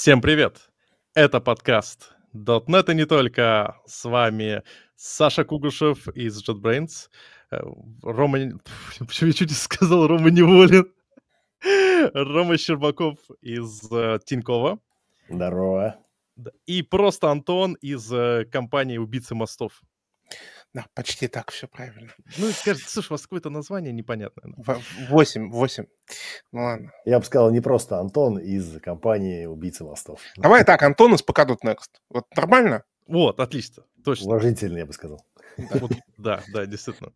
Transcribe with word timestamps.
Всем 0.00 0.20
привет! 0.20 0.70
Это 1.14 1.40
подкаст 1.40 2.12
.NET 2.32 2.92
и 2.92 2.94
не 2.94 3.04
только. 3.04 3.80
С 3.84 4.04
вами 4.04 4.62
Саша 4.94 5.44
Кугушев 5.44 6.06
из 6.10 6.40
JetBrains. 6.48 7.08
Э, 7.50 7.62
Рома... 8.04 8.38
Почему 9.00 9.26
я 9.26 9.32
чуть 9.32 9.48
не 9.48 9.56
сказал 9.56 10.06
Рома 10.06 10.30
Неволин? 10.30 10.86
Рома 12.14 12.56
Щербаков 12.58 13.18
из 13.40 13.90
uh, 13.90 14.20
Тинькова. 14.24 14.78
Здорово. 15.28 15.96
И 16.66 16.82
просто 16.82 17.32
Антон 17.32 17.74
из 17.80 18.12
uh, 18.12 18.44
компании 18.44 18.98
«Убийцы 18.98 19.34
мостов». 19.34 19.82
Да, 20.78 20.86
почти 20.94 21.26
так 21.26 21.50
все 21.50 21.66
правильно. 21.66 22.12
Ну, 22.36 22.46
кажется, 22.64 22.88
слушай, 22.88 23.10
у 23.10 23.14
вас 23.14 23.22
какое-то 23.22 23.50
название 23.50 23.92
непонятное. 23.92 24.54
Восемь, 25.08 25.50
восемь. 25.50 25.86
Ну 26.52 26.62
ладно. 26.62 26.92
Я 27.04 27.18
бы 27.18 27.24
сказал, 27.24 27.50
не 27.50 27.60
просто 27.60 27.98
Антон 27.98 28.38
из 28.38 28.80
компании 28.80 29.46
«Убийцы 29.46 29.82
мостов». 29.82 30.20
Давай 30.36 30.64
так, 30.64 30.80
Антон 30.84 31.14
из 31.14 31.22
ПК.Next. 31.22 31.90
Вот 32.10 32.26
нормально? 32.36 32.84
Вот, 33.08 33.40
отлично, 33.40 33.82
точно. 34.04 34.28
Уважительно, 34.28 34.78
я 34.78 34.86
бы 34.86 34.92
сказал. 34.92 35.26
Да, 35.56 35.78
вот, 35.80 35.90
да, 36.16 36.42
да, 36.52 36.64
действительно. 36.64 37.12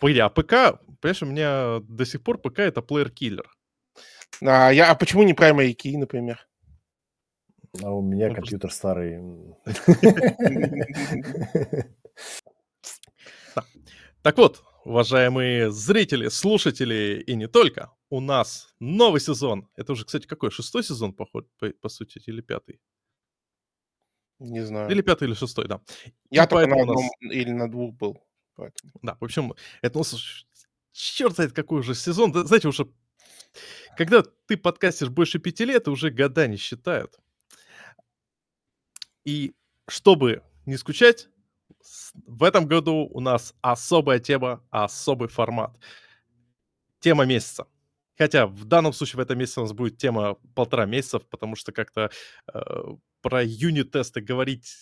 Погоди, 0.00 0.20
а 0.20 0.30
ПК, 0.30 0.80
понимаешь, 1.02 1.22
у 1.22 1.26
меня 1.26 1.80
до 1.86 2.06
сих 2.06 2.22
пор 2.22 2.38
ПК 2.38 2.60
это 2.60 2.80
player 2.80 3.12
killer. 3.12 3.50
А, 4.40 4.70
я, 4.70 4.90
а 4.90 4.94
почему 4.94 5.24
не 5.24 5.34
Prime 5.34 5.76
Key, 5.76 5.98
например? 5.98 6.48
А 7.82 7.90
у 7.90 8.00
меня 8.00 8.30
ну, 8.30 8.36
компьютер 8.36 8.70
просто... 8.70 8.78
старый. 8.78 9.20
Так 14.22 14.38
вот, 14.38 14.62
уважаемые 14.84 15.70
зрители, 15.70 16.28
слушатели 16.28 17.22
и 17.26 17.34
не 17.34 17.48
только, 17.48 17.92
у 18.10 18.20
нас 18.20 18.74
новый 18.80 19.20
сезон. 19.20 19.68
Это 19.76 19.92
уже, 19.92 20.04
кстати, 20.04 20.26
какой? 20.26 20.50
Шестой 20.50 20.82
сезон, 20.82 21.12
по, 21.12 21.26
по, 21.26 21.42
по 21.80 21.88
сути, 21.88 22.22
или 22.26 22.40
пятый? 22.40 22.80
Не 24.38 24.64
знаю. 24.64 24.90
Или 24.90 25.02
пятый, 25.02 25.24
или 25.24 25.34
шестой, 25.34 25.68
да. 25.68 25.80
Я 26.30 26.44
и 26.44 26.48
только 26.48 26.66
на 26.68 26.80
одном 26.80 26.96
нас... 26.96 27.10
или 27.20 27.50
на 27.50 27.70
двух 27.70 27.94
был. 27.94 28.18
Поэтому. 28.54 28.92
Да, 29.02 29.16
в 29.20 29.24
общем, 29.24 29.54
это 29.82 29.98
у 29.98 30.00
нас 30.00 30.14
черт 30.92 31.34
знает 31.34 31.52
какой 31.52 31.80
уже 31.80 31.94
сезон. 31.94 32.32
Да, 32.32 32.44
знаете, 32.44 32.68
уже 32.68 32.88
когда 33.96 34.22
ты 34.46 34.56
подкастишь 34.56 35.08
больше 35.08 35.38
пяти 35.38 35.64
лет, 35.64 35.88
уже 35.88 36.10
года 36.10 36.46
не 36.46 36.56
считают. 36.56 37.18
И 39.24 39.54
чтобы 39.88 40.42
не 40.66 40.76
скучать, 40.76 41.28
в 42.26 42.42
этом 42.42 42.66
году 42.66 43.08
у 43.10 43.20
нас 43.20 43.54
особая 43.60 44.18
тема, 44.18 44.62
особый 44.70 45.28
формат. 45.28 45.78
Тема 47.00 47.24
месяца. 47.24 47.66
Хотя 48.16 48.46
в 48.46 48.64
данном 48.64 48.92
случае 48.92 49.18
в 49.18 49.20
этом 49.20 49.38
месяце 49.38 49.60
у 49.60 49.64
нас 49.64 49.72
будет 49.72 49.98
тема 49.98 50.36
полтора 50.54 50.86
месяцев, 50.86 51.26
потому 51.28 51.56
что 51.56 51.72
как-то 51.72 52.10
э, 52.52 52.60
про 53.20 53.42
юнит-тесты 53.42 54.20
говорить 54.20 54.72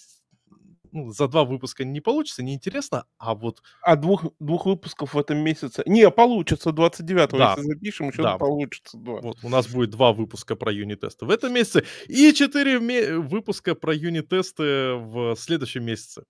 ну, 0.92 1.10
за 1.10 1.26
два 1.26 1.44
выпуска 1.44 1.84
не 1.84 2.00
получится, 2.00 2.42
неинтересно, 2.42 3.06
а 3.16 3.34
вот... 3.34 3.62
А 3.80 3.96
двух, 3.96 4.26
двух 4.38 4.66
выпусков 4.66 5.14
в 5.14 5.18
этом 5.18 5.38
месяце... 5.38 5.82
Не, 5.86 6.10
получится 6.10 6.70
29-го, 6.70 7.38
да. 7.38 7.54
если 7.56 7.72
запишем, 7.72 8.08
еще 8.10 8.22
да. 8.22 8.36
получится 8.36 8.98
два. 8.98 9.20
Вот, 9.22 9.38
у 9.42 9.48
нас 9.48 9.66
будет 9.68 9.90
два 9.90 10.12
выпуска 10.12 10.54
про 10.54 10.70
юнит-тесты 10.70 11.24
в 11.24 11.30
этом 11.30 11.54
месяце 11.54 11.84
и 12.08 12.32
четыре 12.34 12.78
ме- 12.78 13.16
выпуска 13.16 13.74
про 13.74 13.94
юнит-тесты 13.94 14.94
в 14.96 15.34
следующем 15.36 15.84
месяце. 15.84 16.24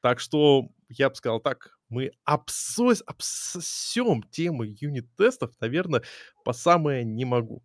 Так 0.00 0.20
что 0.20 0.68
я 0.88 1.10
бы 1.10 1.14
сказал 1.14 1.40
так, 1.40 1.78
мы 1.88 2.12
обсос, 2.24 3.02
обсосем 3.06 4.22
тему 4.22 4.64
юнит-тестов, 4.64 5.52
наверное, 5.60 6.02
по 6.44 6.52
самое 6.52 7.04
не 7.04 7.24
могу. 7.24 7.62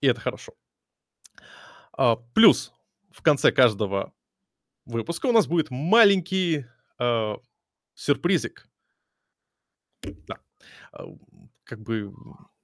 И 0.00 0.06
это 0.06 0.20
хорошо. 0.20 0.54
А, 1.92 2.16
плюс 2.16 2.72
в 3.10 3.22
конце 3.22 3.52
каждого 3.52 4.12
выпуска 4.86 5.26
у 5.26 5.32
нас 5.32 5.46
будет 5.46 5.70
маленький 5.70 6.64
э, 6.98 7.34
сюрпризик. 7.94 8.68
Да. 10.02 10.38
А, 10.92 11.04
как 11.64 11.80
бы, 11.80 12.12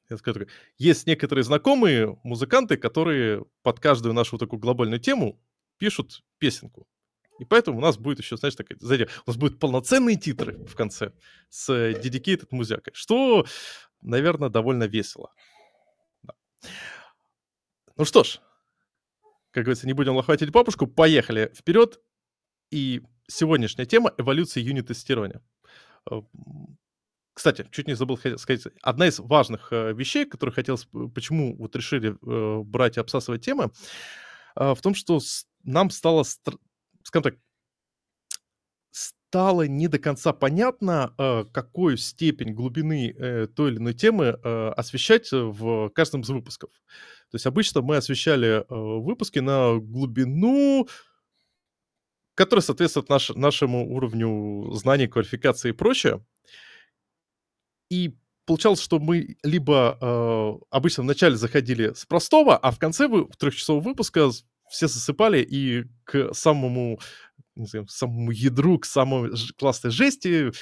я 0.08 0.16
скажу, 0.16 0.46
есть 0.78 1.06
некоторые 1.06 1.44
знакомые 1.44 2.18
музыканты, 2.22 2.76
которые 2.76 3.44
под 3.62 3.80
каждую 3.80 4.14
нашу 4.14 4.38
такую 4.38 4.60
глобальную 4.60 5.00
тему 5.00 5.38
пишут 5.78 6.24
песенку. 6.38 6.86
И 7.38 7.44
поэтому 7.44 7.78
у 7.78 7.80
нас 7.80 7.98
будет 7.98 8.18
еще, 8.18 8.36
знаешь, 8.36 8.54
такая, 8.54 8.78
знаете, 8.80 9.08
у 9.26 9.30
нас 9.30 9.36
будут 9.36 9.58
полноценные 9.58 10.16
титры 10.16 10.64
в 10.66 10.74
конце 10.74 11.12
с 11.48 11.70
dedicated 11.70 12.48
музыкой, 12.50 12.92
что, 12.94 13.44
наверное, 14.02 14.48
довольно 14.48 14.84
весело. 14.84 15.32
Да. 16.22 16.34
Ну 17.96 18.04
что 18.04 18.24
ж, 18.24 18.40
как 19.50 19.64
говорится, 19.64 19.86
не 19.86 19.94
будем 19.94 20.16
лохватить 20.16 20.50
бабушку, 20.50 20.86
поехали 20.86 21.52
вперед. 21.54 22.00
И 22.70 23.02
сегодняшняя 23.26 23.86
тема— 23.86 24.12
эволюция 24.18 24.62
юнит-тестирования. 24.62 25.40
Э, 26.10 26.20
кстати, 27.32 27.66
чуть 27.70 27.86
не 27.86 27.94
забыл 27.94 28.18
сказать, 28.18 28.64
одна 28.82 29.06
из 29.06 29.18
важных 29.18 29.72
э, 29.72 29.92
вещей, 29.92 30.24
которые 30.26 30.54
хотелось, 30.54 30.88
почему 31.14 31.56
вот 31.56 31.76
решили 31.76 32.10
э, 32.20 32.62
брать 32.64 32.96
и 32.96 33.00
обсасывать 33.00 33.44
темы, 33.44 33.70
в 34.54 34.78
том, 34.82 34.94
что 34.94 35.20
нам 35.64 35.90
стало 35.90 36.24
скажем 37.06 37.22
так, 37.22 37.34
стало 38.90 39.68
не 39.68 39.86
до 39.86 39.98
конца 40.00 40.32
понятно, 40.32 41.14
э, 41.18 41.44
какую 41.52 41.98
степень 41.98 42.52
глубины 42.52 43.14
э, 43.16 43.46
той 43.46 43.70
или 43.70 43.78
иной 43.78 43.94
темы 43.94 44.24
э, 44.24 44.68
освещать 44.70 45.30
в 45.30 45.90
каждом 45.90 46.22
из 46.22 46.30
выпусков. 46.30 46.70
То 47.30 47.36
есть 47.36 47.46
обычно 47.46 47.82
мы 47.82 47.96
освещали 47.96 48.64
выпуски 48.68 49.38
на 49.38 49.78
глубину, 49.78 50.88
которая 52.34 52.62
соответствует 52.62 53.08
наш, 53.08 53.30
нашему 53.30 53.88
уровню 53.94 54.72
знаний, 54.72 55.06
квалификации 55.06 55.70
и 55.70 55.72
прочее. 55.72 56.24
И 57.88 58.16
получалось, 58.46 58.80
что 58.80 58.98
мы 58.98 59.36
либо 59.44 59.96
э, 60.00 60.66
обычно 60.70 61.04
вначале 61.04 61.36
заходили 61.36 61.92
с 61.92 62.04
простого, 62.04 62.56
а 62.56 62.70
в 62.72 62.78
конце 62.78 63.06
вы, 63.06 63.28
трехчасового 63.38 63.82
выпуска 63.82 64.30
все 64.70 64.88
засыпали, 64.88 65.42
и 65.42 65.84
к 66.04 66.34
самому, 66.34 67.00
не 67.54 67.66
знаю, 67.66 67.86
самому 67.88 68.30
ядру, 68.30 68.78
к 68.78 68.86
самой 68.86 69.32
классной 69.58 69.90
жести 69.90 70.50
э, 70.50 70.52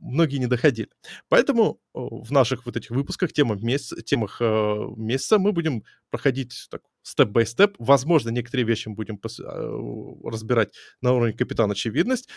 многие 0.00 0.38
не 0.38 0.46
доходили. 0.46 0.88
Поэтому 1.28 1.80
в 1.92 2.32
наших 2.32 2.66
вот 2.66 2.76
этих 2.76 2.90
выпусках, 2.90 3.32
темах, 3.32 3.60
месяц, 3.60 4.02
темах 4.04 4.38
э, 4.40 4.76
месяца 4.96 5.38
мы 5.38 5.52
будем 5.52 5.84
проходить 6.10 6.66
так, 6.70 6.82
степ-бай-степ. 7.02 7.76
Возможно, 7.78 8.30
некоторые 8.30 8.66
вещи 8.66 8.88
мы 8.88 8.94
будем 8.94 9.16
э, 9.16 10.28
разбирать 10.28 10.74
на 11.00 11.12
уровне 11.12 11.32
капитан 11.32 11.70
очевидность. 11.70 12.28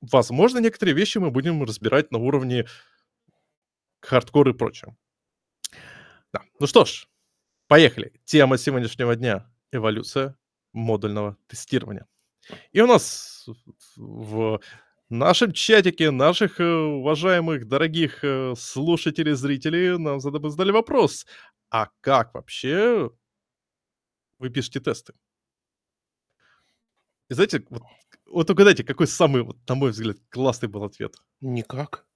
Возможно, 0.00 0.58
некоторые 0.58 0.94
вещи 0.94 1.18
мы 1.18 1.30
будем 1.30 1.62
разбирать 1.64 2.12
на 2.12 2.18
уровне 2.18 2.66
хардкор 4.00 4.48
и 4.48 4.52
прочее. 4.52 4.96
Да. 6.32 6.42
Ну 6.60 6.66
что 6.66 6.84
ж, 6.84 7.08
поехали. 7.66 8.12
Тема 8.24 8.58
сегодняшнего 8.58 9.16
дня 9.16 9.50
эволюция 9.72 10.36
модульного 10.72 11.36
тестирования. 11.46 12.06
И 12.72 12.80
у 12.80 12.86
нас 12.86 13.48
в 13.96 14.60
нашем 15.08 15.52
чатике 15.52 16.10
наших 16.10 16.60
э, 16.60 16.64
уважаемых, 16.64 17.66
дорогих 17.66 18.24
э, 18.24 18.54
слушателей, 18.56 19.32
зрителей 19.32 19.98
нам 19.98 20.20
задали 20.20 20.70
вопрос, 20.70 21.26
а 21.70 21.88
как 22.00 22.34
вообще 22.34 23.10
вы 24.38 24.50
пишете 24.50 24.80
тесты? 24.80 25.14
И 27.28 27.34
знаете, 27.34 27.64
вот, 27.68 27.82
вот 28.26 28.50
угадайте, 28.50 28.84
какой 28.84 29.06
самый, 29.06 29.42
вот, 29.42 29.56
на 29.68 29.74
мой 29.74 29.90
взгляд, 29.90 30.16
классный 30.30 30.68
был 30.68 30.84
ответ? 30.84 31.16
Никак. 31.40 32.06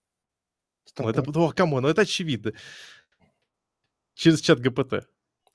Ну, 0.99 1.09
это, 1.09 1.23
ну, 1.27 1.53
кому? 1.55 1.81
Ну, 1.81 1.89
это 1.89 2.03
очевидно. 2.03 2.53
Через 4.15 4.41
чат 4.41 4.61
ГПТ. 4.61 5.09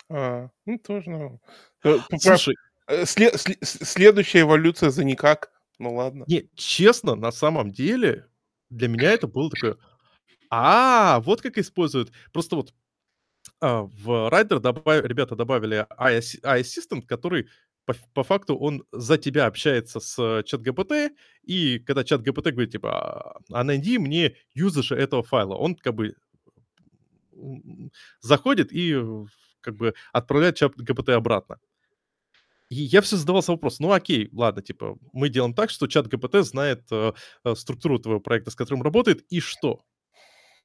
А, 0.09 0.49
ну, 0.65 0.79
тоже 0.79 1.09
нормально. 1.09 1.39
Э, 1.83 1.97
Слушай, 2.19 2.55
э, 2.87 3.05
след, 3.05 3.39
след, 3.39 3.57
следующая 3.61 4.41
эволюция 4.41 4.89
за 4.89 5.03
никак. 5.03 5.51
Ну 5.79 5.95
ладно. 5.95 6.25
Не, 6.27 6.49
честно, 6.55 7.15
на 7.15 7.31
самом 7.31 7.71
деле, 7.71 8.27
для 8.69 8.87
меня 8.87 9.11
это 9.11 9.27
было 9.27 9.49
такое... 9.49 9.77
А, 10.49 11.19
вот 11.21 11.41
как 11.41 11.57
используют. 11.57 12.11
Просто 12.31 12.55
вот 12.55 12.73
а, 13.59 13.83
в 13.83 14.29
Rider 14.31 14.59
добав... 14.59 15.03
ребята 15.03 15.35
добавили 15.35 15.85
AI-ассистент, 15.99 17.05
который 17.05 17.47
по, 17.85 17.95
по 18.13 18.23
факту 18.23 18.57
он 18.57 18.83
за 18.91 19.17
тебя 19.17 19.45
общается 19.45 19.99
с 19.99 20.43
чат 20.43 20.61
ГПТ, 20.61 21.13
и 21.43 21.79
когда 21.79 22.03
чат 22.03 22.21
ГПТ 22.21 22.47
говорит, 22.47 22.71
типа, 22.71 23.39
а 23.51 23.63
найди 23.63 23.97
мне 23.97 24.35
юзажа 24.53 24.95
этого 24.95 25.23
файла, 25.23 25.55
он 25.55 25.75
как 25.75 25.95
бы 25.95 26.15
заходит 28.19 28.73
и 28.73 28.95
как 29.67 29.75
бы 29.75 29.93
отправлять 30.13 30.55
чат 30.55 30.75
ГПТ 30.77 31.09
обратно. 31.09 31.59
И 32.69 32.75
я 32.75 33.01
все 33.01 33.17
задавался 33.17 33.51
вопрос, 33.51 33.79
ну 33.79 33.91
окей, 33.91 34.29
ладно, 34.33 34.61
типа, 34.61 34.97
мы 35.13 35.29
делаем 35.29 35.53
так, 35.53 35.69
что 35.69 35.87
чат 35.87 36.07
ГПТ 36.07 36.45
знает 36.45 36.83
э, 36.91 37.13
э, 37.43 37.55
структуру 37.55 37.99
твоего 37.99 38.19
проекта, 38.21 38.51
с 38.51 38.55
которым 38.55 38.81
работает, 38.81 39.25
и 39.29 39.39
что? 39.39 39.81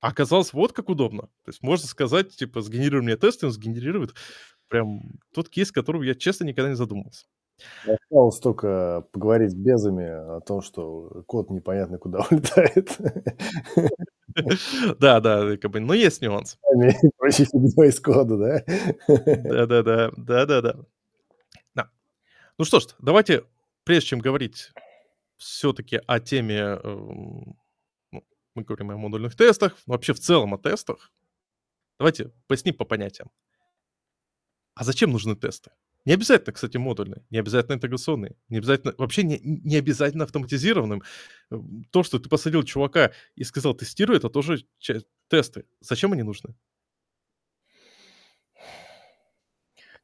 Оказалось, 0.00 0.52
вот 0.52 0.72
как 0.72 0.88
удобно. 0.88 1.22
То 1.44 1.48
есть 1.48 1.62
можно 1.62 1.86
сказать, 1.86 2.36
типа, 2.36 2.60
сгенерируй 2.60 3.02
мне 3.02 3.16
тесты, 3.16 3.46
он 3.46 3.52
сгенерирует. 3.52 4.14
прям 4.68 5.20
тот 5.32 5.48
кейс, 5.48 5.70
о 5.70 5.74
котором 5.74 6.02
я, 6.02 6.14
честно, 6.14 6.44
никогда 6.44 6.70
не 6.70 6.76
задумывался. 6.76 7.26
Осталось 7.86 8.38
только 8.40 9.04
поговорить 9.12 9.52
с 9.52 9.54
безами 9.54 10.36
о 10.36 10.40
том, 10.40 10.62
что 10.62 11.22
код 11.26 11.50
непонятно 11.50 11.98
куда 11.98 12.24
улетает. 12.30 12.98
Да, 14.98 15.20
да, 15.20 15.56
как 15.56 15.70
бы, 15.70 15.80
но 15.80 15.94
есть 15.94 16.22
нюанс. 16.22 16.58
Проще 17.18 17.44
фигней 17.44 17.88
из 17.88 18.00
кода, 18.00 18.36
да? 18.36 18.64
Да-да-да, 19.08 20.12
да-да-да. 20.16 20.76
Да. 21.74 21.90
Ну 22.58 22.64
что 22.64 22.80
ж, 22.80 22.86
давайте, 22.98 23.44
прежде 23.84 24.08
чем 24.08 24.20
говорить 24.20 24.72
все-таки 25.36 26.00
о 26.06 26.20
теме, 26.20 26.78
эм, 26.82 27.56
ну, 28.12 28.24
мы 28.54 28.62
говорим 28.62 28.90
о 28.92 28.96
модульных 28.96 29.36
тестах, 29.36 29.76
вообще 29.86 30.12
в 30.12 30.20
целом 30.20 30.54
о 30.54 30.58
тестах, 30.58 31.10
давайте 31.98 32.32
поясним 32.46 32.74
по 32.76 32.84
понятиям. 32.84 33.30
А 34.74 34.84
зачем 34.84 35.10
нужны 35.10 35.36
тесты? 35.36 35.70
Не 36.04 36.14
обязательно, 36.14 36.52
кстати, 36.52 36.76
модульные, 36.78 37.24
не 37.30 37.38
обязательно 37.38 37.74
интеграционные, 37.76 38.34
не 38.48 38.58
обязательно, 38.58 38.92
вообще 38.98 39.22
не, 39.22 39.38
не 39.38 39.76
обязательно 39.76 40.24
автоматизированным. 40.24 41.02
Э, 41.50 41.56
то, 41.90 42.02
что 42.02 42.18
ты 42.18 42.28
посадил 42.28 42.64
чувака 42.64 43.12
и 43.36 43.44
сказал 43.44 43.74
тестируй, 43.74 44.16
это 44.16 44.28
тоже 44.28 44.66
тесты. 45.28 45.64
Зачем 45.80 46.12
они 46.12 46.22
нужны? 46.24 46.54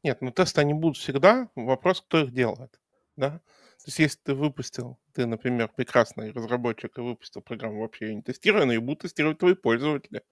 Нет, 0.05 0.21
ну 0.21 0.31
тесты 0.31 0.61
они 0.61 0.75
будут 0.75 0.97
всегда. 0.97 1.51
Вопрос, 1.57 2.01
кто 2.01 2.21
их 2.21 2.33
делает. 2.33 2.81
Да? 3.17 3.41
То 3.79 3.85
есть 3.87 3.99
если 3.99 4.19
ты 4.23 4.35
выпустил, 4.35 4.99
ты, 5.13 5.27
например, 5.27 5.69
прекрасный 5.75 6.31
разработчик 6.31 6.97
и 6.99 7.01
выпустил 7.01 7.43
программу 7.43 7.81
вообще 7.81 8.15
не 8.15 8.23
тестированную, 8.23 8.79
и 8.79 8.83
будут 8.83 9.03
тестировать 9.03 9.39
твои 9.39 9.55
пользователи. 9.55 10.23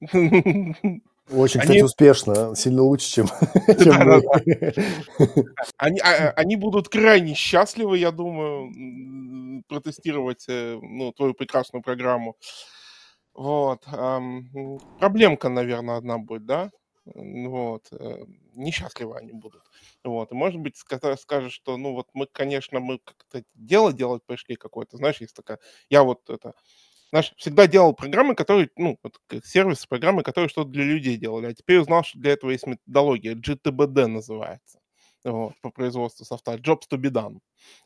Очень, 1.30 1.60
кстати, 1.60 1.78
они... 1.78 1.82
успешно, 1.82 2.54
сильно 2.56 2.82
лучше, 2.82 3.10
чем, 3.10 3.26
чем 3.66 3.94
мы. 3.94 4.22
Они, 5.76 6.00
а, 6.00 6.30
они 6.36 6.56
будут 6.56 6.88
крайне 6.88 7.34
счастливы, 7.34 7.98
я 7.98 8.10
думаю, 8.10 9.62
протестировать 9.68 10.44
э, 10.48 10.78
ну, 10.80 11.12
твою 11.12 11.34
прекрасную 11.34 11.82
программу. 11.82 12.36
Вот. 13.34 13.84
Проблемка, 14.98 15.48
наверное, 15.48 15.96
одна 15.96 16.18
будет, 16.18 16.46
да? 16.46 16.70
Вот. 17.14 17.86
Э, 17.92 18.24
несчастливы 18.54 19.16
они 19.16 19.32
будут. 19.32 19.62
Вот. 20.04 20.32
И, 20.32 20.34
может 20.34 20.60
быть, 20.60 20.76
скажешь, 20.76 21.52
что, 21.52 21.76
ну, 21.76 21.94
вот 21.94 22.08
мы, 22.14 22.26
конечно, 22.26 22.80
мы 22.80 22.98
как-то 22.98 23.42
дело 23.54 23.92
делать 23.92 24.22
пришли 24.26 24.56
какое-то, 24.56 24.96
знаешь, 24.96 25.20
есть 25.20 25.34
такая... 25.34 25.58
Я 25.88 26.02
вот 26.02 26.28
это 26.28 26.54
знаешь, 27.10 27.32
всегда 27.36 27.66
делал 27.66 27.94
программы, 27.94 28.34
которые, 28.34 28.68
ну, 28.76 28.98
вот, 29.02 29.18
сервисы, 29.44 29.88
программы, 29.88 30.22
которые 30.22 30.48
что-то 30.48 30.70
для 30.70 30.84
людей 30.84 31.16
делали. 31.16 31.46
А 31.46 31.54
теперь 31.54 31.78
узнал, 31.78 32.04
что 32.04 32.18
для 32.18 32.32
этого 32.32 32.50
есть 32.50 32.66
методология, 32.66 33.34
GTBD 33.34 34.06
называется, 34.06 34.78
вот, 35.24 35.54
по 35.62 35.70
производству 35.70 36.24
софта, 36.24 36.54
Jobs 36.54 36.82
to 36.90 36.98
be 36.98 37.10
done. 37.10 37.38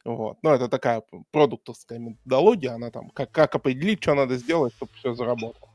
Вот. 0.05 0.39
Ну, 0.43 0.51
это 0.51 0.69
такая 0.69 1.03
продуктовская 1.31 1.99
методология, 1.99 2.73
она 2.73 2.91
там, 2.91 3.11
как, 3.11 3.31
как 3.31 3.55
определить, 3.55 4.03
что 4.03 4.15
надо 4.15 4.37
сделать, 4.37 4.75
чтобы 4.75 4.93
все 4.95 5.15
заработало. 5.15 5.71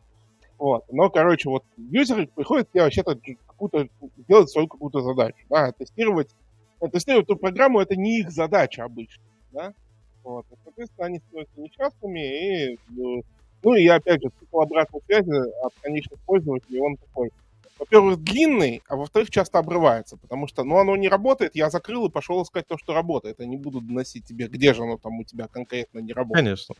Вот. 0.57 0.85
Но, 0.91 1.09
короче, 1.09 1.49
вот 1.49 1.63
юзеры 1.77 2.27
приходят 2.27 2.67
и 2.73 2.79
вообще-то 2.79 3.19
какую-то, 3.47 3.87
делать 4.27 4.49
свою 4.49 4.67
какую-то 4.67 5.01
задачу, 5.01 5.45
да, 5.49 5.71
тестировать, 5.71 6.35
тестировать 6.91 7.25
эту 7.25 7.37
программу, 7.37 7.79
это 7.79 7.95
не 7.95 8.19
их 8.19 8.31
задача 8.31 8.83
обычно, 8.83 9.23
да, 9.51 9.73
вот. 10.23 10.45
И, 10.51 10.55
соответственно, 10.63 11.07
они 11.07 11.19
становятся 11.19 11.61
несчастными, 11.61 12.73
и 12.73 12.79
ну, 13.63 13.75
и 13.75 13.87
опять 13.87 14.21
же, 14.21 14.29
цикл 14.39 14.61
обратной 14.61 15.01
связи 15.05 15.31
от 15.63 15.73
конечных 15.81 16.19
пользователей, 16.21 16.79
он 16.79 16.97
такой, 16.97 17.31
во-первых, 17.79 18.23
длинный, 18.23 18.81
а 18.87 18.95
во-вторых, 18.95 19.29
часто 19.29 19.59
обрывается, 19.59 20.17
потому 20.17 20.47
что, 20.47 20.63
ну, 20.63 20.77
оно 20.77 20.95
не 20.95 21.09
работает, 21.09 21.55
я 21.55 21.69
закрыл 21.69 22.07
и 22.07 22.11
пошел 22.11 22.41
искать 22.41 22.67
то, 22.67 22.77
что 22.77 22.93
работает. 22.93 23.39
Они 23.39 23.57
будут 23.57 23.87
доносить 23.87 24.25
тебе, 24.25 24.47
где 24.47 24.73
же 24.73 24.83
оно 24.83 24.97
там 24.97 25.19
у 25.19 25.23
тебя 25.23 25.47
конкретно 25.47 25.99
не 25.99 26.13
работает. 26.13 26.45
Конечно. 26.45 26.75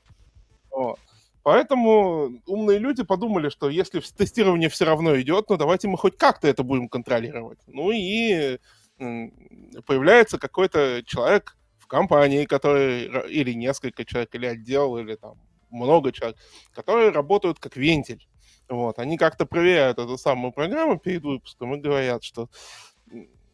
Вот. 0.72 1.00
Поэтому 1.44 2.42
умные 2.46 2.78
люди 2.78 3.04
подумали, 3.04 3.50
что 3.50 3.70
если 3.70 4.02
тестирование 4.02 4.70
все 4.70 4.86
равно 4.86 5.20
идет, 5.22 5.50
ну 5.50 5.56
давайте 5.56 5.88
мы 5.88 5.98
хоть 5.98 6.18
как-то 6.18 6.48
это 6.48 6.64
будем 6.64 6.90
контролировать. 6.90 7.60
Ну 7.68 7.92
и 7.92 8.60
появляется 8.98 10.38
какой-то 10.38 11.04
человек 11.06 11.56
в 11.78 11.88
компании, 11.88 12.44
который, 12.46 13.06
или 13.32 13.54
несколько 13.54 14.04
человек, 14.04 14.36
или 14.36 14.46
отдел, 14.46 14.98
или 14.98 15.16
там 15.16 15.38
много 15.70 16.12
человек, 16.12 16.38
которые 16.74 17.12
работают 17.12 17.60
как 17.60 17.76
вентиль. 17.76 18.28
Вот, 18.70 19.00
они 19.00 19.18
как-то 19.18 19.46
проверяют 19.46 19.98
эту 19.98 20.18
самую 20.18 20.52
программу 20.52 21.00
перед 21.00 21.24
выпуском 21.24 21.76
и 21.76 21.80
говорят, 21.80 22.24
что 22.24 22.50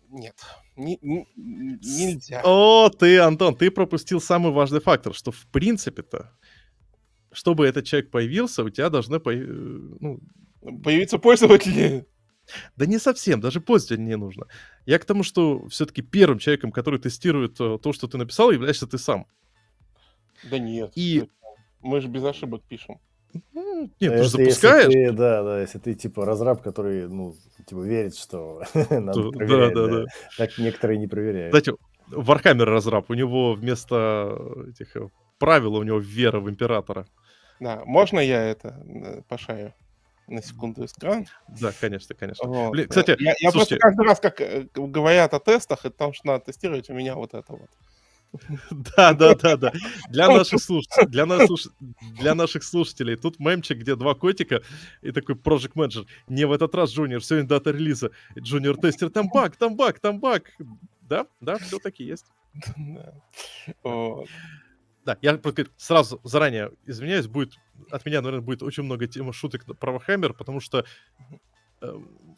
нет, 0.10 0.36
не, 0.75 1.00
не, 1.01 1.27
нельзя. 1.36 2.42
О, 2.44 2.89
ты, 2.89 3.19
Антон, 3.19 3.56
ты 3.56 3.71
пропустил 3.71 4.21
самый 4.21 4.51
важный 4.51 4.80
фактор, 4.80 5.13
что 5.13 5.31
в 5.31 5.48
принципе-то, 5.48 6.31
чтобы 7.31 7.65
этот 7.68 7.86
человек 7.86 8.12
появился, 8.12 8.63
у 8.63 8.69
тебя 8.69 8.89
должны 8.89 9.19
появ... 9.19 9.48
ну... 9.48 10.19
появиться 10.83 11.18
пользователи. 11.18 12.06
Да 12.75 12.86
не 12.86 13.00
совсем, 13.00 13.39
даже 13.39 13.62
пользователь 13.62 14.04
не 14.04 14.18
нужно. 14.18 14.48
Я 14.86 15.00
к 15.00 15.06
тому, 15.06 15.24
что 15.24 15.68
все-таки 15.68 16.01
первым 16.01 16.39
человеком, 16.39 16.71
который 16.71 17.00
тестирует 17.00 17.59
э, 17.59 17.80
то, 17.81 17.94
что 17.94 18.07
ты 18.07 18.18
написал, 18.18 18.51
являешься 18.51 18.86
ты 18.86 18.98
сам. 18.98 19.27
Да 20.44 20.59
нет. 20.59 20.92
И 20.95 21.30
мы 21.83 22.01
же 22.01 22.07
без 22.07 22.24
ошибок 22.24 22.63
пишем. 22.63 23.00
Нет, 23.53 23.91
ты 24.00 24.24
же 24.24 24.30
запускаешь. 24.30 24.91
Ты, 24.91 25.12
да, 25.12 25.44
да, 25.44 25.62
если 25.62 25.80
ты 25.80 25.95
типа 25.95 26.25
разраб, 26.25 26.62
который, 26.62 27.07
ну, 27.07 27.35
типа 27.68 27.81
верит, 27.81 28.15
что 28.15 28.62
надо 28.74 29.31
проверять, 29.31 29.74
да, 29.74 29.88
да, 29.88 29.94
да. 30.01 30.06
Так 30.38 30.57
некоторые 30.57 31.00
не 31.00 31.07
проверяют. 31.07 31.53
Кстати, 31.53 31.75
Warhammer 32.12 32.65
разраб, 32.65 33.09
у 33.09 33.13
него 33.13 33.53
вместо 33.53 34.38
этих 34.69 34.95
э, 34.95 35.09
правил 35.39 35.75
у 35.75 35.83
него 35.83 35.97
вера 35.97 36.39
в 36.39 36.50
императора. 36.50 37.07
Да, 37.59 37.81
можно 37.85 38.19
я 38.19 38.44
это 38.44 38.83
э, 38.85 39.21
пошарю? 39.27 39.74
на 40.27 40.41
секунду 40.41 40.85
экран. 40.85 41.27
Да, 41.59 41.71
конечно, 41.80 42.15
конечно. 42.15 42.47
Вот. 42.47 42.71
Блин, 42.71 42.88
кстати, 42.88 43.15
я, 43.19 43.35
я 43.39 43.51
слушайте... 43.51 43.75
просто 43.75 43.77
каждый 43.77 44.06
раз, 44.06 44.19
как 44.19 44.41
э, 44.41 44.68
говорят 44.74 45.33
о 45.33 45.39
тестах, 45.39 45.85
и 45.85 45.89
там 45.89 46.13
что 46.13 46.27
надо 46.27 46.45
тестировать, 46.45 46.89
у 46.89 46.94
меня 46.94 47.15
вот 47.15 47.33
это 47.33 47.51
вот. 47.51 47.69
Да, 48.95 49.13
да, 49.13 49.35
да, 49.35 49.57
да. 49.57 49.74
Для 50.09 50.27
наших 50.27 50.62
слушателей, 50.62 51.07
для, 51.07 51.25
наших, 51.25 51.71
для 52.19 52.35
наших 52.35 52.63
слушателей. 52.63 53.16
Тут 53.16 53.40
мемчик, 53.40 53.78
где 53.78 53.95
два 53.95 54.16
котика 54.16 54.61
и 55.02 55.11
такой 55.11 55.35
Project 55.35 55.73
Manager. 55.75 56.07
Не 56.28 56.45
в 56.45 56.52
этот 56.52 56.73
раз, 56.75 56.92
Junior, 56.92 57.23
сегодня 57.23 57.47
дата 57.47 57.71
релиза. 57.71 58.11
Junior 58.37 58.78
тестер, 58.78 59.09
там 59.09 59.30
баг, 59.30 59.56
там 59.56 59.75
баг, 59.75 59.99
там 59.99 60.19
баг. 60.19 60.52
Да, 61.02 61.28
да, 61.42 61.57
все 61.57 61.80
таки 61.80 62.04
есть. 62.04 62.25
Да, 65.06 65.18
я 65.21 65.40
сразу 65.75 66.21
заранее 66.23 66.71
извиняюсь, 66.85 67.28
будет 67.28 67.59
от 67.92 68.06
меня, 68.06 68.21
наверное, 68.21 68.45
будет 68.45 68.63
очень 68.63 68.83
много 68.83 69.06
тем 69.06 69.33
шуток 69.33 69.66
про 69.78 69.97
Warhammer, 69.97 70.33
потому 70.33 70.61
что 70.61 70.85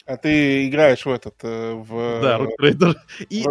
а 0.05 0.17
ты 0.17 0.67
играешь 0.67 1.05
в 1.05 1.09
этот, 1.09 1.35
э, 1.43 1.73
в... 1.73 2.21
Да, 2.21 2.39
Rock 2.39 2.49
Trader. 2.59 2.95
И 3.29 3.43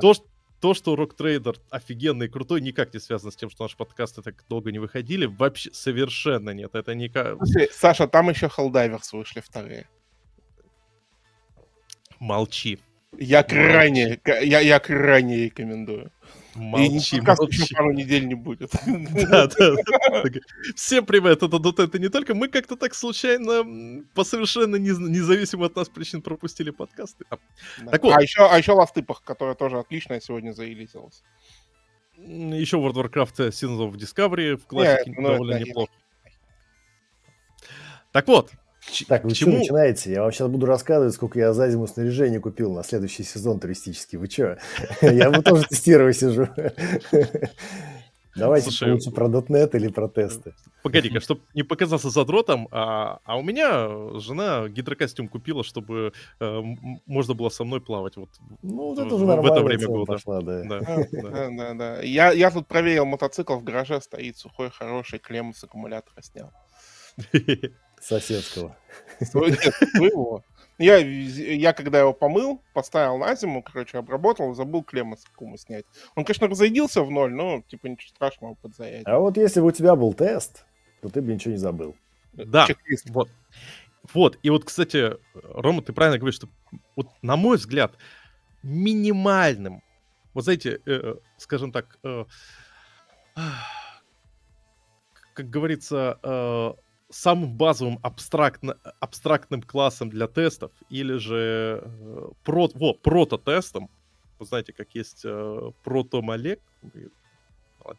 то, 0.00 0.14
что 0.14 0.24
то, 0.62 0.74
что 0.74 0.94
Rock 0.94 1.16
Trader 1.16 1.58
офигенный 1.70 2.26
и 2.26 2.28
крутой, 2.28 2.60
никак 2.60 2.94
не 2.94 3.00
связано 3.00 3.32
с 3.32 3.36
тем, 3.36 3.50
что 3.50 3.64
наши 3.64 3.76
подкасты 3.76 4.22
так 4.22 4.44
долго 4.48 4.70
не 4.70 4.78
выходили. 4.78 5.26
Вообще 5.26 5.70
совершенно 5.72 6.50
нет. 6.50 6.76
Это 6.76 6.94
никак... 6.94 7.36
Слушай, 7.38 7.68
Саша, 7.72 8.06
там 8.06 8.30
еще 8.30 8.46
Helldivers 8.46 9.08
вышли 9.12 9.40
вторые. 9.40 9.88
Молчи. 12.20 12.78
Я 13.18 13.42
крайне, 13.42 14.20
я, 14.24 14.60
я 14.60 14.78
крайне 14.78 15.46
рекомендую. 15.46 16.12
Молчи, 16.54 17.16
и 17.16 17.20
молчи. 17.20 17.62
еще 17.62 17.74
пару 17.74 17.92
недель 17.92 18.26
не 18.26 18.34
будет. 18.34 18.72
Да, 18.86 19.46
да. 19.46 19.74
Всем 20.76 21.06
привет, 21.06 21.42
это 21.42 21.56
Dota, 21.56 21.84
это 21.84 21.98
не 21.98 22.08
только 22.08 22.34
мы 22.34 22.48
как-то 22.48 22.76
так 22.76 22.94
случайно, 22.94 24.04
по 24.14 24.24
совершенно 24.24 24.76
независимо 24.76 25.66
от 25.66 25.76
нас 25.76 25.88
причин 25.88 26.20
пропустили 26.20 26.70
подкасты. 26.70 27.24
Так 27.90 28.02
вот. 28.02 28.14
А 28.14 28.22
еще, 28.22 28.46
а 28.46 28.58
еще 28.58 28.72
Ластыпах, 28.72 29.22
которая 29.22 29.54
тоже 29.54 29.78
отличная 29.78 30.20
сегодня 30.20 30.52
зарелизилась. 30.52 31.22
Еще 32.16 32.76
World 32.76 32.94
of 32.94 33.10
Warcraft 33.10 33.48
Seasons 33.48 33.78
of 33.78 33.94
Discovery 33.94 34.56
в 34.56 34.66
классике 34.66 35.14
ну, 35.16 35.28
довольно 35.28 35.58
неплохо. 35.58 35.92
Так 38.12 38.28
вот, 38.28 38.52
так, 39.08 39.24
вы 39.24 39.34
что 39.34 39.50
начинаете? 39.50 40.12
Я 40.12 40.22
вам 40.22 40.32
сейчас 40.32 40.48
буду 40.48 40.66
рассказывать, 40.66 41.14
сколько 41.14 41.38
я 41.38 41.52
за 41.52 41.70
зиму 41.70 41.86
снаряжения 41.86 42.40
купил 42.40 42.72
на 42.72 42.82
следующий 42.82 43.22
сезон 43.22 43.60
туристический. 43.60 44.18
Вы 44.18 44.28
что? 44.28 44.58
Я 45.02 45.30
бы 45.30 45.42
тоже 45.42 45.64
тестирую 45.68 46.12
сижу. 46.12 46.48
Давайте 48.34 48.70
Слушай, 48.70 48.92
лучше 48.92 49.10
про 49.10 49.28
.NET 49.28 49.76
или 49.76 49.88
про 49.88 50.08
тесты. 50.08 50.54
Погоди-ка, 50.82 51.20
чтобы 51.20 51.42
не 51.54 51.62
показаться 51.62 52.08
задротом, 52.08 52.66
а, 52.70 53.20
а 53.24 53.36
у 53.36 53.42
меня 53.42 54.18
жена 54.18 54.68
гидрокостюм 54.68 55.28
купила, 55.28 55.62
чтобы 55.62 56.12
э, 56.40 56.60
можно 57.04 57.34
было 57.34 57.50
со 57.50 57.64
мной 57.64 57.82
плавать 57.82 58.16
вот 58.16 58.30
ну, 58.62 58.94
это 58.94 59.14
уже 59.14 59.26
в 59.26 59.46
это 59.46 59.60
время 59.62 59.86
года. 59.86 60.12
Пошла, 60.12 60.40
да. 60.40 60.62
Да, 60.64 60.80
да, 61.12 61.50
да, 61.50 61.74
да. 61.74 62.02
Я, 62.02 62.32
я 62.32 62.50
тут 62.50 62.66
проверил 62.66 63.04
мотоцикл 63.04 63.56
в 63.56 63.64
гараже, 63.64 64.00
стоит 64.00 64.38
сухой, 64.38 64.70
хороший, 64.70 65.18
клемму 65.18 65.52
с 65.52 65.62
аккумулятора 65.62 66.22
снял. 66.22 66.52
Соседского. 68.02 68.76
Нет, 69.20 69.74
своего. 69.94 70.42
Я, 70.78 70.96
я 70.96 71.72
когда 71.72 72.00
его 72.00 72.12
помыл, 72.12 72.60
поставил 72.72 73.18
на 73.18 73.34
зиму, 73.36 73.62
короче, 73.62 73.98
обработал, 73.98 74.54
забыл 74.54 74.82
клеммы 74.82 75.16
с 75.16 75.24
кума 75.36 75.56
снять. 75.56 75.84
Он, 76.16 76.24
конечно, 76.24 76.48
разойдился 76.48 77.02
в 77.02 77.10
ноль, 77.10 77.32
но, 77.32 77.62
типа, 77.68 77.86
ничего 77.86 78.08
страшного 78.08 78.54
подзаять. 78.54 79.02
А 79.06 79.18
вот 79.18 79.36
если 79.36 79.60
бы 79.60 79.68
у 79.68 79.70
тебя 79.70 79.94
был 79.94 80.12
тест, 80.12 80.64
то 81.00 81.08
ты 81.08 81.22
бы 81.22 81.32
ничего 81.32 81.52
не 81.52 81.58
забыл. 81.58 81.94
Да, 82.32 82.66
Чек-лист. 82.66 83.10
вот. 83.10 83.28
Вот, 84.12 84.38
и 84.42 84.50
вот, 84.50 84.64
кстати, 84.64 85.12
Рома, 85.34 85.80
ты 85.82 85.92
правильно 85.92 86.18
говоришь, 86.18 86.34
что, 86.34 86.48
вот, 86.96 87.06
на 87.22 87.36
мой 87.36 87.56
взгляд, 87.56 87.94
минимальным, 88.64 89.82
вот 90.34 90.44
знаете, 90.44 90.80
э, 90.86 91.14
скажем 91.36 91.70
так, 91.70 91.98
э, 92.02 92.24
как 95.34 95.50
говорится, 95.50 96.18
э, 96.20 96.72
самым 97.12 97.56
базовым 97.56 97.98
абстрактно, 98.02 98.78
абстрактным 99.00 99.62
классом 99.62 100.10
для 100.10 100.26
тестов 100.26 100.72
или 100.88 101.16
же 101.16 101.82
э, 101.84 102.28
про, 102.42 102.68
во, 102.74 102.94
прототестом. 102.94 103.90
Вы 104.38 104.46
знаете, 104.46 104.72
как 104.72 104.94
есть 104.94 105.22
э, 105.24 105.70
протомолекула. 105.84 106.60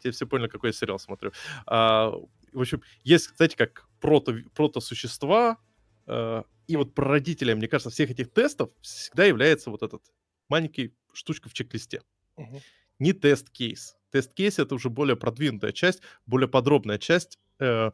Все 0.02 0.26
поняли, 0.26 0.48
какой 0.48 0.70
я 0.70 0.72
сериал 0.72 0.98
смотрю. 0.98 1.32
А, 1.66 2.12
в 2.52 2.60
общем, 2.60 2.82
есть, 3.04 3.36
знаете, 3.36 3.56
как 3.56 3.88
прото, 4.00 4.34
прото-существа, 4.54 5.58
э, 6.06 6.42
и 6.66 6.76
вот 6.76 6.94
прародителем, 6.94 7.58
мне 7.58 7.68
кажется, 7.68 7.90
всех 7.90 8.10
этих 8.10 8.32
тестов 8.32 8.70
всегда 8.80 9.24
является 9.24 9.70
вот 9.70 9.82
этот 9.82 10.02
маленький 10.48 10.94
штучка 11.12 11.48
в 11.48 11.52
чек-листе. 11.52 12.02
Uh-huh. 12.36 12.60
Не 12.98 13.12
тест-кейс. 13.12 13.96
Тест-кейс— 14.10 14.58
это 14.60 14.74
уже 14.74 14.88
более 14.88 15.16
продвинутая 15.16 15.72
часть, 15.72 16.00
более 16.26 16.48
подробная 16.48 16.98
часть 16.98 17.38
э, 17.58 17.90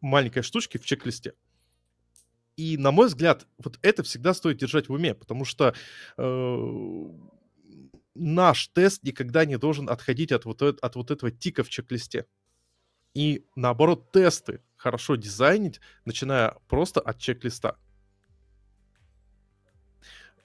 маленькой 0.00 0.42
штучки 0.42 0.78
в 0.78 0.84
чек-листе. 0.84 1.34
И, 2.56 2.76
на 2.76 2.90
мой 2.90 3.06
взгляд, 3.06 3.46
вот 3.58 3.78
это 3.82 4.02
всегда 4.02 4.34
стоит 4.34 4.58
держать 4.58 4.88
в 4.88 4.92
уме, 4.92 5.14
потому 5.14 5.44
что 5.44 5.74
э, 6.18 7.04
наш 8.14 8.68
тест 8.68 9.02
никогда 9.02 9.44
не 9.44 9.56
должен 9.56 9.88
отходить 9.88 10.32
от 10.32 10.44
вот, 10.44 10.62
от 10.62 10.96
вот 10.96 11.10
этого 11.10 11.30
тика 11.30 11.62
в 11.62 11.70
чек-листе. 11.70 12.26
И, 13.14 13.46
наоборот, 13.56 14.12
тесты 14.12 14.60
хорошо 14.76 15.16
дизайнить, 15.16 15.80
начиная 16.04 16.56
просто 16.68 17.00
от 17.00 17.18
чек-листа. 17.18 17.76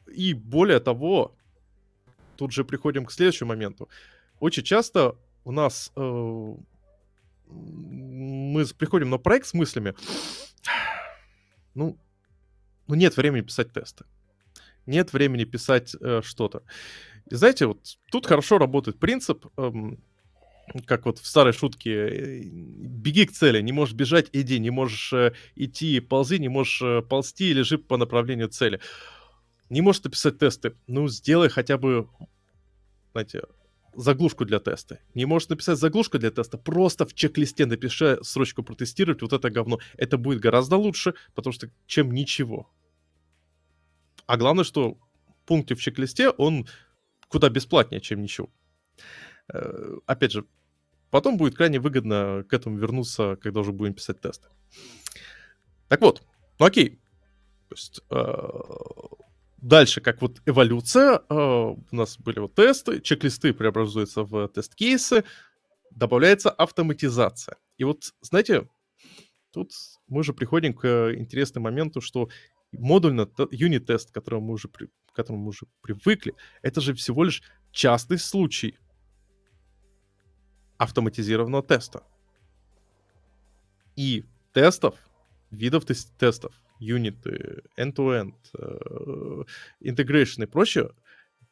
И 0.08 0.34
более 0.34 0.80
того, 0.80 1.36
тут 2.38 2.52
же 2.52 2.64
приходим 2.64 3.06
к 3.06 3.12
следующему 3.12 3.50
моменту. 3.50 3.90
Очень 4.40 4.64
часто 4.64 5.18
у 5.44 5.52
нас 5.52 5.92
э, 5.96 6.56
мы 7.48 8.66
приходим 8.78 9.10
на 9.10 9.18
проект 9.18 9.48
с 9.48 9.54
мыслями, 9.54 9.96
ну, 11.74 11.98
ну 12.88 12.96
нет 12.96 13.18
времени 13.18 13.42
писать 13.42 13.74
тесты, 13.74 14.06
нет 14.86 15.14
времени 15.14 15.44
писать 15.44 15.96
э, 16.00 16.22
что-то. 16.24 16.64
И 17.30 17.36
знаете, 17.36 17.66
вот 17.66 17.98
тут 18.12 18.28
хорошо 18.28 18.58
работает 18.58 19.00
принцип, 19.00 19.48
эм, 19.58 20.00
как 20.86 21.06
вот 21.06 21.20
в 21.20 21.26
старой 21.26 21.54
шутке, 21.54 21.92
э, 21.92 22.42
беги 22.44 23.26
к 23.26 23.32
цели, 23.32 23.62
не 23.62 23.72
можешь 23.72 23.96
бежать, 23.96 24.30
иди, 24.34 24.60
не 24.60 24.70
можешь 24.70 25.14
э, 25.14 25.34
идти, 25.56 26.00
ползи, 26.00 26.40
не 26.40 26.50
можешь 26.50 26.82
э, 26.82 27.02
ползти, 27.02 27.54
лежи 27.54 27.78
по 27.78 27.98
направлению 27.98 28.50
цели. 28.50 28.80
Не 29.70 29.82
можешь 29.82 30.04
написать 30.04 30.38
тесты, 30.38 30.76
ну, 30.88 31.08
сделай 31.08 31.50
хотя 31.50 31.78
бы, 31.78 32.08
знаете, 33.14 33.42
заглушку 33.96 34.46
для 34.46 34.60
теста. 34.60 35.00
Не 35.14 35.26
можешь 35.26 35.50
написать 35.50 35.78
заглушку 35.78 36.18
для 36.20 36.32
теста, 36.32 36.58
просто 36.58 37.06
в 37.06 37.14
чек-листе 37.14 37.66
напиши 37.66 38.20
строчку 38.22 38.64
протестировать 38.64 39.22
вот 39.22 39.34
это 39.34 39.50
говно. 39.50 39.80
Это 39.98 40.18
будет 40.18 40.40
гораздо 40.40 40.78
лучше, 40.78 41.14
потому 41.34 41.54
что 41.54 41.70
чем 41.86 42.12
ничего. 42.12 42.72
А 44.26 44.38
главное, 44.38 44.64
что 44.64 44.98
пункт 45.46 45.72
в 45.72 45.82
чек-листе, 45.82 46.30
он 46.30 46.68
куда 47.28 47.50
бесплатнее, 47.50 48.02
чем 48.02 48.22
ничего. 48.22 48.50
Э, 49.54 49.98
опять 50.06 50.32
же, 50.32 50.46
потом 51.12 51.38
будет 51.38 51.56
крайне 51.56 51.80
выгодно 51.80 52.44
к 52.48 52.54
этому 52.54 52.78
вернуться, 52.78 53.36
когда 53.36 53.60
уже 53.60 53.72
будем 53.72 53.94
писать 53.94 54.22
тесты. 54.22 54.48
Так 55.88 56.02
вот, 56.02 56.24
ну 56.60 56.66
окей. 56.66 57.00
То 57.70 57.76
есть, 57.76 58.02
э, 58.10 58.26
дальше, 59.66 60.00
как 60.00 60.22
вот 60.22 60.42
эволюция, 60.46 61.22
э, 61.28 61.36
у 61.36 61.96
нас 61.96 62.18
были 62.20 62.40
вот 62.40 62.54
тесты, 62.56 63.02
чек-листы 63.02 63.54
преобразуются 63.54 64.24
в 64.24 64.48
тест-кейсы, 64.50 65.24
добавляется 65.92 66.52
автоматизация. 66.52 67.58
И 67.78 67.84
вот, 67.84 68.14
знаете, 68.22 68.70
тут 69.52 69.72
мы 70.08 70.24
же 70.24 70.34
приходим 70.34 70.74
к 70.74 71.14
интересному 71.16 71.66
моменту, 71.66 72.00
что 72.00 72.30
модульно 72.72 73.28
юнит-тест, 73.52 74.12
к 74.12 74.14
которому 74.14 74.48
мы 74.48 74.54
уже, 74.54 74.68
при, 74.68 74.88
к 75.08 75.16
которому 75.16 75.44
мы 75.44 75.50
уже 75.50 75.66
привыкли, 75.82 76.36
это 76.62 76.80
же 76.80 76.94
всего 76.94 77.24
лишь 77.24 77.42
частый 77.72 78.20
случай 78.20 78.78
автоматизированного 80.78 81.64
теста. 81.64 82.04
И 83.96 84.26
тестов, 84.54 84.96
видов 85.50 85.86
тест 85.86 86.16
тестов 86.18 86.54
юниты, 86.80 87.64
end-to-end, 87.78 88.36
integration 89.82 90.42
э, 90.42 90.44
и 90.44 90.46
прочее, 90.46 90.92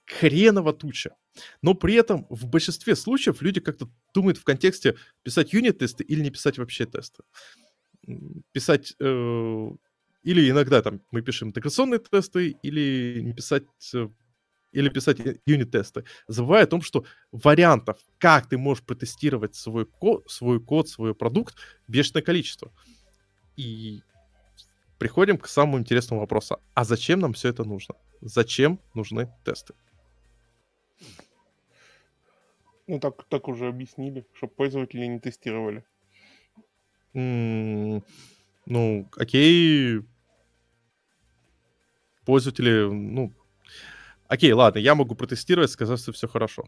хреново 0.05 0.73
туча. 0.73 1.15
Но 1.61 1.73
при 1.73 1.95
этом 1.95 2.25
в 2.29 2.47
большинстве 2.47 2.95
случаев 2.95 3.41
люди 3.41 3.59
как-то 3.59 3.89
думают 4.13 4.37
в 4.37 4.43
контексте 4.43 4.95
писать 5.23 5.53
юнит-тесты 5.53 6.03
или 6.03 6.21
не 6.21 6.29
писать 6.29 6.57
вообще 6.57 6.85
тесты. 6.85 7.23
Писать... 8.51 8.93
Э, 8.99 9.69
или 10.23 10.49
иногда 10.49 10.81
там 10.81 11.01
мы 11.11 11.21
пишем 11.21 11.49
интеграционные 11.49 11.99
тесты, 11.99 12.55
или 12.63 13.19
не 13.21 13.33
писать 13.33 13.65
э, 13.93 14.07
или 14.73 14.89
писать 14.89 15.17
юнит-тесты, 15.45 16.03
забывая 16.27 16.63
о 16.63 16.67
том, 16.67 16.81
что 16.81 17.05
вариантов, 17.31 17.99
как 18.17 18.49
ты 18.49 18.57
можешь 18.57 18.83
протестировать 18.83 19.55
свой 19.55 19.85
код, 19.85 20.29
свой 20.29 20.59
код, 20.59 20.89
свой 20.89 21.13
продукт, 21.13 21.55
бешеное 21.87 22.23
количество. 22.23 22.71
И 23.55 24.01
приходим 25.03 25.37
к 25.37 25.49
самому 25.49 25.79
интересному 25.79 26.21
вопросу. 26.21 26.61
А 26.73 26.85
зачем 26.85 27.19
нам 27.19 27.33
все 27.33 27.49
это 27.49 27.65
нужно? 27.65 27.95
Зачем 28.21 28.79
нужны 28.93 29.27
тесты? 29.43 29.73
Ну, 32.87 32.99
так, 32.99 33.25
так 33.25 33.49
уже 33.49 33.67
объяснили, 33.67 34.25
чтобы 34.33 34.53
пользователи 34.53 35.05
не 35.05 35.19
тестировали. 35.19 35.83
Mm, 37.13 38.01
ну, 38.65 39.09
окей. 39.17 39.99
Пользователи, 42.25 42.89
ну... 42.89 43.33
Окей, 44.29 44.53
ладно, 44.53 44.79
я 44.79 44.95
могу 44.95 45.15
протестировать, 45.15 45.71
сказать, 45.71 45.99
что 45.99 46.13
все 46.13 46.29
хорошо. 46.29 46.63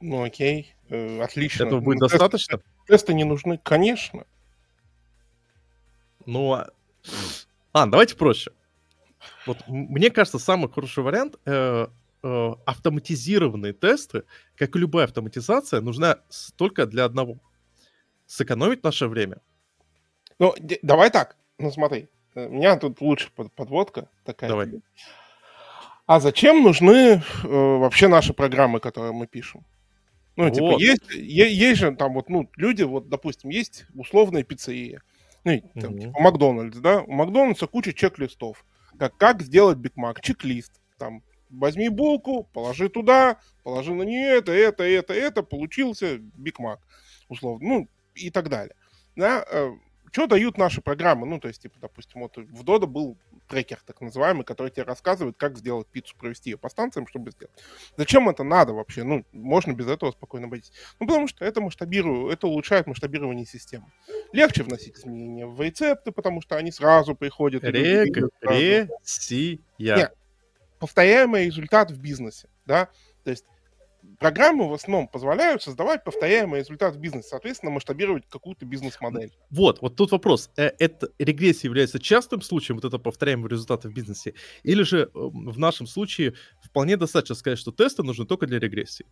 Ну, 0.00 0.22
окей, 0.24 0.74
э, 0.88 1.20
отлично. 1.20 1.64
Этого 1.64 1.80
будет 1.80 2.00
ну, 2.00 2.08
достаточно? 2.08 2.56
Тесты, 2.56 2.86
тесты 2.86 3.14
не 3.14 3.24
нужны, 3.24 3.58
конечно. 3.62 4.24
Ну, 6.24 6.54
а 6.54 6.72
а, 7.72 7.86
давайте 7.86 8.16
проще. 8.16 8.52
Вот 9.46 9.58
мне 9.68 10.10
кажется, 10.10 10.38
самый 10.38 10.70
хороший 10.70 11.02
вариант 11.02 11.36
э, 11.44 11.86
э, 12.22 12.50
автоматизированные 12.66 13.72
тесты, 13.72 14.24
как 14.56 14.74
и 14.76 14.78
любая 14.78 15.04
автоматизация, 15.04 15.80
нужна 15.80 16.18
только 16.56 16.86
для 16.86 17.04
одного. 17.04 17.38
Сэкономить 18.26 18.82
наше 18.82 19.06
время. 19.06 19.40
Ну, 20.38 20.54
давай 20.82 21.10
так. 21.10 21.36
Ну, 21.58 21.70
смотри. 21.70 22.08
У 22.34 22.40
меня 22.40 22.76
тут 22.76 23.00
лучше 23.00 23.30
подводка 23.30 24.08
такая. 24.24 24.48
Давай. 24.48 24.70
А 26.06 26.18
зачем 26.18 26.62
нужны 26.62 27.22
э, 27.22 27.22
вообще 27.42 28.08
наши 28.08 28.32
программы, 28.32 28.80
которые 28.80 29.12
мы 29.12 29.26
пишем? 29.26 29.64
Ну, 30.36 30.50
типа, 30.50 30.66
вот. 30.66 30.80
типа, 30.80 30.90
есть, 30.90 31.10
есть 31.10 31.80
же 31.80 31.94
там 31.94 32.14
вот, 32.14 32.28
ну, 32.30 32.50
люди, 32.56 32.82
вот, 32.82 33.08
допустим, 33.08 33.50
есть 33.50 33.84
условная 33.94 34.42
пиццерия. 34.42 35.02
Ну, 35.44 35.60
там, 35.80 35.94
mm-hmm. 35.94 36.00
типа 36.00 36.20
Макдональдс, 36.20 36.78
да? 36.78 37.02
У 37.02 37.12
Макдональдса 37.12 37.66
куча 37.66 37.92
чек-листов. 37.92 38.64
Как, 38.98 39.16
как 39.16 39.42
сделать 39.42 39.78
Биг 39.78 39.96
Мак? 39.96 40.20
Чек-лист. 40.20 40.80
Там, 40.98 41.22
возьми 41.50 41.88
булку, 41.88 42.44
положи 42.52 42.88
туда, 42.88 43.38
положи 43.62 43.92
на 43.92 44.02
нее 44.02 44.38
это, 44.38 44.52
это, 44.52 44.84
это, 44.84 45.12
это, 45.12 45.42
получился 45.42 46.18
Биг 46.18 46.58
Мак, 46.58 46.80
условно. 47.28 47.68
Ну, 47.68 47.88
и 48.14 48.30
так 48.30 48.48
далее. 48.48 48.74
Да? 49.16 49.44
Э, 49.50 49.72
что 50.12 50.26
дают 50.26 50.58
наши 50.58 50.82
программы? 50.82 51.26
Ну, 51.26 51.40
то 51.40 51.48
есть, 51.48 51.62
типа, 51.62 51.78
допустим, 51.80 52.20
вот 52.20 52.36
в 52.36 52.62
Dodo 52.64 52.86
был 52.86 53.16
трекер, 53.48 53.80
так 53.84 54.00
называемый, 54.00 54.44
который 54.44 54.70
тебе 54.70 54.82
рассказывает, 54.82 55.36
как 55.38 55.56
сделать 55.56 55.86
пиццу, 55.86 56.14
провести 56.16 56.50
ее 56.50 56.58
по 56.58 56.68
станциям, 56.68 57.06
чтобы 57.06 57.30
сделать. 57.30 57.54
Зачем 57.96 58.28
это 58.28 58.44
надо 58.44 58.74
вообще? 58.74 59.04
Ну, 59.04 59.24
можно 59.32 59.72
без 59.72 59.88
этого 59.88 60.10
спокойно 60.10 60.46
обойтись. 60.46 60.72
Ну, 61.00 61.06
потому 61.06 61.28
что 61.28 61.44
это 61.44 61.60
масштабирует, 61.60 62.34
это 62.34 62.46
улучшает 62.46 62.86
масштабирование 62.86 63.46
системы. 63.46 63.86
Легче 64.32 64.62
вносить 64.62 64.96
изменения 64.98 65.46
в 65.46 65.60
рецепты, 65.60 66.12
потому 66.12 66.40
что 66.40 66.56
они 66.56 66.72
сразу 66.72 67.14
приходят. 67.14 67.62
Регрессия. 67.64 68.88
Повторяемый 70.78 71.46
результат 71.46 71.90
в 71.92 72.00
бизнесе, 72.00 72.48
да, 72.66 72.88
то 73.22 73.30
есть 73.30 73.44
программы 74.18 74.68
в 74.68 74.72
основном 74.72 75.08
позволяют 75.08 75.62
создавать 75.62 76.04
повторяемый 76.04 76.60
результат 76.60 76.96
в 76.96 76.98
бизнесе, 76.98 77.28
соответственно, 77.28 77.70
масштабировать 77.70 78.24
какую-то 78.28 78.64
бизнес-модель. 78.66 79.32
Вот, 79.50 79.80
вот 79.80 79.96
тут 79.96 80.10
вопрос. 80.12 80.50
Э, 80.56 80.70
это 80.78 81.08
регрессия 81.18 81.68
является 81.68 81.98
частым 81.98 82.42
случаем, 82.42 82.78
вот 82.78 82.84
это 82.84 82.98
повторяемый 82.98 83.48
результат 83.50 83.84
в 83.84 83.92
бизнесе, 83.92 84.34
или 84.62 84.82
же 84.82 85.10
эм, 85.14 85.48
в 85.50 85.58
нашем 85.58 85.86
случае 85.86 86.34
вполне 86.62 86.96
достаточно 86.96 87.34
сказать, 87.34 87.58
что 87.58 87.72
тесты 87.72 88.02
нужны 88.02 88.26
только 88.26 88.46
для 88.46 88.58
регрессии? 88.58 89.06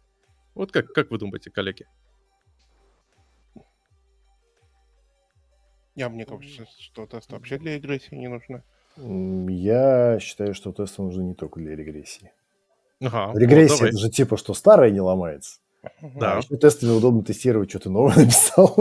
Вот 0.54 0.72
как, 0.72 0.92
как 0.92 1.10
вы 1.10 1.18
думаете, 1.18 1.50
коллеги? 1.50 1.86
Я 6.00 6.08
мне 6.08 6.24
кажется, 6.24 6.66
что 6.78 7.04
тесты 7.04 7.34
вообще 7.34 7.58
для 7.58 7.74
регрессии 7.74 8.14
не 8.14 8.28
нужны. 8.28 8.62
Я 8.96 10.18
считаю, 10.18 10.54
что 10.54 10.72
тесты 10.72 11.02
нужны 11.02 11.24
не 11.24 11.34
только 11.34 11.60
для 11.60 11.76
регрессии. 11.76 12.32
Ага, 13.02 13.38
Регрессия 13.38 13.88
это 13.88 13.98
же 13.98 14.08
типа, 14.08 14.38
что 14.38 14.54
старое 14.54 14.90
не 14.90 15.02
ломается. 15.02 15.60
Да. 16.00 16.36
А 16.36 16.38
еще 16.38 16.56
тестами 16.56 16.92
удобно 16.92 17.22
тестировать, 17.22 17.68
что 17.68 17.80
ты 17.80 17.90
новое 17.90 18.14
написал. 18.16 18.74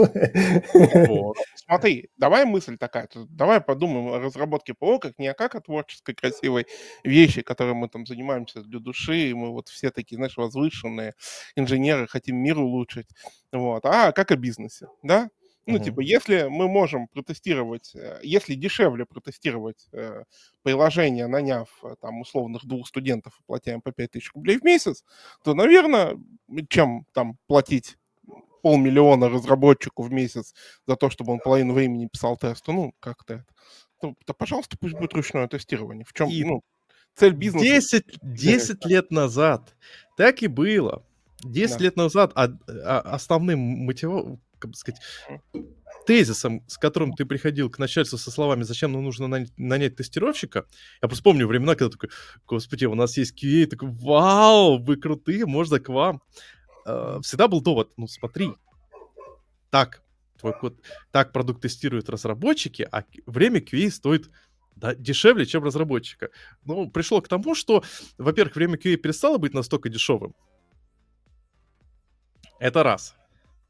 Вот. 1.08 1.36
Смотри, 1.56 2.08
давай 2.16 2.46
мысль 2.46 2.78
такая. 2.78 3.06
Давай 3.28 3.60
подумаем 3.60 4.14
о 4.14 4.18
разработке 4.18 4.72
ПО 4.72 4.98
как 4.98 5.18
не 5.18 5.34
как 5.34 5.54
о 5.56 5.60
творческой 5.60 6.14
красивой 6.14 6.66
вещи, 7.04 7.42
которой 7.42 7.74
мы 7.74 7.90
там 7.90 8.06
занимаемся 8.06 8.62
для 8.62 8.80
души, 8.80 9.28
и 9.28 9.34
мы 9.34 9.50
вот 9.50 9.68
все 9.68 9.90
такие, 9.90 10.16
знаешь, 10.16 10.38
возвышенные 10.38 11.12
инженеры, 11.54 12.06
хотим 12.06 12.36
мир 12.36 12.58
улучшить, 12.58 13.08
вот, 13.52 13.84
а 13.84 14.12
как 14.12 14.30
о 14.30 14.36
бизнесе, 14.36 14.86
да? 15.02 15.28
Ну, 15.66 15.74
Мгм. 15.74 15.84
типа, 15.84 16.00
если 16.00 16.44
мы 16.48 16.68
можем 16.68 17.06
протестировать, 17.08 17.94
э, 17.94 18.20
если 18.22 18.54
дешевле 18.54 19.04
протестировать 19.04 19.88
э, 19.92 20.24
приложение, 20.62 21.26
наняв 21.26 21.68
э, 21.84 21.94
там 22.00 22.20
условных 22.20 22.64
двух 22.66 22.88
студентов 22.88 23.34
и 23.38 23.42
платя 23.46 23.72
им 23.72 23.80
по 23.82 23.92
5000 23.92 24.32
рублей 24.34 24.58
в 24.58 24.64
месяц, 24.64 25.04
то, 25.44 25.54
наверное, 25.54 26.16
чем 26.68 27.04
там 27.12 27.36
платить 27.46 27.96
полмиллиона 28.62 29.28
разработчику 29.28 30.02
в 30.02 30.10
месяц 30.12 30.54
за 30.86 30.96
то, 30.96 31.10
чтобы 31.10 31.32
он 31.32 31.38
половину 31.40 31.74
времени 31.74 32.08
писал 32.10 32.36
тесты, 32.36 32.72
ну, 32.72 32.92
как-то 33.00 33.34
это, 33.34 33.46
то, 34.00 34.14
то, 34.24 34.34
пожалуйста, 34.34 34.76
пусть 34.80 34.94
будет 34.94 35.12
ручное 35.14 35.46
тестирование. 35.46 36.04
В 36.06 36.12
чем, 36.12 36.28
И 36.30 36.42
ну, 36.44 36.62
цель 37.14 37.32
бизнеса... 37.34 37.64
10, 37.64 38.04
10 38.22 38.84
лет 38.86 39.10
назад 39.10 39.76
так 40.16 40.42
и 40.42 40.46
было. 40.46 41.04
10 41.44 41.78
Да. 41.78 41.84
лет 41.84 41.96
назад 41.96 42.32
а- 42.34 42.48
а- 42.68 43.00
основным 43.14 43.60
мотивом, 43.60 44.40
как 44.60 44.70
бы 44.70 44.76
сказать, 44.76 45.00
тезисом, 46.06 46.64
с 46.68 46.78
которым 46.78 47.12
ты 47.12 47.24
приходил 47.24 47.70
к 47.70 47.78
начальству 47.78 48.18
со 48.18 48.30
словами 48.30 48.62
«Зачем 48.62 48.92
нам 48.92 49.04
нужно 49.04 49.26
нанять, 49.26 49.52
нанять 49.56 49.96
тестировщика?» 49.96 50.66
Я 51.02 51.08
просто 51.08 51.24
помню 51.24 51.46
времена, 51.46 51.74
когда 51.74 51.90
такой 51.90 52.10
«Господи, 52.46 52.84
у 52.84 52.94
нас 52.94 53.16
есть 53.16 53.42
QA», 53.42 53.66
такой 53.66 53.90
«Вау, 53.90 54.78
вы 54.78 54.96
крутые, 54.96 55.46
можно 55.46 55.80
к 55.80 55.88
вам». 55.88 56.22
Э, 56.86 57.18
Всегда 57.22 57.48
был 57.48 57.60
довод 57.60 57.92
«Ну 57.96 58.06
смотри, 58.06 58.52
так, 59.70 60.02
твой 60.38 60.52
код, 60.58 60.80
так 61.10 61.32
продукт 61.32 61.62
тестируют 61.62 62.08
разработчики, 62.08 62.88
а 62.90 63.04
время 63.26 63.60
QA 63.60 63.90
стоит 63.90 64.30
да, 64.76 64.94
дешевле, 64.94 65.46
чем 65.46 65.64
разработчика». 65.64 66.30
Ну, 66.64 66.90
пришло 66.90 67.20
к 67.20 67.28
тому, 67.28 67.54
что, 67.54 67.82
во-первых, 68.18 68.56
время 68.56 68.76
QA 68.76 68.96
перестало 68.96 69.38
быть 69.38 69.54
настолько 69.54 69.88
дешевым. 69.88 70.34
Это 72.58 72.82
раз. 72.82 73.14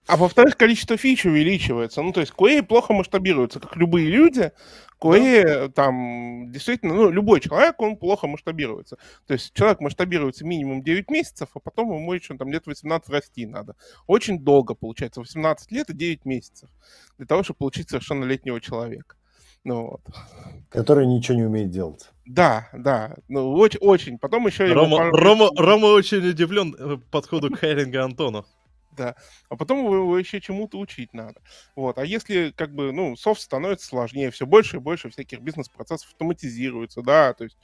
А 0.07 0.17
во-вторых, 0.17 0.57
количество 0.57 0.97
фич 0.97 1.25
увеличивается. 1.25 2.03
Ну, 2.03 2.13
то 2.13 2.21
есть 2.21 2.33
QA 2.37 2.63
плохо 2.63 2.93
масштабируется, 2.93 3.61
как 3.61 3.77
любые 3.77 4.09
люди. 4.09 4.51
QA 5.01 5.69
там 5.71 6.51
действительно, 6.51 6.95
ну, 6.95 7.11
любой 7.11 7.41
человек, 7.41 7.81
он 7.81 7.97
плохо 7.97 8.27
масштабируется. 8.27 8.99
То 9.27 9.35
есть 9.35 9.53
человек 9.55 9.81
масштабируется 9.81 10.45
минимум 10.45 10.83
9 10.83 11.11
месяцев, 11.11 11.49
а 11.55 11.61
потом 11.61 11.93
ему 11.95 12.13
еще 12.13 12.37
там 12.37 12.51
лет 12.51 12.67
18 12.67 13.09
расти 13.09 13.47
надо. 13.47 13.77
Очень 14.07 14.41
долго 14.41 14.75
получается, 14.75 15.21
18 15.21 15.71
лет 15.71 15.91
и 15.91 15.95
9 15.95 16.25
месяцев 16.25 16.69
для 17.17 17.27
того, 17.27 17.43
чтобы 17.43 17.59
получить 17.59 17.89
совершеннолетнего 17.89 18.61
человека. 18.61 19.17
Ну, 19.63 19.91
вот. 19.91 20.01
Который 20.71 21.07
ничего 21.07 21.37
не 21.37 21.45
умеет 21.45 21.71
делать. 21.71 22.11
Да, 22.25 22.69
да, 22.73 23.17
ну, 23.29 23.53
очень, 23.53 23.81
очень. 23.81 24.19
Потом 24.19 24.47
еще 24.47 24.65
его 24.65 24.75
Рома, 24.75 24.97
пар- 24.97 25.13
Рома, 25.13 25.51
Рома 25.57 25.87
очень 25.87 26.27
удивлен 26.27 26.75
э, 26.79 26.97
подходу 27.11 27.51
к 27.51 27.59
хайрингу 27.59 27.99
Антона. 27.99 28.45
Да. 28.97 29.15
А 29.49 29.57
потом 29.57 29.79
его, 29.85 29.95
его 29.97 30.19
еще 30.19 30.41
чему-то 30.41 30.79
учить 30.79 31.13
надо. 31.15 31.41
Вот. 31.77 31.99
А 31.99 32.05
если, 32.05 32.51
как 32.51 32.75
бы, 32.75 32.93
ну, 32.93 33.17
софт 33.17 33.41
становится 33.41 33.87
сложнее, 33.87 34.31
все 34.31 34.47
больше 34.47 34.77
и 34.77 34.81
больше 34.81 35.11
всяких 35.11 35.41
бизнес-процессов 35.41 36.09
автоматизируется, 36.09 37.03
да, 37.03 37.33
то 37.35 37.45
есть 37.45 37.57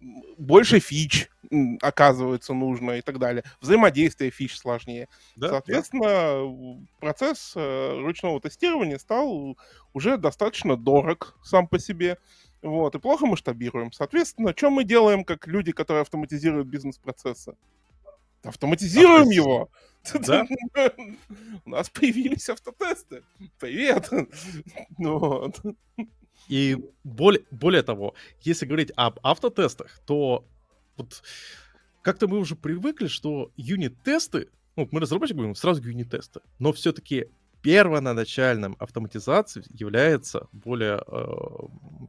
больше 0.00 0.78
фич 0.78 1.28
оказывается 1.82 2.54
нужно 2.54 2.92
и 2.92 3.00
так 3.02 3.18
далее. 3.18 3.42
Взаимодействие 3.60 4.30
фич 4.30 4.56
сложнее. 4.56 5.08
Да? 5.36 5.48
Соответственно, 5.48 6.42
у- 6.44 6.86
процесс 7.00 7.52
э, 7.56 7.98
ручного 8.00 8.40
тестирования 8.40 8.98
стал 8.98 9.56
уже 9.92 10.16
достаточно 10.16 10.76
дорог 10.76 11.36
сам 11.42 11.66
по 11.66 11.78
себе. 11.78 12.18
Вот, 12.62 12.94
и 12.94 12.98
плохо 12.98 13.26
масштабируем. 13.26 13.92
Соответственно, 13.92 14.52
что 14.56 14.70
мы 14.70 14.84
делаем, 14.84 15.24
как 15.24 15.46
люди, 15.46 15.72
которые 15.72 16.02
автоматизируют 16.02 16.68
бизнес-процессы? 16.68 17.54
Автоматизируем 18.44 19.30
его. 19.30 19.70
Да. 20.14 20.46
У 21.64 21.70
нас 21.70 21.90
появились 21.90 22.48
автотесты. 22.48 23.22
Привет. 23.58 24.10
Ну 24.98 25.18
вот. 25.18 25.60
И 26.48 26.76
более, 27.04 27.44
более 27.50 27.82
того, 27.82 28.14
если 28.40 28.66
говорить 28.66 28.92
об 28.96 29.18
автотестах, 29.22 30.00
то 30.06 30.46
вот 30.96 31.22
как-то 32.02 32.26
мы 32.26 32.38
уже 32.38 32.56
привыкли, 32.56 33.06
что 33.06 33.52
юнит-тесты, 33.56 34.48
ну, 34.76 34.88
мы 34.90 35.00
разработчик 35.00 35.36
будем 35.36 35.54
сразу 35.54 35.82
юнит-тесты, 35.82 36.40
но 36.58 36.72
все-таки 36.72 37.26
первоначальным 37.62 38.76
автоматизацией 38.78 39.66
является 39.70 40.48
более, 40.52 41.02
э, 41.06 42.06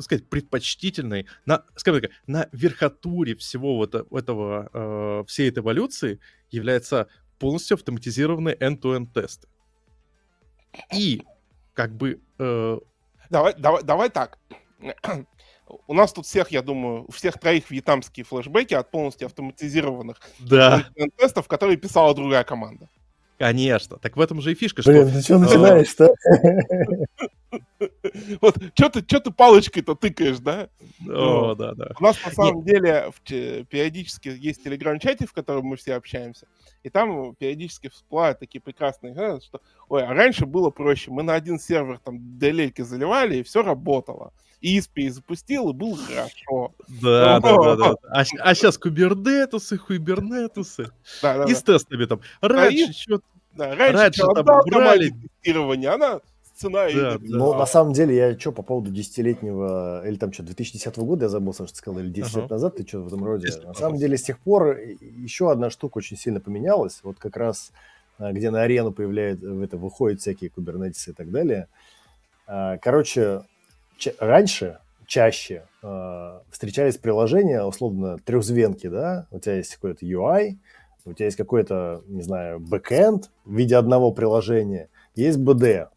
сказать, 0.00 0.28
предпочтительной, 0.28 1.26
на, 1.46 1.64
скажем 1.76 2.02
так, 2.02 2.10
на 2.26 2.48
верхотуре 2.52 3.34
всего 3.36 3.76
вот 3.76 3.94
э- 3.94 4.04
этого, 4.12 4.70
э, 4.72 5.24
всей 5.26 5.48
этой 5.48 5.60
эволюции 5.60 6.20
является 6.50 7.08
полностью 7.38 7.76
автоматизированные 7.76 8.54
end-to-end 8.56 9.08
тесты. 9.12 9.48
И 10.94 11.22
как 11.74 11.94
бы 11.96 12.20
э, 12.38 12.78
Давай, 13.30 13.54
давай, 13.56 13.82
давай 13.82 14.10
так. 14.10 14.38
У 15.86 15.94
нас 15.94 16.12
тут 16.12 16.26
всех, 16.26 16.50
я 16.50 16.62
думаю, 16.62 17.04
у 17.06 17.12
всех 17.12 17.38
троих 17.38 17.70
вьетнамские 17.70 18.24
флешбеки 18.24 18.74
от 18.74 18.90
полностью 18.90 19.26
автоматизированных 19.26 20.20
Да, 20.40 20.84
тестов, 21.16 21.46
которые 21.46 21.76
писала 21.76 22.12
другая 22.14 22.42
команда. 22.44 22.88
конечно. 23.38 23.96
Так 23.98 24.16
в 24.16 24.20
этом 24.20 24.40
же 24.40 24.50
и 24.52 24.54
фишка, 24.54 24.82
что... 24.82 24.90
Блин, 24.90 25.12
ты 25.12 25.22
что 25.22 25.38
начинаешь-то? 25.38 26.12
Вот, 28.40 28.56
что 28.74 28.88
ты, 28.88 29.02
чё 29.02 29.20
ты 29.20 29.30
палочкой-то 29.30 29.94
тыкаешь, 29.94 30.38
да? 30.38 30.68
О, 31.08 31.54
да, 31.54 31.74
да. 31.74 31.92
У 31.98 32.02
нас 32.02 32.16
на 32.24 32.32
самом 32.32 32.64
деле 32.64 33.10
в 33.14 33.20
периодически 33.22 34.28
есть 34.28 34.64
телеграм-чате, 34.64 35.26
в 35.26 35.32
котором 35.32 35.66
мы 35.66 35.76
все 35.76 35.94
общаемся, 35.94 36.46
и 36.82 36.90
там 36.90 37.34
периодически 37.36 37.88
всплывают 37.88 38.38
такие 38.38 38.60
прекрасные, 38.60 39.14
что, 39.40 39.60
ой, 39.88 40.04
а 40.04 40.12
раньше 40.14 40.46
было 40.46 40.70
проще, 40.70 41.10
мы 41.10 41.22
на 41.22 41.34
один 41.34 41.58
сервер 41.58 41.98
там 41.98 42.16
DLL 42.38 42.82
заливали, 42.84 43.36
и 43.38 43.42
все 43.42 43.62
работало. 43.62 44.32
И 44.60 44.78
ISP 44.78 45.08
запустил, 45.08 45.70
и 45.70 45.72
было 45.72 45.96
хорошо. 45.96 46.74
Да, 47.00 47.40
да, 47.40 47.56
да, 47.56 47.76
да. 47.76 47.94
А, 48.10 48.54
сейчас 48.54 48.76
кубернетусы, 48.76 49.78
хуйбернетусы. 49.78 50.90
Да, 51.22 51.38
да, 51.38 51.44
И 51.44 51.54
с 51.54 51.62
тестами 51.62 52.04
там. 52.04 52.20
Раньше 52.42 52.90
и- 52.90 52.92
что 52.92 53.20
Да, 53.56 53.74
раньше, 53.74 53.96
раньше 53.96 54.22
там 54.34 54.44
брали- 54.66 55.14
тестирование, 55.42 55.90
она 55.90 56.20
сценарий. 56.60 56.94
Да, 57.00 57.12
написала. 57.12 57.38
Ну, 57.38 57.54
на 57.58 57.66
самом 57.66 57.92
деле, 57.92 58.16
я 58.16 58.38
что, 58.38 58.52
по 58.52 58.62
поводу 58.62 58.90
десятилетнего, 58.90 60.06
или 60.06 60.16
там 60.16 60.32
что, 60.32 60.42
2010 60.42 60.96
года, 60.98 61.24
я 61.24 61.28
забыл, 61.28 61.52
Саша, 61.54 61.72
ты 61.72 61.78
сказал, 61.78 62.00
или 62.00 62.08
10 62.10 62.32
Ага. 62.32 62.40
лет 62.42 62.50
назад, 62.50 62.76
ты 62.76 62.86
что 62.86 63.00
в 63.00 63.06
этом 63.06 63.24
роде. 63.24 63.46
10 63.46 63.58
лет 63.58 63.66
На 63.66 63.74
самом 63.74 63.96
деле, 63.98 64.16
с 64.16 64.22
тех 64.22 64.38
пор 64.38 64.76
еще 64.78 65.50
одна 65.50 65.70
штука 65.70 65.98
очень 65.98 66.16
сильно 66.16 66.40
поменялась. 66.40 67.00
Вот 67.02 67.18
как 67.18 67.36
раз, 67.36 67.72
а, 68.18 68.32
где 68.32 68.50
на 68.50 68.62
арену 68.62 68.92
появляет, 68.92 69.40
в 69.40 69.62
это, 69.62 69.76
выходят 69.76 70.20
всякие 70.20 70.50
кубернетисы 70.50 71.10
и 71.10 71.14
так 71.14 71.30
далее. 71.30 71.68
А, 72.46 72.78
Короче, 72.78 73.42
ча- 73.96 74.14
раньше, 74.18 74.78
чаще 75.06 75.64
а, 75.82 76.42
встречались 76.50 76.98
приложения, 76.98 77.62
условно, 77.64 78.18
трехзвенки, 78.18 78.88
да? 78.88 79.26
У 79.30 79.38
тебя 79.38 79.56
есть 79.56 79.74
какой-то 79.74 80.04
UI, 80.04 80.58
у 81.06 81.14
тебя 81.14 81.26
есть 81.26 81.38
какой-то, 81.38 82.02
не 82.06 82.22
знаю, 82.22 82.60
бэкэнд 82.60 83.30
в 83.44 83.54
виде 83.56 83.76
одного 83.76 84.12
приложения, 84.12 84.88
есть 85.14 85.38
БД. 85.38 85.88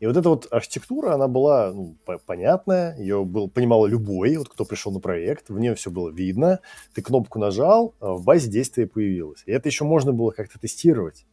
И 0.00 0.06
вот 0.06 0.16
эта 0.16 0.30
вот 0.30 0.48
архитектура, 0.50 1.12
она 1.12 1.28
была 1.28 1.72
ну, 1.72 1.94
по- 2.06 2.18
понятная, 2.18 2.96
ее 2.96 3.22
был, 3.24 3.48
понимал 3.48 3.84
любой, 3.86 4.36
вот 4.36 4.48
кто 4.48 4.64
пришел 4.64 4.90
на 4.92 4.98
проект, 4.98 5.50
в 5.50 5.58
нее 5.58 5.74
все 5.74 5.90
было 5.90 6.08
видно, 6.10 6.60
ты 6.94 7.02
кнопку 7.02 7.38
нажал, 7.38 7.94
а 8.00 8.14
в 8.14 8.24
базе 8.24 8.50
действия 8.50 8.86
появилось. 8.86 9.42
И 9.44 9.52
это 9.52 9.68
еще 9.68 9.84
можно 9.84 10.12
было 10.12 10.30
как-то 10.30 10.58
тестировать. 10.58 11.26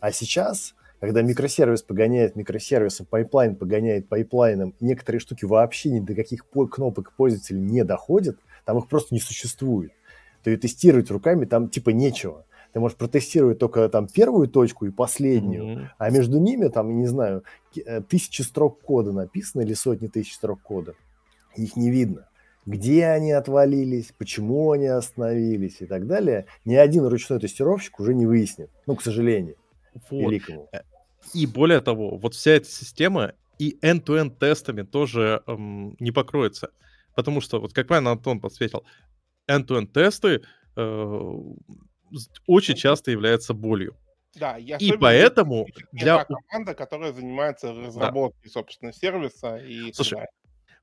А 0.00 0.10
сейчас, 0.10 0.74
когда 1.00 1.20
микросервис 1.20 1.82
погоняет 1.82 2.34
микросервисом, 2.34 3.04
пайплайн 3.04 3.56
погоняет 3.56 4.08
пайплайном, 4.08 4.74
некоторые 4.80 5.20
штуки 5.20 5.44
вообще 5.44 5.90
ни 5.90 6.00
до 6.00 6.14
каких 6.14 6.46
по- 6.46 6.66
кнопок 6.66 7.12
пользователя 7.14 7.58
не 7.58 7.84
доходят, 7.84 8.38
там 8.64 8.78
их 8.78 8.88
просто 8.88 9.14
не 9.14 9.20
существует. 9.20 9.92
то 10.42 10.50
и 10.50 10.56
тестировать 10.56 11.10
руками 11.10 11.44
там 11.44 11.68
типа 11.68 11.90
нечего. 11.90 12.46
Ты 12.72 12.80
можешь 12.80 12.96
протестировать 12.96 13.58
только 13.58 13.88
там 13.88 14.06
первую 14.06 14.48
точку 14.48 14.86
и 14.86 14.90
последнюю, 14.90 15.64
mm-hmm. 15.64 15.86
а 15.98 16.10
между 16.10 16.38
ними 16.38 16.68
там, 16.68 16.98
не 16.98 17.06
знаю, 17.06 17.44
э, 17.76 18.02
тысячи 18.02 18.42
строк 18.42 18.80
кода 18.82 19.12
написано 19.12 19.62
или 19.62 19.74
сотни 19.74 20.06
тысяч 20.06 20.34
строк 20.34 20.60
кода. 20.62 20.94
Их 21.56 21.76
не 21.76 21.90
видно. 21.90 22.28
Где 22.66 23.06
они 23.06 23.32
отвалились, 23.32 24.12
почему 24.18 24.72
они 24.72 24.86
остановились 24.86 25.80
и 25.80 25.86
так 25.86 26.06
далее, 26.06 26.44
ни 26.66 26.74
один 26.74 27.06
ручной 27.06 27.40
тестировщик 27.40 27.98
уже 27.98 28.14
не 28.14 28.26
выяснит. 28.26 28.70
Ну, 28.86 28.94
к 28.94 29.02
сожалению, 29.02 29.56
вот. 30.10 30.30
великому. 30.30 30.68
Э, 30.72 30.80
и 31.34 31.46
более 31.46 31.80
того, 31.80 32.16
вот 32.18 32.34
вся 32.34 32.52
эта 32.52 32.68
система 32.68 33.32
и 33.58 33.76
end-to-end 33.82 34.38
тестами 34.38 34.82
тоже 34.82 35.42
эм, 35.46 35.96
не 35.98 36.10
покроется. 36.10 36.70
Потому 37.14 37.40
что, 37.40 37.60
вот 37.60 37.72
как 37.72 37.88
правильно 37.88 38.12
Антон 38.12 38.40
подсветил, 38.40 38.84
end-to-end 39.50 39.88
тесты 39.88 40.42
э, 40.76 41.32
очень 42.46 42.74
часто 42.74 43.10
являются 43.10 43.54
болью. 43.54 43.96
Да, 44.34 44.56
я 44.56 44.76
и 44.76 44.92
поэтому 44.92 45.66
для 45.92 46.24
команда, 46.24 46.74
которая 46.74 47.12
занимается 47.12 47.72
разработкой, 47.72 48.42
да. 48.44 48.50
собственно, 48.50 48.92
сервиса 48.92 49.56
и 49.56 49.92
Слушай, 49.92 50.26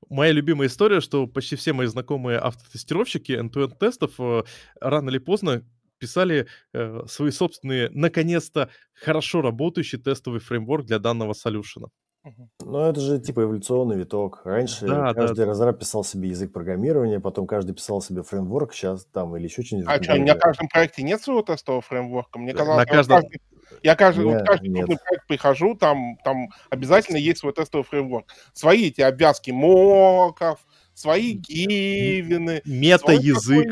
моя 0.08 0.32
любимая 0.32 0.68
история, 0.68 1.00
что 1.00 1.26
почти 1.26 1.56
все 1.56 1.72
мои 1.72 1.86
знакомые 1.86 2.38
автотестировщики 2.38 3.32
end-to-end 3.32 3.78
тестов 3.78 4.12
э, 4.18 4.42
рано 4.80 5.10
или 5.10 5.18
поздно 5.18 5.64
писали 5.98 6.46
э, 6.72 7.02
свои 7.06 7.30
собственные, 7.30 7.90
наконец-то, 7.90 8.70
хорошо 8.92 9.40
работающий 9.40 9.98
тестовый 9.98 10.40
фреймворк 10.40 10.84
для 10.84 10.98
данного 10.98 11.32
солюшена. 11.32 11.88
Ну, 12.60 12.80
это 12.80 13.00
же 13.00 13.20
типа 13.20 13.42
эволюционный 13.42 13.96
виток. 13.96 14.42
Раньше 14.44 14.86
да, 14.86 15.14
каждый 15.14 15.44
да. 15.44 15.46
разраб 15.46 15.78
писал 15.78 16.04
себе 16.04 16.28
язык 16.28 16.52
программирования, 16.52 17.20
потом 17.20 17.46
каждый 17.46 17.74
писал 17.74 18.02
себе 18.02 18.22
фреймворк, 18.22 18.72
сейчас 18.72 19.04
там 19.06 19.36
или 19.36 19.44
еще 19.44 19.62
что-нибудь. 19.62 19.88
А 19.88 20.02
что, 20.02 20.14
у 20.14 20.18
меня 20.18 20.34
в 20.34 20.38
каждом 20.38 20.68
проекте 20.68 21.02
нет 21.02 21.20
своего 21.22 21.42
тестового 21.42 21.82
фреймворка? 21.82 22.38
Мне 22.38 22.52
казалось, 22.52 22.86
на 22.86 22.86
каждом... 22.86 23.22
каждый, 23.22 23.40
я 23.82 23.94
каждый, 23.94 24.24
нет, 24.24 24.38
вот 24.40 24.46
каждый 24.46 24.68
нет. 24.68 24.86
проект 24.86 25.26
прихожу, 25.26 25.74
там, 25.76 26.16
там 26.24 26.48
обязательно 26.70 27.16
есть 27.16 27.38
свой 27.38 27.52
тестовый 27.52 27.84
фреймворк. 27.84 28.26
Свои 28.52 28.88
эти 28.88 29.00
обвязки 29.00 29.50
моков, 29.50 30.58
свои 30.94 31.32
гивины. 31.32 32.62
Мета-язык. 32.64 33.68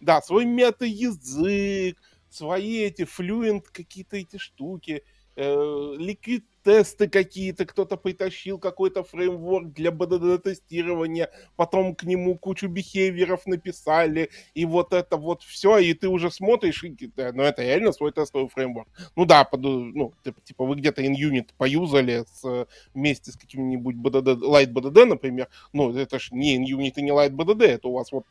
Да, 0.00 0.20
свой 0.20 0.44
мета-язык, 0.44 1.96
свои 2.28 2.80
эти 2.80 3.04
флюент 3.04 3.68
какие-то 3.68 4.16
эти 4.16 4.36
штуки 4.36 5.02
э, 5.04 5.21
ликвид 5.36 6.44
тесты 6.62 7.08
какие-то, 7.08 7.64
кто-то 7.66 7.96
притащил 7.96 8.58
какой-то 8.58 9.02
фреймворк 9.02 9.72
для 9.72 9.90
БДД-тестирования, 9.90 11.30
потом 11.56 11.94
к 11.94 12.04
нему 12.04 12.36
кучу 12.36 12.68
бихевиеров 12.68 13.46
написали, 13.46 14.30
и 14.54 14.64
вот 14.64 14.92
это 14.92 15.16
вот 15.16 15.42
все, 15.42 15.78
и 15.78 15.94
ты 15.94 16.08
уже 16.08 16.30
смотришь, 16.30 16.84
и, 16.84 16.96
ну 17.16 17.42
это 17.42 17.62
реально 17.62 17.92
свой 17.92 18.12
тестовый 18.12 18.48
фреймворк. 18.48 18.88
Ну 19.16 19.24
да, 19.24 19.44
под, 19.44 19.62
ну, 19.62 20.12
типа 20.44 20.64
вы 20.64 20.76
где-то 20.76 21.02
InUnit 21.02 21.48
поюзали 21.56 22.24
с, 22.32 22.66
вместе 22.94 23.32
с 23.32 23.36
каким-нибудь 23.36 23.96
BDD, 23.96 24.38
Light 24.40 24.72
BDD, 24.72 25.04
например, 25.04 25.48
ну 25.72 25.96
это 25.96 26.18
ж 26.18 26.30
не 26.32 26.58
InUnit 26.58 26.92
и 26.96 27.02
не 27.02 27.10
Light 27.10 27.30
BDD, 27.30 27.64
это 27.64 27.88
у 27.88 27.92
вас 27.92 28.12
вот 28.12 28.26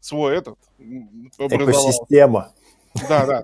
свой 0.00 0.36
этот... 0.36 0.58
Экосистема. 1.38 2.52
Да, 3.08 3.26
да. 3.26 3.42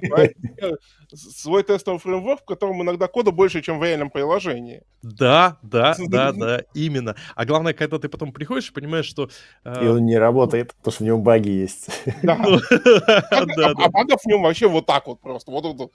Свой 1.15 1.63
тестовый 1.63 2.01
фреймворк, 2.01 2.43
в 2.43 2.45
котором 2.45 2.83
иногда 2.83 3.07
кода 3.07 3.31
больше, 3.31 3.63
чем 3.63 3.79
в 3.79 3.85
реальном 3.85 4.11
приложении. 4.11 4.83
Да, 5.03 5.59
да, 5.63 5.95
да, 6.09 6.33
да, 6.33 6.63
именно. 6.75 7.15
А 7.35 7.45
главное, 7.45 7.73
когда 7.73 7.99
ты 7.99 8.09
потом 8.09 8.33
приходишь 8.33 8.71
и 8.71 8.73
понимаешь, 8.73 9.07
что... 9.07 9.31
Э... 9.65 9.85
И 9.85 9.89
он 9.89 10.05
не 10.05 10.19
работает, 10.19 10.75
потому 10.75 10.93
что 10.93 11.05
в 11.05 11.07
нем 11.07 11.23
баги 11.23 11.51
есть. 11.51 11.89
Да. 12.23 12.37
Ну, 12.37 12.59
а, 13.07 13.73
а 13.77 13.89
багов 13.89 14.21
в 14.23 14.27
нем 14.27 14.43
вообще 14.43 14.69
вот 14.69 14.87
так 14.87 15.07
вот 15.07 15.21
просто. 15.21 15.51
Вот 15.51 15.65
вот 15.65 15.93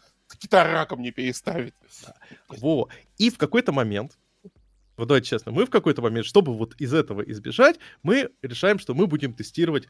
раком 0.52 1.02
не 1.02 1.12
переставить. 1.12 1.74
Во. 2.48 2.88
И 3.18 3.30
в 3.30 3.38
какой-то 3.38 3.74
момент 3.74 4.18
вот 5.02 5.08
давайте 5.08 5.30
честно, 5.30 5.52
мы 5.52 5.66
в 5.66 5.72
какой-то 5.72 6.04
момент, 6.04 6.28
чтобы 6.28 6.56
вот 6.56 6.76
из 6.80 6.94
этого 6.94 7.22
избежать, 7.24 7.80
мы 8.04 8.30
решаем, 8.44 8.78
что 8.78 8.94
мы 8.94 9.08
будем 9.08 9.34
тестировать 9.34 9.88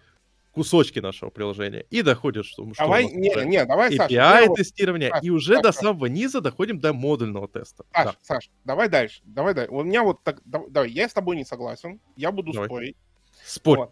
кусочки 0.51 0.99
нашего 0.99 1.29
приложения 1.29 1.85
и 1.89 2.01
доходишь, 2.01 2.47
что, 2.47 2.65
давай, 2.77 3.07
что 3.07 3.15
не, 3.15 3.45
не, 3.45 3.65
давай, 3.65 3.95
API 3.95 4.53
тестирования, 4.53 5.09
Саш, 5.09 5.23
и 5.23 5.29
уже 5.29 5.55
Саш, 5.55 5.63
до 5.63 5.71
самого 5.71 6.05
низа 6.07 6.41
доходим 6.41 6.79
до 6.79 6.93
модульного 6.93 7.47
теста. 7.47 7.85
Саш, 7.93 8.05
да. 8.05 8.15
Саш, 8.21 8.49
давай 8.65 8.89
дальше, 8.89 9.21
давай 9.23 9.53
дальше. 9.53 9.71
У 9.71 9.83
меня 9.83 10.03
вот 10.03 10.23
так, 10.23 10.41
давай, 10.45 10.89
я 10.91 11.07
с 11.07 11.13
тобой 11.13 11.37
не 11.37 11.45
согласен, 11.45 11.99
я 12.15 12.31
буду 12.31 12.51
давай. 12.51 12.67
спорить. 12.67 12.97
Спорь. 13.45 13.79
Вот, 13.79 13.91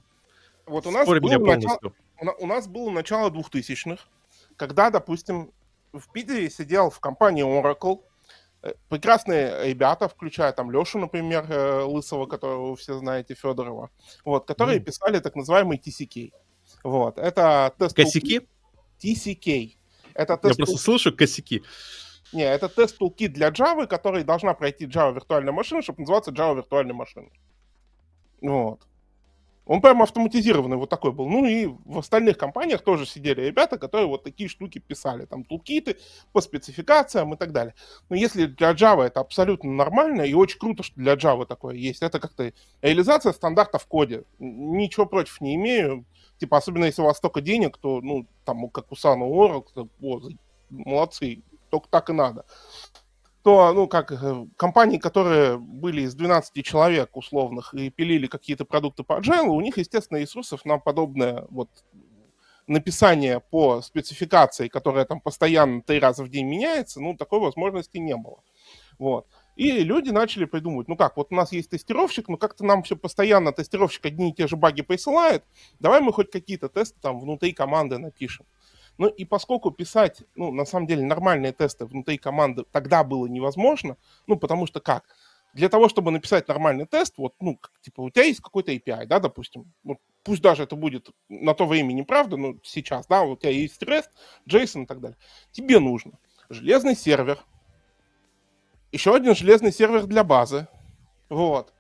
вот 0.66 0.88
у 0.88 0.92
нас 0.92 1.04
Спорь 1.04 1.20
было 1.20 1.38
начало, 1.38 1.80
у 2.40 2.46
нас 2.46 2.68
было 2.68 2.90
начало 2.92 3.32
двухтысячных, 3.32 4.08
когда, 4.58 4.90
допустим, 4.90 5.52
в 5.94 6.12
Питере 6.12 6.50
сидел 6.50 6.90
в 6.90 7.00
компании 7.00 7.44
Oracle 7.44 8.02
э, 8.62 8.74
прекрасные 8.90 9.70
ребята, 9.70 10.08
включая 10.08 10.52
там 10.52 10.70
Лешу, 10.70 11.00
например, 11.00 11.46
э, 11.50 11.84
Лысого, 11.84 12.26
которого 12.26 12.72
вы 12.72 12.76
все 12.76 12.98
знаете, 12.98 13.34
Федорова, 13.34 13.90
вот, 14.26 14.46
которые 14.46 14.80
mm. 14.80 14.84
писали 14.84 15.20
так 15.20 15.36
называемый 15.36 15.78
TCK. 15.78 16.32
Вот, 16.84 17.18
это 17.18 17.74
тест 17.78 17.96
Косяки? 17.96 18.42
TCK. 19.02 19.76
Это 20.14 20.38
тест 20.38 20.60
Я 20.60 20.66
просто 20.66 20.84
слышу 20.84 21.16
косяки. 21.16 21.64
Не, 22.34 22.44
это 22.44 22.70
тест 22.70 23.02
toolkit 23.02 23.30
для 23.30 23.50
Java, 23.50 23.88
который 23.88 24.24
должна 24.24 24.54
пройти 24.54 24.86
Java 24.86 25.14
виртуальная 25.14 25.54
машина, 25.54 25.82
чтобы 25.82 26.02
называться 26.02 26.32
Java 26.32 26.58
виртуальная 26.58 26.94
машина. 26.94 27.30
Вот. 28.42 28.82
Он 29.66 29.82
прям 29.82 30.02
автоматизированный 30.02 30.78
вот 30.78 30.90
такой 30.90 31.12
был. 31.12 31.28
Ну 31.30 31.46
и 31.46 31.68
в 31.68 32.00
остальных 32.00 32.40
компаниях 32.40 32.82
тоже 32.82 33.06
сидели 33.06 33.42
ребята, 33.42 33.78
которые 33.78 34.08
вот 34.08 34.24
такие 34.24 34.50
штуки 34.50 34.80
писали. 34.80 35.26
Там 35.26 35.44
тулкиты 35.44 35.98
по 36.34 36.42
спецификациям 36.42 37.34
и 37.36 37.38
так 37.38 37.52
далее. 37.52 37.76
Но 38.10 38.16
если 38.16 38.48
для 38.48 38.72
Java 38.72 39.04
это 39.04 39.20
абсолютно 39.20 39.72
нормально, 39.72 40.24
и 40.24 40.34
очень 40.34 40.58
круто, 40.58 40.82
что 40.82 40.96
для 40.96 41.14
Java 41.14 41.46
такое 41.46 41.76
есть, 41.76 42.02
это 42.02 42.20
как-то 42.20 42.52
реализация 42.82 43.32
стандарта 43.32 43.78
в 43.78 43.86
коде. 43.86 44.24
Ничего 44.40 45.06
против 45.06 45.40
не 45.40 45.56
имею. 45.56 46.04
Типа, 46.40 46.58
особенно 46.58 46.86
если 46.86 47.02
у 47.02 47.06
вас 47.06 47.18
столько 47.18 47.42
денег, 47.42 47.78
то, 47.78 48.00
ну, 48.02 48.26
там, 48.46 48.70
как 48.70 48.92
у 48.92 48.96
Сана 48.96 49.26
Уоррел, 49.26 49.66
молодцы, 50.70 51.44
только 51.70 51.88
так 51.90 52.10
и 52.10 52.14
надо. 52.14 52.46
То, 53.44 53.74
ну, 53.74 53.88
как 53.88 54.12
э, 54.12 54.48
компании, 54.58 54.98
которые 54.98 55.58
были 55.58 56.02
из 56.02 56.16
12 56.16 56.64
человек 56.66 57.16
условных 57.16 57.74
и 57.74 57.90
пилили 57.90 58.28
какие-то 58.28 58.66
продукты 58.66 59.04
по 59.04 59.20
agile, 59.20 59.48
у 59.48 59.62
них, 59.62 59.78
естественно, 59.78 60.18
ресурсов 60.18 60.66
на 60.66 60.78
подобное 60.78 61.46
вот 61.50 61.70
написание 62.68 63.40
по 63.40 63.82
спецификации, 63.82 64.68
которая 64.68 65.06
там 65.06 65.20
постоянно 65.20 65.82
три 65.82 66.00
раза 66.00 66.24
в 66.24 66.30
день 66.30 66.46
меняется, 66.46 67.02
ну, 67.02 67.18
такой 67.18 67.40
возможности 67.40 67.98
не 67.98 68.16
было. 68.16 68.44
Вот. 68.98 69.26
И 69.60 69.84
люди 69.84 70.10
начали 70.10 70.46
придумывать, 70.46 70.88
ну 70.88 70.96
как, 70.96 71.18
вот 71.18 71.34
у 71.34 71.36
нас 71.36 71.52
есть 71.52 71.70
тестировщик, 71.70 72.30
но 72.30 72.38
как-то 72.38 72.64
нам 72.64 72.82
все 72.82 72.96
постоянно 72.96 73.52
тестировщик 73.52 74.06
одни 74.06 74.30
и 74.30 74.34
те 74.34 74.48
же 74.48 74.56
баги 74.56 74.84
присылает, 74.84 75.44
давай 75.82 76.00
мы 76.00 76.14
хоть 76.14 76.32
какие-то 76.32 76.70
тесты 76.70 76.98
там 77.02 77.20
внутри 77.20 77.52
команды 77.52 77.98
напишем. 77.98 78.46
Ну 78.98 79.08
и 79.08 79.26
поскольку 79.26 79.72
писать, 79.72 80.24
ну, 80.36 80.54
на 80.54 80.64
самом 80.64 80.88
деле, 80.88 81.04
нормальные 81.04 81.52
тесты 81.52 81.86
внутри 81.86 82.18
команды 82.18 82.64
тогда 82.72 83.04
было 83.04 83.28
невозможно, 83.28 83.98
ну, 84.28 84.38
потому 84.38 84.66
что 84.66 84.80
как? 84.80 85.04
Для 85.54 85.68
того, 85.68 85.90
чтобы 85.90 86.12
написать 86.12 86.48
нормальный 86.48 86.86
тест, 86.86 87.18
вот, 87.18 87.34
ну, 87.42 87.60
типа, 87.82 88.00
у 88.00 88.10
тебя 88.10 88.24
есть 88.24 88.40
какой-то 88.40 88.72
API, 88.72 89.08
да, 89.08 89.20
допустим, 89.20 89.74
вот, 89.84 89.98
пусть 90.24 90.42
даже 90.42 90.64
это 90.64 90.78
будет 90.78 91.10
на 91.28 91.54
то 91.54 91.66
время 91.66 91.92
неправда, 91.92 92.38
но 92.38 92.54
сейчас, 92.64 93.08
да, 93.08 93.24
у 93.24 93.36
тебя 93.36 93.52
есть 93.52 93.84
REST, 93.84 94.08
JSON 94.50 94.84
и 94.84 94.86
так 94.86 95.02
далее. 95.02 95.18
Тебе 95.52 95.80
нужно 95.80 96.14
железный 96.50 96.96
сервер, 96.96 97.40
еще 98.92 99.16
один 99.16 99.36
железный 99.36 99.72
сервер 99.72 100.06
для 100.06 100.24
базы. 100.24 100.68
Вот. 101.30 101.74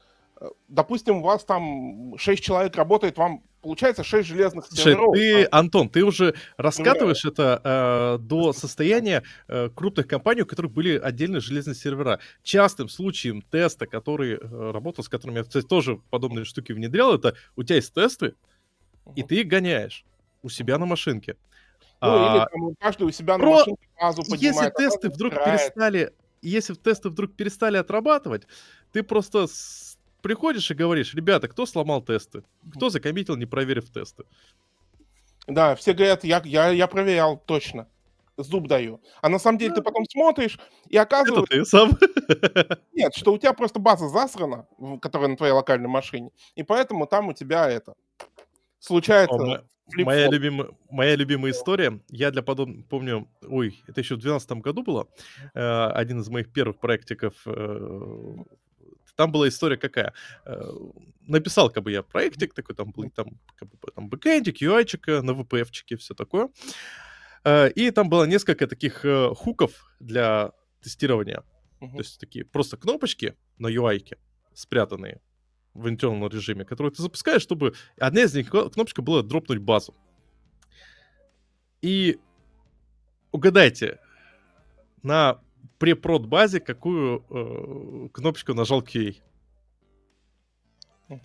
Допустим, 0.67 1.17
у 1.17 1.21
вас 1.23 1.43
там 1.43 2.17
6 2.17 2.41
человек 2.41 2.75
работает, 2.75 3.17
вам 3.17 3.43
получается 3.61 4.03
6 4.03 4.27
железных 4.27 4.67
серверов. 4.71 5.13
Ты, 5.13 5.47
Антон, 5.51 5.89
ты 5.89 6.03
уже 6.03 6.33
раскатываешь 6.55 7.23
ну, 7.25 7.31
это 7.31 7.61
э, 7.63 8.17
до 8.23 8.53
состояния 8.53 9.23
э, 9.47 9.69
крупных 9.75 10.07
компаний, 10.07 10.43
у 10.43 10.45
которых 10.45 10.71
были 10.71 10.97
отдельные 10.97 11.41
железные 11.41 11.75
сервера. 11.75 12.19
Частым 12.41 12.87
случаем 12.87 13.41
теста, 13.41 13.85
который 13.85 14.35
э, 14.35 14.71
работал, 14.71 15.03
с 15.03 15.09
которым 15.09 15.35
я, 15.35 15.43
кстати, 15.43 15.65
тоже 15.65 15.99
подобные 16.09 16.45
штуки 16.45 16.71
внедрял, 16.71 17.13
это 17.13 17.35
у 17.57 17.63
тебя 17.63 17.75
есть 17.75 17.93
тесты, 17.93 18.35
и 19.15 19.23
ты 19.23 19.41
их 19.41 19.47
гоняешь 19.47 20.05
у 20.41 20.49
себя 20.49 20.77
на 20.77 20.85
машинке. 20.85 21.35
Ну, 22.01 22.07
а, 22.11 22.31
или 22.31 22.47
там, 22.49 22.75
каждый 22.79 23.07
у 23.07 23.11
себя 23.11 23.37
на 23.37 23.43
про... 23.43 23.51
машинке 23.51 23.87
базу 23.99 24.21
поднимает. 24.23 24.41
Если 24.41 24.69
тесты 24.69 25.09
вдруг 25.09 25.33
играет. 25.33 25.59
перестали 25.59 26.13
если 26.41 26.73
тесты 26.73 27.09
вдруг 27.09 27.35
перестали 27.35 27.77
отрабатывать, 27.77 28.47
ты 28.91 29.03
просто 29.03 29.47
с... 29.47 29.97
приходишь 30.21 30.69
и 30.71 30.73
говоришь, 30.73 31.13
ребята, 31.13 31.47
кто 31.47 31.65
сломал 31.65 32.01
тесты? 32.01 32.43
Кто 32.73 32.89
закоммитил, 32.89 33.35
не 33.35 33.45
проверив 33.45 33.89
тесты? 33.89 34.23
Да, 35.47 35.75
все 35.75 35.93
говорят, 35.93 36.23
я, 36.23 36.41
я, 36.45 36.69
я 36.69 36.87
проверял 36.87 37.37
точно. 37.37 37.87
Зуб 38.37 38.67
даю. 38.67 39.01
А 39.21 39.27
на 39.27 39.39
самом 39.39 39.57
деле 39.57 39.71
да. 39.71 39.75
ты 39.77 39.81
потом 39.81 40.05
смотришь, 40.05 40.59
и 40.87 40.95
оказывается... 40.95 41.53
Это 41.53 41.63
ты 41.63 41.65
сам? 41.65 41.91
Нет, 42.93 43.13
что 43.13 43.33
у 43.33 43.37
тебя 43.37 43.53
просто 43.53 43.79
база 43.79 44.07
засрана, 44.07 44.65
которая 45.01 45.29
на 45.29 45.37
твоей 45.37 45.51
локальной 45.51 45.89
машине, 45.89 46.31
и 46.55 46.63
поэтому 46.63 47.05
там 47.05 47.27
у 47.27 47.33
тебя 47.33 47.69
это... 47.69 47.95
Случается... 48.79 49.65
Моя, 49.97 50.29
любимая, 50.29 50.69
моя 50.89 51.15
любимая 51.15 51.51
история. 51.51 51.99
Я 52.09 52.31
для 52.31 52.41
подобного 52.41 52.83
помню, 52.83 53.27
ой, 53.47 53.81
это 53.87 54.01
еще 54.01 54.15
в 54.15 54.19
2012 54.19 54.51
году 54.63 54.83
было. 54.83 55.07
Э, 55.53 55.87
один 55.87 56.19
из 56.19 56.29
моих 56.29 56.51
первых 56.51 56.79
проектиков. 56.79 57.33
Э, 57.45 58.35
там 59.19 59.33
была 59.33 59.49
история 59.49 59.75
какая. 59.75 60.13
Э, 60.45 60.61
написал 61.27 61.69
как 61.69 61.83
бы 61.83 61.91
я 61.91 62.03
проектик 62.03 62.53
такой, 62.53 62.73
там 62.73 62.91
был 62.91 63.09
там, 63.09 63.37
как 63.57 63.67
бы, 63.67 63.77
там 63.93 64.07
бэкэндик, 64.07 64.61
UI-чик, 64.61 65.21
на 65.21 65.31
VPF-чике, 65.31 65.97
все 65.97 66.13
такое. 66.13 66.49
Э, 67.43 67.69
и 67.69 67.91
там 67.91 68.07
было 68.09 68.23
несколько 68.23 68.65
таких 68.65 69.03
э, 69.03 69.33
хуков 69.35 69.93
для 69.99 70.53
тестирования. 70.81 71.43
Uh-huh. 71.81 71.91
То 71.91 71.97
есть 71.97 72.19
такие 72.19 72.45
просто 72.45 72.77
кнопочки 72.77 73.35
на 73.57 73.67
UI 73.67 74.17
спрятанные 74.53 75.19
в 75.73 75.87
internal 75.87 76.29
режиме, 76.29 76.65
которые 76.65 76.91
ты 76.91 77.01
запускаешь, 77.01 77.41
чтобы 77.41 77.73
одна 77.97 78.21
из 78.21 78.33
них 78.33 78.49
кнопочка 78.49 79.01
была 79.01 79.23
дропнуть 79.23 79.59
базу. 79.59 79.95
И 81.81 82.19
угадайте, 83.31 83.99
на 85.03 85.39
препрод 85.77 86.25
базе 86.27 86.59
какую 86.59 87.25
э, 87.29 88.09
кнопочку 88.11 88.53
нажал 88.53 88.81
QA? 88.81 89.15
Uh-huh. 91.09 91.19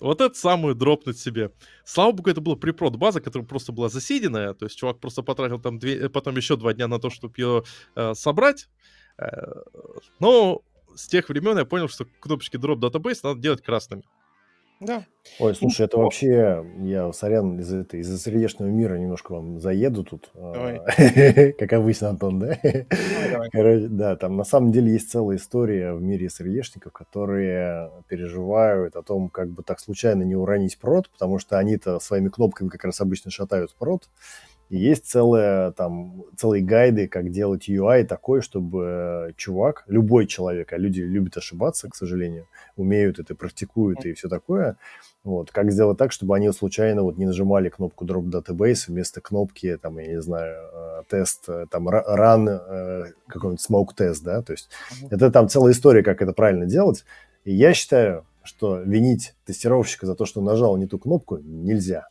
Вот 0.00 0.20
это 0.20 0.34
самую 0.34 0.74
дропнуть 0.74 1.18
себе. 1.18 1.52
Слава 1.84 2.12
богу, 2.12 2.30
это 2.30 2.40
была 2.40 2.56
препрод 2.56 2.96
база, 2.96 3.20
которая 3.20 3.46
просто 3.46 3.72
была 3.72 3.88
засиденная. 3.88 4.54
То 4.54 4.66
есть 4.66 4.78
чувак 4.78 4.98
просто 4.98 5.22
потратил 5.22 5.60
там 5.60 5.78
две, 5.78 6.08
потом 6.08 6.36
еще 6.36 6.56
два 6.56 6.72
дня 6.72 6.88
на 6.88 6.98
то, 6.98 7.10
чтобы 7.10 7.34
ее 7.36 7.64
э, 7.96 8.14
собрать. 8.14 8.68
Э, 9.18 9.26
но 10.20 10.62
с 10.94 11.06
тех 11.06 11.28
времен 11.28 11.58
я 11.58 11.64
понял, 11.64 11.88
что 11.88 12.06
кнопочки 12.20 12.56
Drop 12.56 12.78
Database 12.78 13.20
надо 13.22 13.40
делать 13.40 13.62
красными. 13.62 14.02
Да. 14.80 15.04
Ой, 15.38 15.54
слушай, 15.54 15.84
это 15.84 15.98
вообще, 15.98 16.64
я, 16.78 17.12
сорян, 17.12 17.60
из, 17.60 17.70
этой, 17.70 18.00
из 18.00 18.22
сердечного 18.22 18.70
мира 18.70 18.94
немножко 18.94 19.32
вам 19.32 19.60
заеду 19.60 20.04
тут. 20.04 20.30
Давай. 20.32 20.80
Как 21.58 21.70
обычно, 21.74 22.08
Антон, 22.08 22.38
да? 22.38 22.58
Давай, 23.30 23.50
Короче, 23.50 23.88
да, 23.88 24.16
там 24.16 24.38
на 24.38 24.44
самом 24.44 24.72
деле 24.72 24.92
есть 24.92 25.10
целая 25.10 25.36
история 25.36 25.92
в 25.92 26.00
мире 26.00 26.30
сырьешников, 26.30 26.94
которые 26.94 27.90
переживают 28.08 28.96
о 28.96 29.02
том, 29.02 29.28
как 29.28 29.50
бы 29.50 29.62
так 29.62 29.80
случайно 29.80 30.22
не 30.22 30.34
уронить 30.34 30.78
прод, 30.78 31.10
потому 31.10 31.38
что 31.38 31.58
они-то 31.58 32.00
своими 32.00 32.30
кнопками 32.30 32.70
как 32.70 32.84
раз 32.84 33.02
обычно 33.02 33.30
шатают 33.30 33.74
прод, 33.74 34.08
и 34.70 34.78
есть 34.78 35.04
целые, 35.06 35.72
там, 35.72 36.22
целые 36.36 36.64
гайды, 36.64 37.08
как 37.08 37.30
делать 37.30 37.68
UI 37.68 38.04
такой, 38.04 38.40
чтобы 38.40 39.34
чувак, 39.36 39.84
любой 39.88 40.28
человек, 40.28 40.72
а 40.72 40.78
люди 40.78 41.00
любят 41.00 41.36
ошибаться, 41.36 41.90
к 41.90 41.96
сожалению, 41.96 42.46
умеют 42.76 43.18
это, 43.18 43.34
практикуют 43.34 44.06
и 44.06 44.12
все 44.12 44.28
такое, 44.28 44.76
вот, 45.24 45.50
как 45.50 45.72
сделать 45.72 45.98
так, 45.98 46.12
чтобы 46.12 46.36
они 46.36 46.52
случайно 46.52 47.02
вот 47.02 47.18
не 47.18 47.26
нажимали 47.26 47.68
кнопку 47.68 48.06
Drop 48.06 48.30
Database 48.30 48.84
вместо 48.86 49.20
кнопки, 49.20 49.76
там, 49.76 49.98
я 49.98 50.06
не 50.06 50.22
знаю, 50.22 50.56
э, 50.72 51.02
тест, 51.08 51.48
э, 51.48 51.66
там, 51.68 51.88
run, 51.88 52.48
э, 52.48 53.04
какой-нибудь 53.26 53.66
smoke 53.68 53.94
тест, 53.96 54.22
да, 54.22 54.40
то 54.40 54.52
есть 54.52 54.70
mm-hmm. 54.70 55.08
это 55.10 55.32
там 55.32 55.48
целая 55.48 55.72
история, 55.72 56.04
как 56.04 56.22
это 56.22 56.32
правильно 56.32 56.66
делать, 56.66 57.04
и 57.44 57.52
я 57.52 57.74
считаю, 57.74 58.24
что 58.44 58.78
винить 58.78 59.34
тестировщика 59.44 60.06
за 60.06 60.14
то, 60.14 60.26
что 60.26 60.40
нажал 60.40 60.76
не 60.76 60.86
ту 60.86 61.00
кнопку, 61.00 61.38
нельзя. 61.38 62.09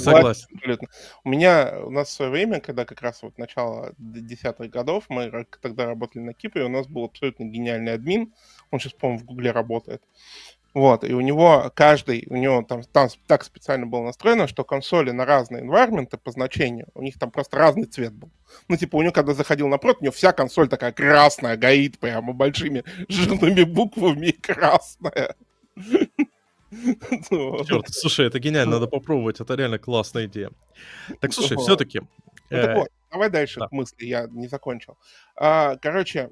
Согласен. 0.00 0.46
Абсолютно. 0.54 0.88
У 1.24 1.28
меня, 1.28 1.80
у 1.84 1.90
нас 1.90 2.08
в 2.08 2.12
свое 2.12 2.30
время, 2.30 2.60
когда 2.60 2.84
как 2.84 3.02
раз 3.02 3.22
вот 3.22 3.38
начало 3.38 3.92
десятых 3.98 4.70
годов, 4.70 5.04
мы 5.08 5.46
тогда 5.60 5.86
работали 5.86 6.22
на 6.22 6.34
Кипре, 6.34 6.64
у 6.64 6.68
нас 6.68 6.86
был 6.86 7.04
абсолютно 7.04 7.44
гениальный 7.44 7.94
админ, 7.94 8.32
он 8.70 8.80
сейчас, 8.80 8.92
по-моему, 8.92 9.20
в 9.20 9.24
Гугле 9.24 9.50
работает. 9.50 10.02
Вот, 10.74 11.04
и 11.04 11.12
у 11.12 11.20
него 11.20 11.70
каждый, 11.74 12.26
у 12.30 12.36
него 12.36 12.62
там, 12.62 12.82
там 12.82 13.08
так 13.26 13.44
специально 13.44 13.86
было 13.86 14.04
настроено, 14.04 14.48
что 14.48 14.64
консоли 14.64 15.10
на 15.10 15.26
разные 15.26 15.62
environment 15.62 16.16
по 16.16 16.30
значению, 16.30 16.88
у 16.94 17.02
них 17.02 17.18
там 17.18 17.30
просто 17.30 17.58
разный 17.58 17.84
цвет 17.84 18.14
был. 18.14 18.30
Ну, 18.68 18.76
типа, 18.78 18.96
у 18.96 19.02
него, 19.02 19.12
когда 19.12 19.34
заходил 19.34 19.68
на 19.68 19.76
прод, 19.76 19.98
у 20.00 20.04
него 20.04 20.12
вся 20.12 20.32
консоль 20.32 20.68
такая 20.68 20.92
красная, 20.92 21.58
горит 21.58 21.98
прямо 21.98 22.32
большими 22.32 22.84
жирными 23.08 23.64
буквами 23.64 24.30
красная. 24.42 25.36
Черт, 27.66 27.88
слушай, 27.90 28.26
это 28.26 28.38
гениально, 28.38 28.74
надо 28.74 28.86
попробовать, 28.86 29.40
это 29.40 29.54
реально 29.54 29.78
классная 29.78 30.26
идея. 30.26 30.50
Так, 31.20 31.32
слушай, 31.32 31.56
все-таки... 31.58 32.00
Ну, 32.00 32.06
так 32.48 32.70
э, 32.70 32.74
вот, 32.74 32.88
давай 33.10 33.30
дальше 33.30 33.60
да. 33.60 33.68
мысли, 33.70 34.06
я 34.06 34.26
не 34.30 34.48
закончил. 34.48 34.96
А, 35.36 35.76
короче, 35.76 36.30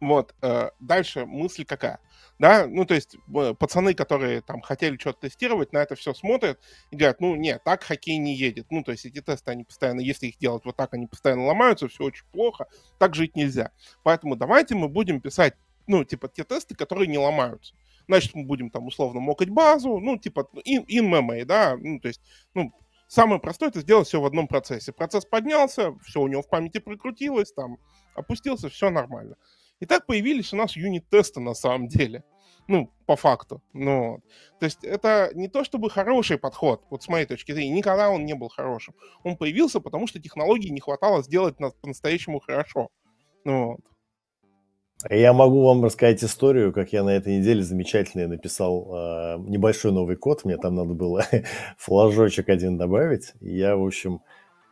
вот, 0.00 0.34
э, 0.42 0.70
дальше 0.80 1.24
мысль 1.24 1.64
какая? 1.64 1.98
Да, 2.38 2.66
ну, 2.68 2.84
то 2.84 2.94
есть 2.94 3.16
пацаны, 3.58 3.94
которые 3.94 4.42
там 4.42 4.60
хотели 4.60 4.96
что-то 4.96 5.22
тестировать, 5.22 5.72
на 5.72 5.78
это 5.78 5.96
все 5.96 6.14
смотрят 6.14 6.60
и 6.90 6.96
говорят, 6.96 7.20
ну, 7.20 7.34
нет, 7.34 7.64
так 7.64 7.82
хоккей 7.82 8.18
не 8.18 8.36
едет. 8.36 8.66
Ну, 8.70 8.84
то 8.84 8.92
есть 8.92 9.06
эти 9.06 9.20
тесты, 9.20 9.50
они 9.50 9.64
постоянно, 9.64 10.00
если 10.00 10.26
их 10.26 10.38
делать 10.38 10.64
вот 10.64 10.76
так, 10.76 10.94
они 10.94 11.06
постоянно 11.06 11.46
ломаются, 11.46 11.88
все 11.88 12.04
очень 12.04 12.26
плохо, 12.32 12.66
так 12.98 13.14
жить 13.14 13.34
нельзя. 13.34 13.72
Поэтому 14.04 14.36
давайте 14.36 14.74
мы 14.74 14.88
будем 14.88 15.20
писать, 15.20 15.54
ну, 15.86 16.04
типа, 16.04 16.28
те 16.28 16.44
тесты, 16.44 16.76
которые 16.76 17.08
не 17.08 17.18
ломаются 17.18 17.74
значит, 18.08 18.34
мы 18.34 18.44
будем 18.44 18.70
там 18.70 18.86
условно 18.86 19.20
мокать 19.20 19.50
базу, 19.50 20.00
ну, 20.00 20.16
типа 20.16 20.48
in, 20.66 20.84
in 20.86 21.08
memory, 21.10 21.44
да, 21.44 21.76
ну, 21.76 22.00
то 22.00 22.08
есть, 22.08 22.20
ну, 22.54 22.72
самое 23.06 23.40
простое 23.40 23.68
это 23.68 23.80
сделать 23.80 24.08
все 24.08 24.20
в 24.20 24.24
одном 24.24 24.48
процессе. 24.48 24.92
Процесс 24.92 25.24
поднялся, 25.24 25.94
все 26.04 26.20
у 26.20 26.28
него 26.28 26.42
в 26.42 26.48
памяти 26.48 26.78
прикрутилось, 26.78 27.52
там, 27.52 27.78
опустился, 28.14 28.68
все 28.68 28.90
нормально. 28.90 29.36
И 29.80 29.86
так 29.86 30.06
появились 30.06 30.52
у 30.52 30.56
нас 30.56 30.76
юнит-тесты 30.76 31.40
на 31.40 31.54
самом 31.54 31.86
деле. 31.86 32.24
Ну, 32.66 32.92
по 33.06 33.16
факту. 33.16 33.62
Ну, 33.72 34.22
то 34.60 34.66
есть 34.66 34.84
это 34.84 35.30
не 35.34 35.48
то 35.48 35.64
чтобы 35.64 35.88
хороший 35.88 36.36
подход, 36.36 36.84
вот 36.90 37.02
с 37.02 37.08
моей 37.08 37.24
точки 37.24 37.52
зрения, 37.52 37.74
никогда 37.74 38.10
он 38.10 38.26
не 38.26 38.34
был 38.34 38.48
хорошим. 38.50 38.94
Он 39.22 39.36
появился, 39.38 39.80
потому 39.80 40.06
что 40.06 40.20
технологии 40.20 40.68
не 40.68 40.80
хватало 40.80 41.22
сделать 41.22 41.60
на, 41.60 41.70
по-настоящему 41.70 42.40
хорошо. 42.40 42.90
Ну, 43.44 43.68
вот. 43.68 43.80
Я 45.08 45.32
могу 45.32 45.64
вам 45.64 45.84
рассказать 45.84 46.24
историю, 46.24 46.72
как 46.72 46.92
я 46.92 47.04
на 47.04 47.10
этой 47.10 47.38
неделе 47.38 47.62
замечательно 47.62 48.26
написал 48.26 48.88
э, 48.90 49.38
небольшой 49.46 49.92
новый 49.92 50.16
код. 50.16 50.44
Мне 50.44 50.56
там 50.56 50.74
надо 50.74 50.94
было 50.94 51.24
флажочек 51.78 52.48
один 52.48 52.76
добавить. 52.78 53.32
я, 53.40 53.76
в 53.76 53.86
общем, 53.86 54.22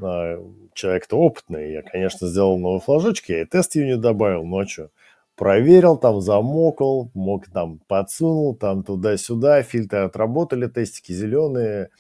э, 0.03 0.45
человек-то 0.75 1.17
опытный. 1.17 1.75
Я, 1.75 1.83
конечно, 1.83 2.27
сделал 2.27 2.59
новый 2.59 2.81
флажочек, 2.81 3.29
я 3.29 3.43
и 3.43 3.45
тест 3.45 3.77
юнит 3.77 4.01
добавил. 4.01 4.45
Что? 4.67 4.91
Проверил, 5.37 5.97
там 5.97 6.21
замокал, 6.21 7.12
мог 7.15 7.47
там 7.47 7.79
подсунул, 7.87 8.57
там 8.57 8.83
туда-сюда, 8.83 9.62
фильтры 9.62 10.01
отработали, 10.01 10.67
тестики 10.67 11.12
зеленые. 11.12 11.91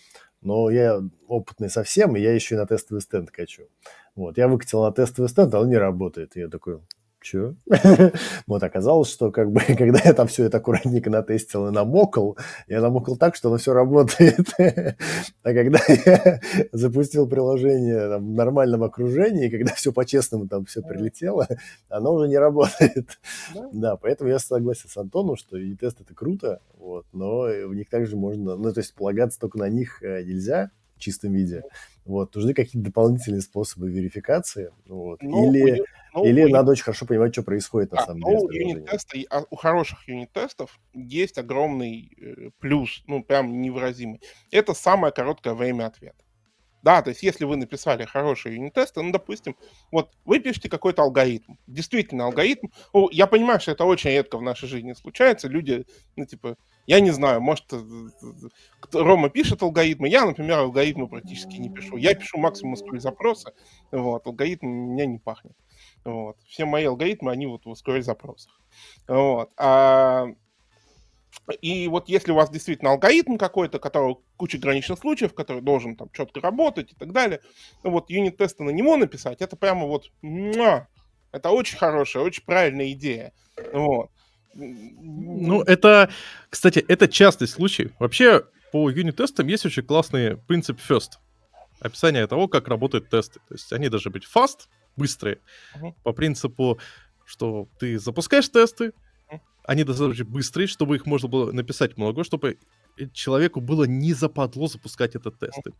Но 0.42 0.68
я 0.68 1.00
опытный 1.28 1.70
совсем, 1.70 2.16
и 2.16 2.20
я 2.20 2.34
еще 2.34 2.56
и 2.56 2.58
на 2.58 2.66
тестовый 2.66 3.02
стенд 3.02 3.30
качу. 3.30 3.68
Вот, 4.16 4.36
я 4.36 4.48
выкатил 4.48 4.82
на 4.82 4.90
тестовый 4.90 5.28
стенд, 5.28 5.54
а 5.54 5.60
он 5.60 5.68
не 5.68 5.76
работает. 5.76 6.36
И 6.36 6.40
я 6.40 6.48
такой, 6.48 6.80
Че? 7.26 7.56
вот 8.46 8.62
оказалось, 8.62 9.10
что 9.10 9.32
как 9.32 9.50
бы, 9.50 9.60
когда 9.76 9.98
я 10.04 10.14
там 10.14 10.28
все 10.28 10.44
это 10.44 10.58
аккуратненько 10.58 11.10
натестил 11.10 11.66
и 11.66 11.72
намокал, 11.72 12.38
я 12.68 12.80
намокал 12.80 13.16
так, 13.16 13.34
что 13.34 13.48
оно 13.48 13.58
все 13.58 13.72
работает. 13.72 14.46
а 14.58 14.94
когда 15.42 15.80
я 15.88 16.40
запустил 16.70 17.28
приложение 17.28 18.10
там, 18.10 18.28
в 18.28 18.32
нормальном 18.32 18.84
окружении, 18.84 19.48
когда 19.48 19.74
все 19.74 19.92
по-честному 19.92 20.46
там 20.46 20.66
все 20.66 20.82
прилетело, 20.82 21.48
оно 21.88 22.14
уже 22.14 22.28
не 22.28 22.38
работает. 22.38 23.18
да, 23.72 23.96
поэтому 23.96 24.30
я 24.30 24.38
согласен 24.38 24.88
с 24.88 24.96
Антоном, 24.96 25.36
что 25.36 25.56
и 25.56 25.74
тест 25.74 26.00
это 26.00 26.14
круто, 26.14 26.60
вот, 26.78 27.06
но 27.12 27.40
в 27.40 27.74
них 27.74 27.90
также 27.90 28.14
можно, 28.14 28.54
ну, 28.54 28.72
то 28.72 28.78
есть 28.78 28.94
полагаться 28.94 29.40
только 29.40 29.58
на 29.58 29.68
них 29.68 30.00
э, 30.00 30.22
нельзя 30.22 30.70
в 30.94 31.00
чистом 31.00 31.32
виде. 31.32 31.64
Вот, 32.04 32.36
нужны 32.36 32.54
какие-то 32.54 32.86
дополнительные 32.86 33.40
способы 33.40 33.90
верификации. 33.90 34.70
Вот. 34.86 35.20
Ну, 35.22 35.52
или 35.52 35.84
ну, 36.20 36.24
или 36.24 36.44
у... 36.44 36.48
надо 36.48 36.72
очень 36.72 36.84
хорошо 36.84 37.06
понимать, 37.06 37.32
что 37.32 37.42
происходит 37.42 37.92
на 37.92 37.98
да, 37.98 38.06
самом 38.06 38.22
деле. 38.22 38.38
У, 38.38 38.50
юнит-теста, 38.50 39.18
а 39.30 39.42
у 39.50 39.56
хороших 39.56 40.08
юнит-тестов 40.08 40.78
есть 40.94 41.38
огромный 41.38 42.12
э, 42.20 42.50
плюс, 42.58 43.02
ну, 43.06 43.22
прям 43.22 43.60
невыразимый. 43.60 44.20
Это 44.50 44.74
самое 44.74 45.12
короткое 45.12 45.54
время 45.54 45.86
ответа. 45.86 46.26
Да, 46.86 47.02
то 47.02 47.10
есть 47.10 47.24
если 47.24 47.44
вы 47.44 47.56
написали 47.56 48.04
хорошие 48.04 48.54
юнит-тесты, 48.54 49.02
ну, 49.02 49.10
допустим, 49.10 49.56
вот 49.90 50.12
вы 50.24 50.38
пишете 50.38 50.68
какой-то 50.68 51.02
алгоритм, 51.02 51.54
действительно 51.66 52.26
алгоритм, 52.26 52.68
ну, 52.94 53.10
я 53.10 53.26
понимаю, 53.26 53.58
что 53.58 53.72
это 53.72 53.84
очень 53.84 54.10
редко 54.10 54.38
в 54.38 54.42
нашей 54.42 54.68
жизни 54.68 54.92
случается, 54.92 55.48
люди, 55.48 55.84
ну, 56.14 56.26
типа, 56.26 56.56
я 56.86 57.00
не 57.00 57.10
знаю, 57.10 57.40
может, 57.40 57.64
э, 57.72 57.78
Рома 58.92 59.30
пишет 59.30 59.64
алгоритмы, 59.64 60.08
я, 60.08 60.24
например, 60.24 60.58
алгоритмы 60.60 61.08
практически 61.08 61.56
не 61.56 61.70
пишу, 61.70 61.96
я 61.96 62.14
пишу 62.14 62.38
максимум 62.38 62.74
SQL 62.74 63.00
запросы, 63.00 63.50
вот, 63.90 64.24
алгоритм 64.24 64.68
меня 64.68 65.06
не 65.06 65.18
пахнет, 65.18 65.56
вот, 66.06 66.36
все 66.46 66.64
мои 66.64 66.84
алгоритмы, 66.84 67.32
они 67.32 67.46
вот 67.46 67.66
в 67.66 67.72
SQL 67.72 68.00
запросах, 68.02 68.58
вот, 69.06 69.50
а 69.56 70.26
и 71.60 71.86
вот 71.88 72.08
если 72.08 72.32
у 72.32 72.34
вас 72.34 72.50
действительно 72.50 72.92
алгоритм 72.92 73.36
какой-то, 73.36 73.78
который 73.78 74.16
куча 74.36 74.58
граничных 74.58 74.98
случаев, 74.98 75.34
который 75.34 75.62
должен 75.62 75.94
там 75.94 76.08
четко 76.12 76.40
работать 76.40 76.92
и 76.92 76.94
так 76.94 77.12
далее, 77.12 77.40
ну 77.84 77.90
вот 77.90 78.10
юнит-тесты 78.10 78.64
на 78.64 78.70
него 78.70 78.96
написать, 78.96 79.42
это 79.42 79.56
прямо 79.56 79.86
вот, 79.86 80.10
это 80.22 81.50
очень 81.50 81.76
хорошая, 81.76 82.22
очень 82.22 82.44
правильная 82.44 82.90
идея. 82.92 83.32
Вот. 83.72 84.10
Ну, 84.54 85.60
это, 85.62 86.10
кстати, 86.48 86.78
это 86.78 87.08
частый 87.08 87.46
случай. 87.46 87.90
Вообще, 87.98 88.44
по 88.72 88.88
юнит-тестам 88.88 89.46
есть 89.48 89.66
очень 89.66 89.82
классный 89.82 90.38
принцип 90.38 90.78
first. 90.80 91.18
Описание 91.78 92.26
того, 92.26 92.48
как 92.48 92.68
работают 92.68 93.10
тесты. 93.10 93.38
То 93.48 93.54
есть 93.54 93.70
они 93.72 93.90
должны 93.90 94.10
быть 94.10 94.24
fast, 94.24 94.68
быстрые, 94.96 95.38
Мгм. 95.76 95.94
по 96.02 96.12
принципу, 96.12 96.78
что 97.24 97.68
ты 97.78 97.98
запускаешь 97.98 98.48
тесты, 98.48 98.92
Мгм. 99.30 99.40
они 99.64 99.84
быть 99.84 100.22
быстрые, 100.24 100.66
чтобы 100.66 100.96
их 100.96 101.06
можно 101.06 101.28
было 101.28 101.52
написать 101.52 101.96
много, 101.96 102.24
чтобы 102.24 102.58
человеку 103.12 103.60
было 103.60 103.84
не 103.84 104.14
западло 104.14 104.68
запускать 104.68 105.14
этот 105.16 105.38
тесты. 105.38 105.72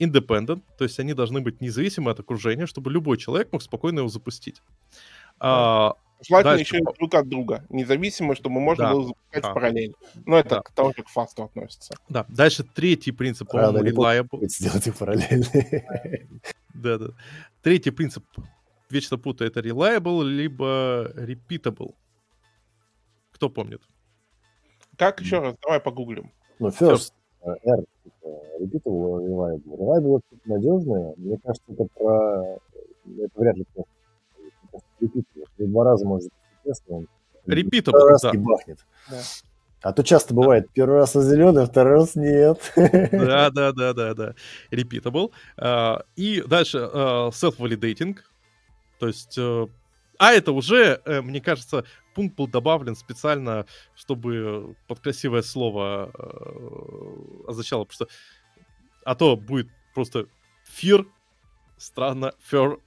Independent, 0.00 0.62
то 0.78 0.84
есть 0.84 0.98
они 1.00 1.14
должны 1.14 1.40
быть 1.40 1.60
независимы 1.60 2.10
от 2.10 2.20
окружения, 2.20 2.66
чтобы 2.66 2.90
любой 2.92 3.16
человек 3.18 3.52
мог 3.52 3.62
спокойно 3.62 4.00
его 4.00 4.08
запустить. 4.08 4.62
А, 5.40 5.94
Желательно 6.28 6.56
Дальше 6.56 6.76
еще 6.76 6.84
друг 6.98 7.14
от 7.14 7.28
друга, 7.28 7.64
независимо, 7.68 8.34
чтобы 8.34 8.58
можно 8.60 8.84
Да. 8.86 8.92
было 8.92 9.02
запускать 9.06 9.42
Да. 9.44 9.50
в 9.50 9.54
параллель. 9.54 9.94
Но 10.26 10.36
это 10.36 10.48
Да. 10.56 10.60
к 10.62 10.72
тому 10.72 10.92
же 10.96 11.04
к 11.04 11.08
фасту 11.08 11.44
относится. 11.44 11.94
да, 12.08 12.26
дальше 12.28 12.64
третий 12.64 13.12
принцип, 13.12 13.48
по-моему, 13.50 13.78
reliable. 13.78 14.48
сделать 14.48 14.86
их 14.88 14.96
параллельно. 14.96 15.46
Да, 16.74 16.98
да. 16.98 17.06
Третий 17.62 17.90
принцип, 17.92 18.24
вечно 18.90 19.18
путаю, 19.18 19.50
это 19.50 19.60
reliable, 19.60 20.24
либо 20.24 21.12
repeatable. 21.14 21.94
Кто 23.32 23.48
помнит? 23.48 23.82
Как 24.96 25.20
еще 25.20 25.38
раз? 25.38 25.54
Давай 25.62 25.80
погуглим. 25.80 26.32
Ну, 26.58 26.68
first, 26.68 27.12
э, 27.42 27.50
R, 27.64 27.84
типа, 28.02 28.26
repeatable, 28.60 29.24
reliable. 29.24 29.78
Reliable 29.78 30.20
это 30.30 30.48
надежное. 30.48 31.14
Мне 31.16 31.38
кажется, 31.38 31.72
это 31.72 31.86
про... 31.94 32.58
Это 33.06 33.40
вряд 33.40 33.56
ли 33.56 33.66
просто. 33.74 33.92
Repeatable. 35.00 35.46
Ты 35.56 35.66
два 35.66 35.84
раза 35.84 36.04
можешь 36.04 36.24
запустить 36.24 36.62
тест, 36.64 36.84
и 36.88 36.92
он 36.92 37.08
Repeatable, 37.46 38.08
раз 38.08 38.22
да. 38.22 38.30
не 38.32 38.38
бахнет. 38.38 38.84
Да. 39.10 39.20
А 39.80 39.92
то 39.92 40.02
часто 40.02 40.34
бывает, 40.34 40.68
первый 40.72 40.98
раз 40.98 41.14
он 41.14 41.22
зеленый, 41.22 41.64
второй 41.64 42.00
раз 42.00 42.16
нет. 42.16 42.60
Да, 42.74 43.50
да, 43.50 43.72
да, 43.72 43.92
да, 43.92 44.14
да. 44.14 44.34
Repeatable. 44.72 45.30
А, 45.56 46.02
И 46.16 46.42
дальше 46.42 46.78
а, 46.92 47.28
self-validating. 47.30 48.16
То 48.98 49.06
есть... 49.06 49.38
э, 49.38 49.66
А 50.20 50.32
это 50.32 50.50
уже, 50.50 51.00
э, 51.04 51.20
мне 51.22 51.40
кажется, 51.40 51.84
пункт 52.14 52.36
был 52.36 52.48
добавлен 52.48 52.96
специально, 52.96 53.66
чтобы 53.94 54.74
под 54.88 54.98
красивое 54.98 55.42
слово 55.42 56.10
э, 56.12 57.46
означало, 57.46 57.84
потому 57.84 57.94
что... 57.94 58.08
А 59.04 59.14
то 59.14 59.36
будет 59.36 59.68
просто 59.94 60.26
fear, 60.66 61.06
странно, 61.76 62.32
fear. 62.50 62.80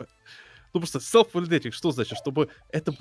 Ну, 0.73 0.79
просто 0.81 0.99
self-validating, 0.99 1.71
что 1.71 1.91
значит? 1.91 2.17
Чтобы 2.17 2.49
это 2.69 2.93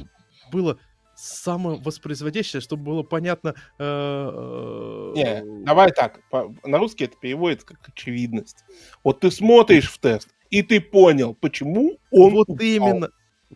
было 0.53 0.79
самовоспроизводящее, 1.17 2.61
чтобы 2.61 2.85
было 2.85 3.03
понятно... 3.03 3.55
Не, 3.79 5.65
давай 5.65 5.91
так. 5.91 6.21
На 6.65 6.79
русский 6.79 7.05
это 7.05 7.17
переводится 7.19 7.67
как 7.67 7.89
очевидность. 7.89 8.65
Вот 9.05 9.21
ты 9.21 9.31
смотришь 9.31 9.91
в 9.91 9.99
тест, 9.99 10.29
и 10.51 10.63
ты 10.63 10.81
понял, 10.81 11.35
почему 11.35 11.99
он 12.11 12.33
вот 12.33 12.49
упал. 12.49 12.67
именно, 12.67 13.11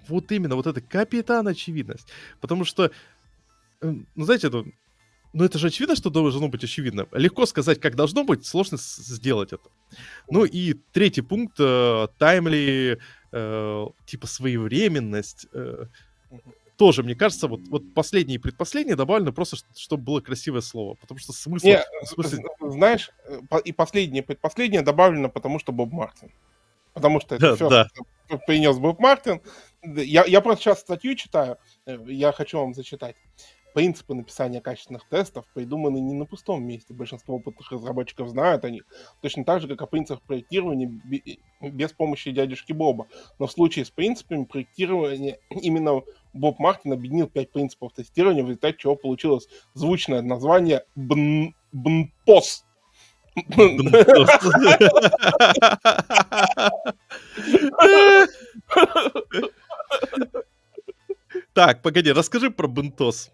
вот 0.09 0.33
именно, 0.33 0.57
вот 0.57 0.67
это 0.67 0.81
капитан 0.81 1.47
очевидность. 1.49 2.09
Потому 2.41 2.65
что, 2.65 2.91
э, 3.81 3.95
ну, 4.15 4.25
знаете, 4.25 4.47
это, 4.49 4.65
ну, 5.33 5.45
это 5.45 5.59
же 5.59 5.67
очевидно, 5.69 5.97
что 5.97 6.11
должно 6.11 6.49
быть 6.49 6.65
очевидно. 6.65 7.07
Легко 7.13 7.47
сказать, 7.47 7.81
как 7.81 7.97
должно 7.97 8.25
быть, 8.25 8.47
сложно 8.47 8.79
сделать 8.81 9.53
это. 9.53 9.69
Ну 10.31 10.45
и 10.45 10.75
третий 10.93 11.23
пункт, 11.23 11.57
э, 11.59 12.07
таймли, 12.19 12.99
э, 13.33 13.87
типа 14.07 14.27
своевременность. 14.27 15.47
э, 15.53 15.87
тоже, 16.77 17.05
мне 17.05 17.15
кажется, 17.15 17.47
вот, 17.47 17.61
вот 17.69 17.95
последние 17.95 18.35
и 18.37 18.39
предпоследние 18.41 18.97
добавлены 18.97 19.31
просто, 19.33 19.57
чтобы 19.77 20.03
было 20.03 20.21
красивое 20.21 20.61
слово. 20.61 20.95
Потому 20.95 21.21
что 21.21 21.33
смысл... 21.33 21.67
Не, 21.67 21.83
з- 22.03 22.43
знаешь, 22.61 23.11
э, 23.27 23.41
по- 23.49 23.59
и 23.59 23.71
последнее, 23.71 24.25
предпоследнее 24.25 24.83
добавлено, 24.83 25.29
потому 25.29 25.61
что 25.61 25.71
Боб 25.73 25.93
Мартин. 25.93 26.33
Потому 26.95 27.21
что 27.21 27.35
это 27.35 27.57
все 27.57 27.69
да. 27.69 27.89
принес 28.47 28.79
Боб 28.79 29.01
Мартин. 29.01 29.43
Я, 29.83 30.25
я 30.25 30.41
просто 30.41 30.63
сейчас 30.63 30.81
статью 30.81 31.15
читаю, 31.17 31.59
э, 31.87 31.99
я 32.07 32.33
хочу 32.33 32.59
вам 32.59 32.73
зачитать. 32.73 33.17
Принципы 33.75 34.15
написания 34.15 34.61
качественных 34.61 35.09
тестов 35.09 35.45
придуманы 35.53 35.99
не 35.99 36.15
на 36.15 36.27
пустом 36.27 36.65
месте. 36.65 36.95
Большинство 36.95 37.35
опытных 37.35 37.73
разработчиков 37.73 38.29
знают 38.29 38.65
о 38.65 38.71
них. 38.71 38.85
Точно 39.21 39.45
так 39.45 39.61
же, 39.61 39.67
как 39.67 39.83
о 39.83 39.87
принципах 39.87 40.23
проектирования 40.23 40.87
бе- 40.87 41.39
без 41.61 41.93
помощи 41.93 42.31
дядюшки 42.31 42.73
Боба. 42.73 43.09
Но 43.41 43.49
в 43.49 43.53
случае 43.53 43.85
с 43.85 43.91
принципами 43.91 44.45
проектирования 44.45 45.39
именно 45.51 46.03
Боб 46.33 46.61
Мартин 46.61 46.93
объединил 46.93 47.27
пять 47.27 47.51
принципов 47.51 47.93
тестирования, 47.93 48.45
в 48.45 48.47
результате 48.47 48.79
чего 48.79 48.95
получилось 48.95 49.49
звучное 49.75 50.23
название 50.23 50.85
БН, 50.95 51.57
БНПОС. 51.73 52.65
Так, 61.53 61.83
погоди, 61.83 62.13
расскажи 62.13 62.51
про 62.51 62.67
бентос. 62.69 63.31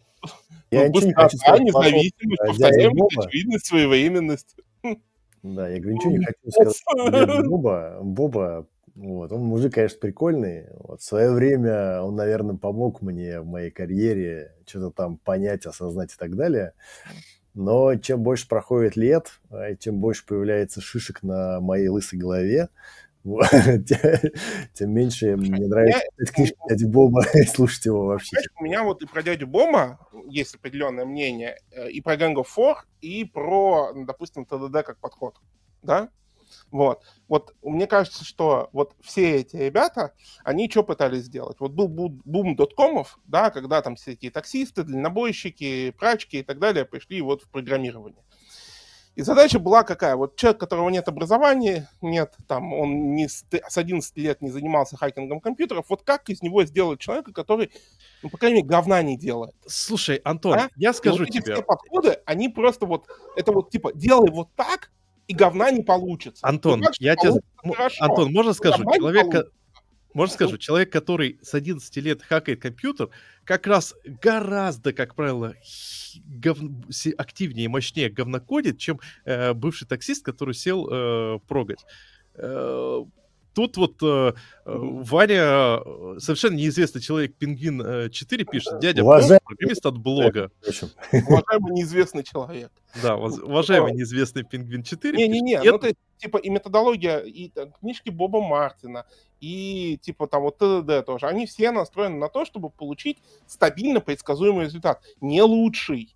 Я 0.70 0.82
Ну, 0.82 0.88
ничего 0.88 1.00
не 1.06 1.12
быстрота, 1.14 1.22
хочу 1.22 1.38
сказать. 1.38 1.60
по 1.66 1.72
поводу- 1.72 1.90
независимость, 1.90 2.40
повторяемость, 2.46 3.16
очевидность, 3.18 3.66
своевременность. 3.66 4.56
Да, 5.42 5.68
я 5.68 5.80
говорю, 5.80 5.96
ничего 5.96 6.10
не 6.12 6.24
хочу 6.24 6.50
сказать. 6.50 7.46
Боба, 7.46 7.98
Боба, 8.02 8.66
вот, 8.94 9.32
он 9.32 9.40
мужик, 9.44 9.74
конечно, 9.74 9.98
прикольный. 9.98 10.66
Вот, 10.78 11.00
в 11.00 11.04
свое 11.04 11.32
время 11.32 12.02
он, 12.02 12.14
наверное, 12.14 12.56
помог 12.56 13.00
мне 13.00 13.40
в 13.40 13.46
моей 13.46 13.70
карьере 13.70 14.54
что-то 14.66 14.90
там 14.90 15.16
понять, 15.16 15.64
осознать 15.66 16.12
и 16.12 16.16
так 16.16 16.36
далее. 16.36 16.74
Но 17.54 17.96
чем 17.96 18.22
больше 18.22 18.48
проходит 18.48 18.96
лет, 18.96 19.40
и 19.50 19.76
чем 19.78 19.98
больше 19.98 20.24
появляется 20.24 20.80
шишек 20.80 21.22
на 21.22 21.60
моей 21.60 21.88
лысой 21.88 22.18
голове, 22.18 22.68
тем 24.74 24.92
меньше 24.92 25.36
мне 25.36 25.66
нравится 25.66 26.00
читать 26.12 26.34
книжки 26.34 26.56
дяди 26.68 26.84
Боба 26.86 27.22
и 27.34 27.42
слушать 27.42 27.84
его 27.84 28.06
вообще. 28.06 28.30
Знаешь, 28.30 28.48
у 28.58 28.64
меня 28.64 28.82
вот 28.82 29.02
и 29.02 29.06
про 29.06 29.22
дядю 29.22 29.46
Бома 29.46 29.98
есть 30.28 30.54
определенное 30.54 31.04
мнение, 31.04 31.58
э, 31.72 31.90
и 31.90 32.00
про 32.00 32.16
Gang 32.16 32.34
of 32.34 32.46
Four, 32.56 32.76
и 33.02 33.24
про, 33.24 33.92
допустим, 33.94 34.46
ТДД 34.46 34.84
как 34.86 34.98
подход, 34.98 35.36
да? 35.82 36.08
Вот. 36.70 37.02
Вот 37.28 37.54
мне 37.62 37.86
кажется, 37.86 38.24
что 38.24 38.68
вот 38.72 38.94
все 39.00 39.36
эти 39.36 39.56
ребята, 39.56 40.14
они 40.44 40.70
что 40.70 40.82
пытались 40.82 41.24
сделать? 41.24 41.58
Вот 41.60 41.72
был 41.72 41.88
бу- 41.88 42.20
бум 42.24 42.56
доткомов, 42.56 43.18
да, 43.24 43.50
когда 43.50 43.82
там 43.82 43.96
всякие 43.96 44.30
таксисты, 44.30 44.84
дальнобойщики, 44.84 45.90
прачки 45.98 46.38
и 46.40 46.42
так 46.42 46.58
далее 46.58 46.84
пришли 46.84 47.20
вот 47.22 47.42
в 47.42 47.48
программирование. 47.48 48.22
И 49.16 49.22
задача 49.22 49.58
была 49.58 49.82
какая? 49.82 50.14
Вот 50.14 50.36
человек, 50.36 50.58
у 50.58 50.60
которого 50.60 50.88
нет 50.88 51.08
образования, 51.08 51.90
нет, 52.00 52.34
там, 52.46 52.72
он 52.72 53.14
не 53.14 53.28
с, 53.28 53.44
с 53.50 53.76
11 53.76 54.16
лет 54.16 54.40
не 54.40 54.50
занимался 54.50 54.96
хакингом 54.96 55.40
компьютеров, 55.40 55.86
вот 55.88 56.02
как 56.02 56.30
из 56.30 56.42
него 56.42 56.64
сделать 56.64 57.00
человека, 57.00 57.32
который, 57.32 57.72
ну, 58.22 58.30
по 58.30 58.38
крайней 58.38 58.58
мере, 58.58 58.68
говна 58.68 59.02
не 59.02 59.18
делает? 59.18 59.54
Слушай, 59.66 60.20
Антон, 60.24 60.54
А? 60.54 60.68
я 60.76 60.90
И 60.90 60.94
скажу 60.94 61.18
вот 61.18 61.28
эти 61.28 61.40
тебе, 61.40 61.54
все 61.54 61.62
подходы, 61.62 62.20
они 62.24 62.48
просто 62.48 62.86
вот, 62.86 63.08
это 63.36 63.50
вот 63.50 63.70
типа, 63.70 63.92
делай 63.92 64.30
вот 64.30 64.48
так, 64.54 64.92
и 65.30 65.34
говна 65.34 65.70
не 65.70 65.84
получится. 65.84 66.44
Антон, 66.44 66.82
что 66.82 67.04
я 67.04 67.14
тебе... 67.14 67.40
хорошо. 67.62 68.04
Антон, 68.04 68.32
можно 68.32 68.52
скажу? 68.52 68.78
Нормально 68.78 68.98
Человек, 68.98 69.52
можно 70.12 70.34
скажу, 70.34 70.58
человек, 70.58 70.90
который 70.90 71.38
с 71.40 71.54
11 71.54 71.96
лет 71.98 72.20
хакает 72.20 72.60
компьютер, 72.60 73.10
как 73.44 73.68
раз 73.68 73.94
гораздо, 74.04 74.92
как 74.92 75.14
правило, 75.14 75.54
гов- 76.26 76.58
активнее 77.16 77.66
и 77.66 77.68
мощнее 77.68 78.10
говнокодит, 78.10 78.78
чем 78.78 78.98
э, 79.24 79.52
бывший 79.52 79.86
таксист, 79.86 80.24
который 80.24 80.52
сел 80.52 80.88
э, 80.90 81.38
прогать. 81.46 81.84
Э, 82.34 83.04
Тут 83.54 83.76
вот 83.76 83.96
э, 84.02 84.32
э, 84.32 84.32
Ваня, 84.64 85.80
э, 85.84 86.18
совершенно 86.18 86.54
неизвестный 86.56 87.00
человек, 87.00 87.34
Пингвин 87.36 87.82
э, 87.82 88.10
4 88.10 88.44
пишет, 88.44 88.78
дядя 88.80 89.02
Уважаемый- 89.02 89.40
программист 89.44 89.86
от 89.86 89.98
блога. 89.98 90.50
Уважаемый 91.12 91.72
неизвестный 91.72 92.22
человек. 92.22 92.70
Да, 93.02 93.16
уважаемый 93.16 93.92
неизвестный 93.92 94.44
Пингвин 94.44 94.82
4 94.82 95.16
Не-не-не, 95.16 95.60
пишет, 95.60 95.82
ну 95.82 95.92
типа, 96.18 96.36
и 96.38 96.50
методология, 96.50 97.18
и 97.18 97.50
книжки 97.80 98.10
Боба 98.10 98.40
Мартина, 98.40 99.04
и 99.40 99.98
типа 100.02 100.26
там 100.26 100.42
вот 100.42 100.58
ТДД 100.58 101.04
тоже, 101.06 101.26
они 101.26 101.46
все 101.46 101.70
настроены 101.70 102.16
на 102.16 102.28
то, 102.28 102.44
чтобы 102.44 102.70
получить 102.70 103.18
стабильно 103.46 104.00
предсказуемый 104.00 104.64
результат. 104.66 105.02
Не 105.20 105.42
лучший, 105.42 106.14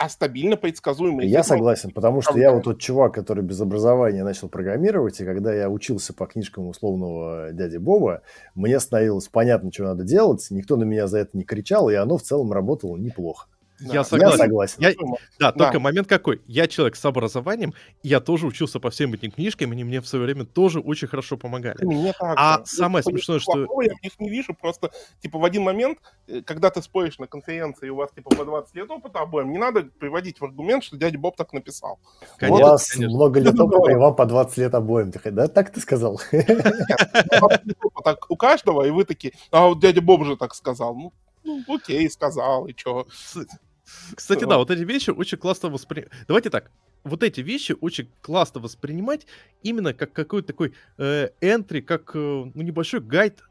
а 0.00 0.08
стабильно 0.08 0.56
предсказуемый. 0.56 1.28
Я 1.28 1.44
согласен, 1.44 1.90
потому 1.90 2.22
что 2.22 2.38
я 2.38 2.52
вот 2.52 2.64
тот 2.64 2.80
чувак, 2.80 3.12
который 3.12 3.44
без 3.44 3.60
образования 3.60 4.24
начал 4.24 4.48
программировать, 4.48 5.20
и 5.20 5.26
когда 5.26 5.52
я 5.52 5.68
учился 5.68 6.14
по 6.14 6.24
книжкам 6.24 6.68
условного 6.68 7.52
дяди 7.52 7.76
Боба, 7.76 8.22
мне 8.54 8.80
становилось 8.80 9.28
понятно, 9.28 9.70
что 9.70 9.84
надо 9.84 10.04
делать, 10.04 10.46
никто 10.48 10.76
на 10.78 10.84
меня 10.84 11.06
за 11.06 11.18
это 11.18 11.36
не 11.36 11.44
кричал, 11.44 11.90
и 11.90 11.94
оно 11.94 12.16
в 12.16 12.22
целом 12.22 12.50
работало 12.50 12.96
неплохо. 12.96 13.46
Я 13.80 13.94
Я 13.94 14.04
согласен. 14.04 14.38
согласен. 14.38 14.76
Я- 14.80 14.92
Да, 15.38 15.52
Да. 15.52 15.64
только 15.64 15.80
момент 15.80 16.06
какой. 16.06 16.42
Я 16.46 16.66
человек 16.66 16.96
с 16.96 17.04
образованием, 17.04 17.72
я 18.02 18.20
тоже 18.20 18.46
учился 18.46 18.78
по 18.80 18.90
всем 18.90 19.14
этим 19.14 19.30
книжкам, 19.30 19.70
и 19.70 19.72
они 19.72 19.84
мне 19.84 20.00
в 20.00 20.06
свое 20.06 20.24
время 20.26 20.44
тоже 20.44 20.80
очень 20.80 21.08
хорошо 21.08 21.36
помогали. 21.36 21.82
Мне 21.84 22.12
так 22.12 22.34
А 22.36 22.58
же. 22.58 22.66
самое 22.66 23.02
Ничего 23.06 23.16
смешное, 23.18 23.38
что- 23.38 23.82
я 23.82 23.94
в 23.94 24.02
них 24.02 24.20
не 24.20 24.28
вижу, 24.30 24.54
просто, 24.54 24.90
типа, 25.22 25.38
в 25.38 25.44
один 25.44 25.62
момент, 25.62 25.98
э, 26.28 26.42
когда 26.42 26.68
ты 26.70 26.82
споришь 26.82 27.18
на 27.18 27.26
конференции, 27.26 27.86
и 27.86 27.90
у 27.90 27.96
вас, 27.96 28.10
типа, 28.12 28.30
по 28.36 28.44
20 28.44 28.74
лет 28.74 28.90
опыта 28.90 29.20
обоим, 29.20 29.50
не 29.50 29.58
надо 29.58 29.84
приводить 29.98 30.40
в 30.40 30.44
аргумент, 30.44 30.84
что 30.84 30.96
дядя 30.96 31.18
Боб 31.18 31.36
так 31.36 31.52
написал. 31.52 31.98
У 32.36 32.38
Конечно, 32.38 32.66
вас 32.70 32.90
конечно. 32.92 33.14
много 33.16 33.40
лет 33.40 33.58
опыта, 33.58 33.90
и 33.92 33.94
вам 33.94 34.14
по 34.14 34.26
20 34.26 34.58
лет 34.58 34.74
обоим. 34.74 35.10
Да, 35.24 35.46
так 35.48 35.70
ты 35.70 35.80
сказал? 35.80 36.20
Так 38.04 38.30
у 38.30 38.36
каждого, 38.36 38.84
и 38.86 38.90
вы 38.90 39.04
такие, 39.04 39.32
а 39.50 39.66
вот 39.68 39.80
дядя 39.80 40.00
Боб 40.00 40.24
же 40.24 40.36
так 40.36 40.54
сказал. 40.54 40.94
Ну, 40.94 41.12
ну, 41.44 41.62
окей, 41.76 42.08
сказал, 42.10 42.66
и 42.66 42.74
чё. 42.74 43.06
Кстати, 44.14 44.44
да, 44.44 44.58
вот 44.58 44.70
эти 44.70 44.82
вещи 44.82 45.10
очень 45.10 45.38
классно 45.38 45.68
воспринимать. 45.68 46.12
Давайте 46.26 46.50
так. 46.50 46.70
Вот 47.04 47.22
эти 47.22 47.40
вещи 47.40 47.74
очень 47.80 48.10
классно 48.20 48.60
воспринимать 48.60 49.26
именно 49.62 49.94
как 49.94 50.12
какой-то 50.12 50.48
такой 50.48 50.74
э, 50.98 51.30
entry, 51.40 51.80
как 51.80 52.14
э, 52.14 52.18
ну, 52.18 52.62
небольшой 52.62 53.00
гайд, 53.00 53.42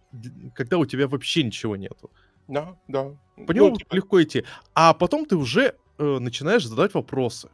когда 0.54 0.78
у 0.78 0.86
тебя 0.86 1.08
вообще 1.08 1.44
ничего 1.44 1.76
нету. 1.76 2.12
Да, 2.48 2.78
да. 2.88 3.18
По 3.48 3.52
нему 3.52 3.70
Ну, 3.70 3.76
типа, 3.78 3.96
легко 3.96 4.22
идти. 4.22 4.44
А 4.74 4.94
потом 4.94 5.26
ты 5.26 5.36
уже 5.36 5.76
э, 5.98 6.20
начинаешь 6.20 6.66
задавать 6.66 6.94
вопросы. 6.94 7.50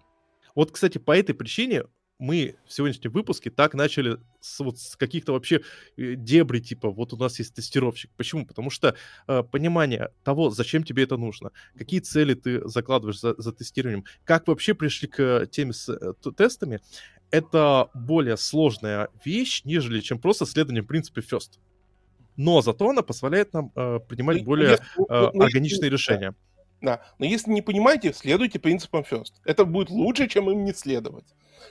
Вот, 0.54 0.72
кстати, 0.72 0.98
по 0.98 1.16
этой 1.16 1.34
причине 1.34 1.84
мы 2.18 2.56
в 2.66 2.74
сегодняшнем 2.74 3.12
выпуске 3.12 3.50
так 3.50 3.74
начали 3.74 4.18
с, 4.40 4.60
вот, 4.60 4.80
с 4.80 4.96
каких-то 4.96 5.34
вообще 5.34 5.62
э, 5.98 6.16
дебри, 6.16 6.60
типа, 6.60 6.90
вот 6.90 7.14
у 7.14 7.18
нас 7.18 7.40
есть 7.40 7.54
тестировщик. 7.54 8.12
Почему? 8.16 8.46
Потому 8.46 8.70
что 8.70 8.96
э, 9.28 9.44
понимание 9.44 10.10
того, 10.24 10.50
зачем 10.50 10.84
тебе 10.84 11.04
это 11.04 11.18
нужно, 11.18 11.52
какие 11.78 12.00
цели 12.00 12.34
ты 12.34 12.68
закладываешь 12.68 13.20
за, 13.20 13.36
за 13.38 13.52
тестированием, 13.52 14.06
как 14.24 14.48
вообще 14.48 14.74
пришли 14.74 15.08
к 15.08 15.48
теме 15.48 15.74
с 15.74 15.90
э, 15.90 16.14
тестами, 16.36 16.80
это 17.32 17.90
более 17.94 18.38
сложная 18.38 19.10
вещь, 19.26 19.64
нежели 19.66 20.00
чем 20.00 20.20
просто 20.20 20.46
следование 20.46 20.84
принципе 20.84 21.22
first. 21.22 21.60
Но 22.38 22.62
зато 22.62 22.90
она 22.90 23.02
позволяет 23.02 23.54
нам 23.54 23.72
э, 23.76 24.00
принимать 24.08 24.40
ну, 24.40 24.44
более 24.44 24.80
ну, 24.98 25.06
э, 25.10 25.32
ну, 25.34 25.44
органичные 25.44 25.90
решения. 25.90 26.36
Да, 26.86 27.02
но 27.18 27.26
если 27.26 27.52
не 27.52 27.62
понимаете, 27.64 28.14
следуйте 28.14 28.60
принципам 28.60 29.04
first. 29.10 29.34
Это 29.44 29.66
будет 29.66 29.90
лучше, 29.90 30.28
чем 30.28 30.50
им 30.52 30.64
не 30.64 30.72
следовать. 30.74 31.26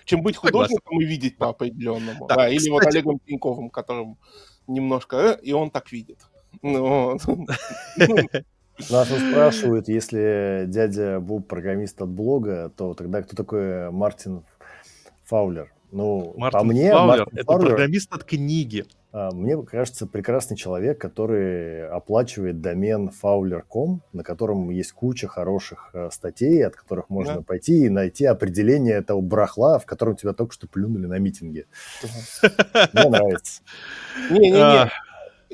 Чем 0.04 0.22
быть 0.22 0.34
Согласен. 0.34 0.52
художником 0.76 1.00
и 1.00 1.04
видеть 1.04 1.38
по 1.38 1.48
определенному. 1.50 2.26
Да, 2.26 2.34
Да, 2.34 2.48
или 2.48 2.68
вот 2.68 2.80
кстати- 2.80 2.96
Олегом 2.96 3.20
Тиньковым, 3.20 3.70
которым 3.70 4.18
немножко, 4.66 5.16
э, 5.16 5.38
и 5.42 5.52
он 5.52 5.70
так 5.70 5.92
видит. 5.92 6.18
Ну, 6.62 7.16
вот. 7.16 7.22
Нас 8.90 9.08
вот 9.08 9.20
спрашивают, 9.20 9.88
если 9.88 10.64
дядя 10.66 11.20
Боб 11.20 11.46
программист 11.46 12.02
от 12.02 12.08
блога, 12.08 12.70
то 12.76 12.94
тогда 12.94 13.22
кто 13.22 13.36
такой 13.36 13.92
Мартин 13.92 14.42
Фаулер? 15.24 15.72
Ну, 15.94 16.34
Мартин 16.36 16.58
по 16.58 16.64
мне, 16.66 16.90
Фаулер 16.90 17.18
Мартин 17.20 17.38
это 17.38 17.44
Фаулер, 17.46 17.68
программист 17.68 18.12
от 18.12 18.24
книги. 18.24 18.84
а, 19.12 19.30
мне 19.30 19.62
кажется, 19.62 20.06
прекрасный 20.08 20.56
человек, 20.56 21.00
который 21.00 21.88
оплачивает 21.88 22.60
домен 22.60 23.10
fowler.com, 23.22 24.02
на 24.12 24.24
котором 24.24 24.70
есть 24.70 24.90
куча 24.92 25.28
хороших 25.28 25.90
э, 25.94 26.10
статей, 26.10 26.66
от 26.66 26.74
которых 26.74 27.10
можно 27.10 27.36
Да. 27.36 27.42
пойти 27.42 27.84
и 27.86 27.88
найти 27.88 28.24
определение 28.24 28.94
этого 28.96 29.20
барахла, 29.20 29.78
в 29.78 29.86
котором 29.86 30.16
тебя 30.16 30.32
только 30.32 30.52
что 30.52 30.66
плюнули 30.66 31.06
на 31.06 31.18
митинге. 31.20 31.66
Мне 32.92 33.08
нравится. 33.08 33.62
Не-не-не. 34.30 34.60
А. 34.60 34.90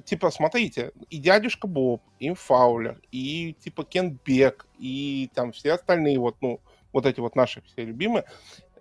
Типа, 0.07 0.31
смотрите, 0.31 0.93
и 1.11 1.19
дядюшка 1.19 1.67
Боб, 1.67 2.01
и 2.19 2.33
Фаулер, 2.33 2.99
и 3.13 3.55
типа 3.63 3.85
Кен 3.85 4.19
Бек, 4.25 4.67
и 4.79 5.31
там 5.35 5.53
все 5.53 5.73
остальные 5.75 6.19
вот, 6.19 6.37
ну, 6.41 6.61
вот 6.95 7.05
эти 7.05 7.21
вот 7.21 7.37
наши 7.37 7.61
все 7.63 7.85
любимые, 7.85 8.25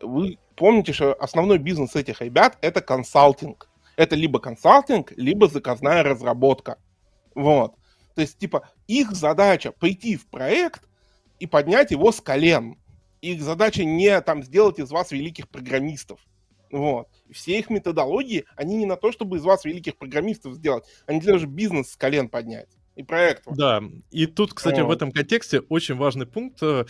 вы 0.01 0.37
помните, 0.55 0.93
что 0.93 1.13
основной 1.13 1.57
бизнес 1.57 1.95
этих 1.95 2.21
ребят— 2.21 2.57
это 2.61 2.81
консалтинг. 2.81 3.69
Это 3.95 4.15
либо 4.15 4.39
консалтинг, 4.39 5.11
либо 5.17 5.47
заказная 5.47 6.03
разработка. 6.03 6.77
Вот. 7.35 7.75
То 8.15 8.21
есть, 8.21 8.37
типа, 8.37 8.69
их 8.87 9.11
задача 9.11 9.71
прийти 9.71 10.15
в 10.15 10.27
проект 10.27 10.83
и 11.39 11.47
поднять 11.47 11.91
его 11.91 12.11
с 12.11 12.21
колен. 12.21 12.77
Их 13.21 13.41
задача 13.41 13.83
не 13.83 14.19
там 14.21 14.43
сделать 14.43 14.79
из 14.79 14.91
вас 14.91 15.11
великих 15.11 15.49
программистов. 15.49 16.19
Вот. 16.71 17.07
Все 17.31 17.59
их 17.59 17.69
методологии, 17.69 18.45
они 18.55 18.77
не 18.77 18.85
на 18.85 18.95
то, 18.95 19.11
чтобы 19.11 19.37
из 19.37 19.43
вас 19.43 19.65
великих 19.65 19.97
программистов 19.97 20.55
сделать, 20.55 20.85
они 21.05 21.19
для 21.19 21.27
того, 21.27 21.39
чтобы 21.39 21.55
бизнес 21.55 21.91
с 21.91 21.97
колен 21.97 22.29
поднять. 22.29 22.69
И 22.99 23.03
проект. 23.03 23.43
Да, 23.55 23.81
и 24.11 24.25
тут, 24.25 24.53
кстати, 24.53 24.81
в 24.81 24.87
Вот. 24.87 24.97
этом 24.97 25.13
контексте 25.13 25.61
очень 25.61 25.95
важный 25.95 26.25
пункт 26.25 26.61
э, 26.61 26.83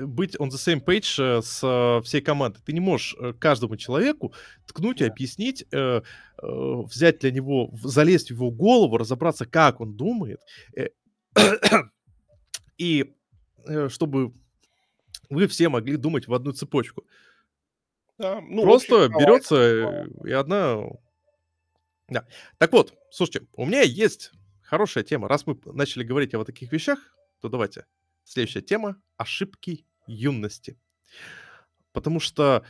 быть 0.00 0.34
on 0.34 0.48
the 0.48 0.56
same 0.58 0.84
page 0.84 1.14
э, 1.22 1.42
с 1.42 1.60
э, 1.62 2.02
всей 2.02 2.20
командой. 2.20 2.60
Ты 2.66 2.72
не 2.72 2.80
можешь 2.80 3.14
каждому 3.38 3.76
человеку 3.76 4.34
ткнуть 4.66 5.00
и 5.00 5.04
Да. 5.04 5.12
объяснить, 5.12 5.64
э, 5.70 5.76
э, 5.76 6.02
взять 6.42 7.20
для 7.20 7.30
него, 7.30 7.68
в- 7.68 7.86
залезть 7.86 8.32
в 8.32 8.34
его 8.34 8.50
голову, 8.50 8.96
разобраться, 8.96 9.46
как 9.46 9.80
он 9.80 9.94
думает, 9.94 10.40
и 12.76 13.14
чтобы 13.90 14.32
вы 15.30 15.46
все 15.46 15.68
могли 15.68 15.96
думать 15.96 16.26
в 16.26 16.34
одну 16.34 16.50
цепочку. 16.50 17.04
Да, 18.18 18.40
ну, 18.40 18.62
Просто 18.62 19.08
в 19.08 19.18
берется 19.20 20.08
и 20.24 20.32
одна... 20.32 20.82
Да. 22.08 22.26
Так 22.58 22.72
вот, 22.72 22.92
слушайте, 23.10 23.46
у 23.54 23.64
меня 23.66 23.82
есть 23.82 24.32
хорошая 24.64 25.04
тема. 25.04 25.28
Раз 25.28 25.46
мы 25.46 25.58
начали 25.66 26.02
говорить 26.04 26.34
о 26.34 26.38
вот 26.38 26.46
таких 26.46 26.72
вещах, 26.72 26.98
то 27.40 27.48
давайте. 27.48 27.86
Следующая 28.24 28.62
тема— 28.62 28.96
ошибки 29.16 29.86
юности. 30.06 30.78
Потому 31.92 32.20
что... 32.20 32.64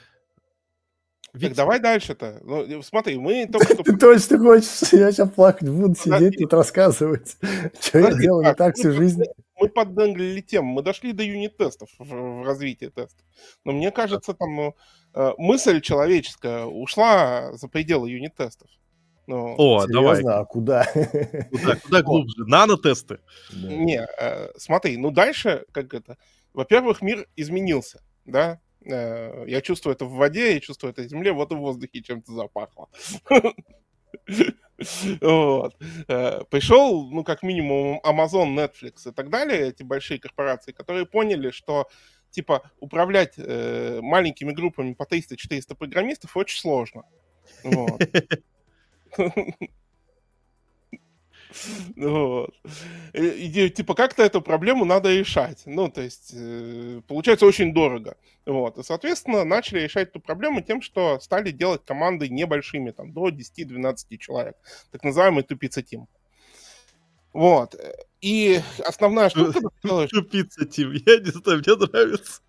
Так 1.32 1.42
ведь- 1.42 1.56
давай 1.56 1.80
дальше-то. 1.80 2.40
Ну, 2.44 2.82
смотри, 2.82 3.18
мы 3.18 3.46
только 3.46 3.74
что... 3.74 3.82
Ты 3.82 3.96
точно 3.96 4.38
хочешь, 4.38 4.92
я 4.92 5.10
сейчас 5.10 5.30
плакать 5.30 5.68
буду, 5.68 5.94
сидеть 5.94 6.38
тут 6.38 6.52
рассказывать, 6.52 7.36
что 7.80 7.98
я 7.98 8.12
делал 8.14 8.40
не 8.40 8.46
так, 8.48 8.56
так 8.58 8.76
всю 8.76 8.88
мы- 8.88 8.94
жизнь. 8.94 9.22
Мы 9.60 9.68
подданглили 9.68 10.40
тему, 10.40 10.72
мы 10.72 10.82
дошли 10.82 11.12
до 11.12 11.22
юнит-тестов 11.22 11.88
в, 11.98 12.04
в 12.04 12.44
развитии 12.44 12.86
тестов. 12.86 13.24
Но 13.64 13.72
мне 13.72 13.90
кажется, 13.92 14.34
там 14.34 14.74
э, 15.14 15.32
мысль 15.38 15.80
человеческая 15.80 16.64
ушла 16.64 17.52
за 17.54 17.68
пределы 17.68 18.10
юнит-тестов. 18.10 18.68
Ну, 19.26 19.54
О, 19.56 19.86
давай. 19.86 20.16
Серьезно, 20.16 20.38
а 20.38 20.44
куда? 20.44 20.86
Куда, 21.50 21.76
куда 21.76 22.02
глубже? 22.02 22.44
Нанотесты. 22.46 23.20
Да. 23.50 23.68
Не, 23.68 24.06
э, 24.18 24.50
смотри, 24.56 24.96
ну 24.96 25.10
дальше, 25.10 25.64
как 25.72 25.94
это, 25.94 26.18
во-первых, 26.52 27.00
мир 27.00 27.26
изменился, 27.36 28.02
да, 28.26 28.60
Э, 28.84 29.44
я 29.46 29.60
чувствую 29.60 29.94
это 29.94 30.04
в 30.04 30.12
воде, 30.12 30.54
я 30.54 30.60
чувствую 30.60 30.92
это 30.92 31.02
в 31.02 31.08
земле, 31.08 31.32
вот 31.32 31.52
и 31.52 31.54
в 31.54 31.58
воздухе 31.58 32.02
чем-то 32.02 32.32
запахло. 32.32 32.88
Вот. 35.20 35.76
Э, 36.08 36.40
Пришел, 36.50 37.08
ну, 37.08 37.22
как 37.22 37.44
минимум, 37.44 38.00
Amazon, 38.04 38.56
Netflix 38.56 39.08
и 39.08 39.12
так 39.12 39.30
далее, 39.30 39.68
эти 39.68 39.84
большие 39.84 40.18
корпорации, 40.18 40.72
которые 40.72 41.06
поняли, 41.06 41.50
что, 41.50 41.88
типа, 42.30 42.68
управлять 42.80 43.34
э, 43.36 44.00
маленькими 44.02 44.50
группами 44.50 44.94
по 44.94 45.04
300-400 45.04 45.76
программистов 45.76 46.36
очень 46.36 46.58
сложно. 46.58 47.04
Вот. 47.62 48.00
Вот. 51.96 52.50
И, 53.12 53.70
типа, 53.70 53.94
как-то 53.94 54.24
эту 54.24 54.42
проблему 54.42 54.84
надо 54.84 55.14
решать. 55.16 55.62
Ну, 55.66 55.88
то 55.88 56.00
есть, 56.02 56.32
э, 56.34 57.00
получается 57.06 57.46
очень 57.46 57.72
дорого. 57.72 58.16
Вот. 58.44 58.76
И, 58.78 58.82
соответственно, 58.82 59.44
начали 59.44 59.80
решать 59.80 60.08
эту 60.08 60.20
проблему 60.20 60.62
тем, 60.62 60.82
что 60.82 61.20
стали 61.20 61.52
делать 61.52 61.84
команды 61.84 62.28
небольшими, 62.28 62.90
там, 62.90 63.12
до 63.12 63.30
10-12 63.30 64.18
человек. 64.18 64.56
Так 64.90 65.04
называемый 65.04 65.44
тупица 65.44 65.82
тим. 65.82 66.08
Вот. 67.32 67.74
И 68.20 68.62
основная 68.86 69.28
штука, 69.28 69.60
ты 69.60 69.68
делаешь, 69.82 70.10
Тупица, 70.10 70.64
Тим. 70.64 70.92
Я 70.92 71.18
не 71.18 71.30
знаю, 71.30 71.62
мне 71.66 71.76
нравится. 71.76 72.40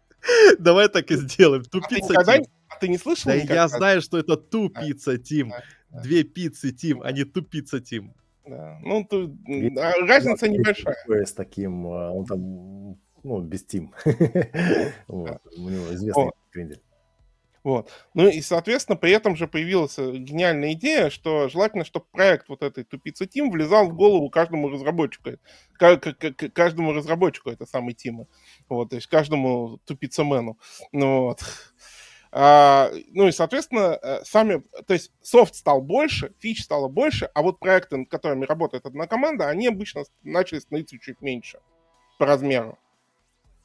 Давай 0.60 0.88
так 0.90 1.10
и 1.12 1.16
сделаем. 1.16 1.64
а 1.64 1.70
Тупица, 1.70 2.14
Тим. 2.24 2.46
а 2.70 2.80
ты 2.80 2.88
не 2.88 2.98
слышал 2.98 3.32
Да 3.32 3.36
я 3.36 3.68
знаю, 3.68 4.02
что 4.02 4.18
это 4.18 4.38
тупица, 4.38 5.18
Тим. 5.18 5.52
Две 6.02 6.24
пиццы, 6.24 6.72
Тим, 6.72 7.02
а 7.02 7.12
не 7.12 7.24
тупица, 7.24 7.80
Тим. 7.80 8.14
Да. 8.46 8.80
Ну, 8.84 9.04
тут, 9.04 9.32
Есть 9.48 9.78
а, 9.78 9.92
разница 10.06 10.48
небольшая. 10.48 10.96
С 11.08 11.34
таким, 11.34 11.88
а, 11.88 12.12
он 12.12 12.26
там, 12.26 12.98
ну, 13.24 13.42
без 13.42 13.64
Тим. 13.66 13.94
Вот, 15.08 15.42
У 15.58 15.70
него 15.70 15.94
известный 15.94 16.26
Вот. 16.26 16.36
крендель. 16.52 16.82
Вот. 17.64 17.90
Ну 18.14 18.28
и, 18.28 18.42
соответственно, 18.42 18.96
при 18.96 19.12
этом 19.12 19.36
же 19.36 19.48
появилась 19.48 19.98
э, 19.98 20.18
гениальная 20.18 20.74
идея, 20.74 21.10
что 21.10 21.50
желательно, 21.50 21.84
чтобы 21.84 22.06
проект 22.12 22.48
вот 22.48 22.62
этой 22.62 22.84
тупицы 22.84 23.26
Тим 23.26 23.50
влезал 23.50 23.90
в 23.90 23.96
голову 23.96 24.30
каждому 24.30 24.70
разработчику. 24.70 25.32
Ка- 25.74 25.98
ка- 25.98 26.14
Каждому 26.50 26.94
разработчику 26.94 27.50
это 27.50 27.66
самый 27.66 27.96
Тим. 27.96 28.28
Вот, 28.70 28.92
то 28.92 28.98
есть 28.98 29.08
каждому 29.08 29.80
тупицамену. 29.86 30.60
Ну, 30.92 31.22
вот. 31.24 31.40
А, 32.38 32.92
ну 33.14 33.30
и, 33.30 33.32
соответственно, 33.32 33.98
э, 34.02 34.20
сами, 34.26 34.62
то 34.86 34.94
есть 34.94 35.10
софт 35.22 35.56
стал 35.56 35.80
больше, 35.80 36.34
фич 36.40 36.66
стало 36.66 36.90
больше, 36.90 37.30
а 37.34 37.42
вот 37.42 37.60
проекты, 37.60 37.96
над 37.96 38.10
которыми 38.10 38.44
работает 38.44 38.86
одна 38.86 39.08
команда, 39.08 39.48
они 39.48 39.68
обычно 39.68 40.04
начали 40.22 40.60
становиться 40.60 41.00
чуть 41.00 41.22
меньше 41.22 41.60
по 42.20 42.26
размеру. 42.26 42.78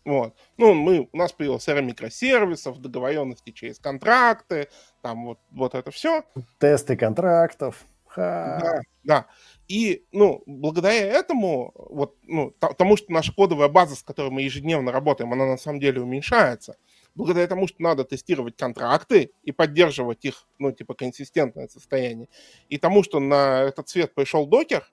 Вот. 0.05 0.37
Ну, 0.57 0.75
мы, 0.75 1.09
у 1.11 1.17
нас 1.17 1.33
появилась 1.33 1.67
эра 1.67 1.81
микросервисов, 1.81 2.81
договоренности 2.81 3.51
через 3.51 3.81
контракты, 3.81 4.69
там 5.03 5.25
вот, 5.25 5.41
вот 5.51 5.75
это 5.75 5.91
все. 5.91 6.23
Тесты 6.61 6.97
контрактов. 6.97 7.85
Ха. 8.07 8.61
Да, 8.61 8.81
да. 9.03 9.27
И, 9.67 10.05
ну, 10.13 10.45
благодаря 10.47 11.07
этому, 11.07 11.73
вот, 11.75 12.17
ну, 12.23 12.53
тому, 12.79 12.97
что 12.97 13.13
наша 13.13 13.33
кодовая 13.33 13.69
база, 13.69 13.97
с 13.97 14.05
которой 14.05 14.31
мы 14.31 14.43
ежедневно 14.43 14.93
работаем, 14.93 15.33
она 15.33 15.47
на 15.47 15.57
самом 15.57 15.81
деле 15.81 16.01
уменьшается, 16.01 16.77
благодаря 17.15 17.47
тому, 17.47 17.67
что 17.69 17.83
надо 17.83 18.05
тестировать 18.05 18.57
контракты 18.57 19.33
и 19.43 19.53
поддерживать 19.53 20.25
их, 20.25 20.47
ну, 20.59 20.73
типа, 20.73 20.95
консистентное 20.95 21.69
состояние, 21.69 22.29
и 22.69 22.79
тому, 22.79 23.03
что 23.03 23.21
на 23.21 23.63
этот 23.63 23.89
цвет 23.89 24.15
пришел 24.15 24.47
докер, 24.47 24.91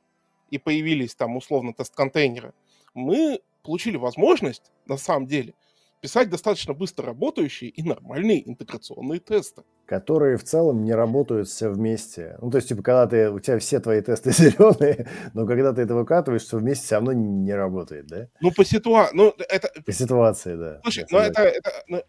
и 0.49 0.57
появились 0.57 1.15
там 1.15 1.36
условно 1.36 1.74
тест-контейнеры, 1.74 2.53
мы 2.93 3.41
получили 3.63 3.97
возможность, 3.97 4.72
на 4.86 4.97
самом 4.97 5.28
деле, 5.28 5.53
писать 6.01 6.30
достаточно 6.30 6.74
быстро 6.74 7.05
работающие 7.05 7.70
и 7.70 7.84
нормальные 7.84 8.47
интеграционные 8.47 9.20
тесты. 9.20 9.63
Которые 9.88 10.35
в 10.35 10.43
целом 10.43 10.83
не 10.83 10.93
работают 10.93 11.47
все 11.47 11.69
вместе. 11.69 12.38
Ну, 12.41 12.51
то 12.51 12.57
есть, 12.57 12.67
типа, 12.67 12.83
когда 12.83 13.07
ты, 13.07 13.31
у 13.31 13.39
тебя 13.39 13.57
все 13.57 13.79
твои 13.79 14.01
тесты 14.01 14.31
зеленые, 14.33 15.07
но 15.33 15.47
когда 15.47 15.71
ты 15.73 15.81
это 15.81 15.95
выкатываешь, 15.95 16.43
все 16.43 16.57
вместе 16.57 16.85
все 16.85 16.95
равно 16.95 17.13
не 17.13 17.53
работает, 17.53 18.07
да? 18.07 18.27
Ну, 18.41 18.51
по 18.51 18.65
ситуации, 18.65 19.15
ну, 19.15 19.33
это... 19.49 19.71
По 19.85 19.91
ситуации, 19.93 20.55
да. 20.55 20.81
Слушай, 20.83 21.05
ну, 21.09 21.19
это, 21.19 21.41
это 21.41 21.71
ну, 21.88 22.01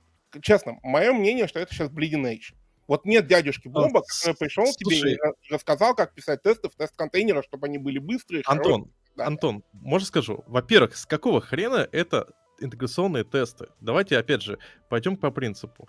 честно, 0.43 0.79
мое 0.83 1.13
мнение, 1.13 1.47
что 1.47 1.61
это 1.61 1.73
сейчас 1.73 1.89
bleeding 1.89 2.25
edge. 2.25 2.55
Вот 2.89 3.05
нет 3.05 3.27
дядюшки 3.27 3.69
Боба, 3.69 4.03
который 4.03 4.35
пришел 4.37 4.65
Слушай, 4.65 5.01
тебе 5.01 5.13
и 5.13 5.53
рассказал, 5.53 5.95
как 5.95 6.15
писать 6.15 6.43
тесты 6.43 6.71
в 6.71 6.75
тест-контейнерах, 6.75 7.45
чтобы 7.45 7.67
они 7.67 7.79
были 7.79 7.99
быстрые. 7.99 8.43
Антон, 8.47 8.91
да. 9.15 9.27
Антон, 9.27 9.63
можно 9.73 10.07
скажу? 10.07 10.43
Во-первых, 10.47 10.97
с 10.97 11.05
какого 11.05 11.41
хрена 11.41 11.87
это 11.93 12.29
интеграционные 12.61 13.25
тесты? 13.25 13.67
Давайте, 13.81 14.17
опять 14.17 14.43
же, 14.43 14.59
пойдем 14.89 15.17
по 15.17 15.31
принципу. 15.31 15.89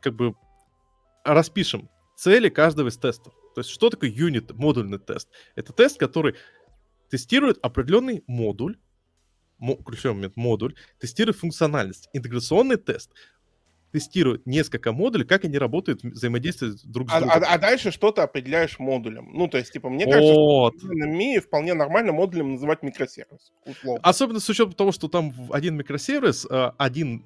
Как 0.00 0.14
бы 0.14 0.34
распишем 1.24 1.88
цели 2.16 2.48
каждого 2.48 2.88
из 2.88 2.96
тестов. 2.96 3.34
То 3.54 3.60
есть 3.60 3.70
что 3.70 3.90
такое 3.90 4.10
юнит, 4.10 4.52
модульный 4.54 4.98
тест? 4.98 5.28
Это 5.56 5.72
тест, 5.72 5.98
который 5.98 6.34
тестирует 7.10 7.58
определенный 7.62 8.22
модуль, 8.26 8.78
ключевой 9.84 10.16
момент 10.16 10.36
модуль, 10.36 10.74
тестирует 11.00 11.36
функциональность. 11.38 12.08
Интеграционный 12.12 12.76
тест 12.76 13.12
тестирует 13.92 14.46
несколько 14.46 14.92
модулей, 14.92 15.24
как 15.24 15.44
они 15.44 15.56
работают, 15.56 16.02
взаимодействуют 16.02 16.84
друг 16.84 17.10
с 17.10 17.14
а, 17.14 17.20
другом. 17.20 17.42
А, 17.42 17.54
а 17.54 17.58
дальше 17.58 17.90
что 17.90 18.12
ты 18.12 18.20
определяешь 18.20 18.78
модулем. 18.78 19.30
Ну, 19.32 19.48
то 19.48 19.56
есть, 19.58 19.72
типа, 19.72 19.88
мне 19.88 20.04
кажется, 20.04 20.34
вот. 20.34 20.74
что 20.78 20.88
на 20.88 21.06
МИ 21.06 21.38
вполне 21.40 21.74
нормально 21.74 22.12
модулем 22.12 22.52
называть 22.52 22.82
микросервис. 22.82 23.52
Условно. 23.64 24.00
Особенно 24.02 24.40
с 24.40 24.48
учетом 24.48 24.74
того, 24.74 24.92
что 24.92 25.08
там 25.08 25.32
один 25.50 25.76
микросервис, 25.76 26.46
э, 26.50 26.70
один 26.76 27.24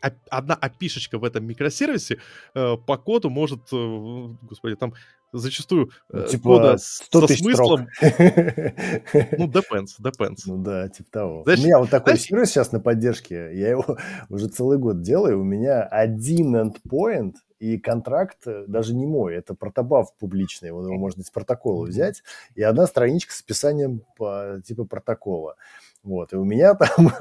одна 0.00 0.54
опишечка 0.54 1.18
в 1.18 1.24
этом 1.24 1.44
микросервисе 1.46 2.18
э, 2.54 2.76
по 2.76 2.96
коду 2.96 3.30
может, 3.30 3.72
э, 3.72 4.28
господи, 4.42 4.76
там 4.76 4.94
зачастую 5.32 5.90
ну, 6.08 6.26
типа 6.26 6.42
кода 6.42 6.78
со 6.78 7.26
смыслом... 7.28 7.88
ну, 8.00 9.46
depends, 9.46 9.90
depends. 10.00 10.38
Ну 10.46 10.58
да, 10.58 10.88
типа 10.88 11.10
того. 11.10 11.42
Знаешь, 11.44 11.60
у 11.60 11.64
меня 11.64 11.78
вот 11.78 11.90
такой 11.90 12.14
знаешь... 12.14 12.22
сервис 12.22 12.50
сейчас 12.50 12.72
на 12.72 12.80
поддержке, 12.80 13.50
я 13.54 13.70
его 13.70 13.96
уже 14.28 14.48
целый 14.48 14.78
год 14.78 15.02
делаю, 15.02 15.40
у 15.40 15.44
меня 15.44 15.82
один 15.82 16.56
endpoint, 16.56 17.34
и 17.58 17.78
контракт 17.78 18.38
даже 18.66 18.94
не 18.94 19.06
мой, 19.06 19.34
это 19.34 19.54
протобаф 19.54 20.16
публичный, 20.18 20.68
его 20.68 20.82
можно 20.94 21.20
из 21.20 21.30
протокола 21.30 21.86
взять, 21.86 22.22
и 22.54 22.62
одна 22.62 22.86
страничка 22.86 23.32
с 23.34 23.42
описанием 23.42 24.02
по, 24.16 24.60
типа 24.64 24.84
протокола. 24.84 25.56
Вот, 26.02 26.32
и 26.32 26.36
у 26.36 26.44
меня 26.44 26.74
там 26.74 27.12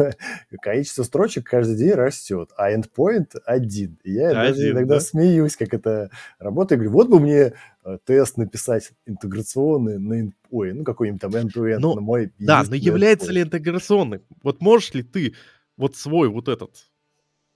количество 0.61 1.03
строчек 1.03 1.45
каждый 1.49 1.75
день 1.75 1.93
растет, 1.93 2.51
а 2.55 2.71
endpoint 2.71 3.31
один. 3.45 3.99
И 4.03 4.11
я 4.13 4.29
один, 4.29 4.53
даже 4.53 4.71
иногда 4.71 4.95
да? 4.95 4.99
смеюсь, 5.01 5.57
как 5.57 5.73
это 5.73 6.09
работает. 6.39 6.79
говорю, 6.79 6.91
вот 6.91 7.09
бы 7.09 7.19
мне 7.19 7.53
э, 7.83 7.97
тест 8.05 8.37
написать 8.37 8.91
интеграционный 9.05 9.99
на 9.99 10.31
ой, 10.49 10.73
ну 10.73 10.83
какой-нибудь 10.83 11.21
там 11.21 11.31
end-to-end 11.31 11.79
ну, 11.79 11.95
на 11.95 12.01
мой 12.01 12.31
Да, 12.39 12.63
но 12.67 12.75
является 12.75 13.27
endpoint. 13.27 13.33
ли 13.33 13.41
интеграционным? 13.41 14.21
Вот 14.43 14.61
можешь 14.61 14.93
ли 14.93 15.03
ты 15.03 15.35
вот 15.75 15.95
свой 15.95 16.29
вот 16.29 16.47
этот 16.47 16.89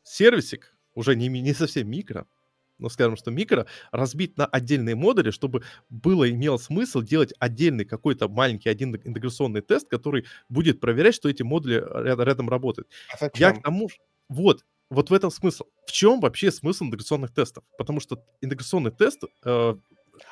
сервисик, 0.04 0.76
уже 0.94 1.16
не, 1.16 1.28
не 1.28 1.54
совсем 1.54 1.90
микро, 1.90 2.26
ну, 2.78 2.90
скажем, 2.90 3.16
что 3.16 3.32
микро, 3.32 3.66
разбить 3.92 4.38
на 4.38 4.46
отдельные 4.46 4.96
модули, 4.96 5.32
чтобы 5.32 5.64
было, 5.90 6.30
имело 6.30 6.58
смысл 6.58 7.02
делать 7.02 7.34
отдельный 7.40 7.86
какой-то 7.86 8.28
маленький 8.28 8.70
один 8.70 8.96
интеграционный 8.96 9.62
тест, 9.62 9.90
который 9.90 10.26
будет 10.50 10.80
проверять, 10.80 11.16
что 11.16 11.30
эти 11.30 11.44
модули 11.44 11.76
рядом, 11.76 12.26
рядом 12.26 12.50
работают. 12.50 12.88
А 13.20 13.30
Я 13.36 13.52
к 13.52 13.62
тому 13.62 13.90
же... 13.90 13.96
Вот, 14.30 14.64
вот 14.90 15.10
в 15.10 15.14
этом 15.14 15.32
смысл. 15.32 15.66
В 15.86 15.92
чем 15.92 16.20
вообще 16.20 16.52
смысл 16.52 16.86
интеграционных 16.86 17.34
тестов? 17.34 17.64
Потому 17.78 18.00
что 18.00 18.24
интеграционный 18.42 18.92
тест 18.92 19.24
э, 19.46 19.76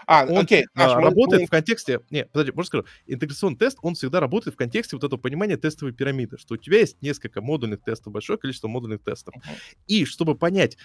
а, 0.05 0.25
он 0.25 0.39
окей, 0.39 0.65
Наш, 0.75 0.93
работает 0.93 1.41
мы... 1.41 1.47
в 1.47 1.49
контексте... 1.49 1.99
Не, 2.09 2.25
подожди, 2.25 2.51
можно 2.51 2.67
скажу? 2.67 2.85
Интеграционный 3.07 3.57
тест, 3.57 3.77
он 3.81 3.95
всегда 3.95 4.19
работает 4.19 4.55
в 4.55 4.57
контексте 4.57 4.95
вот 4.95 5.03
этого 5.03 5.19
понимания 5.19 5.57
тестовой 5.57 5.93
пирамиды, 5.93 6.37
что 6.37 6.55
у 6.55 6.57
тебя 6.57 6.79
есть 6.79 7.01
несколько 7.01 7.41
модульных 7.41 7.81
тестов, 7.81 8.13
большое 8.13 8.37
количество 8.37 8.67
модульных 8.67 9.01
тестов. 9.03 9.35
Uh-huh. 9.35 9.57
И 9.87 10.05
чтобы 10.05 10.35
понять, 10.35 10.77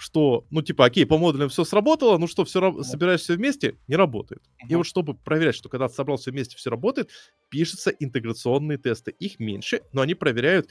что, 0.00 0.46
ну, 0.48 0.62
типа, 0.62 0.86
окей, 0.86 1.04
по 1.04 1.18
модулям 1.18 1.50
все 1.50 1.62
сработало, 1.62 2.16
ну 2.16 2.26
что, 2.26 2.46
все, 2.46 2.82
собираешь 2.82 3.20
все 3.20 3.34
вместе, 3.34 3.76
не 3.86 3.96
работает. 3.96 4.40
Uh-huh. 4.42 4.68
И 4.70 4.74
вот 4.74 4.86
чтобы 4.86 5.12
проверять, 5.12 5.54
что 5.54 5.68
когда 5.68 5.88
ты 5.88 5.94
собрал 5.94 6.16
все 6.16 6.30
вместе, 6.30 6.56
все 6.56 6.70
работает, 6.70 7.10
пишутся 7.50 7.90
интеграционные 7.90 8.78
тесты. 8.78 9.10
Их 9.10 9.38
меньше, 9.38 9.82
но 9.92 10.00
они 10.00 10.14
проверяют 10.14 10.70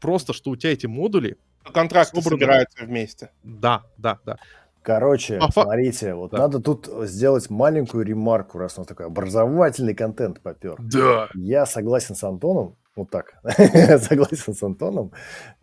просто, 0.00 0.34
что 0.34 0.50
у 0.50 0.56
тебя 0.56 0.72
эти 0.72 0.84
модули... 0.86 1.38
Контракты 1.72 2.16
собраны... 2.16 2.40
собираются 2.40 2.84
вместе. 2.84 3.30
Да, 3.42 3.84
да, 3.96 4.18
да. 4.26 4.36
Короче, 4.82 5.38
а, 5.38 5.50
смотрите, 5.50 6.12
вот 6.12 6.32
да. 6.32 6.38
надо 6.38 6.60
тут 6.60 6.90
сделать 7.04 7.48
маленькую 7.48 8.04
ремарку, 8.04 8.58
раз 8.58 8.76
у 8.76 8.80
нас 8.80 8.86
такой 8.88 9.06
образовательный 9.06 9.94
контент 9.94 10.40
попер. 10.40 10.76
Да. 10.78 11.30
Я 11.34 11.64
согласен 11.64 12.16
с 12.16 12.22
Антоном, 12.22 12.76
вот 12.94 13.10
так, 13.10 13.34
согласен 13.44 14.54
с 14.54 14.62
Антоном, 14.62 15.12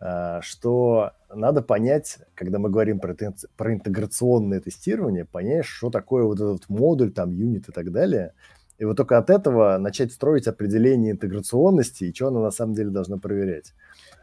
а, 0.00 0.40
что 0.42 1.12
надо 1.32 1.62
понять, 1.62 2.18
когда 2.34 2.58
мы 2.58 2.70
говорим 2.70 2.98
про, 2.98 3.16
про 3.56 3.74
интеграционное 3.74 4.60
тестирование, 4.60 5.24
понять, 5.24 5.64
что 5.64 5.90
такое 5.90 6.24
вот 6.24 6.40
этот 6.40 6.68
модуль, 6.68 7.12
там, 7.12 7.30
юнит 7.30 7.68
и 7.68 7.72
так 7.72 7.92
далее. 7.92 8.32
И 8.80 8.84
вот 8.84 8.96
только 8.96 9.18
от 9.18 9.28
этого 9.28 9.76
начать 9.76 10.10
строить 10.10 10.46
определение 10.46 11.12
интеграционности 11.12 12.04
и 12.04 12.14
что 12.14 12.28
она 12.28 12.40
на 12.40 12.50
самом 12.50 12.74
деле 12.74 12.88
должна 12.88 13.18
проверять. 13.18 13.74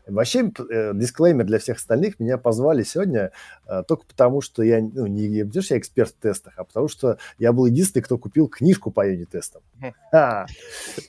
Вообще, 0.07 0.51
э, 0.69 0.93
дисклеймер 0.95 1.45
для 1.45 1.59
всех 1.59 1.77
остальных, 1.77 2.19
меня 2.19 2.39
позвали 2.39 2.81
сегодня 2.81 3.31
э, 3.67 3.83
только 3.87 4.05
потому, 4.05 4.41
что 4.41 4.63
я, 4.63 4.79
ну, 4.79 5.05
не, 5.05 5.27
не 5.27 5.45
потому, 5.45 5.61
что 5.61 5.75
я 5.75 5.79
эксперт 5.79 6.11
в 6.11 6.19
тестах, 6.19 6.53
а 6.57 6.63
потому 6.63 6.87
что 6.87 7.17
я 7.37 7.51
был 7.53 7.67
единственный, 7.67 8.01
кто 8.01 8.17
купил 8.17 8.47
книжку 8.47 8.89
по 8.89 9.07
юнит-тестам. 9.07 9.61
А, 10.11 10.47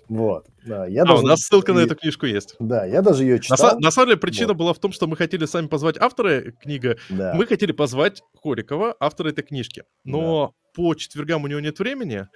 вот. 0.09 0.47
Я 0.67 1.05
а, 1.05 1.07
даже, 1.07 1.23
у 1.23 1.27
нас 1.27 1.41
ссылка 1.41 1.73
на 1.73 1.79
эту 1.79 1.95
книжку 1.95 2.27
есть. 2.27 2.57
Да, 2.59 2.85
я 2.85 3.01
даже 3.01 3.23
ее 3.23 3.41
читал. 3.41 3.75
На, 3.75 3.79
на 3.79 3.91
самом 3.91 4.09
деле 4.09 4.21
причина 4.21 4.49
вот. 4.49 4.59
была 4.59 4.75
в 4.75 4.79
том, 4.79 4.93
что 4.93 5.07
мы 5.07 5.17
хотели 5.17 5.47
сами 5.47 5.69
позвать 5.69 5.97
автора 5.97 6.51
книги, 6.61 6.97
да. 7.09 7.33
мы 7.35 7.47
хотели 7.47 7.73
позвать 7.73 8.23
Хорикова, 8.43 8.95
автора 9.01 9.31
этой 9.31 9.43
книжки. 9.43 9.85
Но 10.05 10.49
да. 10.49 10.71
по 10.75 10.95
четвергам 10.95 11.45
у 11.45 11.47
него 11.47 11.61
нет 11.61 11.79
времени, 11.79 12.27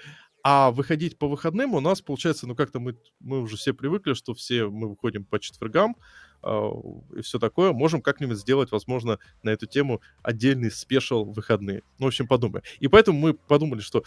а 0.42 0.70
выходить 0.70 1.18
по 1.18 1.28
выходным 1.28 1.74
у 1.74 1.80
нас 1.80 2.00
получается, 2.00 2.46
ну 2.46 2.54
как-то 2.54 2.80
мы, 2.80 2.96
мы 3.20 3.40
уже 3.40 3.56
все 3.56 3.72
привыкли, 3.72 4.14
что 4.14 4.34
все 4.34 4.66
мы 4.66 4.88
выходим 4.88 5.24
по 5.24 5.38
четвергам, 5.38 5.96
а, 6.42 6.70
и 7.16 7.22
все 7.22 7.38
такое, 7.38 7.72
можем 7.72 8.02
как-нибудь 8.02 8.38
сделать, 8.38 8.72
возможно, 8.72 9.18
на 9.42 9.50
эту 9.50 9.66
тему 9.66 10.00
отдельный 10.22 10.70
спешл 10.70 11.24
выходные. 11.24 11.82
Ну, 11.98 12.06
в 12.06 12.08
общем, 12.08 12.26
подумаем. 12.26 12.64
И 12.80 12.88
поэтому 12.88 13.18
мы 13.18 13.34
подумали, 13.34 13.80
что 13.80 14.02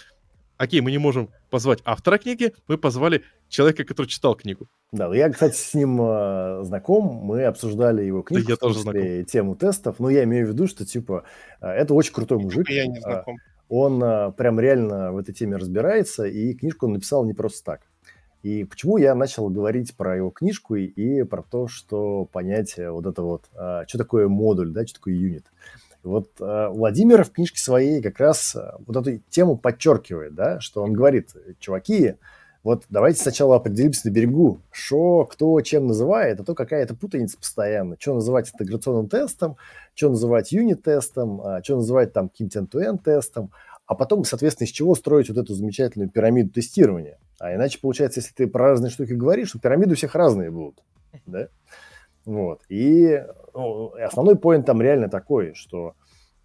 окей, 0.58 0.82
мы 0.82 0.92
не 0.92 0.98
можем 0.98 1.30
позвать 1.50 1.80
автора 1.86 2.18
книги, 2.18 2.54
мы 2.68 2.78
позвали 2.78 3.24
человека, 3.50 3.84
который 3.84 4.08
читал 4.08 4.36
книгу. 4.36 4.68
Да, 4.92 5.14
я, 5.16 5.30
кстати, 5.30 5.56
с 5.56 5.74
ним 5.74 6.02
э, 6.02 6.64
знаком, 6.64 7.06
мы 7.06 7.44
обсуждали 7.46 8.04
его 8.04 8.22
книгу, 8.22 8.46
да, 8.46 8.54
я 8.54 8.58
тоже 8.58 8.80
знаком. 8.80 9.26
тему 9.26 9.56
тестов, 9.56 10.00
но 10.00 10.10
я 10.10 10.24
имею 10.24 10.48
в 10.48 10.50
виду, 10.50 10.68
что, 10.68 10.86
типа, 10.86 11.24
э, 11.62 11.68
это 11.68 11.94
очень 11.94 12.14
крутой 12.14 12.40
мужик. 12.40 12.70
Я 12.70 12.88
не 12.88 13.00
знаком. 13.00 13.38
Он 13.70 14.04
э, 14.04 14.32
прям 14.34 14.60
реально 14.60 15.12
в 15.12 15.18
этой 15.18 15.34
теме 15.34 15.58
разбирается, 15.58 16.26
и 16.26 16.54
книжку 16.54 16.86
он 16.86 16.94
написал 16.94 17.26
не 17.26 17.34
просто 17.34 17.64
так. 17.64 17.82
И 18.46 18.64
почему 18.64 18.98
я 18.98 19.16
начал 19.16 19.50
говорить 19.50 19.98
про 19.98 20.18
его 20.18 20.30
книжку 20.30 20.76
и, 20.76 20.86
и 20.86 21.24
про 21.24 21.42
то, 21.42 21.68
что 21.68 22.26
понятие 22.26 22.92
вот 22.92 23.08
это 23.08 23.24
вот, 23.24 23.46
а, 23.56 23.88
что 23.88 23.98
такое 23.98 24.28
модуль, 24.28 24.72
да, 24.72 24.86
что 24.86 25.00
такое 25.00 25.16
юнит. 25.16 25.48
Вот 26.04 26.30
а, 26.40 26.70
Владимир 26.70 27.24
в 27.24 27.32
книжке 27.32 27.60
своей 27.60 28.04
как 28.04 28.20
раз 28.20 28.56
а, 28.56 28.78
вот 28.86 28.98
эту 28.98 29.20
тему 29.32 29.58
подчеркивает, 29.58 30.36
да, 30.36 30.60
что 30.60 30.84
он 30.84 30.94
говорит, 30.94 31.32
чуваки, 31.58 32.18
вот 32.66 32.84
давайте 32.90 33.22
сначала 33.22 33.56
определимся 33.56 34.10
на 34.10 34.12
берегу, 34.12 34.60
что, 34.72 35.24
кто 35.24 35.62
чем 35.62 35.88
называет, 35.88 36.42
а 36.42 36.44
то 36.44 36.54
какая-то 36.54 36.96
путаница 36.96 37.38
постоянно. 37.38 37.96
Что 37.98 38.16
называть 38.16 38.52
интеграционным 38.54 39.08
тестом, 39.08 39.56
что 39.94 40.10
называть 40.10 40.52
юнит-тестом, 40.52 41.62
что 41.64 41.76
называть 41.78 42.12
там 42.12 42.28
каким-то 42.28 42.60
end-to-end 42.60 43.04
тестом 43.04 43.52
а 43.88 43.96
потом, 43.96 44.24
соответственно, 44.24 44.66
из 44.66 44.72
чего 44.72 44.96
строить 44.96 45.30
вот 45.30 45.38
эту 45.38 45.54
замечательную 45.54 46.10
пирамиду 46.10 46.50
тестирования. 46.50 47.20
А 47.40 47.54
иначе 47.54 47.80
получается, 47.80 48.20
если 48.20 48.34
ты 48.34 48.48
про 48.48 48.70
разные 48.70 48.90
штуки 48.90 49.14
говоришь, 49.14 49.52
то 49.52 49.60
пирамиды 49.60 49.94
у 49.94 49.96
всех 49.96 50.16
разные 50.16 50.50
будут. 50.50 50.84
да? 51.26 51.50
Вот. 52.26 52.62
И 52.70 53.24
ну, 53.54 53.94
основной 54.00 54.38
поинт 54.38 54.66
там 54.66 54.82
реально 54.82 55.10
такой, 55.10 55.54
что 55.54 55.94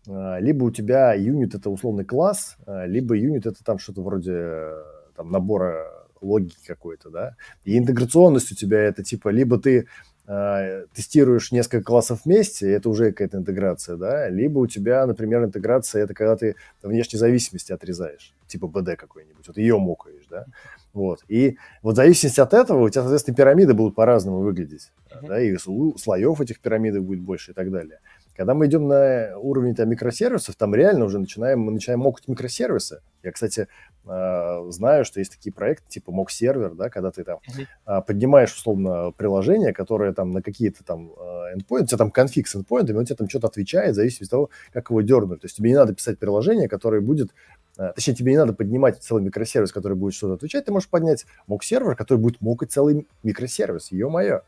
э, 0.07 0.41
либо 0.41 0.65
у 0.65 0.71
тебя 0.71 1.15
юнит 1.15 1.55
это 1.55 1.71
условный 1.71 2.05
класс, 2.05 2.57
э, 2.67 2.87
либо 2.87 3.17
юнит 3.17 3.47
это 3.47 3.65
там 3.65 3.79
что-то 3.79 4.03
вроде 4.03 4.33
э, 4.35 4.83
там, 5.17 5.31
набора 5.31 6.00
логики 6.23 6.67
какой-то, 6.67 7.11
да. 7.11 7.37
И 7.65 7.79
интеграционность 7.79 8.53
у 8.53 8.55
тебя 8.55 8.81
это 8.81 9.03
типа 9.03 9.29
либо 9.29 9.59
ты 9.59 9.87
э, 10.27 10.85
тестируешь 10.95 11.53
несколько 11.53 11.85
классов 11.85 12.21
вместе, 12.25 12.71
это 12.71 12.89
уже 12.89 13.11
какая-то 13.11 13.39
интеграция, 13.39 13.97
да, 13.97 14.29
либо 14.29 14.59
у 14.59 14.67
тебя, 14.67 15.07
например, 15.07 15.45
интеграция 15.45 16.05
это 16.05 16.15
когда 16.15 16.37
ты 16.37 16.57
внешней 16.83 17.19
зависимости 17.19 17.73
отрезаешь, 17.73 18.35
типа 18.47 18.67
BD 18.67 18.97
какой-нибудь, 18.97 19.47
вот 19.47 19.57
ее 19.57 19.79
мокаешь, 19.79 20.27
да. 20.31 20.47
Вот. 20.93 21.21
И 21.29 21.57
вот 21.83 21.93
в 21.93 21.97
зависимости 21.97 22.41
от 22.41 22.53
этого 22.53 22.83
у 22.83 22.89
тебя, 22.89 23.03
соответственно, 23.03 23.37
пирамиды 23.37 23.75
будут 23.75 23.95
по-разному 23.95 24.41
выглядеть. 24.41 24.91
Uh-huh. 25.09 25.29
Да, 25.29 25.41
и 25.41 25.57
слоев 25.57 26.41
этих 26.41 26.61
пирамидок 26.61 27.05
будет 27.05 27.21
больше 27.21 27.53
и 27.53 27.55
так 27.55 27.71
далее. 27.71 28.01
Когда 28.41 28.55
мы 28.55 28.69
идем 28.69 28.89
на 28.89 29.37
уровень 29.37 29.75
там, 29.75 29.91
микросервисов, 29.91 30.57
там 30.57 30.75
реально 30.75 31.05
уже 31.05 31.19
начинаем, 31.19 31.61
мы 31.61 31.73
начинаем 31.73 32.01
мокать 32.01 32.27
микросервисы. 32.27 33.03
Я, 33.23 33.33
кстати, 33.33 33.69
э, 34.07 34.67
знаю, 34.71 35.05
что 35.05 35.21
есть 35.21 35.33
такие 35.33 35.53
проекты 35.53 35.87
типа 35.91 36.11
мок 36.11 36.31
сервер, 36.31 36.73
да, 36.73 36.89
когда 36.89 37.11
ты 37.11 37.23
там 37.23 37.41
uh-huh. 37.87 38.03
поднимаешь 38.03 38.55
условно 38.55 39.13
приложение, 39.15 39.75
которое 39.75 40.15
там 40.15 40.31
на 40.31 40.41
какие-то 40.41 40.83
там 40.85 41.13
э, 41.19 41.57
endpoint, 41.59 41.83
у 41.83 41.85
тебя 41.85 41.99
там 41.99 42.11
конфиг 42.11 42.49
с 42.49 42.57
endpoint, 42.57 42.91
он 42.95 43.05
тебе 43.05 43.17
там 43.17 43.29
что-то 43.29 43.49
отвечает, 43.49 43.93
в 43.93 43.97
зависимости 43.97 44.25
от 44.25 44.31
того, 44.31 44.51
как 44.73 44.89
его 44.89 45.03
дернуть. 45.03 45.43
То 45.43 45.45
есть 45.45 45.57
тебе 45.59 45.69
не 45.69 45.77
надо 45.77 45.95
писать 45.95 46.19
приложение, 46.19 46.67
которое 46.67 47.03
будет 47.03 47.33
точнее, 47.77 48.15
тебе 48.15 48.33
не 48.33 48.39
надо 48.39 48.55
поднимать 48.55 49.03
целый 49.03 49.23
микросервис, 49.23 49.71
который 49.71 49.99
будет 49.99 50.15
что-то 50.15 50.37
отвечать, 50.37 50.65
ты 50.65 50.73
можешь 50.73 50.89
поднять 50.89 51.27
мок-сервер, 51.47 51.95
который 51.95 52.21
будет 52.21 52.41
мокать 52.41 52.73
целый 52.73 53.07
микросервис, 53.23 53.93
ё-моё. 53.93 54.41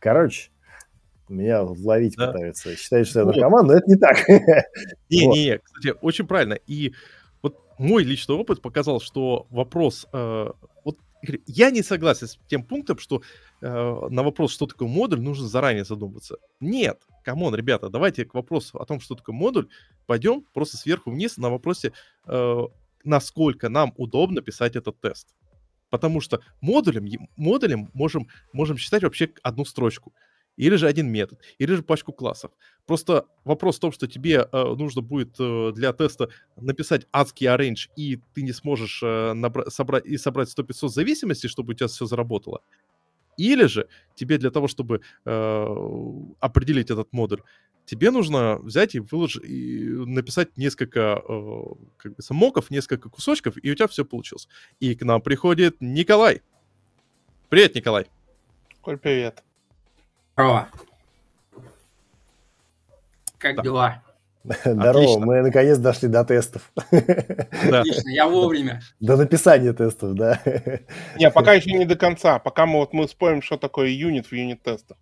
Короче, 0.00 0.50
меня 1.32 1.62
ловить 1.62 2.16
да. 2.16 2.28
пытаются. 2.28 2.76
Считают, 2.76 3.08
что 3.08 3.20
я 3.20 3.26
наркоман, 3.26 3.66
но 3.66 3.74
это 3.74 3.88
не 3.88 3.96
так. 3.96 4.16
Не-не, 5.10 5.58
кстати, 5.58 5.94
очень 6.00 6.26
правильно. 6.26 6.54
И 6.66 6.94
вот 7.42 7.58
мой 7.78 8.04
личный 8.04 8.34
опыт 8.34 8.62
показал, 8.62 9.00
что 9.00 9.46
вопрос... 9.50 10.06
Э, 10.12 10.50
вот 10.84 10.98
я 11.46 11.70
не 11.70 11.82
согласен 11.82 12.28
с 12.28 12.38
тем 12.48 12.62
пунктом, 12.62 12.98
что 12.98 13.22
э, 13.60 14.08
на 14.10 14.22
вопрос, 14.22 14.52
что 14.52 14.66
такое 14.66 14.88
модуль, 14.88 15.20
нужно 15.20 15.48
заранее 15.48 15.84
задуматься. 15.84 16.36
Нет, 16.60 17.00
come 17.24 17.41
on, 17.41 17.54
ребята, 17.54 17.88
давайте 17.88 18.24
к 18.24 18.34
вопросу 18.34 18.78
о 18.78 18.84
том, 18.84 19.00
что 19.00 19.14
такое 19.14 19.34
модуль, 19.34 19.68
пойдем 20.06 20.44
просто 20.52 20.76
сверху 20.76 21.10
вниз 21.10 21.36
на 21.38 21.50
вопросе, 21.50 21.92
э, 22.26 22.60
насколько 23.04 23.68
нам 23.68 23.92
удобно 23.96 24.42
писать 24.42 24.76
этот 24.76 25.00
тест. 25.00 25.34
Потому 25.90 26.20
что 26.20 26.40
модулем, 26.60 27.08
модулем 27.36 27.90
можем, 27.94 28.28
можем 28.52 28.76
считать 28.76 29.02
вообще 29.02 29.30
одну 29.42 29.64
строчку. 29.64 30.12
Или 30.56 30.76
же 30.76 30.86
один 30.86 31.08
метод, 31.08 31.40
или 31.58 31.74
же 31.74 31.82
пачку 31.82 32.12
классов. 32.12 32.50
Просто 32.86 33.26
вопрос 33.44 33.76
в 33.76 33.80
том, 33.80 33.92
что 33.92 34.06
тебе 34.06 34.48
э, 34.50 34.74
нужно 34.74 35.02
будет 35.02 35.36
э, 35.38 35.72
для 35.74 35.92
теста 35.92 36.30
написать 36.56 37.06
адский 37.12 37.46
arrange, 37.46 37.90
и 37.96 38.20
ты 38.34 38.42
не 38.42 38.52
сможешь 38.52 39.02
э, 39.02 39.32
набра- 39.34 39.68
собрать 39.70 40.06
и 40.06 40.16
собрать 40.16 40.48
100-500 40.56 40.88
зависимостей, 40.88 41.48
чтобы 41.48 41.72
у 41.72 41.74
тебя 41.74 41.88
все 41.88 42.06
заработало. 42.06 42.62
Или 43.36 43.66
же 43.66 43.88
тебе 44.14 44.38
для 44.38 44.50
того, 44.50 44.66
чтобы 44.66 45.02
э, 45.24 45.66
определить 46.40 46.90
этот 46.90 47.12
модуль, 47.12 47.42
тебе 47.84 48.10
нужно 48.10 48.58
взять 48.58 48.94
и 48.94 49.00
выложить, 49.00 49.44
и 49.44 49.88
написать 49.88 50.56
несколько 50.56 51.22
э, 51.26 51.62
как 51.98 52.16
бы, 52.16 52.22
моков, 52.30 52.70
несколько 52.70 53.08
кусочков, 53.10 53.56
и 53.62 53.70
у 53.70 53.74
тебя 53.74 53.88
все 53.88 54.04
получилось. 54.04 54.48
И 54.80 54.94
к 54.94 55.02
нам 55.02 55.20
приходит 55.20 55.76
Николай. 55.80 56.42
Привет, 57.48 57.74
Николай. 57.74 58.06
Коль, 58.80 58.98
привет. 58.98 59.42
Здорово. 60.36 60.68
Как 63.38 63.56
да. 63.56 63.62
дела? 63.62 64.02
Здорово, 64.44 64.90
Отлично. 64.90 65.26
мы 65.26 65.40
наконец 65.40 65.78
дошли 65.78 66.08
до 66.08 66.24
тестов. 66.24 66.70
Да. 67.70 67.80
Отлично, 67.80 68.10
я 68.10 68.28
вовремя. 68.28 68.82
До 69.00 69.16
написания 69.16 69.72
тестов, 69.72 70.14
да. 70.14 70.40
Не, 71.16 71.30
пока 71.30 71.54
еще 71.54 71.72
не 71.72 71.86
до 71.86 71.96
конца. 71.96 72.38
Пока 72.38 72.66
мы 72.66 72.80
вот 72.80 72.92
мы 72.92 73.08
спорим, 73.08 73.40
что 73.40 73.56
такое 73.56 73.88
юнит 73.88 74.26
в 74.26 74.32
юнит-тестах. 74.32 74.98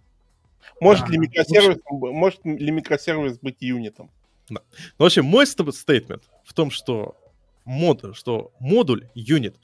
Может, 0.80 1.06
да. 1.06 1.12
ли 1.12 1.18
микросервис, 1.18 1.78
может 1.90 2.44
ли 2.44 2.70
микросервис 2.70 3.38
быть 3.38 3.56
юнитом? 3.60 4.10
Да. 4.48 4.60
Ну, 4.98 5.04
в 5.04 5.06
общем, 5.06 5.24
мой 5.24 5.46
стейтмент 5.46 6.22
в 6.44 6.54
том, 6.54 6.70
что 6.70 7.16
модуль, 7.64 8.14
что 8.14 8.52
модуль, 8.60 9.08
юнит, 9.14 9.56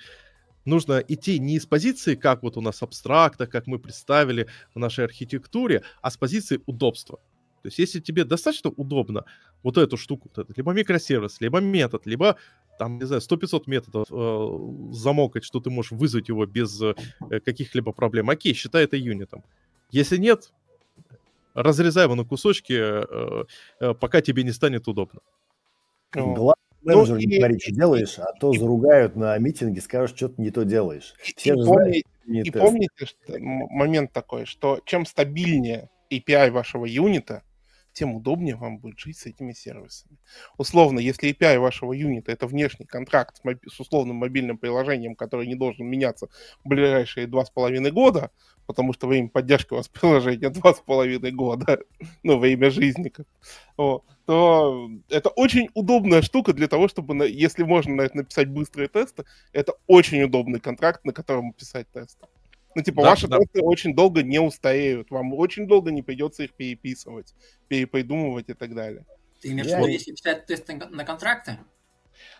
нужно 0.64 1.02
идти 1.06 1.38
не 1.38 1.56
из 1.56 1.66
позиции, 1.66 2.14
как 2.14 2.42
вот 2.42 2.56
у 2.56 2.60
нас 2.60 2.82
абстракта, 2.82 3.46
как 3.46 3.66
мы 3.66 3.78
представили 3.78 4.46
в 4.74 4.78
нашей 4.78 5.04
архитектуре, 5.04 5.82
а 6.02 6.10
с 6.10 6.16
позиции 6.16 6.60
удобства. 6.66 7.18
То 7.62 7.66
есть, 7.66 7.78
если 7.78 8.00
тебе 8.00 8.24
достаточно 8.24 8.70
удобно 8.70 9.24
вот 9.62 9.76
эту 9.76 9.96
штуку, 9.96 10.30
вот 10.34 10.44
этот, 10.44 10.56
либо 10.56 10.72
микросервис, 10.72 11.40
либо 11.40 11.60
метод, 11.60 12.06
либо 12.06 12.36
там, 12.78 12.98
не 12.98 13.04
знаю, 13.04 13.20
100-500 13.20 13.62
методов 13.66 14.06
э, 14.10 14.92
замокать, 14.92 15.44
что 15.44 15.60
ты 15.60 15.68
можешь 15.68 15.92
вызвать 15.92 16.30
его 16.30 16.46
без 16.46 16.80
э, 16.80 16.94
каких-либо 17.44 17.92
проблем, 17.92 18.30
окей, 18.30 18.54
считай 18.54 18.84
это 18.84 18.96
юнитом. 18.96 19.44
Если 19.90 20.16
нет, 20.16 20.50
разрезай 21.52 22.04
его 22.04 22.14
на 22.14 22.24
кусочки, 22.24 22.72
э, 22.72 23.44
э, 23.80 23.94
пока 23.94 24.22
тебе 24.22 24.44
не 24.44 24.52
станет 24.52 24.88
удобно. 24.88 25.20
Главное, 26.12 26.54
ну, 26.82 27.16
не 27.16 27.38
говорит, 27.38 27.62
что 27.62 27.72
делаешь, 27.72 28.18
а 28.18 28.32
то 28.38 28.52
и, 28.52 28.58
заругают 28.58 29.16
на 29.16 29.36
митинге, 29.38 29.80
скажут, 29.80 30.16
что 30.16 30.28
ты 30.28 30.40
не 30.42 30.50
то 30.50 30.64
делаешь. 30.64 31.14
Все 31.36 31.54
и, 31.54 31.56
помните, 31.56 32.04
знают, 32.26 32.46
и 32.46 32.50
помните 32.50 33.06
что, 33.06 33.38
момент 33.38 34.12
такой, 34.12 34.46
что 34.46 34.80
чем 34.84 35.06
стабильнее 35.06 35.90
API 36.10 36.50
вашего 36.50 36.86
юнита, 36.86 37.42
тем 37.92 38.14
удобнее 38.14 38.56
вам 38.56 38.78
будет 38.78 38.98
жить 38.98 39.18
с 39.18 39.26
этими 39.26 39.52
сервисами. 39.52 40.16
Условно, 40.58 40.98
если 40.98 41.30
API 41.30 41.58
вашего 41.58 41.92
юнита 41.92 42.32
это 42.32 42.46
внешний 42.46 42.86
контракт 42.86 43.36
с, 43.36 43.44
моб... 43.44 43.58
с 43.66 43.80
условным 43.80 44.16
мобильным 44.16 44.58
приложением, 44.58 45.14
который 45.14 45.46
не 45.46 45.54
должен 45.54 45.86
меняться 45.86 46.28
в 46.64 46.68
ближайшие 46.68 47.26
два 47.26 47.44
с 47.44 47.50
половиной 47.50 47.90
года, 47.90 48.30
потому 48.66 48.92
что 48.92 49.08
время 49.08 49.28
поддержки 49.28 49.72
у 49.72 49.76
вас 49.76 49.88
приложения 50.00 50.50
два 50.50 50.74
с 50.74 50.80
половиной 50.80 51.32
года, 51.32 51.80
ну, 52.22 52.38
время 52.38 52.70
жизни, 52.70 53.12
вот, 53.76 54.04
то 54.26 54.88
это 55.08 55.30
очень 55.30 55.68
удобная 55.74 56.22
штука 56.22 56.52
для 56.52 56.68
того, 56.68 56.86
чтобы, 56.86 57.28
если 57.28 57.64
можно 57.64 57.94
на 57.96 58.02
это 58.02 58.18
написать 58.18 58.48
быстрые 58.48 58.88
тесты, 58.88 59.24
это 59.52 59.74
очень 59.86 60.22
удобный 60.22 60.60
контракт, 60.60 61.04
на 61.04 61.12
котором 61.12 61.52
писать 61.52 61.90
тесты. 61.92 62.26
Ну, 62.74 62.82
типа, 62.82 63.02
да, 63.02 63.10
ваши 63.10 63.26
да. 63.26 63.38
тесты 63.38 63.62
очень 63.62 63.94
долго 63.94 64.22
не 64.22 64.40
устареют, 64.40 65.10
вам 65.10 65.34
очень 65.34 65.66
долго 65.66 65.90
не 65.90 66.02
придется 66.02 66.44
их 66.44 66.54
переписывать, 66.54 67.34
перепридумывать 67.68 68.48
и 68.48 68.54
так 68.54 68.74
далее. 68.74 69.04
Ты 69.40 69.48
имеешь 69.48 69.68
в 69.68 69.76
виду, 69.76 69.88
если 69.88 70.12
писать 70.12 70.46
тесты 70.46 70.74
на 70.74 71.04
контракты? 71.04 71.58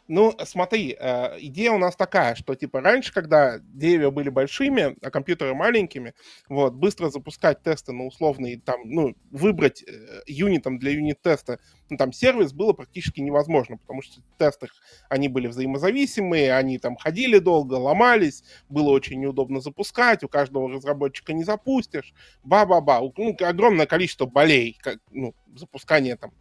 Ну, 0.08 0.34
смотри, 0.44 0.96
э, 0.98 1.38
идея 1.40 1.72
у 1.72 1.78
нас 1.78 1.94
такая, 1.96 2.34
что, 2.34 2.54
типа, 2.54 2.80
раньше, 2.80 3.12
когда 3.12 3.58
деревья 3.60 4.10
были 4.10 4.28
большими, 4.28 4.96
а 5.02 5.10
компьютеры 5.10 5.54
маленькими, 5.54 6.14
вот, 6.48 6.74
быстро 6.74 7.10
запускать 7.10 7.62
тесты 7.62 7.92
на 7.92 8.06
условный, 8.06 8.60
там, 8.60 8.80
ну, 8.84 9.14
выбрать 9.30 9.84
э, 9.86 10.22
юнитом 10.26 10.78
для 10.78 10.92
юнит-теста, 10.92 11.60
ну, 11.90 11.96
там, 11.96 12.12
сервис 12.12 12.52
было 12.52 12.72
практически 12.72 13.20
невозможно, 13.20 13.76
потому 13.76 14.02
что 14.02 14.20
в 14.20 14.38
тестах 14.38 14.70
они 15.08 15.28
были 15.28 15.46
взаимозависимые, 15.46 16.54
они 16.56 16.78
там 16.78 16.96
ходили 16.96 17.38
долго, 17.38 17.74
ломались, 17.74 18.42
было 18.68 18.90
очень 18.90 19.20
неудобно 19.20 19.60
запускать, 19.60 20.24
у 20.24 20.28
каждого 20.28 20.68
разработчика 20.70 21.32
не 21.32 21.44
запустишь, 21.44 22.14
ба-ба-ба, 22.42 23.00
ну, 23.16 23.36
огромное 23.40 23.86
количество 23.86 24.26
болей, 24.26 24.76
как, 24.80 24.98
ну, 25.10 25.34
запускание 25.54 26.16
там 26.16 26.32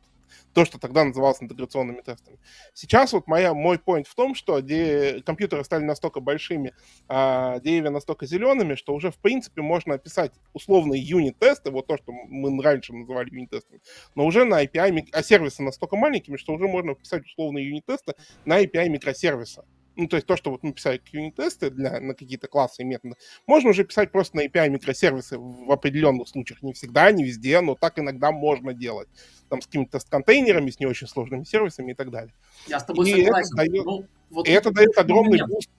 то, 0.53 0.65
что 0.65 0.79
тогда 0.79 1.03
называлось 1.03 1.41
интеграционными 1.41 2.01
тестами. 2.01 2.39
Сейчас 2.73 3.13
вот 3.13 3.27
моя, 3.27 3.53
мой 3.53 3.77
point 3.77 4.05
в 4.07 4.15
том, 4.15 4.35
что 4.35 4.59
де, 4.59 5.21
компьютеры 5.25 5.63
стали 5.63 5.83
настолько 5.83 6.19
большими, 6.19 6.73
а 7.07 7.59
деревья 7.59 7.89
настолько 7.89 8.25
зелеными, 8.25 8.75
что 8.75 8.93
уже, 8.93 9.11
в 9.11 9.17
принципе, 9.17 9.61
можно 9.61 9.95
описать 9.95 10.31
условные 10.53 11.01
юнит-тесты, 11.01 11.71
вот 11.71 11.87
то, 11.87 11.97
что 11.97 12.11
мы 12.11 12.61
раньше 12.61 12.93
называли 12.93 13.29
юнит-тестами, 13.29 13.81
но 14.15 14.25
уже 14.25 14.45
на 14.45 14.63
API, 14.63 15.09
а 15.11 15.23
сервисы 15.23 15.63
настолько 15.63 15.95
маленькими, 15.95 16.37
что 16.37 16.53
уже 16.53 16.67
можно 16.67 16.95
писать 16.95 17.25
условные 17.25 17.67
юнит-тесты 17.67 18.13
на 18.45 18.63
API 18.63 18.89
микросервиса. 18.89 19.65
Ну, 19.99 20.07
то 20.07 20.15
есть 20.15 20.27
то, 20.27 20.37
что 20.37 20.51
вот 20.51 20.63
мы 20.63 20.71
писали 20.71 21.01
юнит-тесты 21.11 21.71
для, 21.71 21.99
на 21.99 22.13
какие-то 22.13 22.47
классы 22.47 22.83
и 22.83 22.85
методы, 22.85 23.15
можно 23.45 23.71
уже 23.71 23.83
писать 23.83 24.13
просто 24.13 24.37
на 24.37 24.45
API 24.45 24.69
микросервисы 24.69 25.37
в 25.37 25.69
определенных 25.69 26.29
случаях. 26.29 26.61
Не 26.61 26.71
всегда, 26.71 27.11
не 27.11 27.25
везде, 27.25 27.59
но 27.59 27.75
так 27.75 27.99
иногда 27.99 28.31
можно 28.31 28.73
делать. 28.73 29.09
Там 29.49 29.61
с 29.61 29.65
какими-то 29.65 29.93
тест-контейнерами, 29.93 30.69
с 30.69 30.79
не 30.79 30.85
очень 30.85 31.07
сложными 31.07 31.43
сервисами 31.43 31.91
и 31.91 31.95
так 31.95 32.11
далее. 32.11 32.33
Я 32.67 32.79
с 32.79 32.85
тобой 32.85 33.09
и 33.09 33.25
согласен. 33.25 33.59
Это 33.59 33.71
дает, 33.71 33.85
ну, 33.85 34.05
вот 34.29 34.47
это 34.47 34.71
дает 34.71 34.97
огромный 34.97 35.39
момент. 35.39 35.49
буст. 35.49 35.69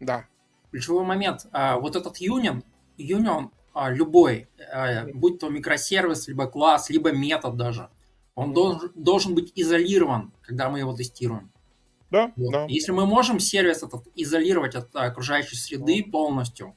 Да. 0.00 0.26
Ключевой 0.70 1.04
момент. 1.04 1.46
А, 1.52 1.78
вот 1.78 1.94
этот 1.96 2.18
юнион, 2.18 2.64
юнион 2.96 3.50
а, 3.72 3.90
любой, 3.90 4.48
а, 4.72 5.06
будь 5.14 5.38
то 5.38 5.48
микросервис, 5.48 6.28
либо 6.28 6.46
класс, 6.46 6.90
либо 6.90 7.12
метод 7.12 7.56
даже, 7.56 7.88
он 8.34 8.52
должен, 8.52 8.90
должен 8.94 9.34
быть 9.34 9.52
изолирован, 9.54 10.32
когда 10.42 10.68
мы 10.68 10.80
его 10.80 10.94
тестируем. 10.94 11.52
Да, 12.10 12.32
вот. 12.36 12.52
да. 12.52 12.66
Если 12.68 12.92
мы 12.92 13.06
можем 13.06 13.40
сервис 13.40 13.82
этот 13.82 14.06
изолировать 14.14 14.74
от 14.74 14.94
окружающей 14.94 15.56
среды 15.56 16.04
полностью, 16.04 16.76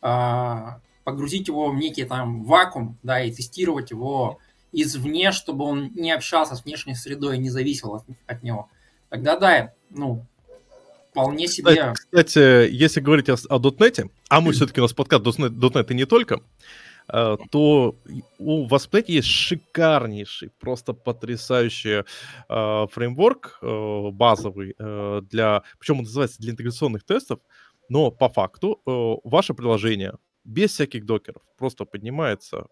а, 0.00 0.80
погрузить 1.04 1.48
его 1.48 1.70
в 1.70 1.76
некий 1.76 2.04
там 2.04 2.44
вакуум, 2.44 2.98
да, 3.02 3.22
и 3.22 3.32
тестировать 3.32 3.90
его 3.90 4.38
извне, 4.82 5.32
чтобы 5.32 5.64
он 5.64 5.92
не 5.94 6.12
общался 6.12 6.54
с 6.54 6.64
внешней 6.64 6.94
средой 6.94 7.36
и 7.36 7.40
не 7.40 7.50
зависел 7.50 7.94
от, 7.94 8.04
от 8.26 8.42
него. 8.42 8.68
Тогда 9.08 9.38
да, 9.38 9.72
ну, 9.90 10.24
вполне 11.10 11.48
себе... 11.48 11.94
Кстати, 11.94 12.70
если 12.70 13.00
говорить 13.00 13.28
о, 13.28 13.36
о 13.48 13.58
.NET, 13.58 14.10
а 14.28 14.40
мы 14.40 14.52
все-таки 14.52 14.80
у 14.80 14.84
нас 14.84 14.92
подкаст 14.92 15.24
.NET, 15.24 15.50
.NET 15.50 15.86
и 15.90 15.94
не 15.94 16.04
только, 16.04 16.40
э, 17.08 17.36
то 17.50 17.96
у 18.38 18.66
вас 18.66 18.86
в 18.86 18.92
.NET 18.92 19.04
есть 19.08 19.28
шикарнейший, 19.28 20.50
просто 20.60 20.92
потрясающий 20.92 22.04
э, 22.48 22.86
фреймворк 22.92 23.58
э, 23.62 24.10
базовый 24.12 24.74
э, 24.78 25.22
для, 25.30 25.62
причем 25.78 25.98
он 25.98 26.04
называется 26.04 26.38
для 26.38 26.52
интеграционных 26.52 27.02
тестов, 27.04 27.40
но 27.88 28.10
по 28.10 28.28
факту 28.28 28.82
э, 28.86 29.28
ваше 29.28 29.54
приложение 29.54 30.14
без 30.44 30.72
всяких 30.72 31.06
докеров 31.06 31.42
просто 31.56 31.84
поднимается 31.84 32.66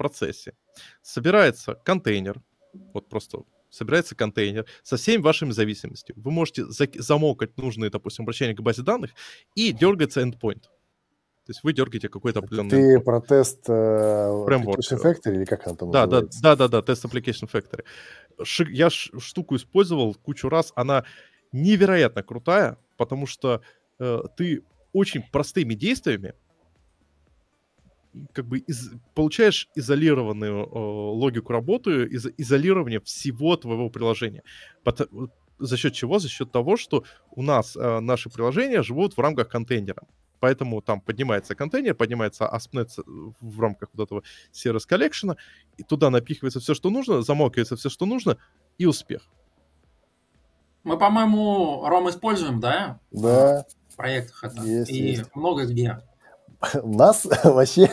процессе, 0.00 0.54
собирается 1.02 1.74
контейнер, 1.74 2.40
вот 2.94 3.10
просто 3.10 3.40
собирается 3.68 4.14
контейнер 4.14 4.64
со 4.82 4.96
всеми 4.96 5.20
вашими 5.20 5.50
зависимостями. 5.50 6.18
Вы 6.18 6.30
можете 6.30 6.64
замокать 6.98 7.58
нужные, 7.58 7.90
допустим, 7.90 8.24
обращения 8.24 8.54
к 8.54 8.62
базе 8.62 8.80
данных 8.82 9.10
и 9.54 9.72
дергается 9.72 10.22
endpoint. 10.22 10.62
То 10.62 11.50
есть 11.50 11.62
вы 11.62 11.74
дергаете 11.74 12.08
какой-то 12.08 12.38
определенный... 12.38 12.70
Ты 12.70 12.96
endpoint. 12.96 13.04
про 13.04 13.20
тест 13.20 13.68
э, 13.68 13.72
Application 13.72 15.02
Factory 15.02 15.34
или 15.34 15.44
как 15.44 15.66
он 15.66 15.76
там 15.76 15.90
да, 15.90 16.06
называется? 16.06 16.42
Да, 16.42 16.56
да, 16.56 16.68
да, 16.68 16.80
да, 16.80 16.82
тест 16.82 17.04
Application 17.04 17.50
Factory. 17.52 17.84
Ши, 18.42 18.66
я 18.70 18.88
штуку 18.88 19.56
использовал 19.56 20.14
кучу 20.14 20.48
раз, 20.48 20.72
она 20.76 21.04
невероятно 21.52 22.22
крутая, 22.22 22.78
потому 22.96 23.26
что 23.26 23.60
э, 23.98 24.22
ты 24.34 24.62
очень 24.94 25.22
простыми 25.30 25.74
действиями 25.74 26.32
как 28.32 28.46
бы 28.46 28.58
из, 28.58 28.90
получаешь 29.14 29.68
изолированную 29.74 30.66
э, 30.66 30.78
логику 30.78 31.52
работы, 31.52 32.06
из, 32.06 32.26
изолирование 32.36 33.00
всего 33.00 33.56
твоего 33.56 33.90
приложения. 33.90 34.42
Под, 34.84 35.08
за 35.58 35.76
счет 35.76 35.94
чего? 35.94 36.18
За 36.18 36.28
счет 36.28 36.50
того, 36.52 36.76
что 36.76 37.04
у 37.30 37.42
нас 37.42 37.76
э, 37.76 38.00
наши 38.00 38.30
приложения 38.30 38.82
живут 38.82 39.16
в 39.16 39.20
рамках 39.20 39.48
контейнера. 39.48 40.02
Поэтому 40.40 40.80
там 40.80 41.00
поднимается 41.00 41.54
контейнер, 41.54 41.94
поднимается 41.94 42.44
ASP.NET 42.44 42.88
в 43.40 43.60
рамках 43.60 43.90
вот 43.92 44.04
этого 44.06 44.22
Service 44.52 44.88
Collection, 44.88 45.36
и 45.76 45.82
туда 45.82 46.08
напихивается 46.10 46.60
все, 46.60 46.74
что 46.74 46.88
нужно, 46.90 47.22
замокивается 47.22 47.76
все, 47.76 47.90
что 47.90 48.06
нужно, 48.06 48.38
и 48.78 48.86
успех. 48.86 49.22
Мы, 50.82 50.98
по-моему, 50.98 51.86
Ром 51.86 52.08
используем, 52.08 52.58
да? 52.58 52.98
Да 53.10 53.66
проектах 54.00 54.44
это. 54.44 54.62
Есть, 54.62 54.90
и 54.90 55.02
есть. 55.08 55.36
много 55.36 55.66
где. 55.66 55.98
У 56.82 56.88
нас 56.96 57.26
вообще, 57.44 57.88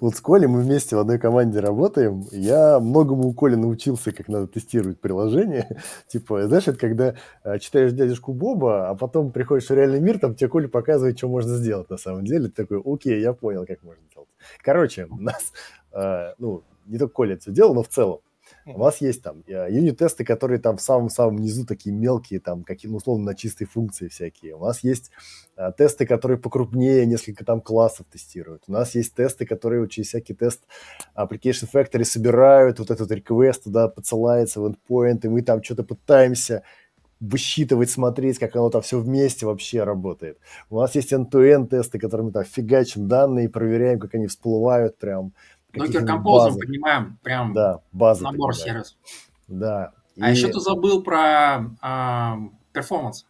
вот 0.00 0.16
с 0.16 0.20
Колей 0.20 0.48
мы 0.48 0.60
вместе 0.62 0.96
в 0.96 0.98
одной 0.98 1.18
команде 1.18 1.60
работаем. 1.60 2.26
Я 2.32 2.80
многому 2.80 3.28
у 3.28 3.32
Коли 3.32 3.54
научился, 3.54 4.12
как 4.12 4.28
надо 4.28 4.48
тестировать 4.48 5.00
приложение. 5.00 5.80
Типа, 6.08 6.46
знаешь, 6.46 6.66
это 6.66 6.78
когда 6.78 7.14
э, 7.44 7.58
читаешь 7.60 7.92
дядюшку 7.92 8.32
Боба, 8.32 8.88
а 8.88 8.94
потом 8.96 9.30
приходишь 9.30 9.68
в 9.68 9.74
реальный 9.74 10.00
мир, 10.00 10.18
там 10.18 10.34
тебе 10.34 10.48
Коля 10.48 10.68
показывает, 10.68 11.18
что 11.18 11.28
можно 11.28 11.56
сделать 11.56 11.88
на 11.88 11.98
самом 11.98 12.24
деле. 12.24 12.48
Ты 12.48 12.64
такой, 12.64 12.82
окей, 12.84 13.20
я 13.20 13.32
понял, 13.32 13.64
как 13.64 13.82
можно 13.82 14.02
сделать. 14.10 14.28
Короче, 14.62 15.06
у 15.06 15.16
нас, 15.16 15.52
э, 15.92 16.34
ну, 16.38 16.64
не 16.86 16.98
только 16.98 17.14
Коля 17.14 17.34
это 17.34 17.42
все 17.42 17.52
делал, 17.52 17.74
но 17.74 17.82
в 17.84 17.88
целом 17.88 18.20
у 18.74 18.78
вас 18.78 19.00
есть 19.00 19.22
там 19.22 19.42
э, 19.46 19.66
юнит-тесты, 19.70 20.24
которые 20.24 20.60
там 20.60 20.76
в 20.76 20.82
самом-самом 20.82 21.36
низу 21.36 21.66
такие 21.66 21.94
мелкие, 21.94 22.40
там, 22.40 22.62
какие, 22.62 22.90
ну, 22.90 22.98
условно, 22.98 23.24
на 23.24 23.34
чистые 23.34 23.68
функции 23.68 24.08
всякие. 24.08 24.54
У 24.56 24.64
нас 24.64 24.82
есть 24.84 25.10
а, 25.56 25.72
тесты, 25.72 26.06
которые 26.06 26.38
покрупнее, 26.38 27.06
несколько 27.06 27.44
там 27.44 27.60
классов 27.60 28.06
тестируют. 28.10 28.64
У 28.66 28.72
нас 28.72 28.94
есть 28.94 29.14
тесты, 29.14 29.46
которые 29.46 29.88
через 29.88 30.08
всякий 30.08 30.34
тест 30.34 30.62
Application 31.14 31.68
Factory 31.72 32.04
собирают, 32.04 32.78
вот 32.78 32.90
этот 32.90 33.10
request 33.10 33.62
туда 33.64 33.88
подсылается 33.88 34.60
в 34.60 34.66
endpoint, 34.66 35.20
и 35.24 35.28
мы 35.28 35.42
там 35.42 35.62
что-то 35.62 35.84
пытаемся 35.84 36.62
высчитывать, 37.20 37.90
смотреть, 37.90 38.38
как 38.38 38.56
оно 38.56 38.70
там 38.70 38.80
все 38.80 38.98
вместе 38.98 39.44
вообще 39.44 39.84
работает. 39.84 40.38
У 40.70 40.80
нас 40.80 40.94
есть 40.94 41.12
end-to-end 41.12 41.68
тесты, 41.68 41.98
которые 41.98 42.26
мы 42.26 42.32
там 42.32 42.44
фигачим 42.44 43.08
данные, 43.08 43.50
проверяем, 43.50 44.00
как 44.00 44.14
они 44.14 44.26
всплывают 44.26 44.98
прям 44.98 45.34
Docker 45.72 46.06
Compose 46.06 46.58
поднимаем 46.58 47.18
прям 47.22 47.52
да, 47.52 47.80
базы 47.92 48.24
набор 48.24 48.54
сервис. 48.54 48.96
Да. 49.48 49.92
А 50.20 50.30
и... 50.30 50.32
еще 50.32 50.48
ты 50.48 50.60
забыл 50.60 51.02
про 51.02 51.66
а, 51.80 52.38
performance. 52.72 53.26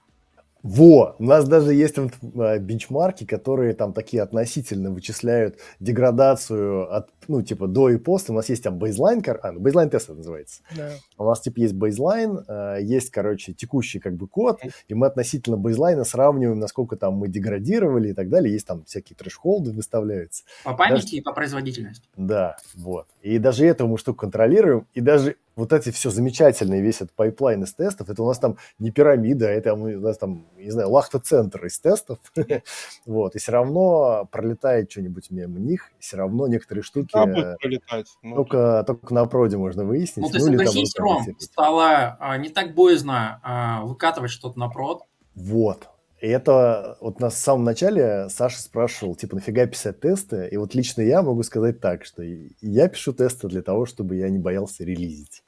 Во, 0.62 1.16
у 1.18 1.24
нас 1.24 1.48
даже 1.48 1.72
есть 1.72 1.96
а, 1.98 2.58
бенчмарки, 2.58 3.24
которые 3.24 3.74
там 3.74 3.92
такие 3.92 4.22
относительно 4.22 4.90
вычисляют 4.90 5.58
деградацию 5.78 6.94
от, 6.94 7.08
ну, 7.28 7.42
типа, 7.42 7.66
до 7.66 7.90
и 7.90 7.96
после. 7.96 8.32
У 8.32 8.36
нас 8.36 8.48
есть 8.48 8.62
там 8.62 8.78
baseline, 8.78 9.22
а, 9.42 9.52
ну, 9.52 9.60
baseline 9.60 9.90
тест 9.90 10.06
это 10.06 10.14
называется. 10.14 10.62
Да. 10.76 10.90
У 11.18 11.24
нас, 11.24 11.40
типа, 11.40 11.60
есть 11.60 11.74
baseline, 11.74 12.44
а, 12.48 12.76
есть, 12.76 13.10
короче, 13.10 13.52
текущий, 13.52 13.98
как 13.98 14.14
бы, 14.14 14.26
код, 14.26 14.60
и 14.88 14.94
мы 14.94 15.06
относительно 15.06 15.56
бейзлайна 15.56 16.04
сравниваем, 16.04 16.58
насколько 16.58 16.96
там 16.96 17.14
мы 17.14 17.28
деградировали 17.28 18.10
и 18.10 18.12
так 18.12 18.28
далее. 18.28 18.52
Есть 18.52 18.66
там 18.66 18.84
всякие 18.84 19.16
threshold 19.16 19.67
ы 19.67 19.72
выставляются. 19.72 20.44
По 20.64 20.74
памяти 20.74 21.02
даже... 21.02 21.16
и 21.16 21.20
по 21.20 21.32
производительности. 21.32 22.08
Да, 22.16 22.56
вот. 22.74 23.06
И 23.22 23.38
даже 23.38 23.66
этого 23.66 23.88
мы 23.88 23.98
штуку 23.98 24.20
контролируем, 24.20 24.86
и 24.94 25.00
даже 25.00 25.36
вот 25.60 25.72
эти 25.72 25.90
все 25.90 26.10
замечательные, 26.10 26.80
весь 26.80 26.96
этот 26.96 27.12
пайплайн 27.12 27.62
из 27.62 27.74
тестов, 27.74 28.08
это 28.08 28.22
у 28.22 28.26
нас 28.26 28.38
там 28.38 28.56
не 28.78 28.90
пирамида, 28.90 29.48
а 29.48 29.50
это 29.50 29.74
у 29.74 29.86
нас 30.00 30.18
там, 30.18 30.46
не 30.56 30.70
знаю, 30.70 30.90
Лахта-центр 30.90 31.66
из 31.66 31.78
тестов, 31.78 32.18
вот, 33.06 33.36
и 33.36 33.38
все 33.38 33.52
равно 33.52 34.28
пролетает 34.32 34.90
что-нибудь 34.90 35.30
мимо 35.30 35.58
них, 35.58 35.90
все 35.98 36.16
равно 36.16 36.46
некоторые 36.48 36.82
штуки 36.82 37.09
да, 37.12 37.56
пролетать. 37.60 38.06
Ну, 38.22 38.36
только, 38.36 38.84
только 38.86 39.14
на 39.14 39.26
проде 39.26 39.56
можно 39.56 39.84
выяснить. 39.84 40.24
Ну, 40.26 40.30
ты 40.30 40.38
ну, 40.38 40.46
согласись, 40.46 40.94
Ром, 40.96 41.24
стало 41.38 42.16
а, 42.20 42.36
не 42.38 42.48
так 42.48 42.74
боязно 42.74 43.40
а, 43.42 43.82
выкатывать 43.84 44.30
что-то 44.30 44.58
на 44.58 44.68
прод. 44.68 45.02
Вот, 45.34 45.88
и 46.20 46.28
это 46.28 46.98
вот 47.00 47.18
на 47.18 47.30
самом 47.30 47.64
начале 47.64 48.28
Саша 48.28 48.60
спрашивал, 48.60 49.14
типа, 49.14 49.36
нафига 49.36 49.66
писать 49.66 50.00
тесты? 50.00 50.48
И 50.48 50.56
вот 50.58 50.74
лично 50.74 51.00
я 51.00 51.22
могу 51.22 51.42
сказать 51.42 51.80
так, 51.80 52.04
что 52.04 52.22
я 52.22 52.88
пишу 52.88 53.14
тесты 53.14 53.48
для 53.48 53.62
того, 53.62 53.86
чтобы 53.86 54.16
я 54.16 54.28
не 54.28 54.38
боялся 54.38 54.84
релизить. 54.84 55.42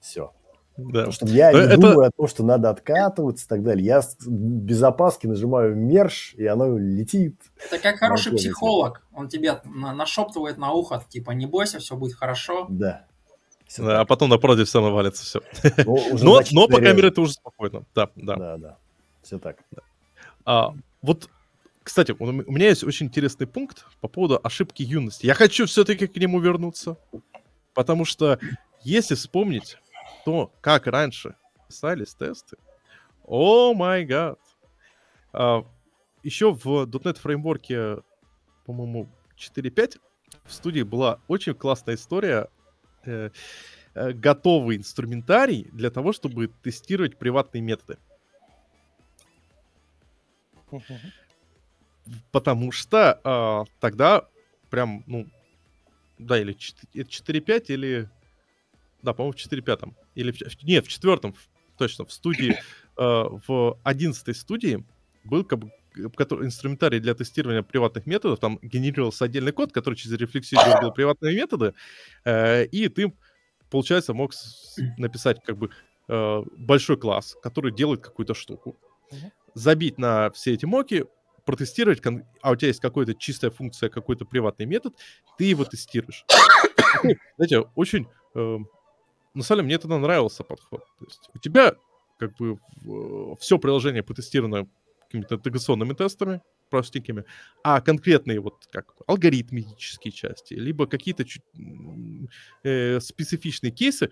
Все. 0.00 0.32
Да. 0.78 1.00
Потому 1.00 1.12
что 1.12 1.26
я 1.26 1.50
Но 1.50 1.58
не 1.58 1.64
это... 1.64 1.76
думаю 1.76 2.06
о 2.06 2.10
том, 2.12 2.28
что 2.28 2.44
надо 2.44 2.70
откатываться 2.70 3.44
и 3.44 3.48
так 3.48 3.64
далее. 3.64 3.84
Я 3.84 4.02
без 4.24 4.80
опаски 4.80 5.26
нажимаю 5.26 5.74
мерш, 5.74 6.34
и 6.36 6.46
оно 6.46 6.78
летит. 6.78 7.34
Это 7.66 7.82
как 7.82 7.98
хороший 7.98 8.32
психолог. 8.32 9.02
Он 9.12 9.28
тебе 9.28 9.60
нашептывает 9.64 10.56
на 10.56 10.72
ухо, 10.72 11.04
типа, 11.08 11.32
не 11.32 11.46
бойся, 11.46 11.80
все 11.80 11.96
будет 11.96 12.14
хорошо. 12.14 12.66
Да. 12.68 13.06
да 13.76 14.00
а 14.00 14.04
потом 14.04 14.30
на 14.30 14.38
проде 14.38 14.64
все 14.64 14.80
навалится, 14.80 15.24
все. 15.24 15.40
Но, 15.84 15.98
но, 16.12 16.40
но 16.52 16.68
по 16.68 16.76
камере 16.76 17.08
это 17.08 17.22
уже 17.22 17.32
спокойно. 17.32 17.82
Да, 17.96 18.08
да. 18.14 18.36
Да, 18.36 18.56
да. 18.56 18.76
Все 19.22 19.40
так. 19.40 19.56
Да. 19.72 19.82
А, 20.44 20.74
вот, 21.02 21.28
кстати, 21.82 22.14
у 22.16 22.24
меня 22.24 22.68
есть 22.68 22.84
очень 22.84 23.06
интересный 23.06 23.48
пункт 23.48 23.84
по 24.00 24.06
поводу 24.06 24.38
ошибки 24.44 24.82
юности. 24.82 25.26
Я 25.26 25.34
хочу 25.34 25.66
все-таки 25.66 26.06
к 26.06 26.16
нему 26.16 26.38
вернуться, 26.38 26.96
потому 27.74 28.04
что 28.04 28.38
если 28.84 29.16
вспомнить 29.16 29.76
то, 30.24 30.52
как 30.60 30.86
раньше 30.86 31.36
писались 31.68 32.14
тесты, 32.14 32.56
о 33.24 33.74
май 33.74 34.04
гад. 34.04 34.38
Еще 36.22 36.52
в 36.52 36.66
.NET 36.86 37.18
фреймворке, 37.18 37.98
по-моему, 38.64 39.08
4.5 39.36 40.00
в 40.44 40.52
студии 40.52 40.82
была 40.82 41.20
очень 41.28 41.54
классная 41.54 41.94
история, 41.94 42.48
э, 43.04 43.30
э, 43.94 44.12
готовый 44.12 44.76
инструментарий 44.76 45.68
для 45.72 45.90
того, 45.90 46.12
чтобы 46.12 46.48
тестировать 46.62 47.18
приватные 47.18 47.62
методы. 47.62 47.98
Потому 52.30 52.72
что 52.72 53.20
а, 53.24 53.64
тогда 53.80 54.28
прям, 54.70 55.02
ну, 55.06 55.26
да, 56.18 56.38
или 56.38 56.54
4.5, 56.54 57.64
или... 57.68 58.10
Да, 59.02 59.12
по-моему, 59.12 59.36
в 59.36 59.40
4.5. 59.40 59.94
Или 60.14 60.32
в, 60.32 60.62
нет, 60.64 60.86
в 60.86 60.88
четвертом, 60.88 61.34
точно, 61.76 62.04
в 62.04 62.12
студии, 62.12 62.52
э, 62.98 63.38
в 63.46 63.78
одиннадцатой 63.82 64.34
студии 64.34 64.84
был 65.24 65.44
как 65.44 65.60
бы 65.60 65.70
который, 66.16 66.46
инструментарий 66.46 67.00
для 67.00 67.14
тестирования 67.14 67.62
приватных 67.62 68.06
методов, 68.06 68.38
там 68.38 68.58
генерировался 68.62 69.24
отдельный 69.24 69.52
код, 69.52 69.72
который 69.72 69.94
через 69.94 70.16
рефлексию 70.18 70.60
делал 70.64 70.92
приватные 70.92 71.34
методы, 71.34 71.74
э, 72.24 72.66
и 72.66 72.88
ты, 72.88 73.12
получается, 73.70 74.14
мог 74.14 74.32
написать 74.96 75.42
как 75.44 75.56
бы 75.56 75.70
э, 76.08 76.42
большой 76.56 76.96
класс, 76.96 77.36
который 77.42 77.72
делает 77.72 78.00
какую-то 78.00 78.34
штуку. 78.34 78.78
Забить 79.54 79.98
на 79.98 80.30
все 80.30 80.54
эти 80.54 80.66
моки, 80.66 81.06
протестировать, 81.44 82.02
а 82.42 82.50
у 82.50 82.56
тебя 82.56 82.68
есть 82.68 82.80
какая-то 82.80 83.14
чистая 83.14 83.50
функция, 83.50 83.88
какой-то 83.88 84.24
приватный 84.26 84.66
метод, 84.66 84.94
ты 85.38 85.44
его 85.44 85.64
тестируешь. 85.64 86.24
Знаете, 87.36 87.60
очень... 87.74 88.06
Э, 88.34 88.58
на 89.34 89.42
самом 89.42 89.60
деле, 89.60 89.66
мне 89.66 89.78
тогда 89.78 89.98
нравился 89.98 90.44
подход. 90.44 90.84
То 90.98 91.04
есть 91.04 91.30
у 91.34 91.38
тебя 91.38 91.74
как 92.18 92.34
бы 92.36 92.58
все 93.38 93.58
приложение 93.58 94.02
потестировано 94.02 94.68
какими-то 95.02 95.36
интеграционными 95.36 95.94
тестами, 95.94 96.42
простенькими, 96.68 97.24
а 97.62 97.80
конкретные 97.80 98.40
вот 98.40 98.66
как 98.70 98.94
алгоритмические 99.06 100.12
части, 100.12 100.54
либо 100.54 100.86
какие-то 100.86 101.24
чуть, 101.24 101.42
э, 102.62 103.00
специфичные 103.00 103.70
кейсы, 103.70 104.10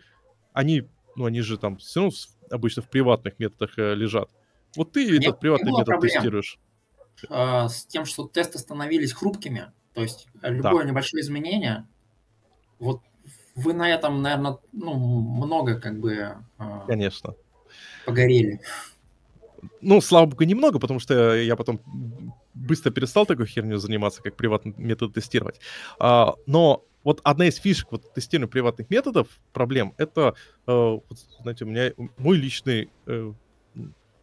они, 0.52 0.88
ну, 1.16 1.26
они 1.26 1.42
же 1.42 1.58
там 1.58 1.76
все 1.76 2.00
равно 2.00 2.16
обычно 2.50 2.82
в 2.82 2.88
приватных 2.88 3.38
методах 3.38 3.78
э, 3.78 3.94
лежат. 3.94 4.30
Вот 4.74 4.92
ты 4.92 5.06
Нет, 5.06 5.22
этот 5.22 5.40
приватный 5.40 5.72
метод 5.72 5.86
проблем. 5.86 6.12
тестируешь. 6.12 6.58
Э, 7.28 7.68
с 7.68 7.84
тем, 7.86 8.06
что 8.06 8.26
тесты 8.26 8.58
становились 8.58 9.12
хрупкими, 9.12 9.72
то 9.92 10.02
есть 10.02 10.28
любое 10.42 10.84
да. 10.84 10.90
небольшое 10.90 11.22
изменение, 11.22 11.86
вот 12.78 13.02
вы 13.57 13.72
на 13.72 13.88
этом, 13.88 14.22
наверное, 14.22 14.59
ну, 14.72 14.94
много 14.94 15.80
как 15.80 15.98
бы... 15.98 16.36
Э, 16.59 16.80
Конечно. 16.86 17.34
Погорели. 18.04 18.61
Ну, 19.80 20.00
слава 20.00 20.26
богу, 20.26 20.44
немного, 20.44 20.78
потому 20.78 21.00
что 21.00 21.34
я 21.34 21.57
потом 21.57 21.80
быстро 22.54 22.90
перестал 22.90 23.26
такой 23.26 23.46
херню 23.46 23.78
заниматься, 23.78 24.22
как 24.22 24.36
приватный 24.36 24.74
метод 24.76 25.14
тестировать. 25.14 25.61
А, 25.98 26.34
но 26.46 26.84
вот 27.02 27.20
одна 27.24 27.46
из 27.46 27.57
фишек 27.57 27.90
вот 27.90 28.12
тестирования 28.14 28.50
приватных 28.50 28.90
методов, 28.90 29.28
проблем, 29.52 29.94
это, 29.96 30.34
э, 30.66 30.72
вот, 30.72 31.18
знаете, 31.40 31.64
у 31.64 31.68
меня 31.68 31.92
мой 32.18 32.36
личный 32.36 32.90
э, 33.07 33.32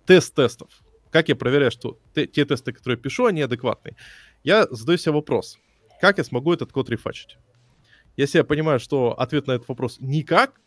тест 0.06 0.36
тестов. 0.36 0.70
Как 1.10 1.30
я 1.30 1.36
проверяю, 1.36 1.72
что 1.72 1.98
те, 2.14 2.28
те 2.28 2.46
тесты, 2.46 2.72
которые 2.72 2.98
я 2.98 3.02
пишу, 3.02 3.26
они 3.26 3.42
адекватные? 3.42 3.96
Я 4.44 4.68
задаю 4.70 4.98
себе 4.98 5.14
вопрос, 5.14 5.58
как 6.02 6.18
я 6.18 6.24
смогу 6.24 6.54
этот 6.54 6.72
код 6.72 6.90
рефачить? 6.90 7.38
Если 8.18 8.38
я 8.38 8.44
понимаю, 8.44 8.80
что 8.80 9.20
ответ 9.20 9.48
на 9.48 9.54
этот 9.54 9.68
вопрос 9.68 9.98
никак, 10.00 10.60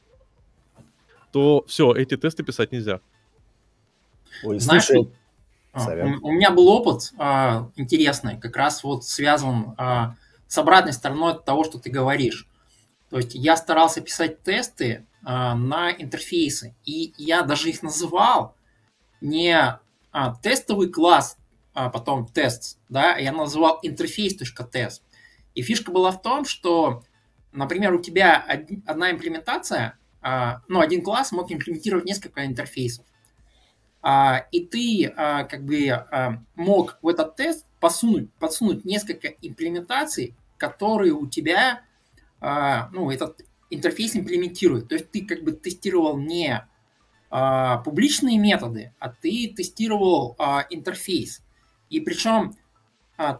то 1.32 1.64
все, 1.66 1.92
эти 1.94 2.16
тесты 2.16 2.42
писать 2.42 2.72
нельзя. 2.72 3.00
Ой, 4.42 4.58
Знаешь, 4.58 4.86
слушай, 4.86 5.08
а, 5.72 6.06
у, 6.22 6.28
у 6.28 6.32
меня 6.32 6.50
был 6.50 6.68
опыт 6.68 7.12
а, 7.18 7.70
интересный, 7.76 8.38
как 8.38 8.56
раз 8.56 8.82
вот 8.82 9.04
связан 9.04 9.74
а, 9.76 10.16
с 10.48 10.56
обратной 10.58 10.92
стороной 10.92 11.38
того, 11.38 11.64
что 11.64 11.78
ты 11.78 11.90
говоришь. 11.90 12.48
То 13.10 13.18
есть 13.18 13.34
я 13.34 13.56
старался 13.56 14.00
писать 14.00 14.42
тесты 14.42 15.06
а, 15.22 15.54
на 15.54 15.90
интерфейсы, 15.90 16.74
и 16.84 17.12
я 17.18 17.42
даже 17.42 17.68
их 17.68 17.82
называл 17.82 18.54
не 19.20 19.78
а, 20.12 20.34
тестовый 20.42 20.88
класс, 20.88 21.36
а 21.74 21.90
потом 21.90 22.26
тест, 22.26 22.78
да, 22.88 23.16
я 23.16 23.32
называл 23.32 23.78
интерфейс.тест. 23.82 25.02
И 25.54 25.62
фишка 25.62 25.90
была 25.90 26.10
в 26.10 26.22
том, 26.22 26.44
что 26.44 27.04
Например, 27.52 27.94
у 27.94 28.02
тебя 28.02 28.44
одна 28.86 29.10
имплементация, 29.10 29.98
а, 30.20 30.62
ну, 30.66 30.80
один 30.80 31.02
класс 31.02 31.30
мог 31.30 31.52
имплементировать 31.52 32.04
несколько 32.04 32.44
интерфейсов. 32.44 33.06
А, 34.02 34.46
и 34.50 34.66
ты 34.66 35.12
а, 35.16 35.44
как 35.44 35.64
бы 35.64 36.04
мог 36.56 36.98
в 37.00 37.08
этот 37.08 37.36
тест 37.36 37.64
посунуть, 37.80 38.32
подсунуть 38.34 38.84
несколько 38.84 39.28
имплементаций, 39.28 40.34
которые 40.58 41.12
у 41.12 41.28
тебя, 41.28 41.82
ну, 42.40 43.10
этот 43.10 43.42
интерфейс 43.70 44.16
имплементирует. 44.16 44.88
То 44.88 44.94
есть 44.94 45.10
ты 45.10 45.24
как 45.24 45.44
бы 45.44 45.52
тестировал 45.52 46.18
не 46.18 46.66
публичные 47.84 48.38
методы, 48.38 48.94
а 48.98 49.10
ты 49.10 49.52
тестировал 49.54 50.34
интерфейс. 50.70 51.42
И 51.90 52.00
причем 52.00 52.56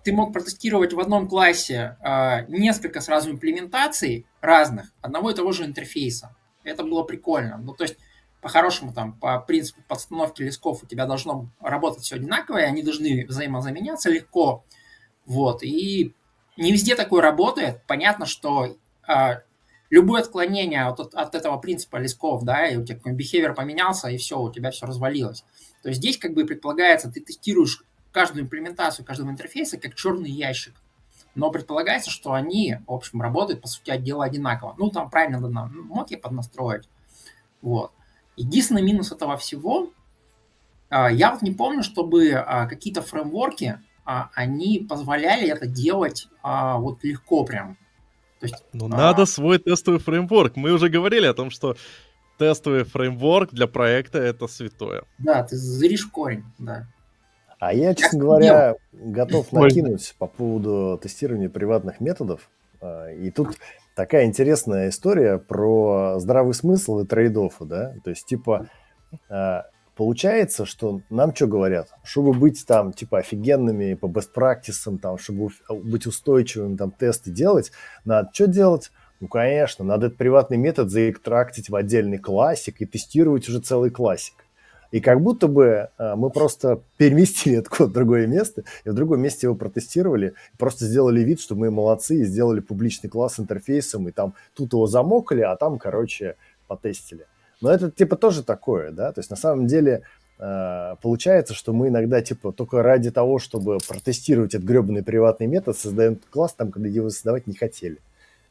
ты 0.05 0.12
мог 0.12 0.33
протестировать 0.33 0.93
в 0.93 1.01
одном 1.01 1.29
классе 1.29 1.97
а, 2.01 2.43
несколько 2.49 3.01
сразу 3.01 3.31
имплементаций 3.31 4.27
разных 4.41 4.91
одного 5.03 5.31
и 5.31 5.35
того 5.35 5.53
же 5.53 5.64
интерфейса. 5.64 6.35
Это 6.64 6.83
было 6.83 7.03
прикольно. 7.03 7.59
Ну, 7.59 7.74
то 7.74 7.85
есть, 7.85 7.97
по-хорошему, 8.41 8.95
там, 8.95 9.12
по 9.12 9.39
принципу 9.39 9.83
подстановки 9.87 10.43
листков 10.43 10.83
у 10.83 10.87
тебя 10.87 11.07
должно 11.07 11.51
работать 11.61 12.05
все 12.05 12.16
одинаково, 12.16 12.59
и 12.59 12.64
они 12.64 12.83
должны 12.83 13.27
взаимозаменяться 13.27 14.11
легко. 14.11 14.64
Вот. 15.27 15.62
И 15.62 16.14
не 16.57 16.72
везде 16.72 16.95
такое 16.95 17.20
работает. 17.20 17.83
Понятно, 17.87 18.24
что 18.24 18.77
а, 19.07 19.41
любое 19.91 20.22
отклонение 20.22 20.85
от, 20.85 21.14
от 21.14 21.35
этого 21.35 21.59
принципа 21.59 21.97
листков, 21.97 22.45
да, 22.45 22.66
и 22.66 22.77
у 22.77 22.85
тебя 22.85 22.97
какой-нибудь 22.97 23.35
behavior 23.35 23.55
поменялся, 23.55 24.09
и 24.09 24.16
все, 24.16 24.41
у 24.41 24.51
тебя 24.51 24.70
все 24.70 24.87
развалилось. 24.87 25.45
То 25.83 25.91
есть 25.91 26.01
здесь 26.01 26.18
как 26.18 26.35
бы 26.35 26.45
предполагается, 26.45 27.11
ты 27.11 27.20
тестируешь 27.20 27.85
каждую 28.17 28.45
имплементацию 28.45 29.05
каждого 29.05 29.29
интерфейса 29.29 29.77
как 29.77 29.95
черный 29.95 30.31
ящик. 30.31 30.73
Но 31.35 31.51
предполагается, 31.51 32.11
что 32.11 32.33
они, 32.33 32.79
в 32.87 32.93
общем, 32.95 33.21
работают, 33.21 33.61
по 33.61 33.69
сути, 33.69 33.91
отдела 33.91 34.25
одинаково. 34.25 34.75
Ну, 34.79 34.89
там 34.89 35.11
правильно 35.11 35.39
надо 35.39 35.71
моки 35.75 36.17
поднастроить. 36.17 36.89
Вот. 37.61 37.93
Единственный 38.35 38.81
минус 38.81 39.12
этого 39.12 39.37
всего, 39.37 39.93
а, 40.89 41.11
я 41.11 41.31
вот 41.31 41.43
не 41.43 41.51
помню, 41.51 41.83
чтобы 41.83 42.33
а, 42.33 42.67
какие-то 42.67 43.03
фреймворки, 43.03 43.83
а, 44.07 44.31
они 44.35 44.87
позволяли 44.89 45.47
это 45.51 45.67
делать 45.67 46.29
вот 46.43 47.05
легко 47.05 47.45
прям. 47.45 47.77
То 48.41 48.47
есть, 48.47 48.64
ну, 48.73 48.87
а... 48.87 48.89
надо 48.89 49.27
свой 49.27 49.59
тестовый 49.59 50.01
фреймворк. 50.01 50.57
Мы 50.57 50.73
уже 50.73 50.89
говорили 50.89 51.27
о 51.27 51.35
том, 51.35 51.51
что 51.51 51.77
тестовый 52.39 52.85
фреймворк 52.85 53.51
для 53.53 53.67
проекта— 53.67 54.19
это 54.21 54.47
святое. 54.47 55.03
Да, 55.19 55.43
ты 55.43 55.57
зришь 55.57 56.07
корень, 56.07 56.45
да. 56.57 56.87
А 57.59 57.73
я, 57.73 57.95
честно 57.95 58.19
говоря, 58.19 58.75
готов 58.93 59.51
накинуть 59.53 60.15
по 60.19 60.27
поводу 60.27 60.99
тестирования 61.03 61.49
приватных 61.49 62.01
методов. 62.01 62.51
А, 62.81 63.11
и 63.11 63.31
тут 63.31 63.57
такая 63.95 64.27
интересная 64.27 64.91
история 64.91 65.39
про 65.39 66.17
здравый 66.19 66.55
смысл 66.55 67.01
и 67.01 67.07
трейдофы, 67.07 67.65
да? 67.65 67.95
То 68.05 68.11
есть, 68.11 68.27
типа, 68.27 68.69
а, 69.31 69.65
получается, 69.97 70.67
что 70.67 71.01
нам 71.09 71.35
что 71.35 71.47
говорят? 71.47 71.89
Чтобы 72.05 72.35
быть 72.35 72.65
там, 72.67 72.93
типа, 72.93 73.19
офигенными 73.19 73.95
по 73.95 74.07
best 74.07 74.31
practices, 74.37 74.99
там, 74.99 75.17
чтобы 75.17 75.51
быть 75.71 76.07
устойчивым, 76.07 76.77
там, 76.77 76.91
тесты 76.91 77.31
делать, 77.31 77.73
надо 78.05 78.31
что 78.33 78.47
делать? 78.47 78.91
Ну, 79.21 79.29
конечно, 79.29 79.83
надо 79.83 80.09
этот 80.09 80.19
приватный 80.19 80.59
метод 80.59 80.91
заэктрактить 80.91 81.71
в 81.71 81.75
отдельный 81.75 82.19
классик 82.19 82.83
и 82.83 82.87
тестировать 82.87 83.49
уже 83.49 83.61
целый 83.61 83.91
классик. 83.91 84.35
И 84.93 85.01
как 85.01 85.20
будто 85.20 85.49
бы 85.49 85.91
а, 85.99 86.16
мы 86.16 86.30
просто 86.30 86.80
переместили 86.97 87.57
этот 87.59 87.68
код 87.68 87.91
в 87.91 87.93
другое 87.93 88.26
место, 88.26 88.64
и 88.84 88.91
в 88.91 88.95
другом 88.95 89.20
месте 89.20 89.47
его 89.47 89.55
протестировали, 89.55 90.34
просто 90.59 90.84
сделали 90.87 91.20
вид, 91.20 91.41
что 91.41 91.55
мы 91.55 91.70
молодцы, 91.70 92.20
и 92.20 92.24
сделали 92.24 92.61
публичный 92.61 93.11
класс 93.11 93.34
с 93.34 93.41
интерфейсом, 93.41 94.09
и 94.09 94.12
там 94.12 94.34
тут 94.55 94.72
его 94.72 94.87
замокали, 94.87 95.43
а 95.43 95.57
там, 95.57 95.78
короче, 95.78 96.37
потестили. 96.66 97.26
Но 97.61 97.70
это 97.70 97.91
типа 97.91 98.16
тоже 98.16 98.43
такое, 98.43 98.91
да, 98.91 99.12
то 99.12 99.20
есть 99.20 99.30
на 99.30 99.37
самом 99.37 99.66
деле 99.66 100.03
э, 100.39 100.95
получается, 101.01 101.55
что 101.55 101.72
мы 101.72 101.89
иногда 101.89 102.20
типа 102.20 102.53
только 102.53 102.82
ради 102.82 103.11
того, 103.11 103.39
чтобы 103.39 103.78
протестировать 103.87 104.55
этот 104.55 104.66
гребаный 104.66 105.03
приватный 105.03 105.47
метод, 105.47 105.76
создаем 105.76 106.18
класс 106.30 106.53
там, 106.53 106.70
когда 106.70 106.89
его 106.89 107.09
создавать 107.09 107.47
не 107.47 107.55
хотели. 107.55 107.99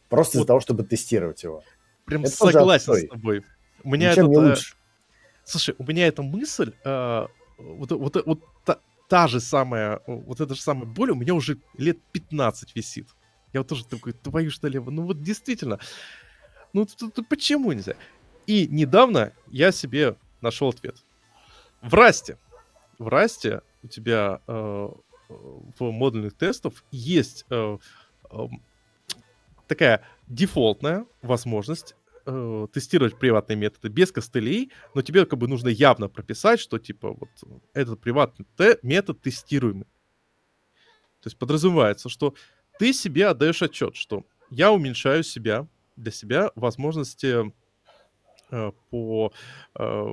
Просто 0.09 0.37
вот. 0.37 0.41
из-за 0.41 0.47
того, 0.47 0.59
чтобы 0.59 0.83
тестировать 0.83 1.43
его. 1.43 1.63
Прям 2.05 2.23
это 2.23 2.31
согласен 2.31 2.93
с 2.93 3.07
тобой. 3.07 3.43
У 3.83 3.89
меня 3.89 4.11
Ничем 4.11 4.31
этот, 4.31 4.31
не 4.31 4.49
лучше. 4.49 4.75
Слушай, 5.45 5.75
у 5.77 5.83
меня 5.83 6.07
эта 6.07 6.23
мысль, 6.23 6.73
э, 6.83 7.27
вот, 7.57 7.91
вот, 7.91 8.25
вот 8.25 8.43
та, 8.65 8.79
та 9.07 9.27
же 9.27 9.39
самая, 9.39 10.01
вот 10.07 10.41
эта 10.41 10.55
же 10.55 10.61
самая 10.61 10.85
боль 10.85 11.11
у 11.11 11.15
меня 11.15 11.35
уже 11.35 11.57
лет 11.77 11.97
15 12.11 12.75
висит. 12.75 13.07
Я 13.53 13.61
вот 13.61 13.67
тоже 13.67 13.85
такой, 13.85 14.13
твою 14.13 14.49
что 14.51 14.67
налево. 14.67 14.89
Ну 14.89 15.03
вот 15.03 15.21
действительно, 15.21 15.79
ну 16.73 16.87
почему 17.29 17.71
нельзя? 17.71 17.95
И 18.47 18.67
недавно 18.67 19.33
я 19.47 19.71
себе 19.71 20.17
нашел 20.41 20.69
ответ. 20.69 20.97
В 21.81 21.93
Расте, 21.93 22.37
в 22.97 23.07
Расте 23.07 23.61
у 23.83 23.87
тебя 23.87 24.41
э, 24.47 24.89
в 25.29 25.91
модульных 25.91 26.33
тестах 26.33 26.73
есть 26.91 27.45
э, 27.49 27.77
э, 28.31 28.37
такая 29.67 30.03
дефолтная 30.27 31.05
возможность 31.21 31.95
э, 32.25 32.67
тестировать 32.73 33.17
приватные 33.17 33.55
методы 33.55 33.89
без 33.89 34.11
костылей, 34.11 34.71
но 34.93 35.01
тебе 35.01 35.25
как 35.25 35.39
бы 35.39 35.47
нужно 35.47 35.69
явно 35.69 36.09
прописать, 36.09 36.59
что 36.59 36.79
типа 36.79 37.13
вот 37.13 37.29
этот 37.73 38.01
приватный 38.01 38.45
те- 38.57 38.79
метод 38.81 39.21
тестируемый. 39.21 39.85
То 41.21 41.27
есть 41.27 41.37
подразумевается, 41.37 42.09
что 42.09 42.35
ты 42.77 42.93
себе 42.93 43.27
отдаешь 43.27 43.61
отчет, 43.61 43.95
что 43.95 44.25
я 44.49 44.71
уменьшаю 44.71 45.23
себя, 45.23 45.67
для 45.95 46.11
себя 46.11 46.51
возможности 46.55 47.51
э, 48.51 48.71
по, 48.89 49.33
э, 49.79 50.07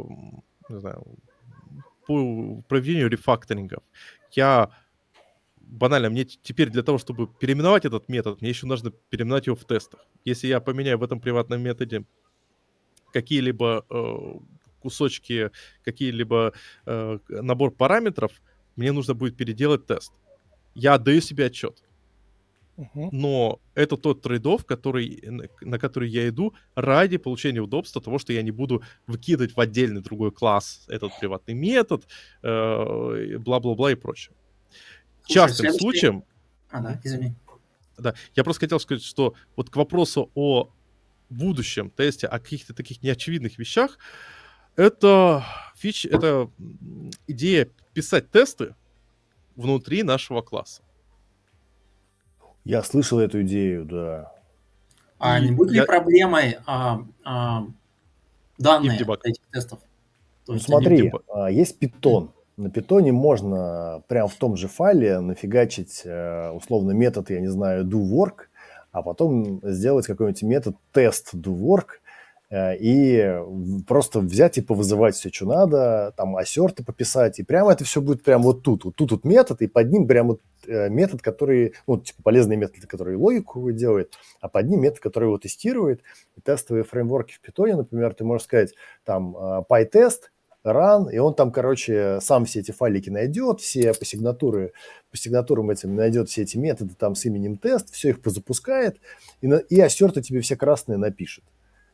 не 0.68 0.78
знаю, 0.78 1.18
по 2.06 2.62
проведению 2.68 3.08
рефакторингов. 3.08 3.82
Я 4.32 4.70
банально, 5.72 6.10
мне 6.10 6.24
теперь 6.24 6.68
для 6.68 6.82
того, 6.82 6.98
чтобы 6.98 7.26
переименовать 7.26 7.84
этот 7.86 8.08
метод, 8.08 8.40
мне 8.40 8.50
еще 8.50 8.66
нужно 8.66 8.90
переименовать 8.90 9.46
его 9.46 9.56
в 9.56 9.64
тестах. 9.64 10.06
Если 10.24 10.46
я 10.48 10.60
поменяю 10.60 10.98
в 10.98 11.02
этом 11.02 11.20
приватном 11.20 11.62
методе 11.62 12.04
какие-либо 13.12 13.84
э, 13.88 14.16
кусочки, 14.80 15.50
какие-либо 15.84 16.52
э, 16.86 17.18
набор 17.28 17.70
параметров, 17.70 18.32
мне 18.76 18.92
нужно 18.92 19.14
будет 19.14 19.36
переделать 19.36 19.86
тест. 19.86 20.12
Я 20.74 20.94
отдаю 20.94 21.20
себе 21.20 21.46
отчет. 21.46 21.82
Но 22.94 23.60
это 23.74 23.96
тот 23.96 24.22
трейдов, 24.22 24.64
который, 24.64 25.22
на 25.60 25.78
который 25.78 26.08
я 26.08 26.28
иду 26.28 26.54
ради 26.74 27.18
получения 27.18 27.60
удобства 27.60 28.00
того, 28.00 28.18
что 28.18 28.32
я 28.32 28.42
не 28.42 28.50
буду 28.50 28.82
выкидывать 29.06 29.54
в 29.54 29.60
отдельный 29.60 30.00
другой 30.00 30.32
класс 30.32 30.86
этот 30.88 31.12
приватный 31.20 31.54
метод, 31.54 32.06
э, 32.42 33.38
бла-бла-бла 33.38 33.92
и 33.92 33.94
прочее. 33.94 34.34
Частым 35.26 35.56
следующий- 35.56 35.78
случаем, 35.80 36.24
А, 36.70 36.80
да, 36.80 37.00
извини. 37.04 37.34
да, 37.98 38.14
я 38.34 38.44
просто 38.44 38.60
хотел 38.60 38.80
сказать, 38.80 39.02
что 39.04 39.34
вот 39.56 39.70
к 39.70 39.76
вопросу 39.76 40.30
о 40.34 40.70
будущем 41.30 41.90
тесте, 41.90 42.26
о 42.26 42.38
каких-то 42.38 42.74
таких 42.74 43.02
неочевидных 43.02 43.58
вещах, 43.58 43.98
это 44.76 45.44
фич, 45.76 46.04
это 46.06 46.50
идея 47.26 47.68
писать 47.94 48.30
тесты 48.30 48.74
внутри 49.56 50.02
нашего 50.02 50.40
класса. 50.42 50.82
Я 52.64 52.82
слышал 52.82 53.18
эту 53.18 53.42
идею, 53.42 53.84
да. 53.84 54.32
А 55.18 55.38
И 55.38 55.46
не 55.48 55.52
будет 55.52 55.72
ли 55.72 55.76
я- 55.78 55.84
проблемой 55.84 56.58
а, 56.66 57.04
а, 57.24 57.66
данные 58.58 58.98
этих 58.98 59.42
тестов? 59.50 59.80
То 60.46 60.52
Ну 60.52 60.54
есть 60.54 60.66
смотри, 60.66 61.12
а, 61.32 61.50
есть 61.50 61.78
питон. 61.78 62.32
На 62.62 62.70
питоне 62.70 63.10
можно 63.10 64.04
прям 64.06 64.28
в 64.28 64.36
том 64.36 64.56
же 64.56 64.68
файле 64.68 65.18
нафигачить 65.18 66.02
э, 66.04 66.50
условно 66.50 66.92
метод, 66.92 67.28
я 67.30 67.40
не 67.40 67.48
знаю, 67.48 67.84
do 67.84 68.00
work, 68.00 68.46
а 68.92 69.02
потом 69.02 69.60
сделать 69.64 70.06
какой-нибудь 70.06 70.44
метод 70.44 70.76
тест 70.92 71.34
do 71.34 71.58
work 71.58 71.86
э, 72.50 72.76
и 72.76 73.36
просто 73.88 74.20
взять 74.20 74.58
и 74.58 74.60
повызывать 74.60 75.16
все, 75.16 75.32
что 75.32 75.46
надо, 75.46 76.14
там 76.16 76.36
ассерты 76.36 76.84
пописать, 76.84 77.40
и 77.40 77.42
прямо 77.42 77.72
это 77.72 77.82
все 77.82 78.00
будет 78.00 78.22
прямо 78.22 78.44
вот 78.44 78.62
тут. 78.62 78.84
Вот 78.84 78.94
тут 78.94 79.10
вот 79.10 79.24
метод, 79.24 79.60
и 79.60 79.66
под 79.66 79.90
ним 79.90 80.06
прям 80.06 80.28
вот 80.28 80.40
э, 80.68 80.88
метод, 80.88 81.20
который, 81.20 81.74
ну, 81.88 81.98
типа 81.98 82.22
полезный 82.22 82.54
метод, 82.54 82.86
который 82.86 83.16
логику 83.16 83.72
делает, 83.72 84.14
а 84.40 84.48
под 84.48 84.68
ним 84.68 84.82
метод, 84.82 85.00
который 85.00 85.24
его 85.24 85.38
тестирует. 85.38 86.02
И 86.36 86.40
тестовые 86.40 86.84
фреймворки 86.84 87.34
в 87.34 87.40
питоне, 87.40 87.74
например, 87.74 88.14
ты 88.14 88.22
можешь 88.22 88.44
сказать, 88.44 88.72
там, 89.04 89.36
PyTest, 89.68 90.30
run, 90.64 91.12
и 91.12 91.18
он 91.18 91.34
там, 91.34 91.50
короче, 91.50 92.18
сам 92.20 92.44
все 92.44 92.60
эти 92.60 92.70
файлики 92.70 93.10
найдет, 93.10 93.60
все 93.60 93.92
по 93.94 94.04
сигнатуры, 94.04 94.72
по 95.10 95.16
сигнатурам 95.16 95.70
этим 95.70 95.94
найдет 95.96 96.28
все 96.28 96.42
эти 96.42 96.56
методы 96.56 96.94
там 96.94 97.14
с 97.14 97.24
именем 97.24 97.56
тест, 97.56 97.92
все 97.92 98.10
их 98.10 98.22
позапускает, 98.22 98.98
и, 99.40 99.46
на, 99.46 99.56
и 99.56 99.80
ассерты 99.80 100.22
тебе 100.22 100.40
все 100.40 100.56
красные 100.56 100.98
напишет. 100.98 101.44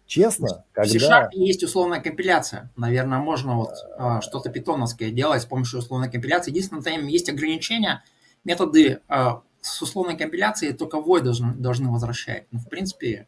Честно, 0.06 0.64
В 0.70 0.74
когда... 0.74 1.24
Sharp 1.24 1.28
есть 1.32 1.62
условная 1.62 2.00
компиляция. 2.00 2.72
Наверное, 2.76 3.18
можно 3.18 3.56
вот 3.56 3.74
а, 3.98 4.22
что-то 4.22 4.48
питоновское 4.48 5.10
делать 5.10 5.42
с 5.42 5.44
помощью 5.44 5.80
условной 5.80 6.10
компиляции. 6.10 6.50
Единственное, 6.50 6.82
там 6.82 7.06
есть 7.06 7.28
ограничения. 7.28 8.02
Методы 8.42 9.00
а, 9.06 9.42
с 9.60 9.82
условной 9.82 10.16
компиляцией 10.16 10.72
только 10.72 10.96
void 10.96 11.20
должны, 11.20 11.52
должны 11.52 11.90
возвращать. 11.90 12.46
Ну, 12.50 12.58
в 12.58 12.70
принципе, 12.70 13.26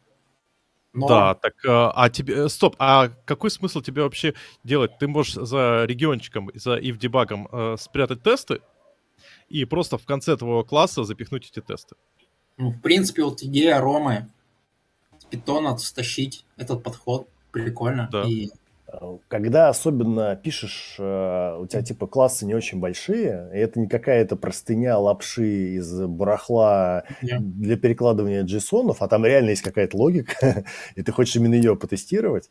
но 0.93 1.09
Да, 1.09 1.35
так, 1.35 1.55
а, 1.67 1.93
а 1.95 2.11
тебе, 2.11 2.49
стоп, 2.49 2.75
а 2.79 3.09
какой 3.25 3.51
смысл 3.51 3.81
тебе 3.81 4.03
вообще 4.03 4.35
делать? 4.65 4.99
Ты 4.99 5.07
можешь 5.07 5.35
за 5.35 5.85
региончиком, 5.85 6.51
за 6.55 6.79
if 6.79 6.97
дебагом 6.97 7.49
э, 7.51 7.77
спрятать 7.79 8.23
тесты 8.23 8.61
и 9.49 9.65
просто 9.65 9.99
в 9.99 10.05
конце 10.05 10.37
твоего 10.37 10.65
класса 10.65 11.05
запихнуть 11.05 11.51
эти 11.51 11.61
тесты. 11.61 11.97
ну, 12.57 12.71
в 12.71 12.81
принципе, 12.81 13.25
вот 13.25 13.43
идея 13.43 13.81
Ромы 13.81 14.29
с 15.19 15.25
питона 15.25 15.77
стащить 15.79 16.45
этот 16.57 16.83
подход 16.83 17.29
прикольно. 17.53 18.09
Да. 18.11 18.23
И 18.23 18.51
Когда 19.29 19.69
особенно 19.69 20.37
пишешь, 20.37 20.97
э, 20.99 21.57
у 21.61 21.67
тебя 21.67 21.83
типа 21.83 22.07
классы 22.07 22.47
не 22.47 22.55
очень 22.55 22.81
большие, 22.81 23.51
и 23.55 23.59
это 23.59 23.79
не 23.79 23.87
какая-то 23.89 24.37
простыня 24.37 24.99
лапши 24.99 25.75
из 25.77 26.01
барахла 26.07 27.05
Да. 27.23 27.39
для 27.41 27.77
перекладывания 27.77 28.45
JSON, 28.45 28.95
а 28.99 29.09
там 29.09 29.25
реально 29.25 29.51
есть 29.51 29.63
какая-то 29.63 29.97
логика, 29.97 30.65
и 30.97 31.03
ты 31.03 31.13
хочешь 31.13 31.37
именно 31.37 31.55
ее 31.55 31.77
потестировать, 31.77 32.49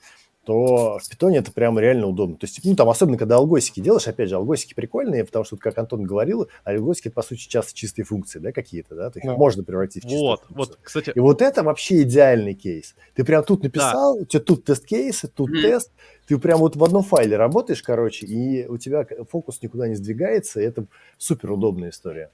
то 0.50 0.98
в 0.98 1.08
питоне 1.08 1.38
это 1.38 1.52
прям 1.52 1.78
реально 1.78 2.08
удобно. 2.08 2.36
То 2.36 2.48
есть, 2.48 2.60
ну, 2.66 2.76
там, 2.76 2.90
особенно, 2.90 3.20
когда 3.20 3.36
алгосики 3.36 3.82
делаешь, 3.82 4.08
опять 4.08 4.30
же, 4.30 4.36
алгосики 4.36 4.74
прикольные, 4.74 5.24
потому 5.24 5.46
что, 5.46 5.58
как 5.58 5.78
Антон 5.78 6.06
говорил, 6.06 6.50
алгосики, 6.64 7.10
это, 7.10 7.14
по 7.14 7.22
сути, 7.22 7.48
часто 7.48 7.76
чистые 7.76 8.04
функции, 8.04 8.40
да, 8.40 8.52
какие-то, 8.52 8.96
да, 8.96 9.12
то 9.12 9.20
их 9.20 9.26
Да. 9.26 9.36
можно 9.36 9.64
превратить 9.64 10.06
в 10.06 10.08
чистые 10.08 10.22
Вот, 10.22 10.40
функции. 10.48 10.56
вот, 10.56 10.80
кстати, 10.82 11.12
И 11.14 11.20
вот 11.20 11.44
это 11.44 11.62
вообще 11.62 12.02
идеальный 12.02 12.56
кейс. 12.56 12.96
Ты 13.14 13.24
прям 13.24 13.44
тут 13.44 13.62
написал, 13.62 14.18
у 14.18 14.26
тебя 14.26 14.42
тут 14.42 14.66
тест-кейсы, 14.66 15.28
тут 15.28 15.52
Мгм. 15.52 15.62
тест, 15.62 15.92
ты 16.26 16.40
прям 16.40 16.62
вот 16.62 16.76
в 16.76 16.84
одном 16.84 17.04
файле 17.04 17.38
работаешь, 17.38 17.84
короче, 17.84 18.26
и 18.26 18.66
у 18.66 18.80
тебя 18.80 19.06
фокус 19.30 19.62
никуда 19.62 19.88
не 19.88 19.94
сдвигается, 19.94 20.62
и 20.62 20.64
это 20.64 20.88
супер 21.20 21.52
удобная 21.52 21.92
история. 21.92 22.32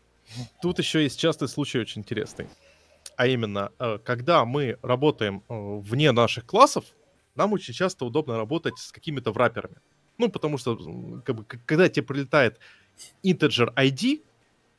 Тут 0.62 0.80
еще 0.80 1.04
есть 1.04 1.20
частый 1.20 1.50
случай 1.50 1.80
очень 1.80 2.02
интересный. 2.02 2.48
А 3.18 3.28
именно, 3.28 3.74
э, 3.78 3.98
когда 4.06 4.46
мы 4.46 4.78
работаем 4.82 5.44
э, 5.50 5.54
вне 5.82 6.14
наших 6.14 6.46
классов, 6.46 6.86
нам 7.36 7.54
очень 7.54 7.74
часто 7.74 8.06
удобно 8.06 8.38
работать 8.38 8.78
с 8.78 8.92
какими-то 8.92 9.32
враперами. 9.32 9.78
Ну, 10.18 10.30
потому 10.30 10.58
что, 10.58 11.22
как 11.26 11.36
бы, 11.36 11.44
когда 11.44 11.90
тебе 11.90 12.06
прилетает 12.06 12.60
integer 13.24 13.74
ID, 13.76 14.22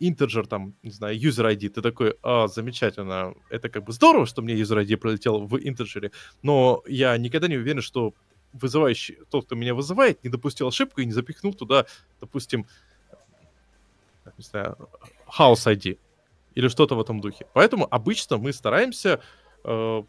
integer, 0.01 0.47
там, 0.47 0.75
не 0.83 0.91
знаю, 0.91 1.19
user 1.19 1.55
ID, 1.55 1.69
ты 1.69 1.83
такой, 1.83 2.17
а, 2.23 2.49
замечательно, 2.49 3.35
это 3.51 3.69
как 3.69 3.85
бы 3.85 3.93
здорово, 3.93 4.27
что 4.27 4.43
мне 4.43 4.55
user 4.55 4.83
ID 4.83 4.97
прилетел 4.97 5.47
в 5.47 5.57
integer, 5.57 6.13
но 6.43 6.83
я 6.87 7.17
никогда 7.19 7.49
не 7.49 7.57
уверен, 7.57 7.83
что 7.83 8.15
вызывающий, 8.53 9.19
тот, 9.31 9.47
кто 9.47 9.55
меня 9.55 9.75
вызывает, 9.75 10.25
не 10.25 10.31
допустил 10.31 10.69
ошибку 10.69 11.01
и 11.01 11.07
не 11.07 11.13
запихнул 11.13 11.55
туда, 11.55 11.87
допустим, 12.21 12.67
не 14.39 14.45
знаю, 14.45 14.77
house 15.27 15.67
ID 15.67 15.99
или 16.55 16.69
что-то 16.69 16.95
в 16.95 17.01
этом 17.01 17.21
духе. 17.21 17.47
Поэтому 17.53 17.87
обычно 17.91 18.39
мы 18.39 18.53
стараемся 18.53 19.21
э, 19.67 20.03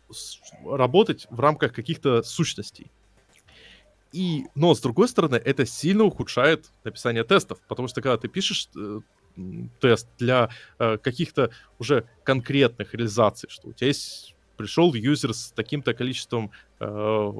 работать 0.66 1.28
в 1.30 1.39
рамках 1.39 1.74
каких-то 1.74 2.24
сущностей. 2.24 2.91
И, 4.14 4.45
но 4.55 4.74
с 4.74 4.80
другой 4.80 5.10
стороны, 5.10 5.36
это 5.36 5.66
сильно 5.66 6.03
ухудшает 6.03 6.72
написание 6.84 7.24
тестов, 7.24 7.60
потому 7.68 7.88
что 7.88 8.01
когда 8.01 8.18
ты 8.18 8.28
пишешь 8.28 8.70
э, 8.76 9.01
тест 9.82 10.08
для 10.18 10.49
э, 10.80 10.97
каких-то 10.97 11.51
уже 11.80 12.05
конкретных 12.24 12.93
реализаций, 12.93 13.49
что 13.49 13.70
у 13.70 13.74
тебя 13.74 13.88
есть 13.88 14.36
пришел 14.55 14.93
юзер 14.93 15.34
с 15.34 15.51
таким-то 15.51 15.93
количеством 15.93 16.51
э, 16.80 17.32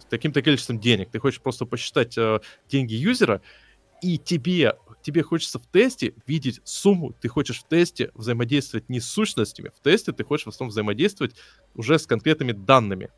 с 0.00 0.04
таким-то 0.06 0.42
количеством 0.42 0.80
денег, 0.80 1.10
ты 1.10 1.18
хочешь 1.18 1.40
просто 1.40 1.66
посчитать 1.66 2.16
э, 2.18 2.40
деньги 2.68 2.94
юзера, 2.94 3.42
и 4.02 4.18
тебе, 4.18 4.76
тебе 5.02 5.22
хочется 5.22 5.58
в 5.58 5.66
тесте 5.66 6.14
видеть 6.26 6.60
сумму, 6.64 7.12
ты 7.20 7.28
хочешь 7.28 7.60
в 7.60 7.68
тесте 7.68 8.10
взаимодействовать 8.14 8.88
не 8.88 9.00
с 9.00 9.06
сущностями, 9.06 9.70
в 9.76 9.82
тесте 9.82 10.12
ты 10.12 10.24
хочешь 10.24 10.46
в 10.46 10.48
основном 10.50 10.70
взаимодействовать 10.70 11.34
уже 11.74 11.98
с 11.98 12.06
конкретными 12.06 12.52
данными. 12.52 13.10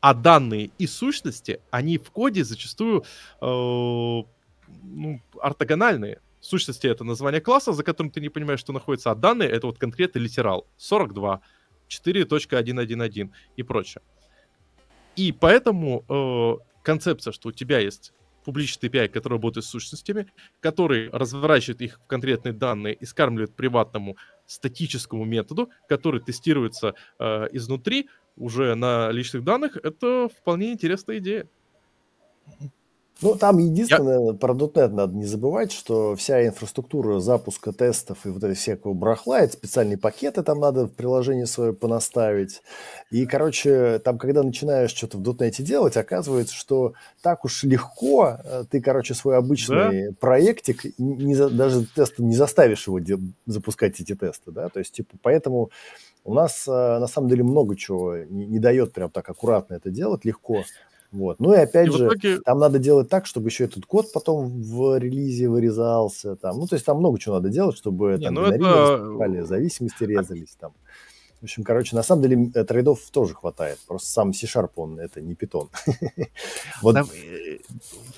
А 0.00 0.14
данные 0.14 0.70
и 0.78 0.86
сущности, 0.86 1.60
они 1.70 1.98
в 1.98 2.10
коде 2.10 2.44
зачастую 2.44 3.04
э, 3.40 3.46
ну, 3.46 5.20
ортогональные. 5.40 6.20
Сущности— 6.40 6.86
это 6.88 7.04
название 7.04 7.40
класса, 7.40 7.72
за 7.72 7.82
которым 7.82 8.10
ты 8.10 8.20
не 8.20 8.28
понимаешь, 8.28 8.60
что 8.60 8.72
находится, 8.72 9.10
а 9.10 9.14
данные— 9.14 9.48
это 9.50 9.66
вот 9.66 9.78
конкретный 9.78 10.20
литерал. 10.20 10.66
42, 10.76 11.40
4.111 11.88 13.30
и 13.56 13.62
прочее. 13.62 14.02
И 15.16 15.32
поэтому 15.32 16.04
э, 16.08 16.82
концепция, 16.82 17.32
что 17.32 17.48
у 17.48 17.52
тебя 17.52 17.78
есть 17.78 18.12
публичный 18.44 18.88
API, 18.88 19.08
который 19.08 19.34
работает 19.34 19.64
с 19.64 19.68
сущностями, 19.68 20.26
который 20.60 21.10
разворачивает 21.10 21.80
их 21.80 22.00
в 22.00 22.06
конкретные 22.06 22.52
данные 22.52 22.94
и 22.94 23.04
скармливает 23.04 23.54
приватному 23.54 24.16
статическому 24.46 25.24
методу, 25.24 25.70
который 25.88 26.20
тестируется 26.20 26.94
э, 27.18 27.48
изнутри 27.52 28.08
уже 28.36 28.74
на 28.74 29.10
личных 29.10 29.44
данных, 29.44 29.76
это 29.82 30.28
вполне 30.28 30.72
интересная 30.72 31.18
идея. 31.18 31.48
Ну, 33.22 33.36
там 33.36 33.58
единственное, 33.58 34.32
про 34.34 34.54
.NET 34.54 34.88
надо 34.88 35.14
не 35.14 35.24
забывать, 35.24 35.70
что 35.70 36.16
вся 36.16 36.44
инфраструктура 36.46 37.20
запуска 37.20 37.72
тестов 37.72 38.26
и 38.26 38.28
вот 38.28 38.38
этого 38.38 38.54
всякого 38.54 38.92
барахла, 38.92 39.40
это 39.40 39.52
специальные 39.52 39.98
пакеты 39.98 40.42
там 40.42 40.58
надо 40.58 40.86
в 40.86 40.90
приложение 40.92 41.46
свое 41.46 41.72
понаставить. 41.72 42.62
И, 43.10 43.24
короче, 43.24 44.00
там, 44.00 44.18
когда 44.18 44.42
начинаешь 44.42 44.90
что-то 44.92 45.18
в 45.18 45.22
.NET 45.22 45.62
делать, 45.62 45.96
оказывается, 45.96 46.54
что 46.54 46.94
так 47.22 47.44
уж 47.44 47.62
легко 47.62 48.36
э, 48.44 48.64
ты, 48.68 48.80
короче, 48.80 49.14
свой 49.14 49.36
обычный 49.36 50.12
проектик, 50.14 50.82
не 50.98 51.34
за- 51.36 51.50
даже 51.50 51.86
тест 51.86 52.18
не 52.18 52.34
заставишь 52.34 52.86
его 52.88 52.98
де- 52.98 53.18
запускать 53.46 54.00
эти 54.00 54.14
тесты, 54.16 54.50
да, 54.50 54.68
то 54.68 54.80
есть, 54.80 54.92
типа, 54.92 55.16
поэтому 55.22 55.70
у 56.24 56.34
нас, 56.34 56.64
э, 56.66 56.70
на 56.70 57.06
самом 57.06 57.28
деле, 57.28 57.44
много 57.44 57.76
чего 57.76 58.16
не, 58.16 58.46
не 58.46 58.58
дает 58.58 58.92
прям 58.92 59.08
так 59.10 59.28
аккуратно 59.30 59.74
это 59.74 59.90
делать 59.90 60.24
легко. 60.24 60.64
Вот. 61.14 61.38
Ну 61.38 61.54
и 61.54 61.56
опять 61.58 61.86
И 61.86 61.90
же, 61.92 62.06
итоге 62.06 62.40
там 62.40 62.58
надо 62.58 62.80
делать 62.80 63.08
так, 63.08 63.24
чтобы 63.26 63.48
еще 63.48 63.64
этот 63.64 63.86
код 63.86 64.12
потом 64.12 64.60
в 64.60 64.98
релизе 64.98 65.48
вырезался. 65.48 66.34
Там. 66.34 66.58
Ну, 66.58 66.66
то 66.66 66.74
есть 66.74 66.84
там 66.84 66.98
много 66.98 67.20
чего 67.20 67.36
надо 67.36 67.50
делать, 67.50 67.76
чтобы 67.76 68.16
Не, 68.18 68.24
там 68.26 68.34
ну 68.34 68.42
это- 68.42 69.46
зависимости 69.46 70.02
резались 70.02 70.56
там. 70.58 70.72
В 71.40 71.44
общем, 71.44 71.62
короче, 71.62 71.94
на 71.94 72.02
самом 72.02 72.22
деле 72.22 72.50
э, 72.54 72.64
трейдов 72.64 73.00
тоже 73.12 73.34
хватает. 73.34 73.78
Просто 73.86 74.08
сам 74.08 74.32
C-Sharp, 74.32 74.70
он 74.76 74.98
это 74.98 75.20
не 75.20 75.34
питон. 75.34 75.68
Вот 76.82 76.94
Там, 76.94 77.06
э, 77.14 77.58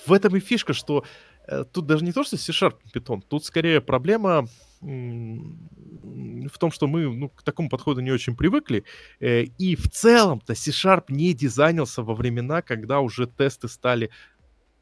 в 0.07 0.13
этом 0.13 0.35
и 0.37 0.41
фишка, 0.41 0.73
что 0.73 1.05
тут 1.73 1.87
даже 1.87 2.05
не 2.05 2.13
то, 2.13 2.25
что 2.25 2.37
C-Sharp 2.37 2.77
Python, 2.95 3.23
тут 3.29 3.45
скорее 3.45 3.81
проблема 3.81 4.47
в 4.81 6.59
том, 6.59 6.71
что 6.71 6.87
мы 6.87 7.09
ну, 7.15 7.29
к 7.29 7.43
такому 7.43 7.69
подходу 7.69 8.01
не 8.01 8.11
очень 8.13 8.37
привыкли. 8.37 8.85
э, 9.21 9.45
И 9.59 9.75
в 9.77 9.89
целом-то 9.91 10.55
C-Sharp 10.55 11.05
не 11.09 11.33
дизайнился 11.35 12.03
во 12.03 12.15
времена, 12.15 12.63
когда 12.63 13.01
уже 13.01 13.27
тесты 13.27 13.69
стали 13.69 14.11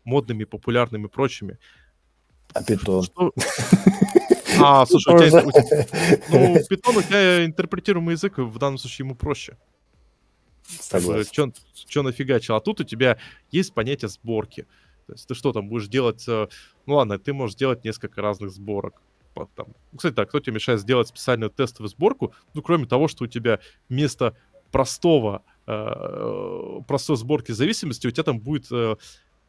модными, 0.05 0.45
популярными 0.45 1.07
и 1.07 1.09
прочими. 1.09 1.59
а 2.53 2.62
питон. 2.62 3.03
Что- 3.05 3.33
А, 4.61 4.87
слушай, 4.87 5.15
у 5.15 5.19
тебя, 5.19 5.43
у 5.45 5.51
тебя- 5.51 5.87
ну, 6.31 6.57
Python 6.71 6.99
у 6.99 7.03
тебя 7.03 7.45
интерпретируемый 7.45 8.12
язык, 8.15 8.39
в 8.39 8.59
данном 8.59 8.79
случае 8.79 9.05
ему 9.07 9.15
проще. 9.17 9.57
Согласен. 10.67 11.53
Что 11.89 12.03
нафигачил? 12.03 12.55
А 12.55 12.61
тут 12.61 12.81
у 12.81 12.85
тебя 12.85 13.19
есть 13.51 13.75
понятие 13.75 14.09
сборки. 14.09 14.67
То 15.07 15.12
есть 15.12 15.26
ты 15.26 15.34
что 15.34 15.52
там 15.52 15.68
будешь 15.68 15.88
делать? 15.88 16.24
э, 16.28 16.48
Ну 16.86 16.94
ладно, 16.94 17.18
ты 17.18 17.32
можешь 17.32 17.57
делать 17.57 17.84
несколько 17.84 18.22
разных 18.22 18.50
сборок. 18.50 19.00
Там. 19.57 19.66
Кстати, 19.96 20.14
так, 20.14 20.28
кто 20.28 20.38
тебе 20.38 20.55
мешает 20.55 20.80
сделать 20.80 21.09
специальную 21.09 21.50
тестовую 21.50 21.88
сборку? 21.88 22.32
Ну, 22.55 22.62
кроме 22.62 22.86
того, 22.86 23.09
что 23.09 23.24
у 23.24 23.26
тебя 23.26 23.59
вместо 23.88 24.36
простого 24.70 25.42
э, 25.66 26.80
простой 26.86 27.16
сборки 27.16 27.52
зависимости 27.52 28.07
у 28.07 28.11
тебя 28.12 28.22
там 28.22 28.38
будет 28.38 28.70
э, 28.70 28.96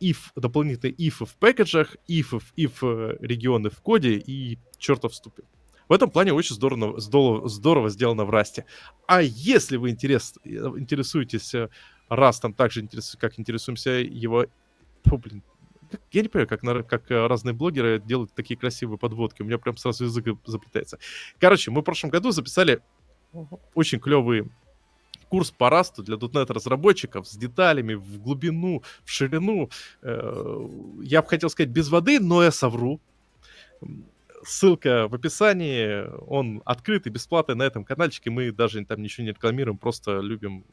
if, 0.01 0.17
дополнительные 0.35 0.95
if 0.95 1.23
в 1.25 1.35
пэкэджах, 1.35 1.97
if, 2.09 2.41
if 2.57 2.71
э, 2.81 3.17
регионы 3.21 3.69
в 3.69 3.79
коде 3.81 4.17
и 4.17 4.57
чертов 4.79 5.13
ступе. 5.13 5.43
В 5.87 5.93
этом 5.93 6.09
плане 6.09 6.33
очень 6.33 6.55
здорово, 6.55 6.99
здорово, 6.99 7.47
здорово 7.47 7.89
сделано 7.89 8.25
в 8.25 8.31
Расте. 8.31 8.65
А 9.05 9.21
если 9.21 9.77
вы 9.77 9.91
интерес, 9.91 10.33
э, 10.43 10.49
интересуетесь 10.49 11.53
Растом 12.09 12.53
так 12.53 12.71
же, 12.71 12.81
интерес- 12.81 13.17
как 13.19 13.39
интересуемся 13.39 13.91
его... 13.91 14.47
Фу, 15.05 15.17
блин. 15.17 15.43
Я 16.11 16.21
не 16.23 16.27
понимаю, 16.27 16.47
как, 16.47 16.63
на- 16.63 16.83
как 16.83 17.09
э, 17.11 17.27
разные 17.27 17.53
блогеры 17.53 17.99
делают 17.99 18.33
такие 18.33 18.57
красивые 18.57 18.97
подводки. 18.97 19.41
У 19.41 19.45
меня 19.45 19.57
прям 19.57 19.77
сразу 19.77 20.05
язык 20.05 20.25
заплетается. 20.45 20.97
Короче, 21.39 21.71
мы 21.71 21.81
в 21.81 21.83
прошлом 21.83 22.09
году 22.09 22.31
записали 22.31 22.81
очень 23.73 23.99
клевый 23.99 24.49
курс 25.29 25.51
по 25.51 25.69
расту 25.69 26.03
для 26.03 26.15
.NET 26.17 26.51
разработчиков 26.53 27.27
с 27.27 27.35
деталями 27.37 27.93
в 27.93 28.19
глубину, 28.21 28.83
в 29.03 29.09
ширину. 29.09 29.69
Э, 30.01 30.67
Я 31.01 31.21
бы 31.21 31.27
хотел 31.27 31.49
сказать 31.49 31.69
без 31.71 31.89
воды, 31.89 32.19
но 32.19 32.43
я 32.43 32.51
совру. 32.51 32.99
Ссылка 34.43 35.07
в 35.07 35.15
описании, 35.15 36.05
он 36.27 36.61
открытый, 36.65 37.11
бесплатный 37.11 37.55
на 37.55 37.63
этом 37.63 37.83
каналчике. 37.83 38.29
Мы 38.29 38.51
даже 38.51 38.83
там 38.85 39.01
ничего 39.01 39.23
не 39.25 39.31
рекламируем, 39.31 39.77
просто 39.77 40.19
любим 40.19 40.63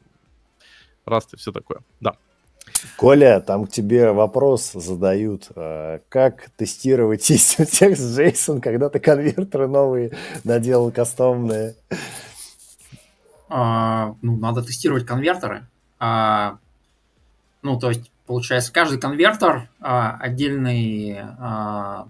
раст 1.06 1.32
и 1.34 1.36
все 1.36 1.52
такое. 1.52 1.80
Да. 2.00 2.16
Коля, 2.96 3.40
там 3.40 3.66
к 3.66 3.70
тебе 3.70 4.12
вопрос 4.12 4.72
задают. 4.72 5.48
э, 5.54 6.00
Как 6.08 6.50
тестировать 6.56 7.22
систем 7.22 7.66
текст 7.66 8.18
JSON, 8.18 8.60
когда 8.60 8.88
ты 8.88 9.00
конвертеры 9.00 9.68
новые 9.68 10.16
наделал 10.44 10.90
кастомные? 10.90 11.74
А, 13.48 14.14
ну, 14.22 14.36
надо 14.36 14.62
тестировать 14.62 15.04
конвертеры. 15.04 15.66
А, 15.98 16.58
ну, 17.62 17.78
то 17.78 17.90
есть, 17.90 18.10
получается, 18.26 18.72
каждый 18.72 18.98
конвертер 18.98 19.68
а, 19.80 20.16
отдельный 20.18 21.18
а, 21.20 22.08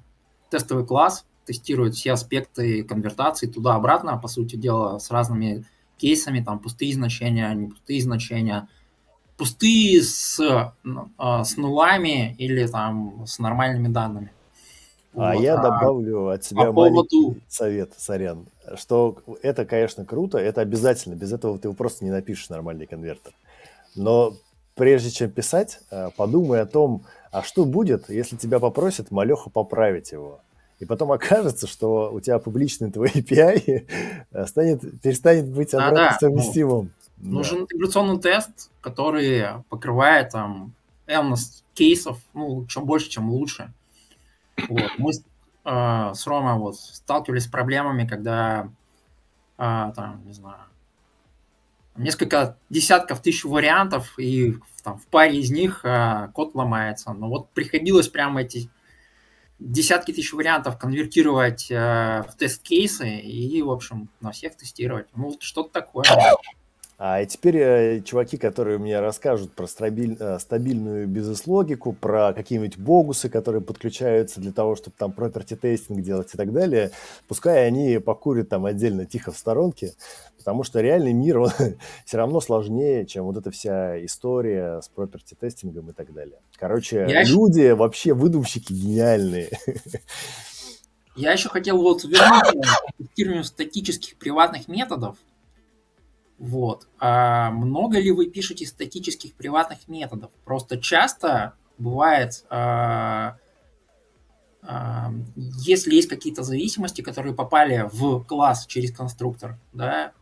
тестовый 0.50 0.86
класс 0.86 1.24
тестирует 1.44 1.94
все 1.94 2.12
аспекты 2.12 2.84
конвертации 2.84 3.46
туда-обратно, 3.46 4.16
по 4.18 4.28
сути 4.28 4.56
дела, 4.56 4.98
с 4.98 5.10
разными 5.10 5.64
кейсами, 5.96 6.42
там 6.42 6.58
пустые 6.58 6.94
значения, 6.94 7.52
не 7.54 7.68
пустые 7.68 8.00
значения, 8.02 8.68
пустые 9.42 10.00
с, 10.02 10.38
а, 11.18 11.44
с 11.44 11.56
нулами 11.56 12.36
или 12.38 12.64
там 12.68 13.24
с 13.26 13.40
нормальными 13.40 13.88
данными. 13.88 14.30
А 15.16 15.34
Вот, 15.34 15.42
я 15.42 15.58
а 15.58 15.62
добавлю 15.62 16.28
от 16.28 16.44
себя 16.44 16.66
по 16.66 16.72
поводу- 16.72 17.34
совет, 17.48 17.90
сорян, 17.98 18.46
что 18.76 19.16
это, 19.42 19.64
конечно, 19.64 20.04
круто, 20.04 20.38
это 20.38 20.60
обязательно, 20.60 21.16
без 21.16 21.32
этого 21.32 21.58
ты 21.58 21.72
просто 21.72 22.04
не 22.04 22.12
напишешь 22.12 22.50
нормальный 22.50 22.86
конвертер. 22.86 23.32
Но 23.96 24.34
прежде 24.76 25.10
чем 25.10 25.28
писать, 25.28 25.80
э, 25.90 26.10
подумай 26.16 26.60
о 26.60 26.66
том, 26.66 27.02
а 27.32 27.42
что 27.42 27.64
будет, 27.64 28.08
если 28.08 28.36
тебя 28.36 28.60
попросят 28.60 29.10
малеха 29.10 29.50
поправить 29.50 30.12
его. 30.12 30.38
И 30.78 30.84
потом 30.84 31.10
окажется, 31.10 31.66
что 31.66 32.12
у 32.12 32.20
тебя 32.20 32.38
публичный 32.38 32.92
твой 32.92 33.08
API 33.14 34.46
станет, 34.46 35.02
перестанет 35.02 35.48
быть 35.48 35.74
обратно 35.74 36.10
ну, 36.12 36.18
совместимым. 36.20 36.92
Да. 37.22 37.30
Нужен 37.30 37.60
интеграционный 37.60 38.20
тест, 38.20 38.70
который 38.80 39.62
покрывает 39.68 40.30
там 40.30 40.74
N 41.06 41.34
кейсов, 41.72 42.18
ну, 42.34 42.66
чем 42.66 42.84
больше, 42.84 43.08
чем 43.08 43.30
лучше. 43.30 43.72
Вот. 44.68 44.90
Мы 44.98 45.12
э, 45.12 46.14
с 46.14 46.26
Ромой 46.26 46.58
вот 46.58 46.76
сталкивались 46.76 47.44
с 47.44 47.48
проблемами, 47.48 48.06
когда 48.06 48.68
э, 49.56 49.92
там, 49.94 50.20
не 50.26 50.32
знаю, 50.32 50.58
несколько 51.96 52.56
десятков 52.70 53.22
тысяч 53.22 53.44
вариантов, 53.44 54.18
и 54.18 54.56
там, 54.82 54.98
в 54.98 55.06
паре 55.06 55.38
из 55.38 55.52
них 55.52 55.84
э, 55.84 56.28
код 56.34 56.56
ломается. 56.56 57.12
Но 57.12 57.28
вот 57.28 57.50
приходилось 57.50 58.08
прямо 58.08 58.42
эти 58.42 58.68
десятки 59.60 60.12
тысяч 60.12 60.32
вариантов 60.32 60.76
конвертировать 60.76 61.70
э, 61.70 62.24
в 62.28 62.34
тест-кейсы 62.36 63.18
и, 63.18 63.62
в 63.62 63.70
общем, 63.70 64.08
на 64.20 64.32
всех 64.32 64.56
тестировать. 64.56 65.06
Ну, 65.14 65.30
вот 65.30 65.42
что-то 65.42 65.70
такое. 65.70 66.04
А 67.04 67.20
и 67.20 67.26
теперь 67.26 67.56
э, 67.56 68.00
чуваки, 68.02 68.36
которые 68.36 68.78
мне 68.78 69.00
расскажут 69.00 69.52
про 69.54 69.66
стабиль- 69.66 70.16
э, 70.20 70.38
стабильную 70.38 71.08
бизнес-логику, 71.08 71.94
про 71.94 72.32
какие-нибудь 72.32 72.78
богусы, 72.78 73.28
которые 73.28 73.60
подключаются 73.60 74.40
для 74.40 74.52
того, 74.52 74.76
чтобы 74.76 74.94
там 74.96 75.10
property 75.10 75.56
тестинг 75.56 76.00
делать 76.00 76.32
и 76.32 76.36
так 76.36 76.52
далее, 76.52 76.92
пускай 77.26 77.66
они 77.66 77.98
покурят 77.98 78.50
там 78.50 78.66
отдельно 78.66 79.04
тихо 79.04 79.32
в 79.32 79.36
сторонке, 79.36 79.94
потому 80.38 80.62
что 80.62 80.80
реальный 80.80 81.12
мир, 81.12 81.38
он 81.40 81.50
все 82.04 82.18
равно 82.18 82.40
сложнее, 82.40 83.04
чем 83.04 83.24
вот 83.24 83.36
эта 83.36 83.50
вся 83.50 84.04
история 84.04 84.80
с 84.80 84.88
property 84.94 85.34
тестингом 85.36 85.90
и 85.90 85.92
так 85.92 86.14
далее. 86.14 86.38
Короче, 86.54 87.04
Я 87.08 87.24
люди 87.24 87.72
вообще 87.72 88.14
выдумщики 88.14 88.72
гениальные. 88.72 89.50
Я 91.16 91.32
еще 91.32 91.48
хотел 91.48 91.82
вот 91.82 92.04
вернуться 92.04 92.52
к 92.52 92.96
тестированию 92.96 93.42
статических 93.42 94.16
приватных 94.18 94.68
методов. 94.68 95.16
Вот. 96.42 96.88
А 96.98 97.52
много 97.52 98.00
ли 98.00 98.10
вы 98.10 98.26
пишете 98.26 98.66
статических 98.66 99.34
приватных 99.34 99.86
методов? 99.86 100.32
Просто 100.44 100.76
часто 100.76 101.54
бывает, 101.78 102.44
а, 102.50 103.36
а, 104.60 105.12
если 105.36 105.94
есть 105.94 106.08
какие-то 106.08 106.42
зависимости, 106.42 107.00
которые 107.00 107.32
попали 107.32 107.88
в 107.92 108.24
класс 108.24 108.66
через 108.66 108.90
конструктор, 108.90 109.56
да, 109.72 110.14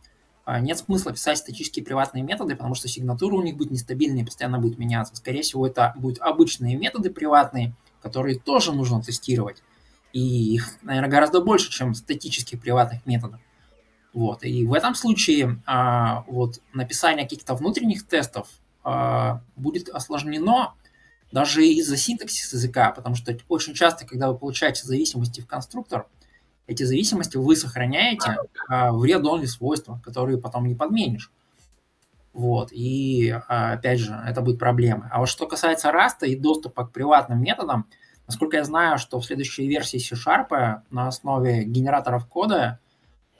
а, 0.45 0.59
нет 0.59 0.77
смысла 0.77 1.11
писать 1.11 1.39
статические 1.39 1.83
приватные 1.83 2.23
методы, 2.23 2.55
потому 2.55 2.75
что 2.75 2.87
сигнатура 2.87 3.33
у 3.33 3.41
них 3.41 3.57
будет 3.57 3.71
нестабильная 3.71 4.23
постоянно 4.23 4.59
будет 4.59 4.77
меняться. 4.77 5.15
Скорее 5.15 5.41
всего, 5.41 5.65
это 5.65 5.91
будут 5.97 6.21
обычные 6.21 6.75
методы 6.75 7.09
приватные, 7.09 7.73
которые 7.99 8.37
тоже 8.37 8.73
нужно 8.73 9.01
тестировать. 9.01 9.63
И 10.13 10.53
их, 10.53 10.69
наверное, 10.83 11.09
гораздо 11.09 11.41
больше, 11.41 11.71
чем 11.71 11.95
статических 11.95 12.61
приватных 12.61 13.07
методов. 13.07 13.39
Вот. 14.13 14.43
И 14.43 14.65
в 14.65 14.73
этом 14.73 14.95
случае 14.95 15.61
а, 15.65 16.23
вот, 16.27 16.61
написание 16.73 17.25
каких-то 17.25 17.55
внутренних 17.55 18.05
тестов 18.05 18.49
а, 18.83 19.41
будет 19.55 19.89
осложнено 19.89 20.73
даже 21.31 21.65
из-за 21.65 21.95
синтаксиса 21.95 22.57
языка, 22.57 22.91
потому 22.91 23.15
что 23.15 23.35
очень 23.47 23.73
часто, 23.73 24.05
когда 24.05 24.29
вы 24.29 24.37
получаете 24.37 24.85
зависимости 24.85 25.39
в 25.39 25.47
конструктор, 25.47 26.07
эти 26.67 26.83
зависимости 26.83 27.37
вы 27.37 27.55
сохраняете 27.55 28.37
а, 28.67 28.91
в 28.91 29.03
read-only 29.03 29.45
свойства, 29.45 30.01
которые 30.03 30.37
потом 30.37 30.67
не 30.67 30.75
подменишь. 30.75 31.31
Вот, 32.33 32.71
и 32.71 33.29
а, 33.29 33.73
опять 33.73 33.99
же, 33.99 34.13
это 34.27 34.41
будет 34.41 34.59
проблема. 34.59 35.09
А 35.11 35.19
вот 35.19 35.29
что 35.29 35.47
касается 35.47 35.89
Rust 35.89 36.27
и 36.27 36.35
доступа 36.35 36.85
к 36.85 36.91
приватным 36.91 37.41
методам, 37.41 37.87
насколько 38.27 38.57
я 38.57 38.63
знаю, 38.63 38.97
что 38.97 39.19
в 39.19 39.25
следующей 39.25 39.67
версии 39.67 39.97
C-Sharp 39.97 40.81
на 40.89 41.07
основе 41.07 41.63
генераторов 41.63 42.25
кода 42.27 42.79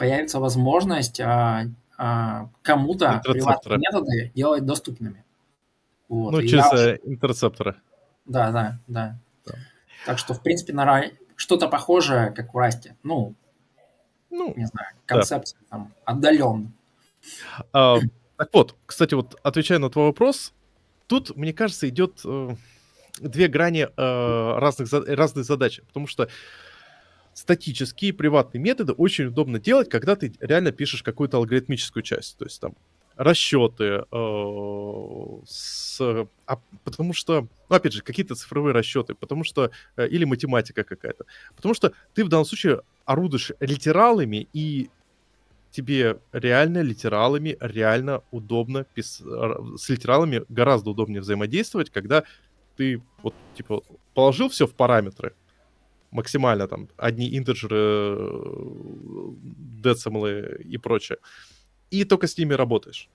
появится 0.01 0.39
возможность 0.39 1.19
а, 1.19 1.67
а, 1.95 2.49
кому-то 2.63 3.21
приватные 3.23 3.77
методы 3.77 4.31
делать 4.33 4.65
доступными. 4.65 5.23
Вот, 6.09 6.31
ну, 6.31 6.39
и 6.39 6.47
через 6.47 6.65
я 6.73 6.93
э, 6.93 6.97
интерцепторы. 7.03 7.75
Да, 8.25 8.49
да, 8.49 8.79
да. 8.87 9.19
Да. 9.45 9.53
Так 10.07 10.17
что, 10.17 10.33
в 10.33 10.41
принципе, 10.41 10.73
наверное, 10.73 11.11
что-то 11.35 11.67
похожее, 11.67 12.31
как 12.31 12.51
в 12.51 12.57
Расте. 12.57 12.95
Ну, 13.03 13.35
Ну, 14.31 14.55
не 14.57 14.65
знаю, 14.65 14.87
концепция 15.05 15.59
там 15.69 15.93
отдаленно. 16.03 16.71
А, 17.71 17.99
так 18.37 18.49
вот, 18.53 18.75
кстати, 18.87 19.13
вот 19.13 19.39
отвечая 19.43 19.77
на 19.77 19.91
твой 19.91 20.05
вопрос, 20.05 20.51
тут, 21.05 21.37
мне 21.37 21.53
кажется, 21.53 21.87
идет 21.87 22.21
э, 22.25 22.55
две 23.19 23.47
грани 23.47 23.87
э, 23.95 24.57
разных, 24.57 24.91
разных 24.91 25.45
задач, 25.45 25.79
потому 25.85 26.07
что 26.07 26.27
статические 27.33 28.13
приватные 28.13 28.61
методы 28.61 28.93
очень 28.93 29.25
удобно 29.25 29.59
делать, 29.59 29.89
когда 29.89 30.15
ты 30.15 30.33
реально 30.39 30.71
пишешь 30.71 31.03
какую-то 31.03 31.37
алгоритмическую 31.37 32.03
часть, 32.03 32.37
то 32.37 32.45
есть 32.45 32.59
там 32.59 32.75
расчеты, 33.15 34.03
э, 34.11 35.39
с, 35.45 36.01
а, 36.45 36.59
потому 36.83 37.13
что, 37.13 37.47
ну, 37.69 37.75
опять 37.75 37.93
же, 37.93 38.01
какие-то 38.01 38.35
цифровые 38.35 38.73
расчеты, 38.73 39.13
потому 39.13 39.43
что, 39.43 39.71
э, 39.95 40.07
или 40.07 40.25
математика 40.25 40.83
какая-то, 40.83 41.25
потому 41.55 41.73
что 41.73 41.93
ты 42.13 42.23
в 42.25 42.29
данном 42.29 42.45
случае 42.45 42.81
орудуешь 43.05 43.51
литералами 43.59 44.47
и 44.53 44.89
тебе 45.71 46.19
реально 46.31 46.81
литералами 46.81 47.57
реально 47.59 48.23
удобно 48.31 48.85
пис... 48.93 49.21
с 49.21 49.89
литералами 49.89 50.43
гораздо 50.49 50.89
удобнее 50.89 51.21
взаимодействовать, 51.21 51.89
когда 51.89 52.23
ты 52.75 53.01
вот 53.23 53.35
типа 53.55 53.83
положил 54.13 54.49
все 54.49 54.67
в 54.67 54.73
параметры, 54.73 55.33
максимально 56.11 56.67
там 56.67 56.89
одни 56.97 57.37
интеджеры, 57.37 58.17
децималы 59.81 60.61
и 60.63 60.77
прочее. 60.77 61.17
И 61.89 62.03
только 62.05 62.27
с 62.27 62.37
ними 62.37 62.53
работаешь. 62.53 63.09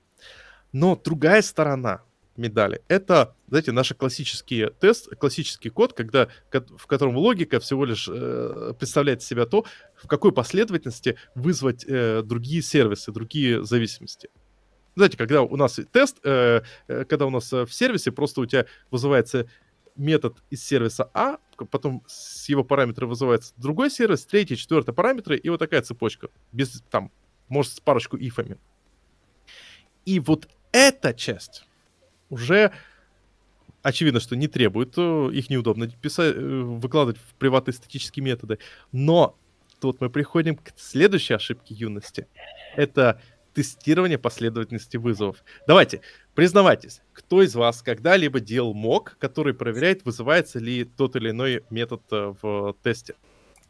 Но 0.72 1.00
другая 1.02 1.42
сторона 1.42 2.02
медали. 2.36 2.82
Это, 2.88 3.34
знаете, 3.48 3.72
наш 3.72 3.92
классический 3.94 4.68
тест, 4.80 5.08
классический 5.16 5.70
код, 5.70 5.92
когда, 5.92 6.28
в 6.50 6.86
котором 6.86 7.16
логика 7.16 7.60
всего 7.60 7.84
лишь 7.84 8.08
э, 8.10 8.74
представляет 8.78 9.22
себя 9.22 9.46
то, 9.46 9.64
в 9.94 10.06
какой 10.06 10.32
последовательности 10.32 11.16
вызвать 11.34 11.84
э, 11.86 12.22
другие 12.22 12.62
сервисы, 12.62 13.12
другие 13.12 13.64
зависимости. 13.64 14.28
Знаете, 14.94 15.16
когда 15.16 15.42
у 15.42 15.56
нас 15.56 15.78
тест, 15.92 16.18
э, 16.24 16.62
э 16.88 17.04
когда 17.04 17.26
у 17.26 17.30
нас 17.30 17.52
э, 17.52 17.64
в 17.64 17.72
сервисе 17.72 18.12
просто 18.12 18.40
у 18.40 18.46
тебя 18.46 18.66
вызывается 18.90 19.46
метод 19.96 20.36
из 20.50 20.64
сервиса 20.64 21.10
А, 21.14 21.38
потом 21.64 22.02
с 22.06 22.48
его 22.48 22.64
параметра 22.64 23.06
вызывается 23.06 23.54
другой 23.56 23.90
сервис, 23.90 24.26
третий, 24.26 24.56
четвертый 24.56 24.92
параметры, 24.94 25.36
и 25.36 25.48
вот 25.48 25.58
такая 25.58 25.82
цепочка, 25.82 26.28
без 26.52 26.82
там, 26.90 27.10
может, 27.48 27.72
с 27.72 27.80
парочку 27.80 28.16
ифами. 28.16 28.58
И 30.04 30.20
вот 30.20 30.48
эта 30.72 31.14
часть 31.14 31.64
уже 32.28 32.72
очевидно, 33.82 34.20
что 34.20 34.34
не 34.36 34.48
требует, 34.48 34.94
э, 34.96 35.30
их 35.32 35.48
неудобно 35.48 35.88
писать, 35.88 36.34
э, 36.34 36.40
выкладывать 36.40 37.18
в 37.18 37.34
приватные 37.34 37.74
статические 37.74 38.24
методы. 38.24 38.58
Но 38.90 39.38
тут 39.80 40.00
мы 40.00 40.10
приходим 40.10 40.56
к 40.56 40.72
следующей 40.76 41.34
ошибке 41.34 41.74
юности. 41.74 42.26
Это 42.74 43.20
тестирование 43.54 44.18
последовательности 44.18 44.96
вызовов. 44.96 45.44
Давайте, 45.66 46.00
признавайтесь, 46.36 47.02
кто 47.12 47.42
из 47.42 47.56
вас 47.56 47.82
когда-либо 47.82 48.38
делал 48.38 48.74
мок, 48.74 49.16
который 49.18 49.54
проверяет, 49.54 50.04
вызывается 50.04 50.60
ли 50.60 50.84
тот 50.84 51.16
или 51.16 51.30
иной 51.30 51.64
метод 51.70 52.02
э, 52.12 52.34
в 52.40 52.76
тесте? 52.84 53.14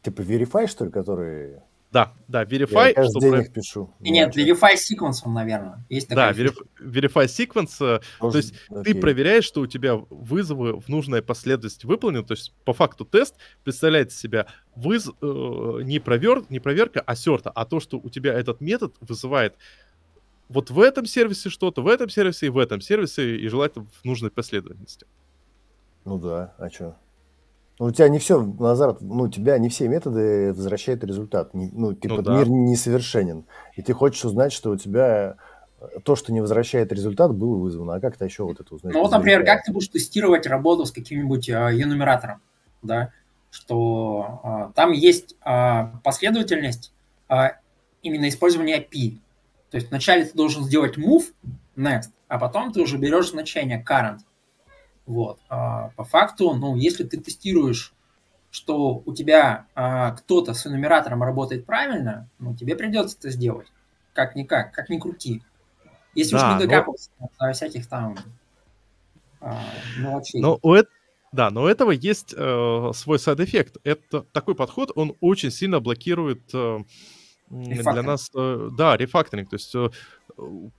Типа 0.03 0.21
Verify, 0.21 0.67
что 0.67 0.85
ли, 0.85 0.91
который 0.91 1.61
да, 1.89 2.13
да, 2.27 2.43
Verify. 2.43 2.89
Я 2.89 2.93
каждый 2.93 3.21
день 3.21 3.41
их 3.41 3.53
пишу. 3.53 3.93
Нет, 4.01 4.35
Verify 4.35 4.73
sequence, 4.75 5.25
наверное. 5.25 5.85
Есть 5.89 6.09
да, 6.09 6.31
verif- 6.31 6.61
Verify 6.79 7.25
sequence. 7.25 7.77
Тоже, 7.77 8.01
э, 8.19 8.31
то 8.31 8.37
есть 8.37 8.53
окей. 8.69 8.93
ты 8.93 8.99
проверяешь, 8.99 9.45
что 9.45 9.61
у 9.61 9.67
тебя 9.67 9.95
вызовы 9.95 10.79
в 10.79 10.89
нужной 10.89 11.21
последовательности 11.21 11.85
выполнены. 11.85 12.25
То 12.25 12.33
есть 12.33 12.53
по 12.65 12.73
факту 12.73 13.05
тест 13.05 13.35
представляет 13.63 14.11
из 14.11 14.19
себя 14.19 14.47
выз... 14.75 15.07
э, 15.07 15.79
не, 15.83 15.99
провер... 15.99 16.43
не 16.49 16.59
проверка, 16.59 16.99
а 16.99 17.15
серта, 17.15 17.51
а 17.51 17.65
то, 17.65 17.79
что 17.79 17.97
у 17.97 18.09
тебя 18.09 18.33
этот 18.33 18.59
метод 18.59 18.93
вызывает 18.99 19.55
вот 20.49 20.69
в 20.69 20.79
этом 20.79 21.05
сервисе 21.05 21.49
что-то, 21.49 21.81
в 21.81 21.87
этом 21.87 22.09
сервисе 22.09 22.47
и 22.47 22.49
в 22.49 22.57
этом 22.57 22.81
сервисе, 22.81 23.37
и 23.37 23.47
желательно 23.47 23.85
в 23.85 24.05
нужной 24.05 24.31
последовательности. 24.31 25.05
Ну 26.05 26.17
да, 26.17 26.53
а 26.57 26.69
что? 26.69 26.95
Ну, 27.79 27.87
у 27.87 27.91
тебя 27.91 28.09
не 28.09 28.17
все, 28.17 28.41
Назар, 28.41 28.97
ну, 29.01 29.23
у 29.23 29.29
тебя 29.29 29.57
не 29.59 29.69
все 29.69 29.87
методы 29.87 30.51
возвращают 30.53 31.03
результат. 31.03 31.53
Не, 31.53 31.69
ну, 31.71 31.93
типа, 31.93 32.15
ну, 32.15 32.21
да. 32.23 32.37
мир 32.37 32.49
несовершенен. 32.49 33.45
И 33.75 33.83
ты 33.83 33.93
хочешь 33.93 34.25
узнать, 34.25 34.51
что 34.51 34.71
у 34.71 34.77
тебя 34.77 35.35
э, 35.79 35.99
то, 36.03 36.15
что 36.15 36.33
не 36.33 36.41
возвращает 36.41 36.91
результат, 36.91 37.35
было 37.35 37.55
вызвано. 37.57 37.93
А 37.93 37.99
как 37.99 38.17
ты 38.17 38.25
еще 38.25 38.43
вот 38.45 38.59
это 38.59 38.73
узнать? 38.73 38.93
Ну, 38.93 39.01
вот, 39.01 39.11
например, 39.11 39.45
как 39.45 39.63
ты 39.63 39.71
будешь 39.71 39.89
тестировать 39.89 40.47
работу 40.47 40.85
с 40.85 40.91
каким-нибудь 40.91 41.51
энумератором, 41.51 42.41
да, 42.81 43.11
что 43.51 44.39
а, 44.43 44.71
там 44.73 44.91
есть 44.91 45.35
а, 45.41 45.99
последовательность 46.03 46.93
а, 47.27 47.57
именно 48.01 48.27
использования 48.27 48.79
API. 48.79 49.19
То 49.69 49.77
есть 49.77 49.89
вначале 49.89 50.25
ты 50.25 50.33
должен 50.33 50.63
сделать 50.63 50.97
move, 50.97 51.33
next, 51.75 52.11
а 52.27 52.39
потом 52.39 52.71
ты 52.71 52.81
уже 52.81 52.97
берешь 52.97 53.29
значение 53.29 53.83
current. 53.87 54.19
Вот. 55.05 55.39
А 55.49 55.89
по 55.95 56.03
факту, 56.03 56.53
ну, 56.53 56.75
если 56.75 57.03
ты 57.03 57.19
тестируешь, 57.19 57.93
что 58.51 59.01
у 59.05 59.13
тебя 59.13 59.67
а, 59.75 60.11
кто-то 60.11 60.53
с 60.53 60.65
энумератором 60.65 61.23
работает 61.23 61.65
правильно, 61.65 62.29
ну, 62.39 62.55
тебе 62.55 62.75
придется 62.75 63.17
это 63.17 63.29
сделать. 63.29 63.67
Как-никак, 64.13 64.73
как 64.73 64.89
ни 64.89 64.97
крути. 64.97 65.43
Если 66.15 66.35
да, 66.35 66.55
уж 66.55 66.59
не 66.59 66.65
докапываться 66.65 67.09
но... 67.19 67.29
до 67.39 67.53
всяких 67.53 67.87
там 67.87 68.17
а, 69.39 69.61
мелочей. 69.99 70.41
Но 70.41 70.59
у, 70.61 70.73
это, 70.73 70.89
да, 71.31 71.51
но 71.51 71.63
у 71.63 71.67
этого 71.67 71.91
есть 71.91 72.33
э, 72.35 72.91
свой 72.95 73.19
side 73.19 73.40
effect. 73.40 73.77
Это 73.83 74.21
такой 74.31 74.55
подход, 74.55 74.91
он 74.95 75.15
очень 75.21 75.51
сильно 75.51 75.79
блокирует 75.79 76.41
э, 76.53 76.79
для 77.49 78.03
нас, 78.03 78.29
э, 78.35 78.69
да, 78.77 78.97
рефакторинг. 78.97 79.49
То 79.49 79.55
есть 79.55 79.73
э, 79.75 79.89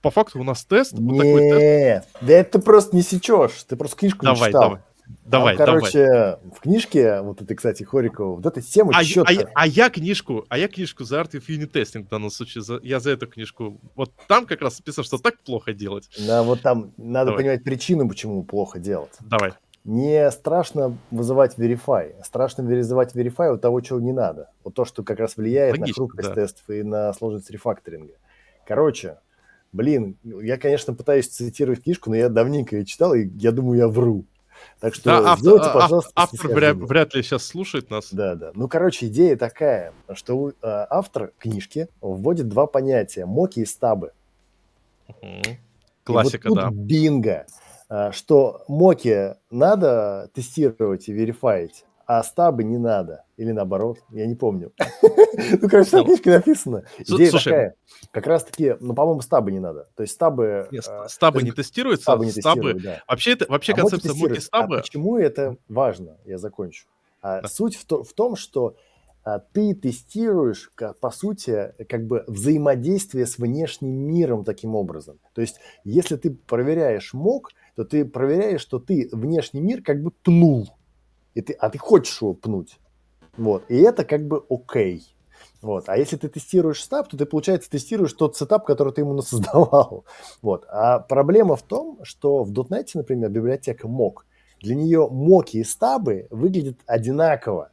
по 0.01 0.11
факту 0.11 0.39
у 0.39 0.43
нас 0.43 0.65
тест. 0.65 0.93
Нет, 0.93 1.01
вот 1.01 1.17
такой 1.17 1.49
тест. 1.49 2.07
да 2.21 2.33
это 2.33 2.59
ты 2.59 2.65
просто 2.65 2.95
не 2.95 3.01
сечешь. 3.01 3.63
Ты 3.67 3.75
просто 3.75 3.97
книжку 3.97 4.25
давай, 4.25 4.39
не 4.39 4.45
читал. 4.47 4.61
Давай. 4.61 4.81
Давай, 5.25 5.57
Там, 5.57 5.65
короче, 5.65 6.05
давай. 6.05 6.37
в 6.55 6.59
книжке, 6.59 7.21
вот 7.21 7.41
это, 7.41 7.55
кстати, 7.55 7.83
Хорикова, 7.83 8.35
вот 8.35 8.45
эта 8.45 8.61
тема 8.61 8.91
а, 8.95 9.01
а, 9.01 9.49
а 9.55 9.67
я 9.67 9.89
книжку, 9.89 10.45
а 10.49 10.57
я 10.57 10.67
книжку 10.67 11.03
за 11.03 11.19
Art 11.19 11.31
of 11.31 11.47
Unit 11.47 11.71
Testing 11.71 12.05
в 12.05 12.09
данном 12.09 12.29
случае, 12.29 12.61
за, 12.61 12.79
я 12.83 12.99
за 12.99 13.11
эту 13.11 13.25
книжку, 13.27 13.79
вот 13.95 14.11
там 14.27 14.45
как 14.45 14.61
раз 14.61 14.77
написано, 14.77 15.03
что 15.03 15.17
так 15.17 15.39
плохо 15.39 15.73
делать. 15.73 16.09
Да, 16.27 16.43
вот 16.43 16.61
там 16.61 16.93
надо 16.97 17.31
давай. 17.31 17.43
понимать 17.43 17.63
причину, 17.63 18.07
почему 18.07 18.43
плохо 18.43 18.77
делать. 18.77 19.17
Давай. 19.21 19.53
Не 19.85 20.29
страшно 20.31 20.97
вызывать 21.09 21.57
Verify, 21.57 22.13
а 22.19 22.23
страшно 22.23 22.63
вызывать 22.63 23.15
Verify 23.15 23.53
у 23.53 23.57
того, 23.57 23.81
чего 23.81 23.99
не 23.99 24.11
надо. 24.11 24.49
Вот 24.63 24.73
то, 24.73 24.85
что 24.85 25.03
как 25.03 25.19
раз 25.19 25.37
влияет 25.37 25.77
Логично, 25.77 25.87
на 25.87 25.93
хрупкость 25.93 26.29
да. 26.29 26.35
тестов 26.35 26.69
и 26.69 26.83
на 26.83 27.13
сложность 27.13 27.49
рефакторинга. 27.49 28.13
Короче, 28.67 29.17
блин, 29.71 30.17
я, 30.23 30.57
конечно, 30.57 30.93
пытаюсь 30.93 31.27
цитировать 31.27 31.83
книжку, 31.83 32.09
но 32.09 32.17
я 32.17 32.29
давненько 32.29 32.75
ее 32.75 32.85
читал, 32.85 33.13
и 33.13 33.29
я 33.37 33.51
думаю, 33.51 33.79
я 33.79 33.87
вру. 33.87 34.25
Так 34.79 34.93
что 34.93 35.05
да, 35.05 35.31
автор, 35.31 35.39
сделайте, 35.39 35.69
а, 35.69 35.73
пожалуйста, 35.73 36.11
автор 36.15 36.51
вряд, 36.51 36.77
вряд 36.77 37.15
ли 37.15 37.23
сейчас 37.23 37.45
слушает 37.45 37.89
нас. 37.89 38.13
Да, 38.13 38.35
да. 38.35 38.51
Ну, 38.55 38.67
короче, 38.67 39.07
идея 39.07 39.35
такая, 39.37 39.93
что 40.13 40.49
э, 40.49 40.53
автор 40.61 41.31
книжки 41.37 41.87
вводит 42.01 42.47
два 42.49 42.67
понятия– 42.67 43.25
моки 43.25 43.61
и 43.61 43.65
стабы. 43.65 44.11
Угу. 45.07 45.57
Классика, 46.03 46.47
и 46.47 46.51
вот 46.51 46.59
да. 46.59 46.69
бинго, 46.71 47.45
что 48.11 48.63
моки 48.67 49.35
надо 49.49 50.29
тестировать 50.33 51.07
и 51.09 51.13
верифаить, 51.13 51.85
а 52.05 52.23
стабы 52.23 52.63
не 52.63 52.77
надо. 52.77 53.23
Или 53.37 53.51
наоборот, 53.51 53.99
я 54.09 54.25
не 54.25 54.35
помню. 54.35 54.73
Ну, 55.61 55.69
короче, 55.69 56.01
в 56.01 56.03
книжке 56.03 56.31
написано. 56.31 56.83
Идея 56.97 57.31
такая. 57.31 57.75
Как 58.11 58.27
раз-таки, 58.27 58.75
ну, 58.81 58.93
по-моему, 58.93 59.21
стабы 59.21 59.51
не 59.53 59.59
надо. 59.59 59.87
То 59.95 60.03
есть 60.03 60.13
стабы... 60.13 60.67
А, 60.85 61.07
стабы 61.07 61.43
не 61.43 61.51
тестируются? 61.51 62.03
Стабы 62.03 62.25
Вообще, 63.07 63.37
вообще 63.47 63.73
а 63.73 63.75
концепция 63.77 64.13
моки 64.15 64.39
стабы... 64.39 64.77
почему 64.79 65.17
это 65.17 65.55
важно? 65.69 66.17
Я 66.25 66.37
закончу. 66.37 66.87
Суть 67.45 67.75
в 67.75 68.13
том, 68.13 68.35
что 68.35 68.75
ты 69.53 69.75
тестируешь, 69.75 70.71
по 71.01 71.11
сути, 71.11 71.73
как 71.87 72.07
бы 72.07 72.23
взаимодействие 72.27 73.25
с 73.25 73.37
внешним 73.37 73.91
миром 73.91 74.43
таким 74.43 74.75
образом. 74.75 75.19
То 75.33 75.41
есть, 75.41 75.59
если 75.83 76.15
ты 76.15 76.31
проверяешь 76.31 77.13
мок, 77.13 77.51
то 77.75 77.83
ты 77.83 78.05
проверяешь, 78.05 78.61
что 78.61 78.79
ты 78.79 79.09
внешний 79.11 79.61
мир 79.61 79.81
как 79.81 80.01
бы 80.01 80.11
пнул 80.11 80.69
и 81.33 81.41
ты, 81.41 81.53
а 81.53 81.69
ты 81.69 81.77
хочешь 81.77 82.21
его 82.21 82.33
пнуть. 82.33 82.79
Вот. 83.37 83.63
И 83.69 83.77
это 83.77 84.03
как 84.03 84.27
бы 84.27 84.43
окей. 84.49 85.03
Вот. 85.61 85.87
А 85.87 85.97
если 85.97 86.17
ты 86.17 86.27
тестируешь 86.27 86.83
стаб, 86.83 87.07
то 87.07 87.17
ты, 87.17 87.25
получается, 87.25 87.69
тестируешь 87.69 88.13
тот 88.13 88.35
сетап, 88.35 88.65
который 88.65 88.93
ты 88.93 89.01
ему 89.01 89.21
создавал. 89.21 90.05
Вот. 90.41 90.65
А 90.69 90.99
проблема 90.99 91.55
в 91.55 91.63
том, 91.63 91.99
что 92.03 92.43
в 92.43 92.51
.NET, 92.51 92.89
например, 92.93 93.29
библиотека 93.29 93.87
mock, 93.87 94.23
для 94.61 94.75
нее 94.75 95.07
моки 95.09 95.57
и 95.57 95.63
стабы 95.63 96.27
выглядят 96.29 96.77
одинаково. 96.85 97.71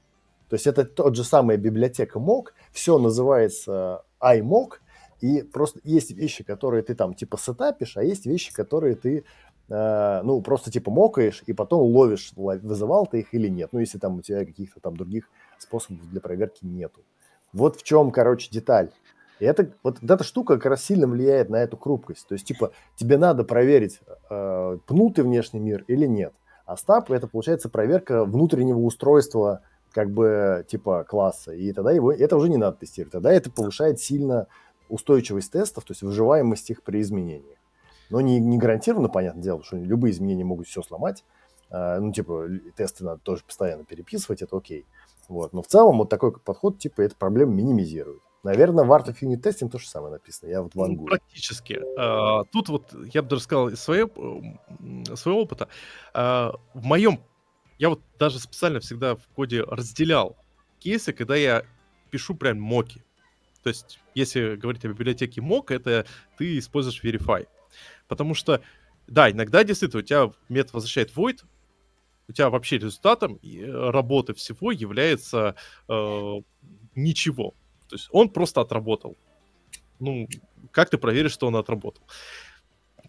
То 0.48 0.54
есть 0.54 0.66
это 0.66 0.84
тот 0.84 1.16
же 1.16 1.24
самая 1.24 1.56
библиотека 1.56 2.18
mock, 2.18 2.48
все 2.72 2.98
называется 2.98 4.04
iMock, 4.20 4.74
и 5.20 5.42
просто 5.42 5.80
есть 5.82 6.10
вещи, 6.10 6.44
которые 6.44 6.82
ты 6.82 6.94
там 6.94 7.14
типа 7.14 7.38
сетапишь, 7.38 7.96
а 7.96 8.02
есть 8.02 8.26
вещи, 8.26 8.52
которые 8.52 8.96
ты 8.96 9.24
Э, 9.68 10.20
ну, 10.22 10.40
просто 10.42 10.70
типа 10.70 10.90
мокаешь 10.90 11.42
и 11.46 11.52
потом 11.52 11.82
ловишь, 11.82 12.32
вызывал 12.36 13.06
ты 13.06 13.20
их 13.20 13.34
или 13.34 13.48
нет. 13.48 13.70
Ну, 13.72 13.80
если 13.80 13.98
там 13.98 14.16
у 14.16 14.22
тебя 14.22 14.44
каких-то 14.44 14.80
там 14.80 14.96
других 14.96 15.28
способов 15.58 16.08
для 16.08 16.20
проверки 16.20 16.64
нету. 16.64 17.00
Вот 17.52 17.76
в 17.76 17.82
чем, 17.82 18.10
короче, 18.10 18.50
деталь. 18.50 18.90
И 19.40 19.44
это, 19.44 19.70
вот 19.82 19.98
эта 20.02 20.24
штука 20.24 20.54
как 20.54 20.66
раз 20.66 20.84
сильно 20.84 21.06
влияет 21.06 21.50
на 21.50 21.56
эту 21.56 21.76
хрупкость. 21.76 22.26
То 22.26 22.34
есть, 22.34 22.46
типа, 22.46 22.72
тебе 22.94 23.18
надо 23.18 23.44
проверить, 23.44 24.00
э, 24.30 24.78
пнутый 24.86 25.24
внешний 25.24 25.60
мир 25.60 25.84
или 25.88 26.06
нет. 26.06 26.32
А 26.64 26.76
стап– 26.76 27.10
это, 27.12 27.26
получается, 27.26 27.68
проверка 27.68 28.24
внутреннего 28.24 28.78
устройства, 28.78 29.60
как 29.96 30.10
бы, 30.10 30.62
типа, 30.68 31.04
класса. 31.04 31.52
И 31.52 31.72
тогда 31.72 31.90
его, 31.90 32.12
это 32.12 32.36
уже 32.36 32.50
не 32.50 32.58
надо 32.58 32.76
тестировать. 32.76 33.12
Тогда 33.12 33.32
это 33.32 33.50
повышает 33.50 33.98
сильно 33.98 34.46
устойчивость 34.90 35.52
тестов, 35.52 35.84
то 35.84 35.92
есть 35.92 36.02
выживаемость 36.02 36.68
их 36.68 36.82
при 36.82 37.00
изменениях. 37.00 37.58
Но 38.10 38.20
не, 38.20 38.38
не 38.38 38.58
гарантированно, 38.58 39.08
понятное 39.08 39.42
дело, 39.42 39.64
что 39.64 39.78
любые 39.78 40.12
изменения 40.12 40.44
могут 40.44 40.66
все 40.66 40.82
сломать. 40.82 41.24
А, 41.70 41.98
ну, 41.98 42.12
типа, 42.12 42.46
тесты 42.76 43.04
надо 43.04 43.22
тоже 43.22 43.42
постоянно 43.42 43.84
переписывать, 43.84 44.42
это 44.42 44.54
окей. 44.58 44.84
Вот. 45.30 45.54
Но 45.54 45.62
в 45.62 45.66
целом 45.66 45.96
вот 45.96 46.10
такой 46.10 46.30
подход, 46.38 46.78
типа, 46.78 47.00
эту 47.00 47.16
проблему 47.16 47.54
минимизирует. 47.54 48.20
Наверное, 48.42 48.84
в 48.84 48.92
Art 48.92 49.06
of 49.06 49.16
Unit 49.22 49.42
Testing 49.42 49.70
то 49.70 49.78
же 49.78 49.88
самое 49.88 50.12
написано. 50.12 50.50
Я 50.50 50.60
вот 50.60 50.74
вангую. 50.74 51.00
Ну, 51.00 51.06
практически. 51.06 51.80
А, 51.98 52.44
тут 52.52 52.68
вот 52.68 52.94
я 53.14 53.22
бы 53.22 53.30
даже 53.30 53.42
сказал 53.42 53.68
из 53.68 53.80
своего, 53.80 54.42
своего 55.14 55.40
опыта. 55.40 55.68
А, 56.12 56.52
в 56.74 56.84
моем, 56.84 57.18
я 57.78 57.88
вот 57.88 58.02
даже 58.18 58.38
специально 58.38 58.80
всегда 58.80 59.16
в 59.16 59.26
коде 59.34 59.62
разделял 59.62 60.36
кейсы, 60.78 61.12
когда 61.12 61.36
я 61.36 61.64
пишу 62.10 62.34
прям 62.34 62.60
моки. 62.60 63.02
То 63.62 63.70
есть, 63.70 63.98
если 64.14 64.54
говорить 64.56 64.84
о 64.84 64.88
библиотеке 64.88 65.40
mock, 65.40 65.74
это 65.74 66.06
ты 66.38 66.58
используешь 66.58 67.02
Verify. 67.02 67.46
Потому 68.06 68.34
что, 68.34 68.62
да, 69.06 69.30
иногда 69.30 69.64
действительно 69.64 70.02
у 70.02 70.04
тебя 70.04 70.32
метод 70.48 70.74
возвращает 70.74 71.12
void, 71.14 71.40
у 72.28 72.32
тебя 72.32 72.50
вообще 72.50 72.78
результатом 72.78 73.38
э, 73.42 73.90
работы 73.90 74.34
всего 74.34 74.72
является 74.72 75.56
э, 75.88 76.40
ничего. 76.94 77.54
То 77.88 77.96
есть 77.96 78.08
он 78.10 78.30
просто 78.30 78.60
отработал. 78.60 79.16
Ну, 79.98 80.28
как 80.72 80.90
ты 80.90 80.98
проверишь, 80.98 81.32
что 81.32 81.46
он 81.46 81.56
отработал? 81.56 82.02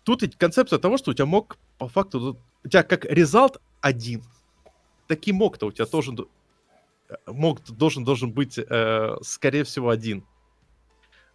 Тут 0.03 0.23
концепция 0.37 0.79
того, 0.79 0.97
что 0.97 1.11
у 1.11 1.13
тебя 1.13 1.25
мог 1.25 1.57
по 1.77 1.87
факту... 1.87 2.39
У 2.63 2.69
тебя 2.69 2.83
как 2.83 3.05
результат 3.05 3.61
один. 3.81 4.23
Таки 5.07 5.31
мог-то 5.31 5.67
у 5.67 5.71
тебя 5.71 5.85
тоже 5.85 6.13
мог 7.25 7.63
должен 7.63 8.03
должен 8.03 8.31
быть, 8.31 8.57
э, 8.57 9.15
скорее 9.21 9.63
всего, 9.63 9.89
один. 9.89 10.25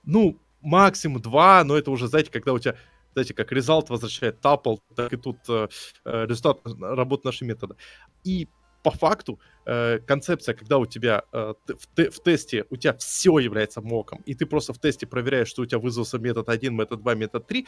Ну, 0.05 0.39
максимум 0.61 1.21
два, 1.21 1.65
но 1.65 1.77
это 1.77 1.91
уже, 1.91 2.09
знаете, 2.09 2.31
когда 2.31 2.53
у 2.53 2.59
тебя 2.59 2.77
знаете, 3.13 3.35
как 3.35 3.53
результат 3.53 3.91
возвращает 3.91 4.41
тапл, 4.41 4.77
так 4.97 5.13
и 5.13 5.17
тут 5.17 5.37
э, 5.49 5.69
э 6.05 6.27
результат 6.27 6.61
работы 6.81 7.29
нашего 7.29 7.49
метода. 7.49 7.77
И 8.25 8.49
по 8.83 8.91
факту 8.91 9.39
э, 9.67 9.99
концепция, 9.99 10.55
когда 10.55 10.79
у 10.79 10.87
тебя 10.87 11.23
э, 11.33 11.55
в, 11.67 12.11
в 12.11 12.23
тесте 12.23 12.65
у 12.71 12.77
тебя 12.77 12.95
все 12.95 13.39
является 13.39 13.81
моком, 13.81 14.23
и 14.27 14.35
ты 14.35 14.47
просто 14.47 14.73
в 14.73 14.79
тесте 14.79 15.07
проверяешь, 15.07 15.49
что 15.49 15.63
у 15.63 15.67
тебя 15.67 15.79
вызвался 15.79 16.19
метод 16.19 16.49
1, 16.49 16.75
метод 16.75 17.01
2, 17.01 17.15
метод 17.15 17.47
3, 17.47 17.67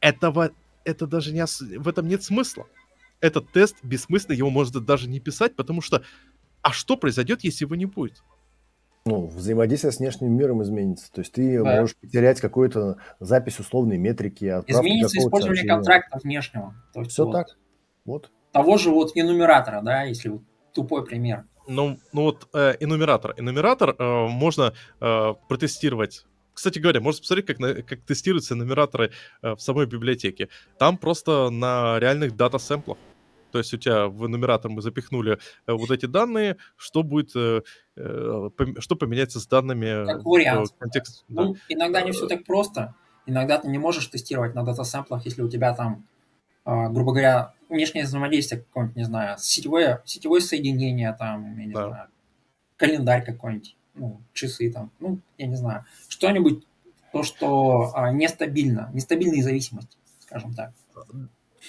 этого, 0.00 0.50
это 0.84 1.06
даже 1.06 1.32
не, 1.32 1.44
в 1.78 1.88
этом 1.88 2.06
нет 2.08 2.22
смысла. 2.22 2.66
Этот 3.20 3.50
тест 3.52 3.76
бессмысленный, 3.82 4.36
его 4.36 4.50
можно 4.50 4.80
даже 4.80 5.08
не 5.08 5.20
писать, 5.20 5.56
потому 5.56 5.80
что 5.80 6.02
а 6.62 6.72
что 6.72 6.96
произойдет, 6.96 7.44
если 7.44 7.64
его 7.64 7.76
не 7.76 7.86
будет? 7.86 8.22
Ну, 9.04 9.28
взаимодействие 9.28 9.92
с 9.92 10.00
внешним 10.00 10.32
миром 10.32 10.64
изменится. 10.64 11.12
То 11.12 11.20
есть 11.20 11.32
ты 11.32 11.62
да. 11.62 11.80
можешь 11.80 11.96
потерять 11.96 12.40
какую-то 12.40 12.96
запись 13.20 13.60
условной 13.60 13.98
метрики. 13.98 14.46
Изменится 14.66 15.18
использование 15.18 15.62
сообщения. 15.62 15.74
контракта 15.74 16.18
внешнего. 16.24 16.74
То 16.92 17.00
есть 17.00 17.12
Все 17.12 17.24
вот. 17.24 17.32
так. 17.32 17.46
Вот. 18.04 18.32
Того 18.50 18.78
же 18.78 18.90
вот 18.90 19.12
энумератора, 19.14 19.80
да, 19.82 20.02
если 20.02 20.30
вот 20.30 20.42
тупой 20.72 21.04
пример. 21.04 21.44
Ну, 21.68 21.98
ну 22.12 22.22
вот 22.22 22.48
э, 22.52 22.74
энумератор. 22.80 23.34
Энумератор 23.36 23.94
э, 23.96 24.26
можно 24.26 24.74
э, 25.00 25.34
протестировать 25.48 26.26
кстати 26.56 26.78
говоря, 26.78 27.02
можно 27.02 27.20
посмотреть, 27.20 27.46
как, 27.46 27.58
на, 27.58 27.74
как 27.82 28.00
тестируются 28.00 28.54
нумераторы 28.54 29.12
э, 29.42 29.54
в 29.54 29.60
самой 29.60 29.84
библиотеке. 29.84 30.48
Там 30.78 30.96
просто 30.96 31.50
на 31.50 31.98
реальных 31.98 32.34
дата-сэмплах. 32.34 32.96
То 33.52 33.58
есть 33.58 33.74
у 33.74 33.76
тебя 33.76 34.08
в 34.08 34.26
нумератор 34.26 34.70
мы 34.70 34.80
запихнули 34.80 35.38
э, 35.66 35.72
вот 35.72 35.90
эти 35.90 36.06
данные, 36.06 36.56
что 36.78 37.02
будет, 37.02 37.36
э, 37.36 37.60
э, 37.96 38.48
что 38.78 38.96
поменяется 38.96 39.38
с 39.38 39.46
данными 39.46 40.06
как 40.06 40.24
вариант. 40.24 40.70
в 40.70 40.78
контексте. 40.78 41.24
Ну, 41.28 41.52
да. 41.52 41.60
иногда 41.68 42.00
не 42.00 42.12
все 42.12 42.26
так 42.26 42.44
просто. 42.44 42.94
Иногда 43.26 43.58
ты 43.58 43.68
не 43.68 43.78
можешь 43.78 44.06
тестировать 44.06 44.54
на 44.54 44.62
дата-сэмплах, 44.62 45.26
если 45.26 45.42
у 45.42 45.50
тебя 45.50 45.74
там, 45.74 46.06
а, 46.64 46.88
грубо 46.88 47.12
говоря, 47.12 47.52
внешнее 47.68 48.04
взаимодействие 48.04 48.62
какое-нибудь, 48.62 48.96
не 48.96 49.04
знаю, 49.04 49.36
сетевое, 49.38 50.02
сетевое 50.06 50.40
соединение, 50.40 51.14
там, 51.18 51.58
я 51.58 51.66
не 51.66 51.74
да. 51.74 51.88
знаю, 51.88 52.08
календарь 52.78 53.24
какой-нибудь, 53.26 53.76
ну, 53.96 54.20
часы 54.32 54.70
там, 54.70 54.90
ну, 55.00 55.18
я 55.38 55.46
не 55.46 55.56
знаю, 55.56 55.84
что-нибудь, 56.08 56.64
то, 57.12 57.22
что 57.22 57.92
а, 57.94 58.12
нестабильно, 58.12 58.90
нестабильные 58.92 59.42
зависимости, 59.42 59.96
скажем 60.20 60.54
так. 60.54 60.72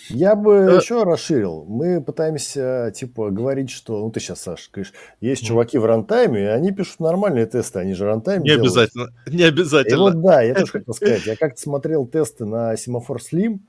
Я 0.09 0.35
бы 0.35 0.65
да. 0.65 0.75
еще 0.75 1.03
расширил. 1.03 1.65
Мы 1.67 2.01
пытаемся, 2.01 2.91
типа, 2.93 3.31
говорить, 3.31 3.69
что... 3.69 3.99
Ну, 3.99 4.11
ты 4.11 4.19
сейчас, 4.19 4.41
Саша, 4.41 4.69
говоришь, 4.71 4.93
есть 5.21 5.43
mm. 5.43 5.47
чуваки 5.47 5.77
в 5.77 5.85
рантайме, 5.85 6.43
и 6.43 6.45
они 6.45 6.71
пишут 6.71 6.99
нормальные 6.99 7.45
тесты, 7.45 7.79
они 7.79 7.93
же 7.93 8.05
рантайм 8.05 8.43
Не 8.43 8.49
делают. 8.49 8.65
обязательно, 8.65 9.07
не 9.25 9.43
обязательно. 9.43 9.95
И 9.95 9.97
вот 9.97 10.21
да, 10.21 10.41
я 10.41 10.53
тоже 10.53 10.71
хотел 10.73 10.93
сказать. 10.93 11.25
Я 11.25 11.35
как-то 11.35 11.59
смотрел 11.59 12.05
тесты 12.05 12.45
на 12.45 12.73
Semaphore 12.75 13.17
Slim, 13.17 13.59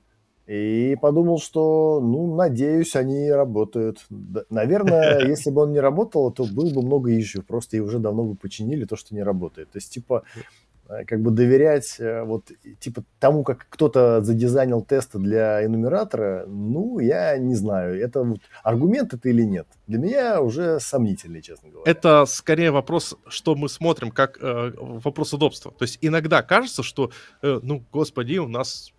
и 0.49 0.95
подумал, 0.95 1.39
что, 1.39 1.99
ну, 2.01 2.35
надеюсь, 2.35 2.95
они 2.95 3.29
работают. 3.31 4.05
Наверное, 4.49 5.19
если 5.27 5.51
бы 5.51 5.61
он 5.61 5.71
не 5.71 5.79
работал, 5.79 6.31
то 6.31 6.45
было 6.45 6.73
бы 6.73 6.81
много 6.81 7.17
ищу. 7.17 7.43
Просто 7.43 7.77
и 7.77 7.79
уже 7.79 7.99
давно 7.99 8.23
бы 8.23 8.35
починили 8.35 8.85
то, 8.85 8.95
что 8.95 9.13
не 9.13 9.23
работает. 9.23 9.69
То 9.71 9.77
есть, 9.77 9.93
типа, 9.93 10.23
Э, 10.89 11.05
как 11.05 11.21
бы 11.21 11.29
доверять 11.31 11.99
э, 11.99 12.23
вот 12.23 12.51
типа 12.79 13.03
тому, 13.19 13.43
как 13.43 13.67
кто-то 13.69 14.21
задизайнил 14.21 14.81
тесты 14.81 15.19
для 15.19 15.63
энумератора, 15.63 16.45
ну, 16.47 16.99
я 16.99 17.37
не 17.37 17.53
знаю, 17.53 18.01
это 18.01 18.23
вот 18.23 18.39
аргумент 18.63 19.13
это 19.13 19.29
или 19.29 19.43
нет. 19.43 19.67
Для 19.87 19.99
меня 19.99 20.41
уже 20.41 20.79
сомнительный, 20.79 21.41
честно 21.41 21.69
говоря. 21.69 21.89
Это 21.89 22.25
скорее 22.25 22.71
вопрос, 22.71 23.15
что 23.27 23.55
мы 23.55 23.69
смотрим, 23.69 24.09
как 24.09 24.39
э, 24.41 24.71
вопрос 24.77 25.31
удобства. 25.33 25.71
То 25.71 25.83
есть 25.83 25.99
иногда 26.01 26.41
кажется, 26.41 26.81
что, 26.81 27.11
э, 27.43 27.59
ну, 27.61 27.83
господи, 27.91 28.39
у 28.39 28.47
нас 28.47 28.91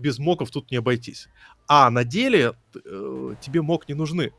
без 0.00 0.18
моков 0.18 0.50
тут 0.50 0.70
не 0.70 0.78
обойтись. 0.78 1.28
А 1.68 1.90
на 1.90 2.04
деле 2.04 2.54
э, 2.74 3.34
тебе 3.40 3.62
мок 3.62 3.88
не 3.88 3.94
нужны. 3.94 4.32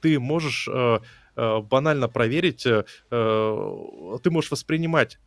Ты 0.00 0.18
можешь 0.18 0.68
э, 0.68 1.00
э, 1.36 1.60
банально 1.60 2.08
проверить, 2.08 2.64
э, 2.66 2.84
э 3.10 4.18
ты 4.22 4.30
можешь 4.30 4.50
воспринимать 4.50 5.18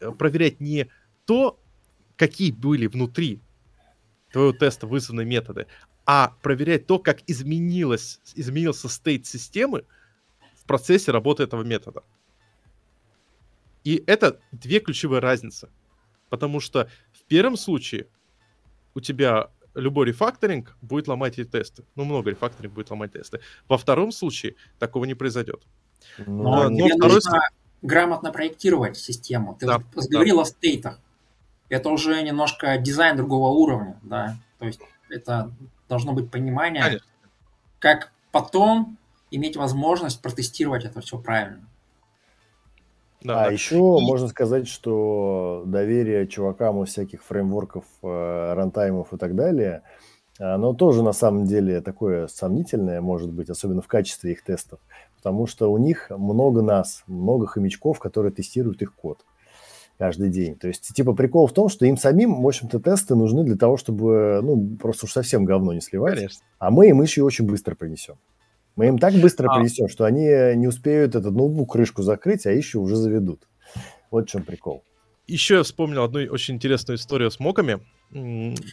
Э, 0.00 0.12
проверять 0.12 0.60
не 0.60 0.88
то, 1.26 1.60
какие 2.16 2.50
были 2.50 2.86
внутри 2.86 3.40
твоего 4.32 4.52
теста 4.52 4.86
вызванные 4.86 5.26
методы, 5.26 5.66
а 6.06 6.34
проверять 6.42 6.86
то, 6.86 6.98
как 6.98 7.20
изменилось, 7.26 8.20
изменился 8.34 8.88
стейт 8.88 9.26
системы 9.26 9.84
в 10.54 10.64
процессе 10.64 11.12
работы 11.12 11.42
этого 11.42 11.62
метода. 11.62 12.02
И 13.84 14.02
это 14.06 14.40
две 14.52 14.80
ключевые 14.80 15.20
разницы. 15.20 15.68
Потому 16.28 16.60
что 16.60 16.88
в 17.12 17.24
первом 17.24 17.56
случае 17.56 18.06
у 18.94 19.00
тебя 19.00 19.50
любой 19.74 20.06
рефакторинг 20.06 20.76
будет 20.82 21.08
ломать 21.08 21.38
эти 21.38 21.48
тесты. 21.48 21.84
Ну, 21.94 22.04
много 22.04 22.30
рефакторинг 22.30 22.74
будет 22.74 22.90
ломать 22.90 23.12
тесты. 23.12 23.40
Во 23.68 23.78
втором 23.78 24.12
случае 24.12 24.56
такого 24.78 25.04
не 25.04 25.14
произойдет. 25.14 25.62
Но, 26.18 26.68
но, 26.68 26.70
но 26.70 26.88
второй... 26.88 27.14
нужно 27.14 27.40
грамотно 27.82 28.32
проектировать 28.32 28.96
систему. 28.96 29.56
Ты 29.58 29.66
да, 29.66 29.80
вот 29.94 30.06
говорил 30.06 30.36
да. 30.36 30.42
о 30.42 30.44
стейтах. 30.46 31.00
Это 31.68 31.88
уже 31.90 32.20
немножко 32.22 32.76
дизайн 32.78 33.16
другого 33.16 33.48
уровня, 33.50 33.98
да. 34.02 34.36
То 34.58 34.66
есть 34.66 34.80
это 35.08 35.52
должно 35.88 36.12
быть 36.12 36.30
понимание, 36.30 36.82
Конечно. 36.82 37.06
как 37.78 38.12
потом 38.32 38.98
иметь 39.30 39.56
возможность 39.56 40.20
протестировать 40.20 40.84
это 40.84 41.00
все 41.00 41.18
правильно. 41.18 41.68
Да, 43.22 43.42
а 43.42 43.46
да. 43.46 43.50
еще 43.50 43.76
и... 43.76 44.04
можно 44.04 44.28
сказать, 44.28 44.66
что 44.66 45.64
доверие 45.66 46.26
чувакам 46.26 46.78
у 46.78 46.84
всяких 46.84 47.22
фреймворков, 47.22 47.84
э, 48.02 48.52
рантаймов 48.54 49.12
и 49.12 49.16
так 49.16 49.34
далее, 49.34 49.82
оно 50.38 50.72
тоже 50.72 51.02
на 51.02 51.12
самом 51.12 51.44
деле 51.44 51.82
такое 51.82 52.26
сомнительное, 52.26 53.02
может 53.02 53.30
быть, 53.30 53.50
особенно 53.50 53.82
в 53.82 53.88
качестве 53.88 54.32
их 54.32 54.42
тестов 54.42 54.80
потому 55.20 55.46
что 55.46 55.70
у 55.70 55.76
них 55.76 56.08
много 56.08 56.62
нас, 56.62 57.04
много 57.06 57.46
хомячков, 57.46 57.98
которые 57.98 58.32
тестируют 58.32 58.80
их 58.80 58.94
код 58.94 59.18
каждый 59.98 60.30
день. 60.30 60.56
То 60.56 60.66
есть, 60.66 60.94
типа, 60.94 61.12
прикол 61.12 61.46
в 61.46 61.52
том, 61.52 61.68
что 61.68 61.84
им 61.84 61.98
самим, 61.98 62.40
в 62.40 62.46
общем-то, 62.46 62.80
тесты 62.80 63.14
нужны 63.14 63.44
для 63.44 63.56
того, 63.56 63.76
чтобы, 63.76 64.40
ну, 64.42 64.78
просто 64.80 65.04
уж 65.04 65.12
совсем 65.12 65.44
говно 65.44 65.74
не 65.74 65.82
сливать. 65.82 66.14
Конечно. 66.14 66.42
А 66.58 66.70
мы 66.70 66.88
им 66.88 67.02
еще 67.02 67.22
очень 67.22 67.46
быстро 67.46 67.74
принесем. 67.74 68.14
Мы 68.76 68.88
им 68.88 68.98
так 68.98 69.14
быстро 69.14 69.48
а. 69.48 69.56
принесем, 69.56 69.88
что 69.88 70.04
они 70.04 70.24
не 70.56 70.66
успеют 70.66 71.14
этот 71.14 71.34
ноутбук 71.34 71.72
крышку 71.72 72.02
закрыть, 72.02 72.46
а 72.46 72.52
еще 72.52 72.78
уже 72.78 72.96
заведут. 72.96 73.48
Вот 74.10 74.28
в 74.28 74.30
чем 74.30 74.42
прикол. 74.42 74.84
Еще 75.26 75.56
я 75.56 75.62
вспомнил 75.62 76.02
одну 76.02 76.20
очень 76.32 76.54
интересную 76.56 76.96
историю 76.96 77.30
с 77.30 77.38
моками. 77.38 77.80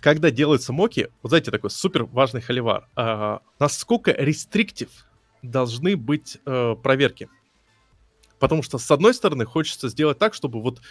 Когда 0.02 0.32
делаются 0.32 0.74
моки, 0.74 1.10
вот 1.22 1.30
знаете, 1.30 1.52
такой 1.52 1.69
супер 1.69 2.06
важный 2.06 2.41
холивар. 2.41 2.88
А, 2.95 3.41
насколько 3.60 4.11
рестриктив 4.11 4.90
должны 5.44 5.95
быть 5.95 6.40
э, 6.45 6.76
проверки. 6.82 7.30
Потому 8.40 8.64
что, 8.64 8.78
с 8.78 8.90
одной 8.91 9.14
стороны, 9.14 9.45
хочется 9.45 9.90
сделать 9.90 10.18
так, 10.18 10.34
чтобы 10.34 10.61
вот 10.61 10.82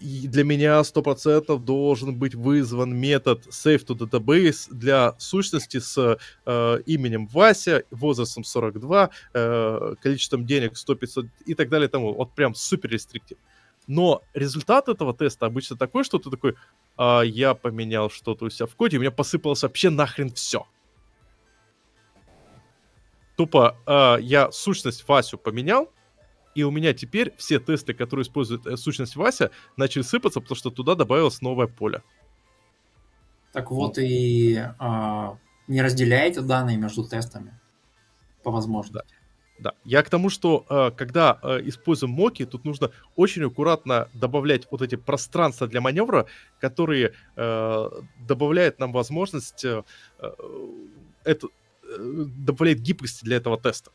и 0.00 0.28
для 0.28 0.44
меня 0.44 0.80
100% 0.80 1.58
должен 1.58 2.14
быть 2.14 2.34
вызван 2.34 2.94
метод 2.94 3.46
save 3.46 3.84
to 3.86 3.96
database 3.96 4.68
для 4.70 5.14
сущности 5.18 5.78
с 5.78 6.18
э, 6.44 6.82
именем 6.86 7.26
Вася, 7.26 7.84
возрастом 7.90 8.44
42, 8.44 9.10
э, 9.32 9.94
количеством 10.02 10.46
денег 10.46 10.72
100-500 10.74 11.28
и 11.46 11.54
так 11.54 11.68
далее. 11.68 11.88
Тому. 11.88 12.14
Вот 12.14 12.34
прям 12.34 12.54
супер 12.54 12.90
рестриктив. 12.90 13.38
Но 13.86 14.22
результат 14.34 14.88
этого 14.88 15.14
теста 15.14 15.46
обычно 15.46 15.76
такой, 15.76 16.04
что 16.04 16.18
ты 16.18 16.28
такой, 16.28 16.56
а, 16.96 17.20
я 17.20 17.54
поменял 17.54 18.10
что-то 18.10 18.46
у 18.46 18.50
себя 18.50 18.66
в 18.66 18.74
коде, 18.74 18.96
у 18.96 19.00
меня 19.00 19.12
посыпалось 19.12 19.62
вообще 19.62 19.90
нахрен 19.90 20.30
все 20.32 20.66
тупо 23.36 23.76
э, 23.86 24.16
я 24.22 24.50
сущность 24.50 25.06
Васю 25.06 25.38
поменял, 25.38 25.92
и 26.56 26.62
у 26.62 26.70
меня 26.70 26.94
теперь 26.94 27.34
все 27.36 27.60
тесты, 27.60 27.92
которые 27.92 28.24
используют 28.24 28.66
э, 28.66 28.76
сущность 28.76 29.14
Вася, 29.14 29.50
начали 29.76 30.02
сыпаться, 30.02 30.40
потому 30.40 30.56
что 30.56 30.70
туда 30.70 30.94
добавилось 30.94 31.42
новое 31.42 31.66
поле. 31.66 32.02
Так 33.52 33.70
вот 33.70 33.98
и 33.98 34.56
э, 34.56 35.30
не 35.68 35.82
разделяете 35.82 36.40
данные 36.40 36.78
между 36.78 37.04
тестами 37.04 37.52
по 38.42 38.50
возможности. 38.50 39.14
Да, 39.58 39.72
я 39.84 40.02
к 40.02 40.10
тому, 40.10 40.30
что 40.30 40.66
э, 40.68 40.90
когда 40.96 41.38
э, 41.42 41.60
используем 41.64 42.12
моки, 42.12 42.44
тут 42.44 42.64
нужно 42.64 42.90
очень 43.16 43.44
аккуратно 43.44 44.08
добавлять 44.14 44.66
вот 44.70 44.82
эти 44.82 44.96
пространства 44.96 45.66
для 45.66 45.80
маневра, 45.80 46.26
которые 46.58 47.12
э, 47.36 47.88
добавляют 48.28 48.78
нам 48.78 48.92
возможность, 48.92 49.64
это, 51.24 51.48
добавляет 51.98 52.80
гибкости 52.80 53.24
для 53.24 53.36
этого 53.36 53.58
теста. 53.58 53.90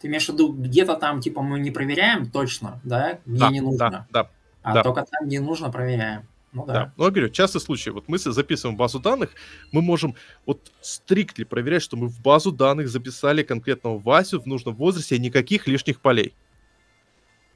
Ты 0.00 0.06
имеешь 0.06 0.26
в 0.26 0.32
виду, 0.32 0.52
где-то 0.52 0.94
там, 0.94 1.20
типа, 1.20 1.42
мы 1.42 1.58
не 1.58 1.70
проверяем 1.70 2.30
точно, 2.30 2.80
да, 2.84 3.18
где 3.26 3.38
Да, 3.38 3.50
не 3.50 3.60
нужно, 3.60 3.90
да, 3.90 4.06
да, 4.10 4.30
а 4.62 4.74
да. 4.74 4.82
только 4.82 5.04
там, 5.10 5.26
где 5.26 5.40
нужно, 5.40 5.70
проверяем. 5.70 6.26
Ну 6.52 6.64
да. 6.64 6.72
да. 6.72 6.92
Ну, 6.96 7.04
я 7.04 7.10
говорю, 7.10 7.28
частый 7.30 7.60
случай. 7.60 7.90
Вот 7.90 8.08
мы 8.08 8.18
записываем 8.18 8.76
базу 8.76 9.00
данных, 9.00 9.30
мы 9.72 9.82
можем 9.82 10.14
вот 10.46 10.72
стрикли 10.80 11.44
проверять, 11.44 11.82
что 11.82 11.96
мы 11.96 12.08
в 12.08 12.20
базу 12.20 12.52
данных 12.52 12.88
записали 12.88 13.42
конкретного 13.42 13.98
Васю 13.98 14.40
в 14.40 14.46
нужном 14.46 14.74
возрасте, 14.74 15.16
и 15.16 15.18
никаких 15.18 15.66
лишних 15.66 16.00
полей. 16.00 16.34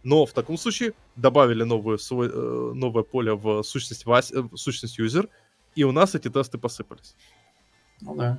Но 0.02 0.26
в 0.26 0.32
таком 0.32 0.58
случае 0.58 0.94
добавили 1.14 1.62
новое, 1.62 1.96
свой, 1.96 2.28
э, 2.28 2.72
новое 2.74 3.04
поле 3.04 3.34
в 3.34 3.62
сущность, 3.62 4.04
Вась, 4.04 4.32
э, 4.32 4.40
в 4.40 4.56
сущность 4.56 4.98
user, 4.98 5.28
и 5.76 5.84
у 5.84 5.92
нас 5.92 6.14
эти 6.14 6.28
тесты 6.28 6.58
посыпались. 6.58 7.14
Ну 8.00 8.16
да, 8.16 8.38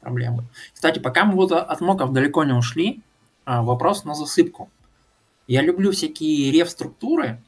проблема. 0.00 0.44
Кстати, 0.74 0.98
пока 0.98 1.24
мы 1.24 1.34
вот 1.34 1.52
от 1.52 1.80
моков 1.80 2.12
далеко 2.12 2.44
не 2.44 2.52
ушли, 2.52 3.00
а, 3.00 3.13
вопрос 3.46 4.04
на 4.04 4.14
засыпку. 4.14 4.70
Я 5.46 5.62
люблю 5.62 5.92
всякие 5.92 6.50
реф-структуры, 6.50 7.42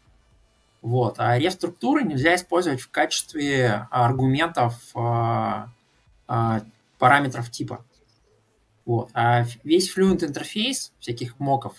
вот, 0.83 1.17
а 1.19 1.39
реф-структуры 1.39 2.05
нельзя 2.05 2.35
использовать 2.35 2.81
в 2.81 2.91
качестве 2.91 3.89
аргументов 3.91 4.75
а, 4.95 5.69
а, 6.29 6.63
параметров 6.99 7.51
типа. 7.51 7.85
Вот. 8.85 9.11
А 9.15 9.45
весь 9.65 9.97
Fluent 9.97 10.25
интерфейс 10.25 10.93
всяких 11.01 11.41
моков 11.41 11.75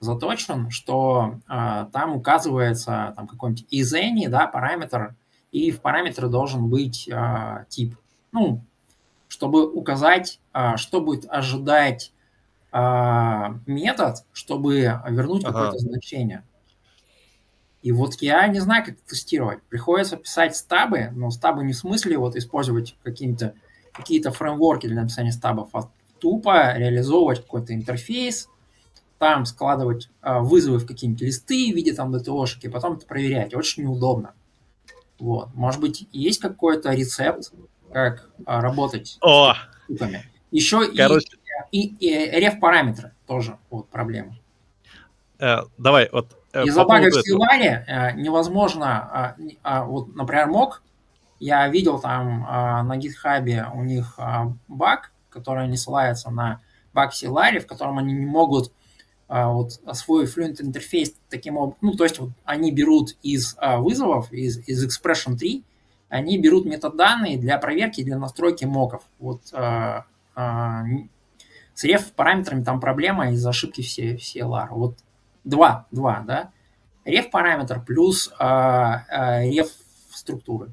заточен, 0.00 0.70
что 0.70 1.40
а, 1.48 1.86
там 1.86 2.14
указывается 2.14 3.12
там 3.16 3.26
какой-нибудь 3.26 3.66
из 3.70 3.92
any, 3.94 4.28
да, 4.28 4.46
параметр, 4.46 5.16
и 5.50 5.70
в 5.70 5.80
параметре 5.80 6.28
должен 6.28 6.68
быть 6.68 7.08
а, 7.12 7.64
тип. 7.68 7.96
Ну, 8.32 8.62
чтобы 9.26 9.70
указать, 9.70 10.40
а, 10.52 10.76
что 10.76 11.00
будет 11.00 11.26
ожидать 11.28 12.12
а, 12.70 13.58
метод, 13.66 14.24
чтобы 14.32 15.00
вернуть 15.08 15.44
Ага. 15.44 15.52
какое-то 15.52 15.78
значение. 15.78 16.44
И 17.82 17.92
вот 17.92 18.14
я 18.20 18.46
не 18.48 18.60
знаю, 18.60 18.84
как 18.84 18.96
тестировать. 19.00 19.62
Приходится 19.68 20.16
писать 20.16 20.56
стабы, 20.56 21.10
но 21.12 21.30
стабы 21.30 21.64
не 21.64 21.72
в 21.72 21.76
смысле 21.76 22.18
вот 22.18 22.36
использовать 22.36 22.96
какие-то 23.02 23.54
какие-то 23.92 24.30
фреймворки 24.30 24.86
для 24.86 25.00
написания 25.02 25.32
стабов, 25.32 25.70
а 25.72 25.90
тупо 26.20 26.72
реализовывать 26.76 27.40
какой-то 27.42 27.74
интерфейс, 27.74 28.48
там 29.18 29.44
складывать 29.44 30.08
а, 30.20 30.38
вызовы 30.40 30.78
в 30.78 30.86
какие-нибудь 30.86 31.22
листы 31.22 31.72
в 31.72 31.76
виде 31.76 31.92
там 31.92 32.14
DTO-шки, 32.14 32.68
потом 32.70 32.96
это 32.96 33.06
проверять. 33.06 33.54
Очень 33.54 33.84
неудобно. 33.84 34.34
Вот. 35.18 35.52
Может 35.54 35.80
быть, 35.80 36.06
есть 36.12 36.40
какой-то 36.40 36.92
рецепт, 36.92 37.52
как 37.92 38.30
а, 38.46 38.60
работать 38.60 39.18
О, 39.20 39.54
с 39.54 39.56
штуками. 39.86 40.24
Еще 40.52 40.86
и- 40.92 40.96
короче, 40.96 41.36
и, 41.70 41.88
и 41.96 42.40
реф-параметры 42.40 43.12
тоже 43.26 43.58
вот 43.70 43.88
проблема. 43.88 44.36
э, 45.38 45.58
давай, 45.76 46.08
вот 46.12 46.36
э, 46.52 46.64
Из-за 46.64 46.80
по 46.82 46.88
поводу 46.88 47.04
бага 47.04 47.14
в 47.14 47.18
этого. 47.18 47.38
Solaris 47.38 47.84
э, 47.86 48.12
невозможно, 48.16 49.34
не- 49.38 49.58
а, 49.62 49.84
вот, 49.84 50.14
например, 50.14 50.46
мог, 50.48 50.82
я 51.40 51.68
видел 51.68 52.00
там 52.00 52.44
а, 52.48 52.82
на 52.82 52.96
гитхабе 52.96 53.66
у 53.72 53.82
них 53.84 54.14
а, 54.18 54.52
баг, 54.66 55.12
который 55.30 55.64
они 55.64 55.76
ссылаются 55.76 56.30
на 56.30 56.60
баг 56.92 57.12
Solaris, 57.12 57.60
в 57.60 57.66
котором 57.66 57.98
они 57.98 58.12
не 58.12 58.26
могут 58.26 58.72
а, 59.28 59.50
вот 59.52 59.72
свой 59.92 60.24
Fluent 60.24 60.60
интерфейс 60.60 61.14
таким 61.28 61.56
образом, 61.56 61.78
ну, 61.82 61.92
то 61.94 62.04
есть 62.04 62.18
вот 62.18 62.30
они 62.44 62.72
берут 62.72 63.16
из 63.22 63.54
а, 63.58 63.76
вызовов, 63.78 64.32
из, 64.32 64.58
из 64.66 64.84
Expression 64.84 65.36
3, 65.36 65.62
они 66.08 66.38
берут 66.38 66.64
метаданные 66.64 67.36
для 67.36 67.58
проверки, 67.58 68.02
для 68.02 68.18
настройки 68.18 68.64
моков. 68.64 69.02
Вот 69.18 69.42
а, 69.52 70.06
а, 70.34 70.82
с 71.78 71.84
реф 71.84 72.12
параметрами 72.12 72.64
там 72.64 72.80
проблема 72.80 73.30
из-за 73.30 73.50
ошибки 73.50 73.82
все, 73.82 74.16
все 74.16 74.40
LAR. 74.40 74.66
Вот 74.70 74.98
два, 75.44 75.86
два, 75.92 76.24
да? 76.26 76.50
Реф 77.04 77.30
параметр 77.30 77.80
плюс 77.84 78.32
а, 78.36 79.44
реф 79.44 79.68
структуры. 80.10 80.72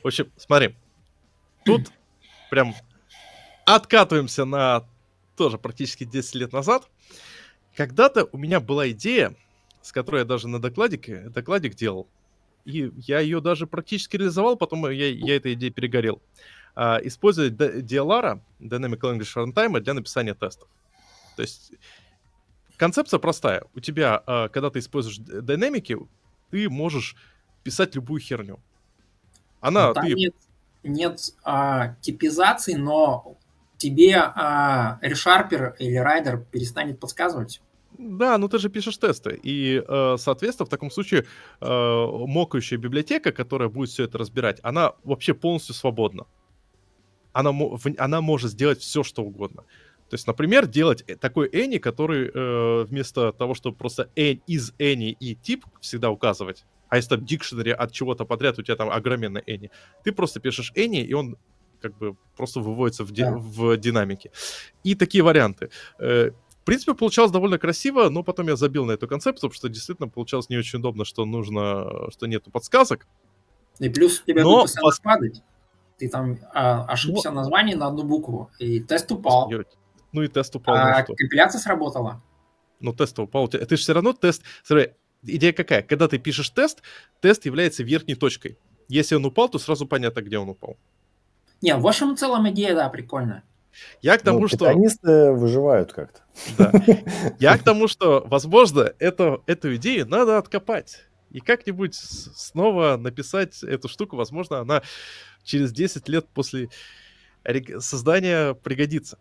В 0.00 0.06
общем, 0.06 0.30
смотри, 0.36 0.76
тут 1.64 1.90
прям 2.50 2.72
откатываемся 3.66 4.44
на 4.44 4.84
тоже 5.36 5.58
практически 5.58 6.04
10 6.04 6.36
лет 6.36 6.52
назад. 6.52 6.88
Когда-то 7.74 8.28
у 8.30 8.38
меня 8.38 8.60
была 8.60 8.90
идея, 8.90 9.34
с 9.80 9.90
которой 9.90 10.18
я 10.20 10.24
даже 10.24 10.46
на 10.46 10.60
докладике, 10.60 11.30
докладик 11.30 11.74
делал, 11.74 12.06
и 12.64 12.92
я 12.94 13.18
ее 13.18 13.40
даже 13.40 13.66
практически 13.66 14.16
реализовал, 14.16 14.54
потом 14.54 14.88
я, 14.88 15.08
я 15.08 15.34
этой 15.34 15.54
идеей 15.54 15.72
перегорел. 15.72 16.22
А, 16.74 16.98
использовать 17.02 17.52
DLR, 17.52 18.40
Dynamic 18.60 19.00
Language 19.00 19.52
Runtime, 19.52 19.80
для 19.80 19.94
написания 19.94 20.34
тестов. 20.34 20.68
То 21.36 21.42
есть 21.42 21.72
концепция 22.76 23.18
простая. 23.18 23.64
У 23.74 23.80
тебя, 23.80 24.22
а, 24.26 24.48
когда 24.48 24.70
ты 24.70 24.78
используешь 24.78 25.18
динамики, 25.18 25.98
ты 26.50 26.70
можешь 26.70 27.16
писать 27.62 27.94
любую 27.94 28.20
херню. 28.20 28.58
Она, 29.60 29.88
Но 29.88 29.94
там 29.94 30.06
ты 30.06 30.14
нет, 30.14 30.34
нет 30.82 31.20
а, 31.44 31.94
типизации, 32.00 32.74
но 32.74 33.36
тебе 33.76 34.16
а, 34.16 34.98
решарпер 35.02 35.76
или 35.78 35.96
райдер 35.96 36.38
перестанет 36.50 36.98
подсказывать. 36.98 37.60
Да, 37.98 38.38
ну 38.38 38.48
ты 38.48 38.58
же 38.58 38.70
пишешь 38.70 38.96
тесты. 38.96 39.38
И, 39.42 39.84
э, 39.86 40.16
соответственно, 40.18 40.66
в 40.66 40.70
таком 40.70 40.90
случае 40.90 41.26
мокающая 41.60 42.78
библиотека, 42.78 43.32
которая 43.32 43.68
будет 43.68 43.90
все 43.90 44.04
это 44.04 44.16
разбирать, 44.16 44.58
она 44.62 44.94
вообще 45.04 45.34
полностью 45.34 45.74
свободна. 45.74 46.24
Она, 47.32 47.52
она 47.98 48.20
может 48.20 48.50
сделать 48.50 48.80
все, 48.80 49.02
что 49.02 49.22
угодно. 49.22 49.62
То 50.10 50.14
есть, 50.14 50.26
например, 50.26 50.66
делать 50.66 51.02
э- 51.06 51.16
такой 51.16 51.48
any, 51.48 51.78
который 51.78 52.30
э, 52.32 52.84
вместо 52.84 53.32
того, 53.32 53.54
чтобы 53.54 53.76
просто 53.76 54.10
any, 54.16 54.40
из 54.46 54.72
any 54.78 55.16
и 55.18 55.34
тип 55.34 55.64
всегда 55.80 56.10
указывать, 56.10 56.64
а 56.88 56.96
если 56.96 57.16
там 57.16 57.24
dictionary 57.24 57.70
от 57.72 57.92
чего-то 57.92 58.26
подряд, 58.26 58.58
у 58.58 58.62
тебя 58.62 58.76
там 58.76 58.90
огроменный 58.90 59.40
any, 59.46 59.70
ты 60.04 60.12
просто 60.12 60.40
пишешь 60.40 60.72
any, 60.76 61.00
и 61.02 61.14
он 61.14 61.36
как 61.80 61.96
бы 61.96 62.16
просто 62.36 62.60
выводится 62.60 63.04
в, 63.04 63.10
ди- 63.12 63.22
Да. 63.22 63.32
в 63.36 63.76
динамике. 63.78 64.30
И 64.84 64.94
такие 64.94 65.24
варианты. 65.24 65.70
Э, 65.98 66.30
в 66.60 66.64
принципе, 66.64 66.94
получалось 66.94 67.32
довольно 67.32 67.58
красиво, 67.58 68.08
но 68.10 68.22
потом 68.22 68.46
я 68.48 68.54
забил 68.56 68.84
на 68.84 68.92
эту 68.92 69.08
концепцию, 69.08 69.48
потому 69.50 69.54
что 69.56 69.68
действительно 69.68 70.08
получалось 70.08 70.48
не 70.50 70.56
очень 70.58 70.78
удобно, 70.78 71.04
что 71.06 71.24
нужно, 71.24 72.10
что 72.10 72.26
нету 72.26 72.50
подсказок. 72.52 73.06
И 73.80 73.88
плюс 73.88 74.20
у 74.20 74.26
тебя 74.26 74.44
Но 74.44 74.60
постоянно 74.62 74.88
пос- 74.90 75.02
падать. 75.02 75.42
Ты 75.98 76.08
там 76.08 76.38
а, 76.52 76.84
ошибся 76.84 77.30
в 77.30 77.34
названии 77.34 77.74
на 77.74 77.88
одну 77.88 78.02
букву, 78.04 78.50
и 78.58 78.80
тест 78.80 79.10
упал. 79.12 79.50
Ну 80.12 80.22
и 80.22 80.28
тест 80.28 80.54
упал, 80.56 80.76
ну 80.76 80.82
А 80.82 81.04
что? 81.04 81.14
компиляция 81.14 81.58
сработала. 81.58 82.22
Ну 82.80 82.92
тест 82.92 83.18
упал. 83.18 83.48
Ты 83.48 83.58
же 83.60 83.76
все 83.76 83.92
равно 83.92 84.12
тест... 84.12 84.42
Смотри, 84.62 84.92
идея 85.22 85.52
какая? 85.52 85.82
Когда 85.82 86.08
ты 86.08 86.18
пишешь 86.18 86.50
тест, 86.50 86.82
тест 87.20 87.46
является 87.46 87.82
верхней 87.82 88.14
точкой. 88.14 88.58
Если 88.88 89.14
он 89.14 89.24
упал, 89.24 89.48
то 89.48 89.58
сразу 89.58 89.86
понятно, 89.86 90.20
где 90.20 90.38
он 90.38 90.48
упал. 90.50 90.76
Не, 91.62 91.76
в 91.76 91.86
общем 91.86 92.16
целом 92.16 92.48
идея, 92.50 92.74
да, 92.74 92.88
прикольная. 92.88 93.44
Я 94.02 94.18
к 94.18 94.22
тому, 94.22 94.40
Ну, 94.40 94.48
что... 94.48 94.58
питонисты 94.58 95.32
выживают 95.32 95.92
как-то. 95.92 96.20
Да. 96.58 96.72
Я 97.38 97.56
к 97.56 97.62
тому, 97.62 97.88
что, 97.88 98.22
возможно, 98.26 98.92
это, 98.98 99.40
эту 99.46 99.74
идею 99.76 100.06
надо 100.06 100.36
откопать. 100.36 101.04
И 101.30 101.40
как-нибудь 101.40 101.94
снова 101.94 102.98
написать 102.98 103.62
эту 103.62 103.88
штуку. 103.88 104.16
Возможно, 104.16 104.58
она 104.58 104.82
через 105.44 105.72
10 105.72 106.08
лет 106.08 106.28
после 106.28 106.68
создания 107.78 108.54
пригодится. 108.54 109.18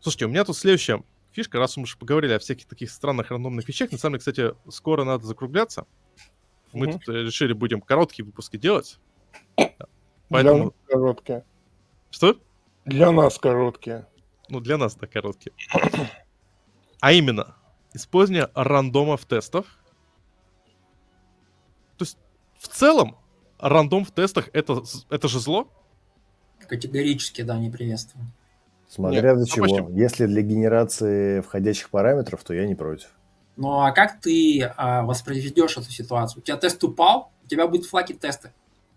Слушайте, 0.00 0.26
у 0.26 0.28
меня 0.28 0.44
тут 0.44 0.56
следующая 0.56 1.02
фишка, 1.32 1.58
раз 1.58 1.76
мы 1.76 1.84
уже 1.84 1.96
поговорили 1.98 2.32
о 2.32 2.38
всяких 2.38 2.66
таких 2.66 2.90
странных 2.90 3.30
рандомных 3.30 3.66
вещах. 3.68 3.92
На 3.92 3.98
самом 3.98 4.18
деле, 4.18 4.18
кстати, 4.20 4.70
скоро 4.70 5.04
надо 5.04 5.26
закругляться. 5.26 5.86
Мы 6.72 6.86
Мгм. 6.86 6.98
тут 6.98 7.08
э, 7.08 7.22
решили 7.22 7.52
будем 7.52 7.80
короткие 7.80 8.24
выпуски 8.24 8.56
делать. 8.56 8.98
Для 9.56 9.74
Поэтому... 10.28 10.64
нас 10.64 10.72
короткие. 10.86 11.44
Что? 12.10 12.40
Для 12.84 13.10
нас 13.10 13.38
короткие. 13.38 14.06
Ну, 14.48 14.60
для 14.60 14.76
нас, 14.78 14.94
да, 14.96 15.06
короткие. 15.06 15.52
А 17.00 17.12
именно, 17.12 17.56
использование 17.94 18.48
рандомов 18.54 19.24
тестов. 19.24 19.66
То 21.96 22.04
есть, 22.04 22.18
в 22.58 22.68
целом, 22.68 23.16
рандом 23.60 24.04
в 24.04 24.10
тестах 24.10 24.48
это, 24.52 24.82
это 25.10 25.28
же 25.28 25.38
зло. 25.40 25.68
Категорически, 26.66 27.42
да, 27.42 27.58
не 27.58 27.70
приветствую. 27.70 28.26
Смотря 28.88 29.22
Нет, 29.22 29.36
для 29.36 29.46
чего. 29.46 29.66
допустим. 29.66 29.96
Если 29.96 30.26
для 30.26 30.42
генерации 30.42 31.40
входящих 31.40 31.90
параметров, 31.90 32.42
то 32.44 32.52
я 32.54 32.66
не 32.66 32.74
против. 32.74 33.10
Ну 33.56 33.80
а 33.80 33.92
как 33.92 34.20
ты 34.20 34.62
а, 34.76 35.02
воспроизведешь 35.02 35.76
эту 35.76 35.90
ситуацию? 35.90 36.40
У 36.40 36.42
тебя 36.42 36.56
тест 36.56 36.82
упал, 36.82 37.30
у 37.44 37.48
тебя 37.48 37.66
будет 37.66 37.86
флаги 37.86 38.12
теста. 38.14 38.52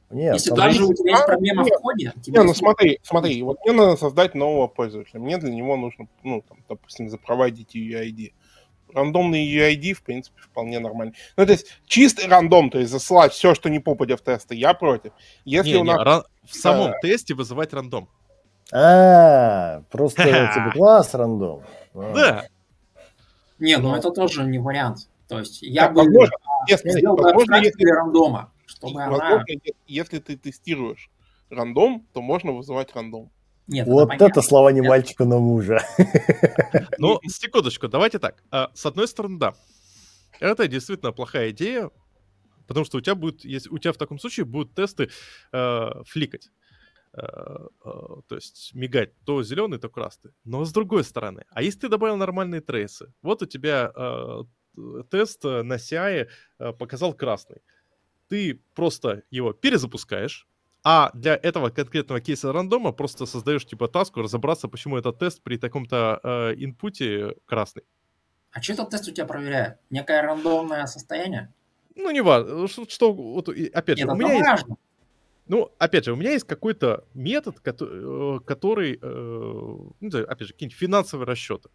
Нет, 0.09 0.35
Если 0.35 0.51
даже 0.51 0.79
есть- 0.83 0.91
у 0.91 0.93
тебя 0.93 1.11
есть 1.11 1.23
А, 1.23 1.27
проблема 1.27 1.63
нет. 1.63 1.73
в 1.73 1.81
коде, 1.81 2.13
тебе 2.21 2.39
Не, 2.39 2.45
ну 2.45 2.53
смотри, 2.53 2.99
смотри, 3.03 3.41
вот 3.41 3.57
мне 3.65 3.73
надо 3.73 3.97
создать 3.97 4.35
нового 4.35 4.67
пользователя. 4.67 5.19
Мне 5.19 5.37
для 5.37 5.51
него 5.51 5.75
нужно, 5.75 6.07
ну, 6.23 6.43
там, 6.47 6.57
допустим, 6.69 7.09
запроводить 7.09 7.75
UID. 7.75 8.33
Рандомный 8.93 9.45
UID, 9.45 9.93
в 9.93 10.03
принципе, 10.03 10.41
вполне 10.41 10.79
нормально. 10.79 11.13
Ну, 11.37 11.45
то 11.45 11.51
есть 11.51 11.67
чистый 11.85 12.27
рандом, 12.27 12.69
то 12.69 12.79
есть 12.79 12.91
засылать 12.91 13.33
все, 13.33 13.55
что 13.55 13.69
не 13.69 13.79
попадя 13.79 14.15
в 14.17 14.21
тесты, 14.21 14.55
я 14.55 14.73
против. 14.73 15.13
Если 15.45 15.71
Не, 15.71 15.77
у 15.77 15.83
не, 15.83 15.93
нас... 15.93 16.01
ра- 16.01 16.23
в 16.47 16.55
самом 16.55 16.91
Да. 16.91 16.99
тесте 17.01 17.33
вызывать 17.33 17.73
рандом. 17.73 18.09
А, 18.71 19.81
просто 19.91 20.23
типа 20.23 20.71
класс 20.73 21.13
рандом. 21.13 21.63
А. 21.93 22.13
Да. 22.13 22.47
Не, 23.59 23.77
ну 23.77 23.89
Ну. 23.89 23.95
это 23.95 24.11
тоже 24.11 24.43
не 24.43 24.59
вариант. 24.59 25.09
То 25.27 25.39
есть 25.39 25.61
я 25.61 25.89
бы 25.89 26.01
возможно, 26.03 26.35
если, 26.67 26.89
сделал 26.89 27.15
бы 27.15 27.29
если, 27.63 27.85
рандома, 27.89 28.51
чтобы 28.65 29.01
она... 29.01 29.43
если 29.87 30.19
ты 30.19 30.37
тестируешь 30.37 31.09
рандом, 31.49 32.05
то 32.13 32.21
можно 32.21 32.51
вызывать 32.51 32.93
рандом. 32.95 33.29
Нет, 33.67 33.87
Вот 33.87 34.07
понятно. 34.09 34.25
это 34.25 34.41
слова 34.41 34.69
не 34.71 34.81
Нет. 34.81 34.89
мальчика, 34.89 35.25
но 35.25 35.39
мужа. 35.39 35.81
Ну, 36.97 37.19
секундочку, 37.27 37.87
давайте 37.87 38.19
так. 38.19 38.43
А, 38.51 38.71
С 38.73 38.85
одной 38.85 39.07
стороны, 39.07 39.39
да. 39.39 39.53
Это 40.39 40.67
действительно 40.67 41.11
плохая 41.11 41.51
идея, 41.51 41.89
потому 42.67 42.85
что 42.85 42.97
у 42.97 43.01
тебя 43.01 43.15
будет, 43.15 43.45
если 43.45 43.69
у 43.69 43.77
тебя 43.77 43.93
в 43.93 43.97
таком 43.97 44.19
случае 44.19 44.45
будут 44.45 44.73
тесты 44.73 45.09
э, 45.53 45.89
фликать. 46.05 46.49
Э, 47.15 47.21
э, 47.85 47.89
то 48.27 48.35
есть 48.35 48.71
мигать 48.73 49.13
то 49.25 49.43
зеленый, 49.43 49.77
то 49.79 49.89
красный. 49.89 50.31
Но 50.43 50.65
с 50.65 50.71
другой 50.71 51.03
стороны, 51.03 51.45
а 51.49 51.61
если 51.61 51.81
ты 51.81 51.89
добавил 51.89 52.17
нормальные 52.17 52.61
трейсы, 52.61 53.13
вот 53.21 53.41
у 53.43 53.45
тебя 53.45 53.91
э, 53.95 54.43
тест 55.11 55.45
э, 55.45 55.61
на 55.61 55.75
CI 55.75 56.27
показал 56.79 57.13
красный. 57.13 57.61
Ты 58.29 58.61
просто 58.73 59.23
его 59.29 59.53
перезапускаешь, 59.53 60.47
а 60.83 61.11
для 61.13 61.35
этого 61.35 61.69
конкретного 61.69 62.19
кейса 62.19 62.51
рандома 62.51 62.91
просто 62.91 63.25
создаешь 63.25 63.65
типа 63.65 63.87
таску 63.87 64.21
разобраться, 64.21 64.67
почему 64.67 64.97
этот 64.97 65.17
тест 65.17 65.41
при 65.41 65.57
таком-то 65.57 66.19
э, 66.23 66.53
инпуте 66.57 67.35
красный. 67.45 67.83
А 68.51 68.61
что 68.61 68.73
этот 68.73 68.89
тест 68.89 69.07
у 69.07 69.11
тебя 69.11 69.25
проверяет? 69.25 69.77
Некое 69.89 70.21
рандомное 70.21 70.85
состояние? 70.85 71.51
Ну, 71.95 72.11
не 72.11 72.21
важно. 72.21 72.67
Что, 72.67 72.87
что 72.87 73.13
вот, 73.13 73.49
опять 73.49 73.97
же, 73.97 74.05
Нет, 74.05 74.13
у 74.13 74.17
меня 74.17 74.33
есть, 74.33 74.49
важно. 74.49 74.75
ну, 75.47 75.71
опять 75.77 76.05
же, 76.05 76.13
у 76.13 76.15
меня 76.15 76.31
есть 76.31 76.45
какой-то 76.45 77.05
метод, 77.13 77.59
кото- 77.59 78.37
э, 78.37 78.39
который, 78.45 78.99
э, 79.01 79.77
ну, 79.99 80.23
опять 80.27 80.47
же, 80.47 80.53
какие-нибудь 80.53 80.77
финансовые 80.77 81.25
расчеты. 81.25 81.69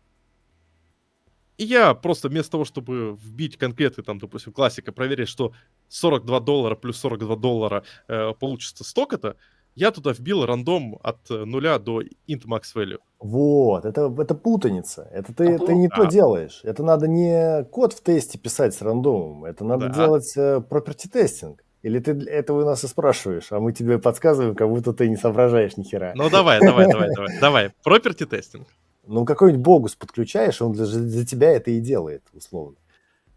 И 1.58 1.64
я 1.64 1.92
просто 1.94 2.28
вместо 2.28 2.52
того, 2.52 2.64
чтобы 2.64 3.16
вбить 3.20 3.56
конкретный, 3.56 4.04
там, 4.04 4.18
допустим, 4.18 4.52
классика, 4.52 4.92
проверить, 4.92 5.28
что 5.28 5.52
42 5.88 6.40
доллара 6.40 6.76
плюс 6.76 6.98
42 6.98 7.36
доллара 7.36 7.82
э, 8.08 8.32
получится 8.38 8.84
столько-то, 8.84 9.34
я 9.74 9.90
туда 9.90 10.12
вбил 10.12 10.46
рандом 10.46 10.98
от 11.02 11.18
э, 11.30 11.44
нуля 11.44 11.78
до 11.78 12.02
int 12.02 12.44
max 12.46 12.62
value. 12.76 12.98
Вот, 13.20 13.84
это, 13.84 14.14
это 14.18 14.34
путаница. 14.36 15.08
Это 15.12 15.34
ты, 15.34 15.54
А 15.56 15.58
ты 15.58 15.74
не 15.74 15.88
то 15.88 16.04
Да. 16.04 16.06
делаешь. 16.10 16.60
Это 16.62 16.82
надо 16.84 17.08
не 17.08 17.64
код 17.64 17.92
в 17.92 18.02
тесте 18.02 18.38
писать 18.38 18.74
с 18.74 18.82
рандомом, 18.82 19.44
это 19.44 19.64
надо 19.64 19.88
Да. 19.88 19.94
делать 19.94 20.32
э, 20.36 20.60
property 20.68 21.08
тестинг. 21.12 21.64
Или 21.82 22.00
ты 22.00 22.14
для 22.14 22.32
этого 22.32 22.62
у 22.62 22.64
нас 22.64 22.82
и 22.84 22.88
спрашиваешь, 22.88 23.52
а 23.52 23.60
мы 23.60 23.72
тебе 23.72 23.98
подсказываем, 23.98 24.54
как 24.56 24.68
будто 24.68 24.92
ты 24.92 25.08
не 25.08 25.16
соображаешь 25.16 25.76
ни 25.76 25.84
хера. 25.84 26.12
Ну, 26.16 26.28
давай, 26.28 26.60
давай, 26.60 26.88
давай, 26.88 27.08
давай, 27.14 27.40
давай. 27.40 27.70
Property 27.86 28.26
тестинг. 28.26 28.66
Ну, 29.08 29.24
какой-нибудь 29.24 29.64
богус 29.64 29.94
подключаешь, 29.96 30.60
он 30.60 30.72
для, 30.72 30.84
для 30.86 31.24
тебя 31.24 31.50
это 31.50 31.70
и 31.70 31.80
делает, 31.80 32.22
условно. 32.34 32.76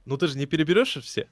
Ну, 0.05 0.17
ты 0.17 0.27
же 0.27 0.37
не 0.37 0.45
переберешь 0.45 0.97
все? 1.01 1.29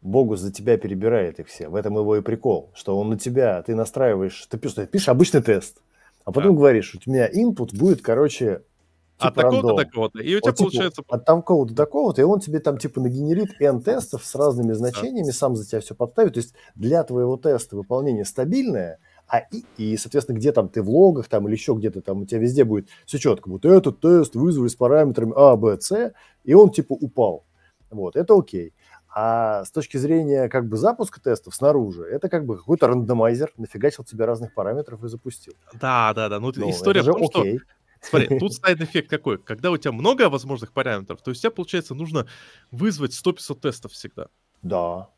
Богус 0.00 0.40
за 0.40 0.50
тебя 0.52 0.78
перебирает 0.78 1.38
их 1.38 1.48
все. 1.48 1.68
В 1.68 1.74
этом 1.74 1.96
его 1.98 2.16
и 2.16 2.22
прикол, 2.22 2.70
что 2.74 2.98
он 2.98 3.10
на 3.10 3.18
тебя, 3.18 3.62
ты 3.62 3.74
настраиваешь, 3.74 4.46
ты 4.46 4.56
пишешь, 4.56 4.76
ты 4.76 4.86
пишешь 4.86 5.08
обычный 5.08 5.42
тест, 5.42 5.82
а 6.24 6.32
потом 6.32 6.52
Да. 6.52 6.58
говоришь, 6.58 6.94
у 7.06 7.10
меня 7.10 7.28
input 7.28 7.76
будет, 7.76 8.00
короче, 8.02 8.62
От 9.18 9.30
типа 9.34 9.42
такого-то 9.42 9.68
рандом. 9.68 9.76
до 9.76 9.84
такого-то. 9.84 10.18
И 10.20 10.34
у 10.36 10.40
тебя 10.40 10.50
Вот, 10.50 10.56
типа, 10.56 10.70
получается... 10.70 11.02
от 11.08 11.24
такого 11.26 11.66
до 11.66 11.74
такого-то, 11.74 12.20
и 12.22 12.24
он 12.24 12.40
тебе 12.40 12.60
там 12.60 12.78
типа 12.78 13.00
нагенерит 13.00 13.50
n 13.60 13.82
тестов 13.82 14.24
с 14.24 14.34
разными 14.34 14.72
значениями, 14.72 15.30
сам 15.30 15.56
за 15.56 15.66
тебя 15.66 15.80
все 15.80 15.94
подставит. 15.94 16.34
То 16.34 16.38
есть 16.40 16.54
для 16.74 17.02
твоего 17.04 17.36
теста 17.36 17.76
выполнение 17.76 18.24
стабильное, 18.24 18.98
а 19.28 19.40
и, 19.40 19.64
и, 19.76 19.96
соответственно, 19.96 20.36
где 20.36 20.52
там 20.52 20.68
ты 20.68 20.82
в 20.82 20.88
логах 20.88 21.28
там 21.28 21.46
или 21.46 21.54
еще 21.54 21.74
где-то 21.74 22.00
там 22.00 22.22
у 22.22 22.26
тебя 22.26 22.40
везде 22.40 22.64
будет 22.64 22.88
все 23.06 23.18
четко. 23.18 23.48
Вот 23.48 23.64
этот 23.64 24.00
тест 24.00 24.34
вызвали 24.34 24.68
с 24.68 24.76
параметрами 24.76 25.32
А, 25.36 25.56
Б, 25.56 25.80
С, 25.80 26.12
и 26.44 26.54
он 26.54 26.70
типа 26.70 26.92
упал. 26.92 27.44
Вот, 27.90 28.16
это 28.16 28.38
окей. 28.38 28.72
А 29.18 29.64
с 29.64 29.70
точки 29.70 29.96
зрения 29.96 30.48
как 30.48 30.68
бы 30.68 30.76
запуска 30.76 31.20
тестов 31.20 31.54
снаружи, 31.54 32.04
это 32.04 32.28
как 32.28 32.44
бы 32.44 32.58
какой-то 32.58 32.86
рандомайзер 32.86 33.52
нафигачил 33.56 34.04
тебе 34.04 34.26
разных 34.26 34.52
параметров 34.52 35.02
и 35.02 35.08
запустил. 35.08 35.54
Да, 35.72 36.12
да, 36.14 36.28
да. 36.28 36.38
Ну, 36.38 36.52
Ну, 36.54 36.70
история 36.70 37.02
в 37.02 37.06
том, 37.06 37.24
что... 37.24 37.40
окей. 37.40 37.60
Смотри, 38.02 38.38
тут 38.38 38.52
side 38.52 38.74
effect 38.74 39.08
какой? 39.08 39.38
Когда 39.38 39.70
у 39.70 39.76
тебя 39.76 39.92
много 39.92 40.28
возможных 40.28 40.72
параметров, 40.72 41.22
то 41.22 41.30
есть 41.30 41.40
у 41.40 41.42
тебя, 41.42 41.50
получается, 41.50 41.94
нужно 41.94 42.26
вызвать 42.70 43.12
100-500 43.12 43.60
тестов 43.60 43.92
всегда. 43.92 44.28
Да. 44.62 45.08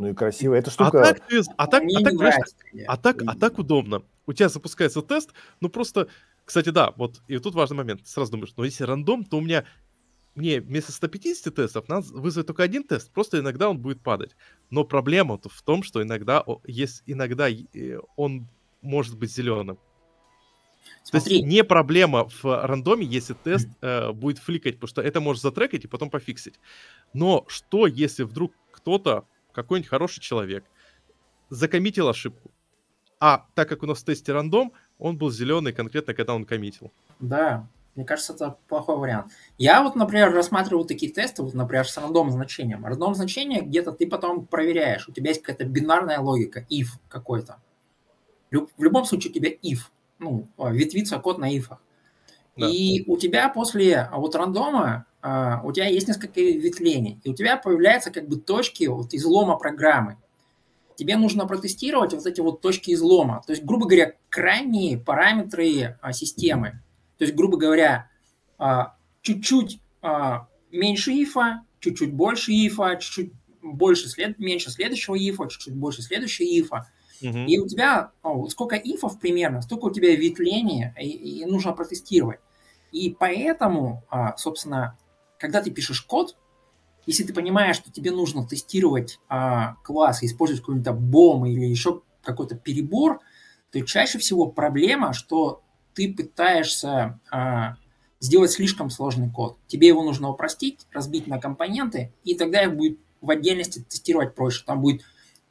Ну 0.00 0.08
и 0.08 0.14
красиво. 0.14 0.54
Эта 0.54 0.70
А 0.70 0.72
штука... 0.72 1.02
так, 1.02 1.28
ты- 1.28 1.42
а 1.58 1.66
так, 1.66 1.82
а 1.84 2.02
так, 2.02 2.14
знаешь, 2.14 2.34
а 2.86 2.96
так, 2.96 3.22
а 3.26 3.36
так 3.36 3.58
удобно. 3.58 4.02
У 4.26 4.32
тебя 4.32 4.48
запускается 4.48 5.02
тест, 5.02 5.30
ну 5.60 5.68
просто, 5.68 6.08
кстати, 6.46 6.70
да, 6.70 6.94
вот, 6.96 7.20
и 7.28 7.38
тут 7.38 7.54
важный 7.54 7.76
момент. 7.76 8.02
Ты 8.02 8.08
сразу 8.08 8.32
думаешь, 8.32 8.54
ну 8.56 8.64
если 8.64 8.84
рандом, 8.84 9.24
то 9.24 9.36
у 9.36 9.42
меня, 9.42 9.66
мне 10.34 10.60
вместо 10.60 10.92
150 10.92 11.54
тестов 11.54 11.88
надо 11.88 12.06
вызвать 12.14 12.46
только 12.46 12.62
один 12.62 12.82
тест, 12.82 13.12
просто 13.12 13.40
иногда 13.40 13.68
он 13.68 13.78
будет 13.78 14.00
падать. 14.00 14.36
Но 14.70 14.84
проблема 14.84 15.34
-то 15.34 15.50
в 15.50 15.60
том, 15.60 15.82
что 15.82 16.02
иногда, 16.02 16.44
есть, 16.64 17.02
иногда 17.06 17.50
э, 17.50 17.98
он 18.16 18.48
может 18.80 19.18
быть 19.18 19.30
зеленым. 19.30 19.76
То 21.10 21.16
есть 21.16 21.26
Смотри, 21.26 21.42
не 21.42 21.62
проблема 21.62 22.28
в 22.42 22.66
рандоме, 22.66 23.04
если 23.04 23.34
тест 23.34 23.68
э, 23.82 24.12
будет 24.12 24.38
фликать, 24.38 24.76
потому 24.76 24.88
что 24.88 25.02
это 25.02 25.20
можешь 25.20 25.42
затрекать 25.42 25.84
и 25.84 25.88
потом 25.88 26.08
пофиксить. 26.08 26.58
Но 27.12 27.44
что, 27.48 27.86
если 27.86 28.22
вдруг 28.22 28.54
кто-то, 28.70 29.26
какой-нибудь 29.52 29.88
хороший 29.88 30.20
человек, 30.20 30.64
закоммитил 31.48 32.08
ошибку, 32.08 32.50
а 33.18 33.46
так 33.54 33.68
как 33.68 33.82
у 33.82 33.86
нас 33.86 33.98
в 33.98 34.04
тесте 34.04 34.32
рандом, 34.32 34.72
он 34.98 35.16
был 35.18 35.30
зеленый 35.30 35.72
конкретно, 35.72 36.14
когда 36.14 36.34
он 36.34 36.44
коммитил. 36.44 36.92
Да, 37.18 37.66
мне 37.96 38.04
кажется, 38.04 38.32
это 38.34 38.56
плохой 38.68 38.96
вариант. 38.96 39.32
Я 39.58 39.82
вот, 39.82 39.96
например, 39.96 40.32
рассматривал 40.32 40.84
такие 40.84 41.12
тесты, 41.12 41.42
вот, 41.42 41.54
например, 41.54 41.86
с 41.86 41.98
рандом 41.98 42.30
значением. 42.30 42.86
Рандом 42.86 43.14
значение 43.14 43.62
где-то 43.62 43.92
ты 43.92 44.06
потом 44.06 44.46
проверяешь. 44.46 45.08
У 45.08 45.12
тебя 45.12 45.30
есть 45.30 45.42
какая-то 45.42 45.64
бинарная 45.64 46.20
логика, 46.20 46.64
if 46.70 46.86
какой-то. 47.08 47.60
В 48.50 48.82
любом 48.82 49.04
случае 49.04 49.32
у 49.32 49.34
тебя 49.34 49.50
if. 49.50 49.80
Ну, 50.18 50.48
ветвится 50.58 51.18
код 51.18 51.38
на 51.38 51.56
ифах. 51.56 51.78
Да. 52.60 52.68
И 52.68 53.04
у 53.06 53.16
тебя 53.16 53.48
после 53.48 53.96
а, 53.96 54.18
вот 54.18 54.34
рандома 54.34 55.06
а, 55.22 55.60
у 55.64 55.72
тебя 55.72 55.86
есть 55.86 56.08
несколько 56.08 56.40
ветвлений. 56.40 57.20
И 57.24 57.30
у 57.30 57.34
тебя 57.34 57.56
появляются 57.56 58.10
как 58.10 58.28
бы 58.28 58.36
точки 58.36 58.84
вот 58.84 59.14
излома 59.14 59.56
программы. 59.56 60.16
Тебе 60.96 61.16
нужно 61.16 61.46
протестировать 61.46 62.12
вот 62.12 62.26
эти 62.26 62.40
вот 62.40 62.60
точки 62.60 62.92
излома. 62.92 63.42
То 63.46 63.52
есть, 63.52 63.64
грубо 63.64 63.86
говоря, 63.86 64.12
крайние 64.28 64.98
параметры 64.98 65.98
а, 66.00 66.12
системы. 66.12 66.82
То 67.16 67.24
есть, 67.24 67.34
грубо 67.34 67.56
говоря, 67.56 68.10
а, 68.58 68.94
чуть-чуть 69.22 69.80
а, 70.02 70.46
меньше 70.70 71.12
ифа, 71.12 71.62
чуть-чуть 71.80 72.12
больше 72.12 72.52
ифа, 72.52 72.96
чуть-чуть 73.00 73.32
больше 73.62 74.08
след... 74.08 74.38
меньше 74.38 74.70
следующего 74.70 75.16
ифа, 75.16 75.48
чуть-чуть 75.48 75.74
больше 75.74 76.02
следующего 76.02 76.46
ифа. 76.46 76.90
Мгм. 77.22 77.46
И 77.46 77.58
у 77.58 77.66
тебя 77.66 78.12
о, 78.22 78.34
вот 78.34 78.50
сколько 78.50 78.76
ифов 78.76 79.18
примерно, 79.18 79.60
столько 79.62 79.86
у 79.86 79.90
тебя 79.90 80.14
ветвлений, 80.14 80.92
и, 80.98 81.40
и 81.40 81.44
нужно 81.46 81.72
протестировать. 81.72 82.40
И 82.92 83.14
поэтому, 83.18 84.04
а, 84.10 84.36
собственно, 84.36 84.96
когда 85.38 85.62
ты 85.62 85.70
пишешь 85.70 86.02
код, 86.02 86.36
если 87.06 87.24
ты 87.24 87.32
понимаешь, 87.32 87.76
что 87.76 87.90
тебе 87.90 88.10
нужно 88.10 88.46
тестировать 88.46 89.20
а, 89.28 89.76
класс, 89.82 90.22
использовать 90.22 90.60
какой-нибудь 90.60 90.92
бом 90.94 91.46
или 91.46 91.64
еще 91.64 92.02
какой-то 92.22 92.56
перебор, 92.56 93.20
то 93.72 93.80
чаще 93.82 94.18
всего 94.18 94.46
проблема, 94.46 95.12
что 95.12 95.62
ты 95.94 96.12
пытаешься 96.12 97.18
а, 97.30 97.76
сделать 98.20 98.50
слишком 98.50 98.90
сложный 98.90 99.30
код. 99.30 99.58
Тебе 99.66 99.88
его 99.88 100.02
нужно 100.02 100.28
упростить, 100.28 100.86
разбить 100.92 101.26
на 101.26 101.40
компоненты, 101.40 102.12
и 102.24 102.34
тогда 102.34 102.62
их 102.62 102.76
будет 102.76 102.98
в 103.20 103.30
отдельности 103.30 103.80
тестировать 103.80 104.34
проще. 104.34 104.64
Там 104.66 104.80
будет 104.80 105.02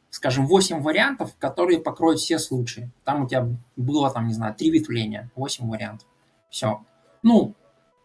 скажем, 0.10 0.48
8 0.48 0.82
вариантов, 0.82 1.36
которые 1.38 1.80
покроют 1.80 2.20
все 2.20 2.40
случаи. 2.40 2.90
Там 3.04 3.24
у 3.24 3.28
тебя 3.28 3.48
было, 3.76 4.10
там, 4.12 4.28
не 4.28 4.34
знаю, 4.34 4.56
3 4.56 4.72
ветвления, 4.72 5.32
8 5.36 5.70
вариантов. 5.70 6.08
Все. 6.50 6.84
Ну, 7.24 7.56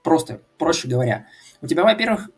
просто, 0.03 0.41
проще 0.59 0.89
говоря. 0.89 1.27
У 1.61 1.66
тебя, 1.66 1.85
во-первых, 1.85 2.31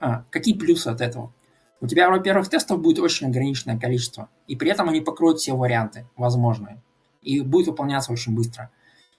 а, 0.00 0.24
какие 0.30 0.54
плюсы 0.54 0.88
от 0.88 1.00
этого? 1.00 1.32
У 1.80 1.86
тебя, 1.86 2.10
во-первых, 2.10 2.48
тестов 2.48 2.80
будет 2.80 2.98
очень 2.98 3.28
ограниченное 3.28 3.78
количество, 3.78 4.28
и 4.46 4.56
при 4.56 4.70
этом 4.70 4.88
они 4.88 5.00
покроют 5.00 5.38
все 5.38 5.54
варианты 5.54 6.06
возможные. 6.16 6.82
И 7.22 7.40
будет 7.40 7.68
выполняться 7.68 8.12
очень 8.12 8.34
быстро. 8.34 8.70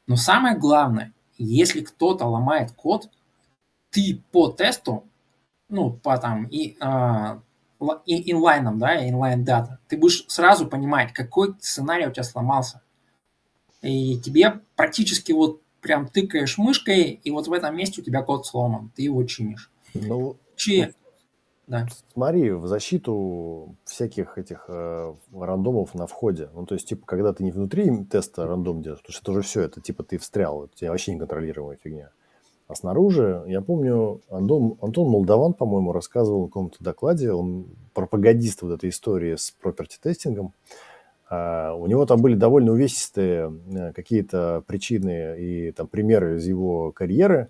Но 0.07 0.15
самое 0.15 0.57
главное, 0.57 1.13
если 1.37 1.81
кто-то 1.81 2.25
ломает 2.25 2.71
код, 2.71 3.09
ты 3.89 4.21
по 4.31 4.49
тесту, 4.49 5.05
ну, 5.69 5.91
по 5.91 6.17
там, 6.17 6.45
и, 6.45 6.77
а, 6.79 7.41
и- 8.05 8.31
инлайном, 8.31 8.77
да, 8.79 9.07
инлайн 9.07 9.43
дата, 9.43 9.79
ты 9.87 9.97
будешь 9.97 10.25
сразу 10.27 10.67
понимать, 10.67 11.13
какой 11.13 11.55
сценарий 11.59 12.07
у 12.07 12.11
тебя 12.11 12.23
сломался. 12.23 12.81
И 13.81 14.19
тебе 14.19 14.61
практически 14.75 15.31
вот 15.31 15.60
прям 15.81 16.07
тыкаешь 16.07 16.57
мышкой, 16.57 17.19
и 17.23 17.31
вот 17.31 17.47
в 17.47 17.53
этом 17.53 17.75
месте 17.75 18.01
у 18.01 18.03
тебя 18.03 18.21
код 18.21 18.45
сломан, 18.45 18.91
ты 18.95 19.03
его 19.03 19.23
чинишь. 19.23 19.71
Ну, 19.93 20.37
Чи- 20.55 20.93
Да. 21.67 21.87
смотри, 22.13 22.51
в 22.51 22.67
защиту 22.67 23.75
всяких 23.85 24.37
этих 24.37 24.65
э, 24.67 25.13
рандомов 25.33 25.93
на 25.95 26.05
входе. 26.07 26.49
Ну, 26.53 26.65
то 26.65 26.75
есть, 26.75 26.87
типа, 26.87 27.05
когда 27.05 27.33
ты 27.33 27.43
не 27.43 27.51
внутри 27.51 28.05
теста 28.05 28.45
рандом 28.45 28.81
делаешь, 28.81 29.01
потому 29.01 29.13
что 29.13 29.21
это 29.23 29.31
уже 29.31 29.41
все, 29.41 29.61
это 29.61 29.81
типа 29.81 30.03
ты 30.03 30.17
встрял, 30.17 30.63
это 30.63 30.73
у 30.73 30.77
тебя 30.77 30.91
вообще 30.91 31.13
неконтролируемая 31.13 31.77
фигня. 31.81 32.11
А 32.67 32.75
снаружи, 32.75 33.43
я 33.47 33.59
помню, 33.61 34.21
Антон, 34.29 34.77
Антон 34.81 35.09
Молдаван, 35.09 35.53
по-моему, 35.53 35.91
рассказывал 35.91 36.43
в 36.43 36.47
каком-то 36.47 36.81
докладе, 36.81 37.33
он 37.33 37.67
пропагандист 37.93 38.61
вот 38.61 38.71
этой 38.71 38.89
истории 38.89 39.35
с 39.35 39.53
property 39.61 39.97
тестингом. 40.01 40.53
А, 41.31 41.73
у 41.73 41.87
него 41.87 42.05
там 42.05 42.21
были 42.21 42.35
довольно 42.35 42.73
увесистые 42.73 43.57
э, 43.73 43.93
какие-то 43.93 44.63
причины 44.67 45.37
и 45.39 45.71
там 45.71 45.87
примеры 45.87 46.35
из 46.35 46.45
его 46.45 46.91
карьеры, 46.91 47.47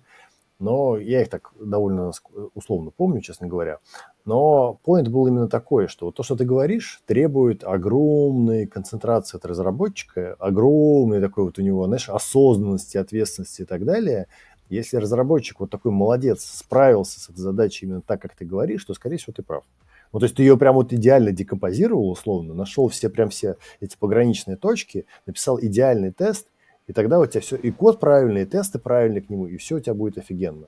но 0.60 0.96
я 0.96 1.22
их 1.22 1.28
так 1.28 1.52
довольно 1.58 2.12
условно 2.54 2.92
помню, 2.96 3.20
честно 3.20 3.48
говоря. 3.48 3.78
Но 4.24 4.78
point 4.86 5.08
был 5.08 5.26
именно 5.26 5.48
такой, 5.48 5.88
что 5.88 6.12
то, 6.12 6.22
что 6.22 6.36
ты 6.36 6.44
говоришь, 6.44 7.02
требует 7.06 7.64
огромной 7.64 8.66
концентрации 8.66 9.36
от 9.36 9.44
разработчика, 9.46 10.36
огромной 10.38 11.20
такой 11.20 11.42
вот 11.42 11.58
у 11.58 11.62
него, 11.62 11.84
знаешь, 11.86 12.08
осознанности, 12.08 12.98
ответственности 12.98 13.62
и 13.62 13.64
так 13.64 13.84
далее. 13.84 14.28
Если 14.68 14.96
разработчик 14.96 15.58
вот 15.58 15.70
такой 15.70 15.90
молодец, 15.90 16.44
справился 16.44 17.18
с 17.18 17.28
этой 17.28 17.40
задачей 17.40 17.86
именно 17.86 18.00
так, 18.00 18.22
как 18.22 18.36
ты 18.36 18.44
говоришь, 18.44 18.84
то, 18.84 18.94
скорее 18.94 19.16
всего, 19.16 19.32
ты 19.32 19.42
прав. 19.42 19.64
Ну, 20.12 20.18
то 20.18 20.24
есть 20.24 20.36
ты 20.36 20.42
ее 20.42 20.58
прям 20.58 20.74
вот 20.74 20.92
идеально 20.92 21.32
декомпозировал, 21.32 22.10
условно, 22.10 22.54
нашел 22.54 22.88
все 22.88 23.08
прям 23.08 23.30
все 23.30 23.56
эти 23.80 23.96
пограничные 23.96 24.56
точки, 24.56 25.06
написал 25.26 25.58
идеальный 25.60 26.12
тест, 26.12 26.48
и 26.86 26.92
тогда 26.92 27.18
у 27.18 27.26
тебя 27.26 27.40
все, 27.40 27.56
и 27.56 27.70
код 27.70 28.00
правильный, 28.00 28.42
и 28.42 28.46
тесты 28.46 28.78
правильные 28.78 29.22
к 29.22 29.30
нему, 29.30 29.46
и 29.46 29.56
все 29.56 29.76
у 29.76 29.80
тебя 29.80 29.94
будет 29.94 30.18
офигенно. 30.18 30.66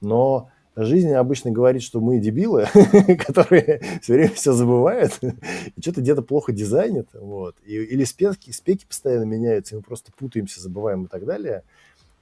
Но 0.00 0.50
жизнь 0.74 1.12
обычно 1.12 1.50
говорит, 1.50 1.82
что 1.82 2.00
мы 2.00 2.18
дебилы, 2.18 2.66
которые 3.26 3.82
все 4.00 4.14
время 4.14 4.30
все 4.30 4.52
забывают, 4.52 5.18
и 5.22 5.80
что-то 5.80 6.00
где-то 6.00 6.22
плохо 6.22 6.52
дизайнят, 6.52 7.08
вот. 7.12 7.56
И, 7.66 7.74
или 7.74 8.04
спеки, 8.04 8.52
спеки 8.52 8.86
постоянно 8.86 9.24
меняются, 9.24 9.74
и 9.74 9.78
мы 9.78 9.82
просто 9.82 10.12
путаемся, 10.16 10.60
забываем 10.60 11.04
и 11.04 11.08
так 11.08 11.26
далее. 11.26 11.64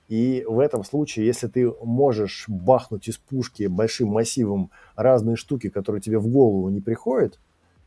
И 0.08 0.44
в 0.46 0.60
этом 0.60 0.84
случае, 0.84 1.26
если 1.26 1.48
ты 1.48 1.70
можешь 1.82 2.44
бахнуть 2.48 3.08
из 3.08 3.16
пушки 3.16 3.66
большим 3.66 4.08
массивом 4.08 4.70
разные 4.94 5.36
штуки, 5.36 5.68
которые 5.68 6.00
тебе 6.00 6.18
в 6.18 6.28
голову 6.28 6.68
не 6.68 6.80
приходят, 6.80 7.40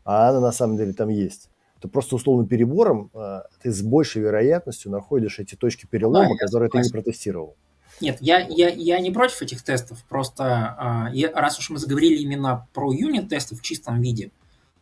а 0.04 0.30
она 0.30 0.40
на 0.42 0.52
самом 0.52 0.78
деле 0.78 0.94
там 0.94 1.10
есть, 1.10 1.50
то 1.80 1.88
просто 1.88 2.16
условным 2.16 2.48
перебором 2.48 3.10
э, 3.14 3.42
ты 3.62 3.72
с 3.72 3.82
большей 3.82 4.22
вероятностью 4.22 4.92
находишь 4.92 5.40
эти 5.40 5.56
точки 5.56 5.86
перелома, 5.86 6.30
я 6.30 6.36
которые 6.36 6.70
ты 6.70 6.80
не 6.80 6.90
протестировал. 6.90 7.56
Нет, 8.02 8.18
я, 8.22 8.40
я, 8.40 8.70
я 8.70 9.00
не 9.00 9.12
против 9.12 9.42
этих 9.42 9.62
тестов, 9.62 10.04
просто 10.08 11.10
я- 11.14 11.32
раз 11.34 11.60
уж 11.60 11.70
мы 11.70 11.80
заговорили 11.80 12.18
именно 12.18 12.68
про 12.74 12.94
юнит-тесты 12.94 13.56
в 13.56 13.62
чистом 13.62 14.02
виде, 14.02 14.32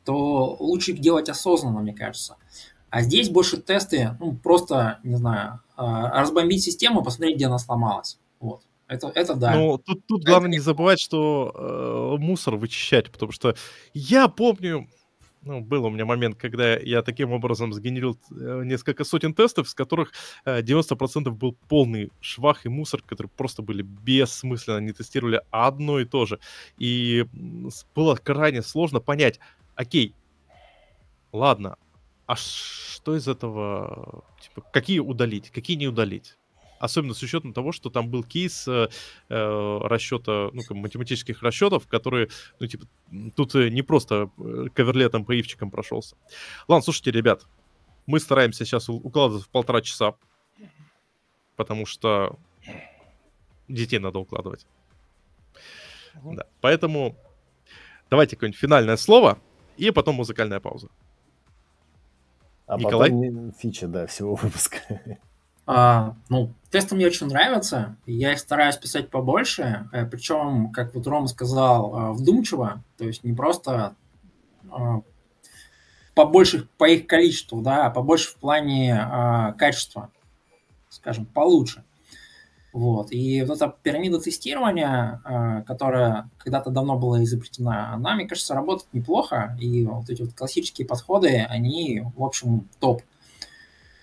то 0.05 0.55
лучше 0.59 0.91
их 0.91 0.99
делать 1.01 1.29
осознанно, 1.29 1.79
мне 1.81 1.93
кажется. 1.93 2.35
А 2.89 3.01
здесь 3.01 3.29
больше 3.29 3.57
тесты, 3.57 4.15
ну, 4.19 4.33
просто, 4.33 4.99
не 5.03 5.15
знаю, 5.15 5.59
а, 5.75 6.21
разбомбить 6.21 6.63
систему, 6.63 7.03
посмотреть, 7.03 7.35
где 7.35 7.47
она 7.47 7.59
сломалась. 7.59 8.17
Вот. 8.39 8.61
Это, 8.87 9.11
это 9.13 9.35
да. 9.35 9.55
Ну, 9.55 9.77
тут, 9.77 10.05
тут 10.07 10.23
главное 10.23 10.49
не 10.49 10.59
забывать, 10.59 10.99
что 10.99 11.51
э, 11.53 12.21
мусор 12.21 12.55
вычищать, 12.55 13.11
потому 13.11 13.33
что 13.33 13.55
я 13.93 14.29
помню, 14.29 14.87
ну, 15.41 15.59
был 15.59 15.85
у 15.85 15.89
меня 15.89 16.05
момент, 16.05 16.37
когда 16.37 16.77
я 16.77 17.01
таким 17.01 17.33
образом 17.33 17.73
сгенерил 17.73 18.17
э, 18.31 18.61
несколько 18.63 19.03
сотен 19.03 19.33
тестов, 19.33 19.67
из 19.67 19.73
которых 19.73 20.13
э, 20.45 20.61
90% 20.61 21.29
был 21.31 21.57
полный 21.67 22.11
швах 22.21 22.65
и 22.65 22.69
мусор, 22.69 23.01
которые 23.01 23.29
просто 23.35 23.61
были 23.61 23.81
бессмысленно, 23.81 24.77
они 24.77 24.93
тестировали 24.93 25.41
одно 25.51 25.99
и 25.99 26.05
то 26.05 26.25
же. 26.25 26.39
И 26.77 27.25
было 27.93 28.15
крайне 28.15 28.61
сложно 28.61 29.01
понять, 29.01 29.39
окей, 29.75 30.13
ладно, 31.33 31.77
а 32.27 32.35
что 32.35 33.15
из 33.15 33.27
этого, 33.27 34.23
типа, 34.41 34.61
какие 34.71 34.99
удалить, 34.99 35.49
какие 35.49 35.77
не 35.77 35.87
удалить? 35.87 36.37
Особенно 36.77 37.13
с 37.13 37.23
учетом 37.23 37.53
того, 37.53 37.71
что 37.71 37.89
там 37.89 38.09
был 38.09 38.23
кейс 38.23 38.67
э, 38.67 38.89
э, 39.29 39.79
расчета, 39.81 40.49
ну, 40.53 40.61
как 40.61 40.77
математических 40.77 41.41
расчетов, 41.41 41.87
которые, 41.87 42.29
ну, 42.59 42.67
типа, 42.67 42.85
тут 43.35 43.55
э, 43.55 43.69
не 43.69 43.81
просто 43.81 44.29
э, 44.37 44.65
каверлетом 44.75 45.25
по 45.25 45.31
ивчикам 45.31 45.71
прошелся. 45.71 46.17
Ладно, 46.67 46.83
слушайте, 46.83 47.11
ребят, 47.11 47.47
мы 48.05 48.19
стараемся 48.19 48.65
сейчас 48.65 48.89
укладываться 48.89 49.47
в 49.47 49.51
полтора 49.51 49.81
часа, 49.81 50.15
потому 51.55 51.87
что 51.87 52.37
детей 53.67 53.99
надо 53.99 54.19
укладывать. 54.19 54.67
Мгм. 56.13 56.35
Да. 56.35 56.45
Поэтому 56.61 57.15
давайте 58.09 58.35
какое-нибудь 58.35 58.59
финальное 58.59 58.97
слово 58.97 59.39
и 59.77 59.91
потом 59.91 60.15
музыкальная 60.15 60.59
пауза. 60.59 60.89
А 62.67 62.77
Николай? 62.77 63.09
потом 63.09 63.51
фича, 63.53 63.87
да, 63.87 64.05
всего 64.07 64.35
выпуска. 64.41 64.77
А, 65.65 66.15
ну, 66.29 66.53
тесты 66.69 66.95
мне 66.95 67.07
очень 67.07 67.27
нравятся. 67.27 67.97
Я 68.05 68.33
их 68.33 68.39
стараюсь 68.39 68.77
писать 68.77 69.09
побольше. 69.09 69.89
Причем, 70.11 70.71
как 70.71 70.93
вот 70.95 71.07
Рома 71.07 71.27
сказал, 71.27 71.95
а, 71.95 72.13
вдумчиво. 72.13 72.83
То 72.97 73.05
есть 73.05 73.23
не 73.23 73.33
просто 73.33 73.95
а, 74.71 75.01
побольше 76.13 76.67
по 76.77 76.87
их 76.87 77.07
количеству, 77.07 77.61
да, 77.61 77.85
а 77.85 77.89
побольше 77.89 78.29
в 78.29 78.35
плане 78.35 78.97
а, 78.99 79.53
качества, 79.53 80.09
скажем, 80.89 81.25
получше. 81.25 81.83
Вот. 82.77 83.11
И 83.11 83.41
вот 83.41 83.55
эта 83.55 83.75
пирамида 83.81 84.19
тестирования, 84.19 85.19
а, 85.23 85.63
которая 85.63 86.29
когда-то 86.37 86.69
давно 86.69 86.95
была 86.95 87.23
изобретена, 87.23 87.93
она, 87.93 88.13
мне 88.13 88.27
кажется, 88.27 88.53
работает 88.53 88.87
неплохо. 88.93 89.57
И 89.59 89.83
вот 89.83 90.07
эти 90.11 90.21
вот 90.21 90.33
классические 90.35 90.85
подходы, 90.85 91.43
они, 91.49 92.03
в 92.15 92.23
общем, 92.23 92.67
топ. 92.79 93.01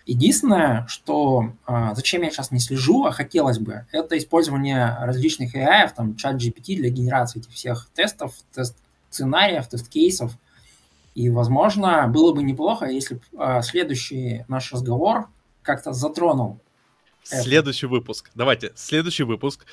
Единственное, 0.07 0.87
что 0.89 1.53
а, 1.67 1.95
зачем 1.95 2.23
я 2.23 2.31
сейчас 2.31 2.51
не 2.51 2.59
слежу, 2.59 3.05
а 3.05 3.13
хотелось 3.13 3.61
бы, 3.61 3.87
это 3.93 4.19
использование 4.19 4.97
различных 5.01 5.55
AI, 5.55 5.93
там, 5.95 6.17
ChatGPT 6.17 6.75
для 6.75 6.91
генерации 6.91 7.39
этих 7.39 7.53
всех 7.53 7.89
тестов, 7.95 8.35
тест 8.53 8.77
сценариев, 9.09 9.69
тест-кейсов. 9.69 10.33
И, 11.15 11.31
возможно, 11.31 12.09
было 12.09 12.35
бы 12.35 12.43
неплохо, 12.43 12.87
если 12.87 13.15
б, 13.15 13.21
а, 13.39 13.63
следующий 13.63 14.45
наш 14.49 14.73
разговор 14.73 15.29
как-то 15.63 15.93
затронул. 15.93 16.59
Следующий 17.25 17.87
выпуск. 17.87 18.31
Давайте, 18.35 18.73
следующий 18.75 19.25
выпуск. 19.25 19.67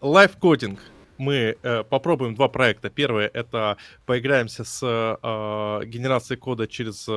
Live 0.00 0.29
coding. 0.29 0.80
Мы 1.16 1.56
э, 1.62 1.84
попробуем 1.84 2.34
два 2.34 2.48
проекта. 2.48 2.90
Первое 2.90 3.28
это 3.32 3.76
поиграемся 4.06 4.64
с 4.64 4.80
э, 4.84 5.84
генерацией 5.86 6.38
кода 6.38 6.66
через 6.68 7.06
э, 7.08 7.12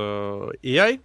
AI. 0.64 1.02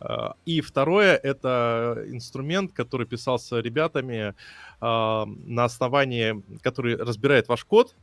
Э, 0.00 0.32
И 0.44 0.60
второе 0.60 1.16
это 1.16 2.04
инструмент, 2.08 2.72
который 2.72 3.06
писался 3.06 3.60
ребятами 3.60 4.34
э, 4.34 4.34
на 4.80 5.64
основании, 5.64 6.42
который 6.62 6.96
разбирает 6.96 7.48
ваш 7.48 7.64
код 7.64 7.94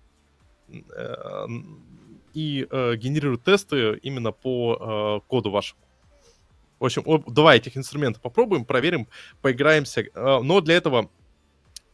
э, 0.72 1.46
и 2.34 2.68
э, 2.70 2.96
генерирует 2.96 3.44
тесты 3.44 3.98
именно 4.02 4.32
по 4.32 5.22
э, 5.24 5.28
коду 5.28 5.52
вашему. 5.52 5.82
В 6.80 6.86
общем, 6.86 7.04
об- 7.06 7.32
два 7.32 7.56
этих 7.56 7.78
инструмента 7.78 8.20
попробуем, 8.20 8.66
проверим, 8.66 9.08
поиграемся. 9.42 10.02
Э, 10.02 10.40
Но 10.42 10.62
для 10.62 10.76
этого, 10.76 11.10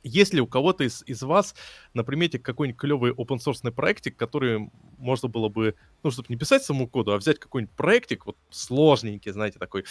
если 0.04 0.40
у 0.40 0.48
кого-то 0.48 0.84
из, 0.84 1.04
из 1.08 1.24
вас 1.24 1.56
на 1.94 2.04
примете 2.04 2.38
какой-нибудь 2.40 2.80
клевый 2.80 3.12
open 3.12 3.38
source 3.38 3.72
проектик, 3.72 4.16
который 4.16 4.70
можно 4.98 5.28
было 5.28 5.50
бы, 5.50 5.76
ну, 6.04 6.12
чтобы 6.12 6.28
не 6.30 6.36
писать 6.38 6.64
саму 6.64 6.88
коду, 6.88 7.14
а 7.14 7.18
взять 7.18 7.40
какой-нибудь 7.40 7.76
проектик, 7.76 8.26
вот 8.28 8.38
сложненький, 8.50 9.32
знаете, 9.32 9.58
такой... 9.60 9.86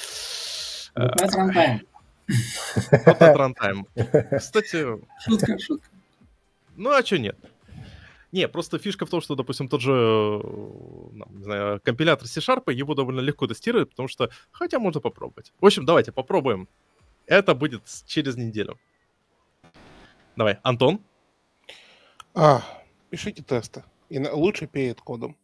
э, 0.95 1.09
Runtime. 3.35 3.85
Кстати, 4.39 4.87
Шутка, 5.25 5.59
шутка. 5.59 5.89
ну 6.77 6.91
а 6.91 7.05
что 7.05 7.19
нет? 7.19 7.37
Не, 8.35 8.49
просто 8.49 8.79
фишка 8.81 9.07
в 9.07 9.11
том, 9.11 9.21
что, 9.21 9.37
допустим, 9.37 9.69
тот 9.69 9.81
же, 9.81 9.93
э, 9.93 10.41
не 11.31 11.45
знаю, 11.45 11.81
компилятор 11.85 12.27
C-Sharp, 12.27 12.73
его 12.73 12.95
довольно 12.95 13.21
легко 13.21 13.47
тестировать, 13.47 13.91
потому 13.91 14.09
что, 14.09 14.29
хотя 14.51 14.81
можно 14.81 15.01
попробовать. 15.01 15.53
В 15.61 15.67
общем, 15.67 15.85
давайте 15.87 16.11
попробуем. 16.11 16.69
Это 17.27 17.55
будет 17.55 17.85
через 18.07 18.37
неделю. 18.37 18.77
Давай, 20.35 20.59
Антон. 20.65 20.99
А, 22.35 22.65
пишите 23.09 23.45
тесты. 23.45 23.85
И 24.09 24.19
на- 24.19 24.35
лучше 24.35 24.67
перед 24.67 25.01
кодом. 25.01 25.37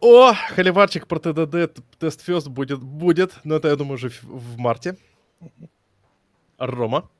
О, 0.00 0.32
холиварчик 0.32 1.06
про 1.06 1.18
ТДД, 1.18 1.78
тест 1.98 2.22
фест 2.22 2.48
будет, 2.48 2.82
будет, 2.82 3.34
но 3.44 3.56
это, 3.56 3.68
я 3.68 3.76
думаю, 3.76 3.96
уже 3.96 4.08
в, 4.08 4.22
в 4.22 4.56
марте. 4.58 4.96
Рома. 6.56 7.10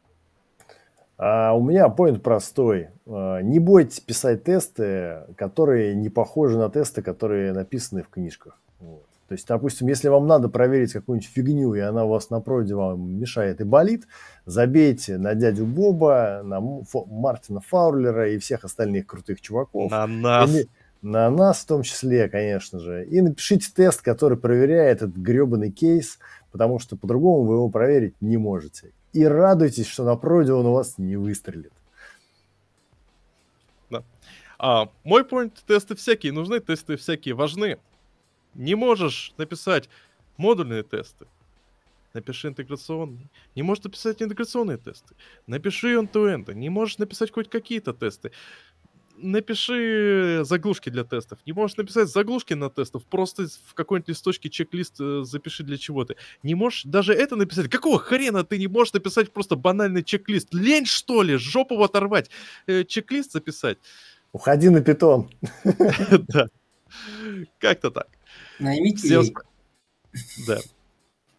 А 1.18 1.55
у 1.55 1.62
меня 1.62 1.88
поинт 1.88 2.22
простой. 2.22 2.88
А, 3.06 3.40
Не 3.40 3.59
бойтесь 3.59 4.01
писать 4.01 4.44
тесты, 4.44 5.18
которые 5.36 5.94
не 5.94 6.09
похожи 6.10 6.59
на 6.59 6.68
тесты, 6.68 7.02
которые 7.02 7.52
написаны 7.52 8.02
в 8.02 8.09
книжках. 8.10 8.59
Вот. 8.80 9.02
То 9.28 9.32
есть, 9.32 9.48
допустим, 9.48 9.88
если 9.88 10.09
вам 10.09 10.26
надо 10.28 10.48
проверить 10.48 10.93
какую-нибудь 10.93 11.28
фигню, 11.28 11.74
и 11.74 11.80
она 11.80 12.05
у 12.05 12.09
вас 12.10 12.30
на 12.30 12.40
проде 12.40 12.74
вам 12.74 13.18
мешает 13.18 13.60
и 13.60 13.64
болит, 13.64 14.06
забейте 14.44 15.18
на 15.18 15.34
дядю 15.34 15.66
Боба, 15.66 16.43
на 16.44 16.60
Мартина 16.60 17.60
Фаулера 17.60 18.30
и 18.30 18.38
всех 18.38 18.64
остальных 18.64 19.06
крутых 19.06 19.40
чуваков. 19.40 19.90
На 19.90 20.06
нас. 20.06 20.51
И 20.51 20.52
не- 20.55 20.64
на 21.02 21.28
нас 21.30 21.59
в 21.59 21.66
том 21.66 21.82
числе, 21.82 22.28
конечно 22.28 22.78
же. 22.78 23.05
И 23.06 23.20
напишите 23.20 23.68
тест, 23.74 24.02
который 24.02 24.38
проверяет 24.38 24.98
этот 25.02 25.16
гребаный 25.16 25.70
кейс, 25.70 26.18
потому 26.52 26.78
что 26.78 26.97
по-другому 26.97 27.44
вы 27.44 27.55
его 27.56 27.68
проверить 27.68 28.14
не 28.20 28.36
можете. 28.36 28.90
И 29.16 29.24
радуйтесь, 29.24 29.86
что 29.86 30.05
на 30.05 30.14
проде 30.14 30.52
он 30.52 30.66
у 30.66 30.74
вас 30.74 30.98
не 30.98 31.16
выстрелит. 31.16 31.72
А, 34.59 34.90
мой 35.05 35.22
point, 35.22 35.52
тесты 35.66 35.94
всякие 35.94 36.32
нужны, 36.32 36.60
тесты 36.60 36.97
всякие 36.97 37.34
важны. 37.34 37.78
Не 38.52 38.74
можешь 38.74 39.32
написать 39.38 39.88
модульные 40.36 40.82
тесты. 40.82 41.26
Напиши 42.12 42.48
интеграционные. 42.48 43.30
Не 43.55 43.62
можешь 43.62 43.84
написать 43.84 44.22
интеграционные 44.22 44.76
тесты. 44.76 45.14
Напиши 45.47 45.94
end-to-end. 45.94 46.52
Не 46.52 46.68
можешь 46.68 46.98
написать 46.98 47.30
хоть 47.30 47.48
какие-то 47.48 47.94
тесты. 47.94 48.32
Напиши 49.18 50.40
заглушки 50.44 50.90
для 50.90 51.05
тестов. 51.05 51.38
Не 51.47 51.52
можешь 51.52 51.76
написать 51.76 52.09
заглушки 52.09 52.55
на 52.55 52.68
тестов. 52.70 53.05
Просто 53.05 53.47
в 53.66 53.74
какой-нибудь 53.74 54.09
листочке 54.09 54.51
чек-лист 54.51 54.97
э, 55.01 55.22
запиши 55.24 55.62
для 55.62 55.78
чего-то. 55.78 56.16
Не 56.43 56.55
можешь 56.55 56.84
даже 56.84 57.14
это 57.14 57.36
написать. 57.36 57.70
Какого 57.70 57.98
хрена 57.98 58.44
ты 58.44 58.59
не 58.59 58.66
можешь 58.66 58.93
написать 58.93 59.32
просто 59.32 59.56
банальный 59.56 60.02
чек-лист? 60.02 60.52
Лень, 60.52 60.86
что 60.86 61.22
ли? 61.22 61.36
Жопу 61.36 61.82
оторвать. 61.82 62.30
Э, 62.66 62.84
чек-лист 62.84 63.32
записать. 63.32 63.78
Уходи 64.32 64.68
на 64.68 64.80
питон. 64.82 65.30
Да. 66.28 66.47
Как-то 67.59 67.90
так. 67.90 68.09
Наймите 68.59 69.22
Да. 70.47 70.60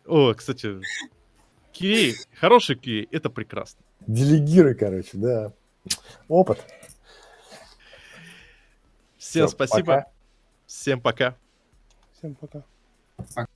О, 0.06 0.34
кстати, 0.34 0.80
QA, 1.74 2.14
хороший 2.40 2.76
QA, 2.76 3.08
это 3.12 3.30
прекрасно. 3.30 3.82
Делегируй, 4.08 4.76
короче, 4.76 5.12
да. 5.14 5.54
Опыт. 6.28 6.64
Всем 9.18 9.48
Всё, 9.48 9.56
спасибо. 9.56 9.96
пока. 9.96 10.12
Всем 10.66 11.02
пока. 11.02 11.36
Всем 12.14 12.36
пока. 12.36 12.64
Пока. 13.18 13.48